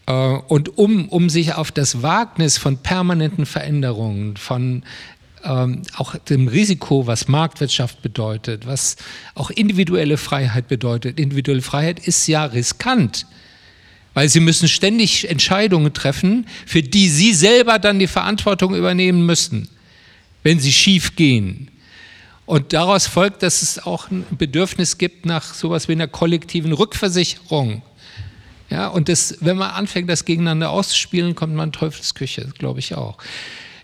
Äh, 0.07 0.13
und 0.13 0.79
um, 0.79 1.09
um 1.09 1.29
sich 1.29 1.55
auf 1.55 1.73
das 1.73 2.03
Wagnis 2.03 2.59
von 2.59 2.79
permanenten 2.79 3.47
Veränderungen, 3.47 4.37
von 4.37 4.83
ähm, 5.45 5.83
auch 5.97 6.17
dem 6.17 6.49
Risiko, 6.49 7.07
was 7.07 7.29
Marktwirtschaft 7.29 8.03
bedeutet, 8.03 8.67
was 8.67 8.97
auch 9.35 9.51
individuelle 9.51 10.17
Freiheit 10.17 10.69
bedeutet. 10.69 11.19
Individuelle 11.19 11.63
Freiheit 11.63 12.07
ist 12.07 12.27
ja 12.27 12.45
riskant, 12.45 13.27
weil 14.15 14.29
sie 14.29 14.41
müssen 14.41 14.69
ständig 14.69 15.29
Entscheidungen 15.29 15.93
treffen, 15.93 16.47
für 16.67 16.83
die 16.83 17.09
sie 17.09 17.35
selber 17.35 17.79
dann 17.79 17.99
die 17.99 18.07
Verantwortung 18.07 18.75
übernehmen 18.75 19.27
müssen, 19.27 19.69
wenn 20.43 20.61
sie 20.61 20.73
schief 20.73 21.17
gehen. 21.17 21.69
Und 22.45 22.73
daraus 22.73 23.07
folgt, 23.07 23.43
dass 23.43 23.63
es 23.63 23.85
auch 23.85 24.11
ein 24.11 24.27
Bedürfnis 24.37 24.99
gibt 24.99 25.27
nach 25.27 25.55
sowas 25.55 25.89
wie 25.89 25.93
einer 25.93 26.09
kollektiven 26.09 26.73
Rückversicherung. 26.73 27.83
Ja, 28.73 28.89
und 28.89 29.11
das, 29.11 29.37
wenn 29.41 29.59
man 29.59 29.71
anfängt, 29.71 30.09
das 30.09 30.25
gegeneinander 30.25 30.71
auszuspielen, 30.71 31.35
kommt 31.35 31.55
man 31.55 31.69
in 31.69 31.73
Teufelsküche, 31.73 32.49
glaube 32.57 32.79
ich 32.79 32.95
auch. 32.95 33.19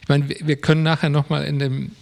Ich 0.00 0.08
meine, 0.08 0.26
wir 0.30 0.56
können 0.56 0.82
nachher 0.82 1.10
nochmal 1.10 1.44
in 1.44 1.58
dem 1.58 1.92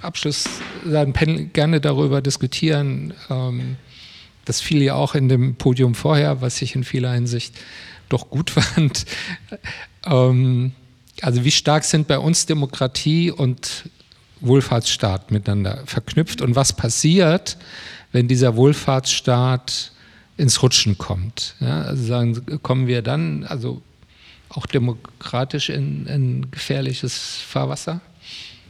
Abschluss 0.00 0.46
Panel 0.82 1.44
gerne 1.44 1.80
darüber 1.80 2.20
diskutieren. 2.20 3.14
Ähm, 3.30 3.76
das 4.44 4.60
fiel 4.60 4.82
ja 4.82 4.96
auch 4.96 5.14
in 5.14 5.28
dem 5.28 5.54
Podium 5.54 5.94
vorher, 5.94 6.40
was 6.40 6.60
ich 6.60 6.74
in 6.74 6.82
vieler 6.82 7.12
Hinsicht 7.12 7.54
doch 8.08 8.30
gut 8.30 8.50
fand. 8.60 9.06
Ähm, 10.04 10.72
also 11.20 11.44
wie 11.44 11.52
stark 11.52 11.84
sind 11.84 12.08
bei 12.08 12.18
uns 12.18 12.46
Demokratie 12.46 13.30
und 13.30 13.88
Wohlfahrtsstaat 14.40 15.30
miteinander 15.30 15.84
verknüpft 15.86 16.42
und 16.42 16.56
was 16.56 16.72
passiert, 16.72 17.58
wenn 18.10 18.26
dieser 18.26 18.56
Wohlfahrtsstaat 18.56 19.91
ins 20.36 20.62
Rutschen 20.62 20.98
kommt. 20.98 21.54
Ja, 21.60 21.82
also 21.82 22.04
sagen, 22.04 22.60
kommen 22.62 22.86
wir 22.86 23.02
dann, 23.02 23.44
also 23.44 23.82
auch 24.48 24.66
demokratisch 24.66 25.70
in, 25.70 26.06
in 26.06 26.50
gefährliches 26.50 27.38
Fahrwasser? 27.46 28.00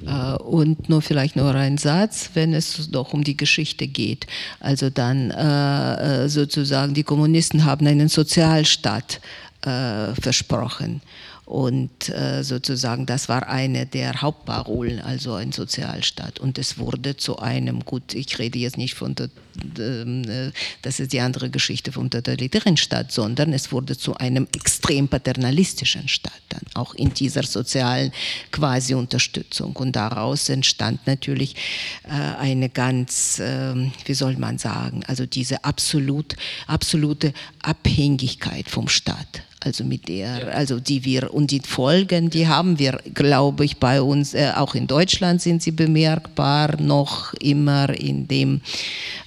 Äh, 0.06 0.34
und 0.34 0.88
nur 0.88 1.02
vielleicht 1.02 1.36
nur 1.36 1.54
ein 1.54 1.78
Satz, 1.78 2.30
wenn 2.34 2.54
es 2.54 2.90
doch 2.90 3.12
um 3.12 3.24
die 3.24 3.36
Geschichte 3.36 3.86
geht. 3.86 4.26
Also 4.60 4.90
dann 4.90 5.30
äh, 5.30 6.24
äh 6.24 6.28
sozusagen, 6.28 6.94
die 6.94 7.04
Kommunisten 7.04 7.64
haben 7.64 7.86
einen 7.86 8.08
Sozialstaat 8.08 9.20
versprochen. 9.64 11.02
Und 11.44 12.08
äh, 12.08 12.44
sozusagen, 12.44 13.04
das 13.04 13.28
war 13.28 13.48
eine 13.48 13.84
der 13.84 14.22
Hauptparolen, 14.22 15.00
also 15.00 15.34
ein 15.34 15.50
Sozialstaat. 15.50 16.38
Und 16.38 16.56
es 16.56 16.78
wurde 16.78 17.16
zu 17.16 17.38
einem, 17.40 17.84
gut, 17.84 18.14
ich 18.14 18.38
rede 18.38 18.60
jetzt 18.60 18.78
nicht 18.78 18.94
von, 18.94 19.16
der, 19.16 19.28
äh, 19.76 20.52
das 20.82 21.00
ist 21.00 21.12
die 21.12 21.20
andere 21.20 21.50
Geschichte 21.50 21.90
vom 21.90 22.10
totalitären 22.10 22.76
Staat, 22.76 23.10
sondern 23.10 23.52
es 23.52 23.72
wurde 23.72 23.98
zu 23.98 24.16
einem 24.16 24.46
extrem 24.54 25.08
paternalistischen 25.08 26.06
Staat, 26.06 26.40
dann 26.48 26.62
auch 26.74 26.94
in 26.94 27.12
dieser 27.12 27.42
sozialen 27.42 28.12
quasi 28.52 28.94
Unterstützung. 28.94 29.74
Und 29.74 29.96
daraus 29.96 30.48
entstand 30.48 31.04
natürlich 31.08 31.56
äh, 32.04 32.12
eine 32.38 32.68
ganz, 32.68 33.42
ähm, 33.44 33.90
wie 34.04 34.14
soll 34.14 34.36
man 34.36 34.58
sagen, 34.58 35.02
also 35.08 35.26
diese 35.26 35.64
absolut, 35.64 36.36
absolute 36.68 37.32
Abhängigkeit 37.62 38.68
vom 38.70 38.86
Staat 38.86 39.42
also 39.64 39.84
mit 39.84 40.08
der, 40.08 40.54
also 40.54 40.80
die 40.80 41.04
wir 41.04 41.32
und 41.32 41.50
die 41.50 41.60
Folgen, 41.60 42.30
die 42.30 42.48
haben 42.48 42.78
wir, 42.78 42.98
glaube 43.14 43.64
ich, 43.64 43.76
bei 43.76 44.02
uns, 44.02 44.34
äh, 44.34 44.52
auch 44.56 44.74
in 44.74 44.86
Deutschland 44.86 45.40
sind 45.40 45.62
sie 45.62 45.70
bemerkbar, 45.70 46.80
noch 46.80 47.32
immer 47.34 47.88
in 47.90 48.26
dem, 48.26 48.60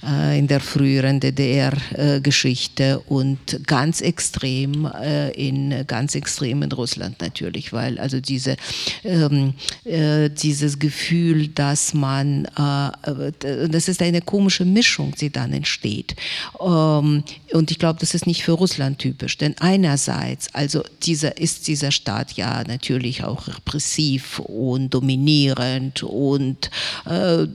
äh, 0.06 0.38
in 0.38 0.46
der 0.46 0.60
früheren 0.60 1.20
DDR-Geschichte 1.20 3.02
äh, 3.06 3.12
und 3.12 3.66
ganz 3.66 4.00
extrem 4.00 4.86
äh, 4.86 5.30
in 5.30 5.86
ganz 5.86 6.14
extrem 6.14 6.62
in 6.62 6.72
Russland 6.72 7.20
natürlich, 7.20 7.72
weil 7.72 7.98
also 7.98 8.20
diese 8.20 8.56
ähm, 9.04 9.54
äh, 9.84 10.28
dieses 10.28 10.78
Gefühl, 10.78 11.48
dass 11.48 11.94
man, 11.94 12.44
äh, 12.56 13.68
das 13.68 13.88
ist 13.88 14.02
eine 14.02 14.20
komische 14.20 14.64
Mischung, 14.64 15.14
die 15.20 15.30
dann 15.30 15.52
entsteht. 15.52 16.14
Ähm, 16.60 17.24
und 17.52 17.70
ich 17.70 17.78
glaube, 17.78 18.00
das 18.00 18.14
ist 18.14 18.26
nicht 18.26 18.42
für 18.42 18.52
Russland 18.52 18.98
typisch, 18.98 19.38
denn 19.38 19.54
einerseits 19.58 20.25
einerseits, 20.26 20.54
also 20.54 20.82
dieser, 21.02 21.38
ist 21.38 21.68
dieser 21.68 21.92
Staat 21.92 22.32
ja 22.34 22.62
natürlich 22.66 23.24
auch 23.24 23.48
repressiv 23.48 24.38
und 24.40 24.90
dominierend 24.90 26.02
und 26.02 26.70
äh, 27.06 27.46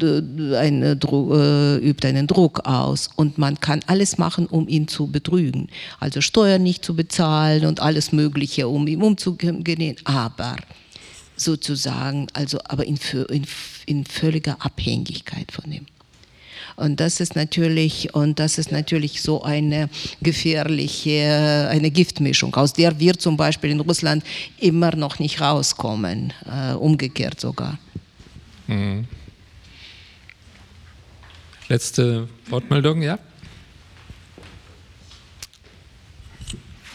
eine, 0.56 0.98
äh, 1.02 1.78
übt 1.78 2.08
einen 2.08 2.28
Druck 2.28 2.66
aus 2.66 3.10
und 3.16 3.38
man 3.38 3.60
kann 3.60 3.82
alles 3.88 4.18
machen, 4.18 4.48
um 4.48 4.68
ihn 4.68 4.88
zu 4.88 5.08
betrügen. 5.08 5.68
Also 6.00 6.22
Steuern 6.22 6.64
nicht 6.64 6.86
zu 6.86 6.96
bezahlen 6.96 7.66
und 7.66 7.80
alles 7.80 8.12
Mögliche, 8.12 8.68
um 8.68 8.88
ihm 8.88 9.04
umzugehen, 9.04 9.96
aber 10.04 10.56
sozusagen, 11.36 12.28
also 12.34 12.60
aber 12.66 12.86
in, 12.86 13.00
in, 13.30 13.46
in 13.86 14.06
völliger 14.06 14.58
Abhängigkeit 14.60 15.52
von 15.52 15.72
ihm. 15.72 15.86
Und 16.82 17.00
das 17.00 17.20
ist 17.20 17.36
natürlich, 17.36 18.16
und 18.16 18.40
das 18.40 18.58
ist 18.58 18.72
natürlich 18.72 19.22
so 19.22 19.44
eine 19.44 19.88
gefährliche, 20.22 21.68
eine 21.70 21.92
Giftmischung, 21.92 22.56
aus 22.56 22.74
der 22.74 23.00
wir 23.00 23.14
zum 23.14 23.38
Beispiel 23.38 23.70
in 23.70 23.80
Russland 23.80 24.24
immer 24.58 24.96
noch 24.96 25.20
nicht 25.20 25.42
rauskommen, 25.42 26.34
äh, 26.46 26.74
umgekehrt 26.74 27.40
sogar. 27.40 27.78
Mhm. 28.66 29.06
Letzte 31.70 32.28
Wortmeldung, 32.50 33.04
ja? 33.04 33.20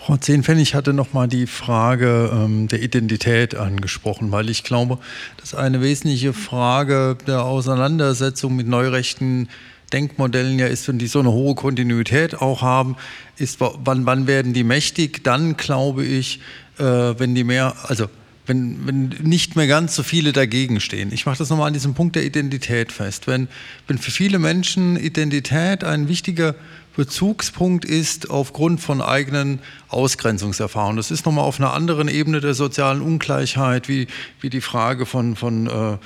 Frau 0.06 0.16
Zehnpfennig 0.16 0.74
hatte 0.74 0.92
nochmal 0.92 1.26
die 1.26 1.46
Frage 1.46 2.30
ähm, 2.32 2.68
der 2.68 2.80
Identität 2.80 3.54
angesprochen, 3.54 4.30
weil 4.30 4.50
ich 4.50 4.62
glaube, 4.62 4.98
dass 5.36 5.54
eine 5.54 5.80
wesentliche 5.80 6.32
Frage 6.32 7.16
der 7.26 7.44
Auseinandersetzung 7.44 8.54
mit 8.54 8.68
neurechten 8.68 9.48
Denkmodellen 9.92 10.58
ja 10.58 10.66
ist, 10.66 10.88
wenn 10.88 10.98
die 10.98 11.06
so 11.06 11.20
eine 11.20 11.32
hohe 11.32 11.54
Kontinuität 11.54 12.34
auch 12.34 12.62
haben, 12.62 12.96
ist, 13.36 13.60
wann, 13.60 14.06
wann 14.06 14.26
werden 14.26 14.52
die 14.52 14.64
mächtig? 14.64 15.22
Dann 15.24 15.56
glaube 15.56 16.04
ich, 16.04 16.40
äh, 16.78 16.82
wenn 16.82 17.34
die 17.34 17.44
mehr, 17.44 17.74
also 17.84 18.06
wenn, 18.46 18.86
wenn 18.86 19.08
nicht 19.22 19.56
mehr 19.56 19.66
ganz 19.66 19.94
so 19.96 20.02
viele 20.02 20.32
dagegen 20.32 20.80
stehen. 20.80 21.12
Ich 21.12 21.26
mache 21.26 21.38
das 21.38 21.50
nochmal 21.50 21.68
an 21.68 21.72
diesem 21.72 21.94
Punkt 21.94 22.16
der 22.16 22.24
Identität 22.24 22.92
fest. 22.92 23.26
Wenn, 23.26 23.48
wenn 23.86 23.98
für 23.98 24.10
viele 24.10 24.38
Menschen 24.38 24.96
Identität 24.96 25.84
ein 25.84 26.08
wichtiger 26.08 26.54
Bezugspunkt 26.96 27.84
ist 27.84 28.30
aufgrund 28.30 28.80
von 28.80 29.02
eigenen 29.02 29.60
Ausgrenzungserfahrungen. 29.88 30.96
Das 30.96 31.10
ist 31.10 31.26
nochmal 31.26 31.44
auf 31.44 31.60
einer 31.60 31.74
anderen 31.74 32.08
Ebene 32.08 32.40
der 32.40 32.54
sozialen 32.54 33.02
Ungleichheit, 33.02 33.88
wie, 33.88 34.06
wie 34.40 34.48
die 34.48 34.62
Frage 34.62 35.04
von, 35.04 35.36
von 35.36 35.66
äh, 35.66 35.98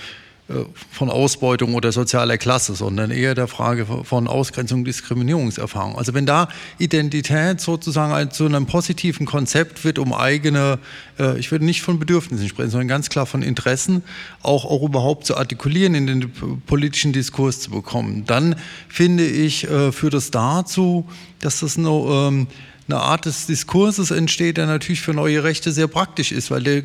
von 0.90 1.10
Ausbeutung 1.10 1.74
oder 1.74 1.93
sozialer 1.93 2.39
Klasse, 2.39 2.74
sondern 2.74 3.10
eher 3.10 3.35
der 3.35 3.48
Frage 3.48 3.86
von 4.05 4.28
Ausgrenzung, 4.28 4.85
Diskriminierungserfahrung. 4.85 5.97
Also 5.97 6.14
wenn 6.14 6.27
da 6.27 6.48
Identität 6.78 7.60
sozusagen 7.60 8.31
zu 8.31 8.47
einem 8.47 8.66
positiven 8.66 9.27
Konzept 9.27 9.85
wird, 9.85 9.98
um 9.98 10.12
eigene, 10.12 10.78
äh, 11.18 11.39
ich 11.39 11.51
würde 11.51 11.64
nicht 11.64 11.82
von 11.82 11.98
Bedürfnissen 11.98 12.48
sprechen, 12.48 12.70
sondern 12.70 12.89
ganz 12.89 13.09
klar 13.09 13.27
von 13.27 13.43
Interessen, 13.43 14.02
auch, 14.43 14.64
auch 14.64 14.82
überhaupt 14.82 15.27
zu 15.27 15.36
artikulieren, 15.36 15.94
in 15.94 16.06
den 16.06 16.32
politischen 16.66 17.12
Diskurs 17.12 17.60
zu 17.60 17.70
bekommen, 17.70 18.24
dann 18.27 18.56
finde 18.89 19.27
ich, 19.27 19.68
äh, 19.68 19.93
führt 19.93 20.14
das 20.14 20.31
dazu, 20.31 21.09
dass 21.40 21.60
das 21.60 21.78
nur, 21.78 22.28
ähm, 22.28 22.47
eine 22.92 23.00
Art 23.00 23.26
des 23.26 23.46
Diskurses 23.46 24.10
entsteht, 24.10 24.56
der 24.56 24.66
natürlich 24.66 25.00
für 25.00 25.14
neue 25.14 25.42
Rechte 25.44 25.72
sehr 25.72 25.86
praktisch 25.86 26.32
ist, 26.32 26.50
weil 26.50 26.62
der 26.62 26.82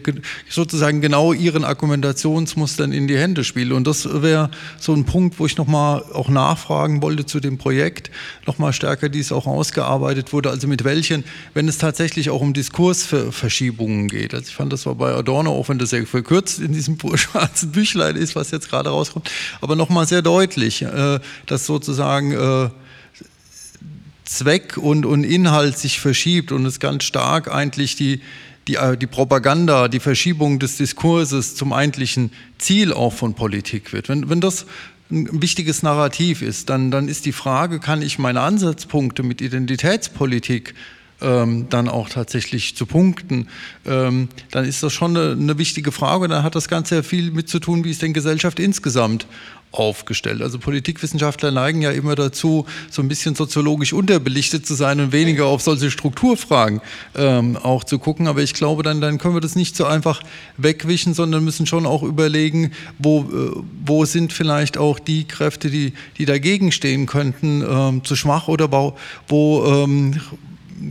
sozusagen 0.49 1.02
genau 1.02 1.34
ihren 1.34 1.64
Argumentationsmustern 1.64 2.91
in 2.91 3.07
die 3.07 3.18
Hände 3.18 3.44
spielt. 3.44 3.72
Und 3.72 3.88
das 3.88 4.07
wäre 4.22 4.52
so 4.80 4.94
ein 4.94 5.06
Punkt, 5.06 5.40
wo 5.40 5.45
ich 5.45 5.57
nochmal 5.57 6.03
auch 6.14 6.30
nachfragen 6.30 7.02
wollte 7.02 7.26
zu 7.26 7.40
dem 7.40 7.57
Projekt, 7.57 8.11
nochmal 8.45 8.73
stärker 8.73 9.10
dies 9.10 9.32
auch 9.32 9.48
ausgearbeitet 9.48 10.34
wurde, 10.34 10.49
also 10.49 10.68
mit 10.68 10.84
welchen, 10.84 11.23
wenn 11.53 11.68
es 11.68 11.77
tatsächlich 11.77 12.30
auch 12.30 12.41
um 12.41 12.53
Diskursverschiebungen 12.53 14.07
geht. 14.07 14.34
Also 14.34 14.48
ich 14.48 14.56
fand, 14.56 14.72
das 14.72 14.86
war 14.86 14.95
bei 14.95 15.14
Adorno, 15.14 15.52
auch 15.52 15.69
wenn 15.69 15.80
das 15.80 15.90
sehr 15.90 16.06
verkürzt 16.06 16.60
in 16.60 16.73
diesem 16.73 16.98
schwarzen 17.15 17.72
Büchlein 17.72 18.15
ist, 18.15 18.36
was 18.36 18.52
jetzt 18.52 18.69
gerade 18.69 18.90
rauskommt, 18.90 19.30
aber 19.61 19.76
nochmal 19.76 20.07
sehr 20.07 20.22
deutlich, 20.22 20.82
äh, 20.82 21.19
dass 21.45 21.65
sozusagen 21.65 22.32
äh, 22.32 22.69
Zweck 24.36 24.78
und, 24.78 25.06
und 25.06 25.24
Inhalt 25.24 25.78
sich 25.78 25.99
verschiebt 25.99 26.52
und 26.52 26.66
es 26.66 26.80
ganz 26.80 27.03
stark 27.03 27.52
eigentlich 27.52 27.95
die, 27.95 28.22
die, 28.68 28.76
äh, 28.76 28.98
die 28.98 29.07
Propaganda, 29.07 29.88
die 29.88 29.99
Verschiebung 29.99 30.60
des 30.60 30.78
Diskurses 30.78 31.56
zum 31.56 31.74
eigentlichen 31.74 32.32
Ziel 32.57 32.94
auch 32.94 33.14
von 33.14 33.34
Politik 33.34 33.94
wird. 33.94 34.10
Wenn, 34.10 34.30
wenn 34.30 34.41
das 34.41 34.66
ein 35.12 35.41
wichtiges 35.41 35.84
Narrativ 35.84 36.41
ist, 36.41 36.70
dann, 36.70 36.91
dann 36.91 37.07
ist 37.07 37.26
die 37.26 37.32
Frage, 37.32 37.80
kann 37.80 38.02
ich 38.02 38.18
meine 38.18 38.41
Ansatzpunkte 38.41 39.24
mit 39.24 39.41
Identitätspolitik 39.41 40.74
ähm, 41.22 41.68
dann 41.70 41.88
auch 41.88 42.10
tatsächlich 42.10 42.76
zu 42.76 42.86
punkten, 42.86 43.48
ähm, 43.86 44.30
dann 44.52 44.66
ist 44.66 44.84
das 44.84 44.94
schon 44.94 45.16
eine, 45.16 45.32
eine 45.32 45.58
wichtige 45.58 45.92
Frage. 45.92 46.28
Dann 46.28 46.44
hat 46.44 46.56
das 46.56 46.68
Ganze 46.68 46.96
ja 46.96 47.04
viel 47.04 47.32
mit 47.32 47.50
zu 47.50 47.60
tun, 47.60 47.84
wie 47.84 47.92
ist 47.92 48.02
denn 48.02 48.14
Gesellschaft 48.14 48.60
insgesamt 48.60 49.28
aufgestellt. 49.80 50.42
Also 50.42 50.58
Politikwissenschaftler 50.58 51.52
neigen 51.52 51.82
ja 51.82 51.92
immer 51.92 52.16
dazu, 52.16 52.66
so 52.90 53.02
ein 53.02 53.08
bisschen 53.08 53.36
soziologisch 53.36 53.94
unterbelichtet 53.94 54.66
zu 54.66 54.74
sein 54.74 55.00
und 55.00 55.12
weniger 55.12 55.46
auf 55.46 55.62
solche 55.62 55.92
Strukturfragen 55.92 56.82
ähm, 57.16 57.58
auch 57.58 57.84
zu 57.84 58.00
gucken. 58.00 58.28
Aber 58.28 58.42
ich 58.42 58.54
glaube, 58.54 58.84
dann, 58.84 59.02
dann 59.02 59.18
können 59.18 59.34
wir 59.34 59.42
das 59.42 59.56
nicht 59.56 59.76
so 59.76 59.86
einfach 59.86 60.22
wegwischen, 60.58 61.14
sondern 61.14 61.44
müssen 61.44 61.66
schon 61.66 61.86
auch 61.86 62.04
überlegen, 62.04 62.72
wo, 63.00 63.22
äh, 63.22 63.62
wo 63.86 64.06
sind 64.06 64.34
vielleicht 64.34 64.78
auch 64.78 65.00
die 65.00 65.26
Kräfte, 65.26 65.70
die, 65.70 65.94
die 66.18 66.26
dagegen 66.26 66.72
stehen 66.72 67.06
könnten, 67.06 67.64
ähm, 67.68 68.04
zu 68.04 68.16
schwach 68.16 68.48
oder 68.48 68.72
wo, 69.28 69.66
ähm, 69.66 70.22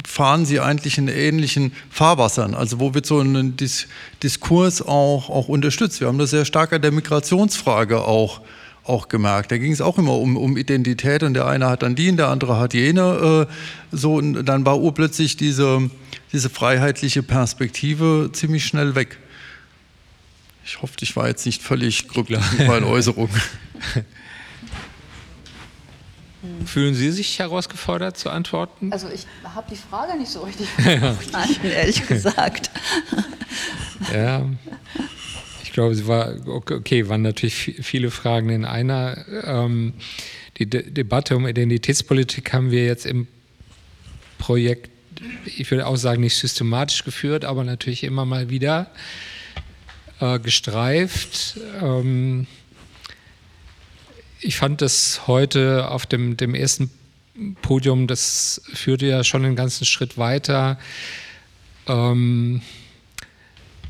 fahren 0.06 0.46
sie 0.46 0.60
eigentlich 0.60 0.98
in 0.98 1.08
ähnlichen 1.08 1.72
Fahrwassern, 1.90 2.54
also 2.54 2.80
wo 2.80 2.94
wird 2.94 3.06
so 3.06 3.20
ein 3.20 3.56
Dis 3.56 3.86
Diskurs 4.22 4.82
auch, 4.82 5.28
auch 5.30 5.48
unterstützt. 5.48 6.00
Wir 6.00 6.08
haben 6.08 6.18
das 6.18 6.30
sehr 6.30 6.44
stark 6.44 6.72
an 6.72 6.82
der 6.82 6.92
Migrationsfrage 6.92 8.02
auch 8.02 8.40
auch 8.84 9.08
gemerkt. 9.08 9.50
Da 9.50 9.58
ging 9.58 9.72
es 9.72 9.80
auch 9.80 9.98
immer 9.98 10.12
um, 10.12 10.36
um 10.36 10.56
Identität 10.56 11.22
und 11.22 11.34
der 11.34 11.46
eine 11.46 11.66
hat 11.66 11.82
dann 11.82 11.94
die 11.94 12.10
und 12.10 12.18
der 12.18 12.28
andere 12.28 12.58
hat 12.58 12.74
jene. 12.74 13.46
Äh, 13.48 13.96
so, 13.96 14.16
und 14.16 14.44
dann 14.44 14.66
war 14.66 14.78
urplötzlich 14.78 15.36
diese, 15.36 15.90
diese 16.32 16.50
freiheitliche 16.50 17.22
Perspektive 17.22 18.30
ziemlich 18.32 18.66
schnell 18.66 18.94
weg. 18.94 19.18
Ich 20.66 20.80
hoffe, 20.82 20.94
ich 21.00 21.16
war 21.16 21.28
jetzt 21.28 21.46
nicht 21.46 21.62
völlig 21.62 22.08
glücklich 22.08 22.40
mit 22.58 22.68
meinen 22.68 22.84
Äußerungen. 22.84 23.40
Fühlen 26.66 26.94
Sie 26.94 27.10
sich 27.10 27.38
herausgefordert 27.38 28.16
zu 28.16 28.30
antworten? 28.30 28.92
Also 28.92 29.08
ich 29.08 29.26
habe 29.44 29.66
die 29.70 29.76
Frage 29.76 30.18
nicht 30.18 30.30
so 30.30 30.42
richtig 30.42 30.68
verstanden, 30.76 31.66
ehrlich 31.66 32.06
gesagt. 32.06 32.70
ja, 34.12 34.44
ich 35.62 35.72
glaube, 35.72 35.92
es 35.94 36.06
war 36.06 36.34
okay, 36.46 37.08
waren 37.08 37.22
natürlich 37.22 37.76
viele 37.82 38.10
Fragen 38.10 38.50
in 38.50 38.64
einer. 38.64 39.24
Ähm, 39.44 39.94
die 40.58 40.66
De 40.66 40.88
Debatte 40.88 41.36
um 41.36 41.48
Identitätspolitik 41.48 42.52
haben 42.52 42.70
wir 42.70 42.84
jetzt 42.84 43.06
im 43.06 43.26
Projekt, 44.38 44.90
ich 45.44 45.68
würde 45.70 45.86
auch 45.86 45.96
sagen, 45.96 46.20
nicht 46.20 46.36
systematisch 46.36 47.04
geführt, 47.04 47.44
aber 47.44 47.64
natürlich 47.64 48.04
immer 48.04 48.24
mal 48.24 48.50
wieder 48.50 48.90
äh, 50.20 50.38
gestreift. 50.38 51.58
Ähm, 51.82 52.46
ich 54.44 54.56
fand 54.56 54.82
das 54.82 55.26
heute 55.26 55.90
auf 55.90 56.04
dem, 56.04 56.36
dem 56.36 56.54
ersten 56.54 56.90
Podium, 57.62 58.06
das 58.06 58.60
führte 58.72 59.06
ja 59.06 59.24
schon 59.24 59.44
einen 59.44 59.56
ganzen 59.56 59.86
Schritt 59.86 60.18
weiter. 60.18 60.78
Ähm, 61.88 62.60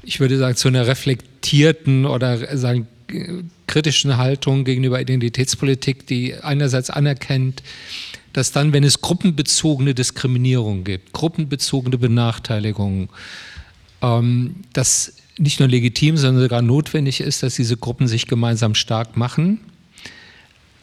ich 0.05 0.21
würde 0.21 0.39
sagen, 0.39 0.57
zu 0.57 0.69
einer 0.69 0.87
reflektierten 0.87 2.07
oder 2.07 2.57
sagen, 2.57 2.87
kritischen 3.67 4.17
Haltung 4.17 4.65
gegenüber 4.65 5.01
Identitätspolitik, 5.01 6.07
die 6.07 6.35
einerseits 6.37 6.89
anerkennt, 6.89 7.63
dass 8.33 8.53
dann, 8.53 8.73
wenn 8.73 8.85
es 8.85 9.01
gruppenbezogene 9.01 9.93
Diskriminierung 9.93 10.85
gibt, 10.85 11.13
gruppenbezogene 11.13 11.99
Benachteiligungen, 11.99 13.09
ähm, 14.03 14.57
das 14.73 15.15
nicht 15.37 15.59
nur 15.59 15.69
legitim, 15.69 16.17
sondern 16.17 16.45
sogar 16.45 16.63
notwendig 16.63 17.21
ist, 17.21 17.43
dass 17.43 17.57
diese 17.57 17.77
Gruppen 17.77 18.07
sich 18.07 18.29
gemeinsam 18.29 18.77
stark 18.77 19.17
machen 19.17 19.59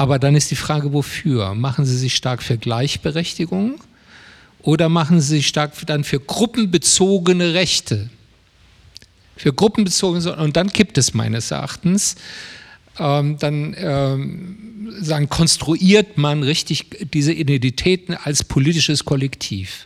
aber 0.02 0.18
dann 0.18 0.34
ist 0.34 0.50
die 0.50 0.56
Frage, 0.56 0.94
wofür? 0.94 1.54
Machen 1.54 1.86
Sie 1.86 1.96
sich 1.96 2.16
stark 2.16 2.42
für 2.42 2.58
Gleichberechtigung 2.58 3.80
oder 4.64 4.90
machen 4.90 5.22
Sie 5.22 5.36
sich 5.36 5.48
stark 5.48 5.74
dann 5.86 6.04
für 6.04 6.20
gruppenbezogene 6.20 7.54
Rechte? 7.54 8.10
Für 9.38 9.54
gruppenbezogene, 9.54 10.36
und 10.38 10.58
dann 10.58 10.70
gibt 10.70 10.98
es 10.98 11.14
meines 11.14 11.52
Erachtens, 11.52 12.16
ähm, 12.98 13.38
dann 13.38 13.76
ähm, 13.78 14.92
sagen, 15.02 15.30
konstruiert 15.30 16.18
man 16.18 16.42
richtig 16.42 16.88
diese 17.14 17.34
Identitäten 17.34 18.16
als 18.16 18.44
politisches 18.44 19.06
Kollektiv. 19.06 19.86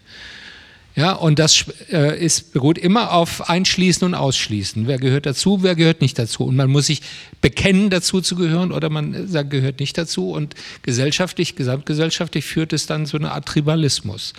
Ja, 0.95 1.11
und 1.11 1.39
das 1.39 1.65
äh, 1.91 2.23
ist, 2.23 2.53
beruht 2.53 2.77
immer 2.77 3.11
auf 3.11 3.49
Einschließen 3.49 4.05
und 4.05 4.13
Ausschließen. 4.13 4.87
Wer 4.87 4.97
gehört 4.97 5.25
dazu, 5.25 5.61
wer 5.61 5.75
gehört 5.75 5.99
nicht 5.99 6.17
dazu. 6.17 6.45
Und 6.45 6.55
man 6.55 6.69
muss 6.69 6.85
sich 6.85 7.01
bekennen, 7.41 7.89
dazu 7.89 8.21
zu 8.21 8.35
gehören, 8.37 8.71
oder 8.71 8.89
man 8.89 9.13
äh, 9.13 9.27
sagt, 9.27 9.49
gehört 9.49 9.81
nicht 9.81 9.97
dazu. 9.97 10.31
Und 10.31 10.55
gesellschaftlich, 10.83 11.57
gesamtgesellschaftlich 11.57 12.45
führt 12.45 12.71
es 12.71 12.85
dann 12.85 13.05
zu 13.05 13.17
einer 13.17 13.33
Art 13.33 13.45
Tribalismus. 13.45 14.33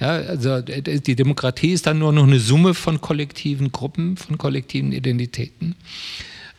Ja, 0.00 0.12
also 0.12 0.60
die 0.60 1.16
Demokratie 1.16 1.72
ist 1.72 1.86
dann 1.86 1.98
nur 1.98 2.12
noch 2.12 2.22
eine 2.22 2.40
Summe 2.40 2.72
von 2.72 3.00
kollektiven 3.00 3.72
Gruppen, 3.72 4.16
von 4.16 4.38
kollektiven 4.38 4.92
Identitäten, 4.92 5.74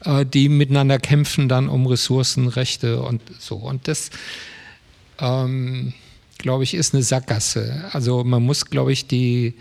äh, 0.06 0.26
die 0.28 0.48
miteinander 0.48 1.00
kämpfen 1.00 1.50
dann 1.50 1.70
um 1.70 1.88
Ressourcen, 1.88 2.50
Rechte 2.50 3.02
und 3.02 3.22
so. 3.40 3.56
Und 3.56 3.88
das 3.88 4.12
ähm, 5.20 5.94
glaube 6.40 6.64
ich, 6.64 6.74
ist 6.74 6.95
eine 6.95 7.03
Sackgasse. 7.03 7.86
Also 7.91 8.24
man 8.24 8.41
muss, 8.41 8.66
glaube 8.66 8.91
ich, 8.91 9.06
die 9.06 9.53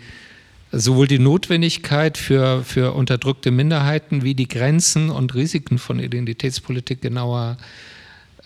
sowohl 0.71 1.07
die 1.07 1.19
Notwendigkeit 1.19 2.17
für, 2.17 2.63
für 2.63 2.93
unterdrückte 2.93 3.51
Minderheiten 3.51 4.23
wie 4.23 4.33
die 4.33 4.47
Grenzen 4.47 5.09
und 5.09 5.35
Risiken 5.35 5.77
von 5.77 5.99
Identitätspolitik 5.99 7.01
genauer 7.01 7.57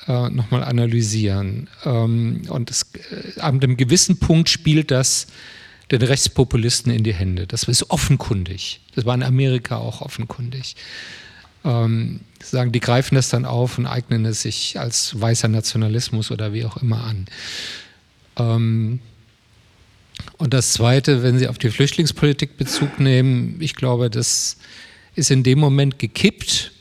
äh, 0.07 0.30
nochmal 0.30 0.64
analysieren. 0.64 1.69
Ähm, 1.85 2.43
und 2.49 2.72
es, 2.72 2.88
äh, 3.11 3.39
an 3.39 3.61
einem 3.61 3.77
gewissen 3.77 4.19
Punkt 4.19 4.49
spielt 4.49 4.91
das 4.91 5.27
den 5.91 6.01
Rechtspopulisten 6.01 6.91
in 6.91 7.03
die 7.03 7.14
Hände. 7.14 7.45
Das 7.45 7.64
ist 7.65 7.89
offenkundig. 7.89 8.81
Das 8.95 9.05
war 9.05 9.15
in 9.15 9.23
Amerika 9.23 9.77
auch 9.77 10.01
offenkundig. 10.01 10.76
Ähm, 11.65 12.22
sagen, 12.41 12.72
die 12.72 12.80
greifen 12.80 13.15
das 13.15 13.30
dann 13.30 13.45
auf 13.45 13.77
und 13.77 13.85
eignen 13.85 14.26
es 14.26 14.41
sich 14.41 14.80
als 14.80 15.19
weißer 15.19 15.47
Nationalismus 15.47 16.31
oder 16.31 16.51
wie 16.53 16.65
auch 16.65 16.77
immer 16.77 17.03
an. 17.03 17.26
Ähm, 18.38 18.99
und 20.38 20.53
das 20.53 20.73
Zweite, 20.73 21.23
wenn 21.23 21.39
Sie 21.39 21.47
auf 21.47 21.57
die 21.57 21.69
Flüchtlingspolitik 21.69 22.57
Bezug 22.57 22.99
nehmen, 22.99 23.57
ich 23.60 23.76
glaube, 23.76 24.10
das 24.10 24.57
ist 25.15 25.31
in 25.31 25.43
dem 25.43 25.60
Moment 25.60 25.99
gekippt, 25.99 26.72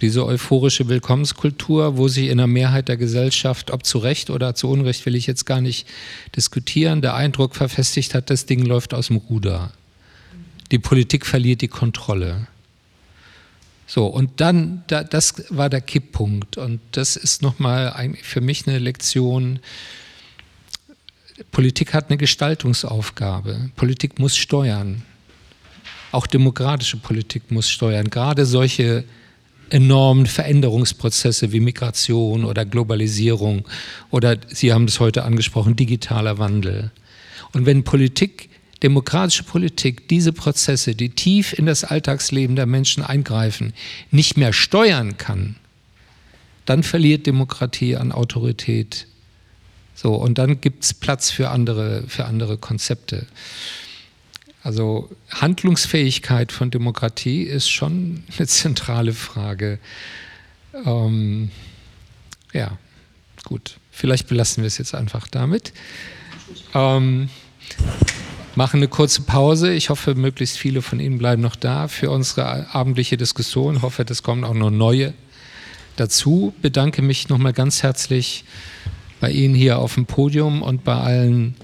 diese 0.00 0.24
euphorische 0.24 0.88
Willkommenskultur, 0.88 1.96
wo 1.96 2.06
sich 2.06 2.28
in 2.28 2.38
der 2.38 2.46
Mehrheit 2.46 2.88
der 2.88 2.96
Gesellschaft, 2.96 3.72
ob 3.72 3.84
zu 3.84 3.98
Recht 3.98 4.30
oder 4.30 4.54
zu 4.54 4.68
Unrecht, 4.68 5.04
will 5.06 5.16
ich 5.16 5.26
jetzt 5.26 5.44
gar 5.44 5.60
nicht 5.60 5.86
diskutieren, 6.36 7.02
der 7.02 7.14
Eindruck 7.14 7.56
verfestigt 7.56 8.14
hat, 8.14 8.30
das 8.30 8.46
Ding 8.46 8.64
läuft 8.64 8.94
aus 8.94 9.08
dem 9.08 9.16
Ruder. 9.16 9.72
Die 10.70 10.78
Politik 10.78 11.26
verliert 11.26 11.62
die 11.62 11.68
Kontrolle. 11.68 12.46
So, 13.86 14.06
und 14.06 14.40
dann, 14.40 14.84
das 14.86 15.44
war 15.48 15.70
der 15.70 15.80
Kipppunkt. 15.80 16.58
Und 16.58 16.80
das 16.92 17.16
ist 17.16 17.42
nochmal 17.42 18.14
für 18.22 18.42
mich 18.42 18.68
eine 18.68 18.78
Lektion, 18.78 19.60
Politik 21.50 21.94
hat 21.94 22.08
eine 22.08 22.16
Gestaltungsaufgabe. 22.16 23.70
Politik 23.76 24.18
muss 24.18 24.36
steuern. 24.36 25.02
Auch 26.10 26.26
demokratische 26.26 26.96
Politik 26.96 27.50
muss 27.50 27.68
steuern. 27.68 28.10
Gerade 28.10 28.46
solche 28.46 29.04
enormen 29.70 30.26
Veränderungsprozesse 30.26 31.52
wie 31.52 31.60
Migration 31.60 32.44
oder 32.44 32.64
Globalisierung 32.64 33.66
oder 34.10 34.36
Sie 34.48 34.72
haben 34.72 34.86
das 34.86 35.00
heute 35.00 35.24
angesprochen, 35.24 35.76
digitaler 35.76 36.38
Wandel. 36.38 36.90
Und 37.52 37.66
wenn 37.66 37.84
Politik, 37.84 38.48
demokratische 38.82 39.42
Politik 39.42 40.08
diese 40.08 40.32
Prozesse, 40.32 40.94
die 40.94 41.10
tief 41.10 41.52
in 41.52 41.66
das 41.66 41.84
Alltagsleben 41.84 42.56
der 42.56 42.66
Menschen 42.66 43.02
eingreifen, 43.02 43.74
nicht 44.10 44.36
mehr 44.36 44.52
steuern 44.52 45.18
kann, 45.18 45.56
dann 46.64 46.82
verliert 46.82 47.26
Demokratie 47.26 47.96
an 47.96 48.12
Autorität 48.12 49.06
So, 50.00 50.14
und 50.14 50.38
dann 50.38 50.60
gibt 50.60 50.84
es 50.84 50.94
Platz 50.94 51.28
für 51.28 51.50
andere, 51.50 52.04
für 52.06 52.26
andere 52.26 52.56
Konzepte. 52.56 53.26
Also 54.62 55.10
Handlungsfähigkeit 55.30 56.52
von 56.52 56.70
Demokratie 56.70 57.42
ist 57.42 57.68
schon 57.68 58.22
eine 58.38 58.46
zentrale 58.46 59.12
Frage. 59.12 59.80
Ähm, 60.86 61.50
ja, 62.52 62.78
gut. 63.42 63.78
Vielleicht 63.90 64.28
belassen 64.28 64.62
wir 64.62 64.68
es 64.68 64.78
jetzt 64.78 64.94
einfach 64.94 65.26
damit. 65.26 65.72
Ähm, 66.74 67.28
machen 68.54 68.76
eine 68.76 68.86
kurze 68.86 69.22
Pause. 69.22 69.72
Ich 69.72 69.90
hoffe, 69.90 70.14
möglichst 70.14 70.58
viele 70.58 70.80
von 70.80 71.00
Ihnen 71.00 71.18
bleiben 71.18 71.42
noch 71.42 71.56
da 71.56 71.88
für 71.88 72.12
unsere 72.12 72.72
abendliche 72.72 73.16
Diskussion. 73.16 73.78
Ich 73.78 73.82
hoffe, 73.82 74.06
es 74.08 74.22
kommen 74.22 74.44
auch 74.44 74.54
noch 74.54 74.70
neue 74.70 75.12
dazu. 75.96 76.54
Bedanke 76.62 77.02
mich 77.02 77.28
nochmal 77.28 77.52
ganz 77.52 77.82
herzlich 77.82 78.44
bei 79.20 79.30
Ihnen 79.30 79.54
hier 79.54 79.78
auf 79.78 79.94
dem 79.94 80.06
Podium 80.06 80.62
und 80.62 80.84
bei 80.84 80.94
allen 80.94 81.56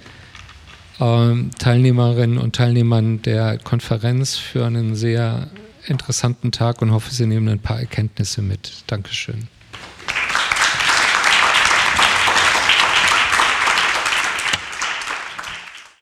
ähm, 1.00 1.50
Teilnehmerinnen 1.58 2.38
und 2.38 2.56
Teilnehmern 2.56 3.22
der 3.22 3.58
Konferenz 3.58 4.36
für 4.36 4.66
einen 4.66 4.94
sehr 4.94 5.48
interessanten 5.86 6.52
Tag 6.52 6.82
und 6.82 6.92
hoffe, 6.92 7.12
Sie 7.12 7.26
nehmen 7.26 7.48
ein 7.48 7.58
paar 7.58 7.80
Erkenntnisse 7.80 8.42
mit. 8.42 8.84
Dankeschön. 8.86 9.48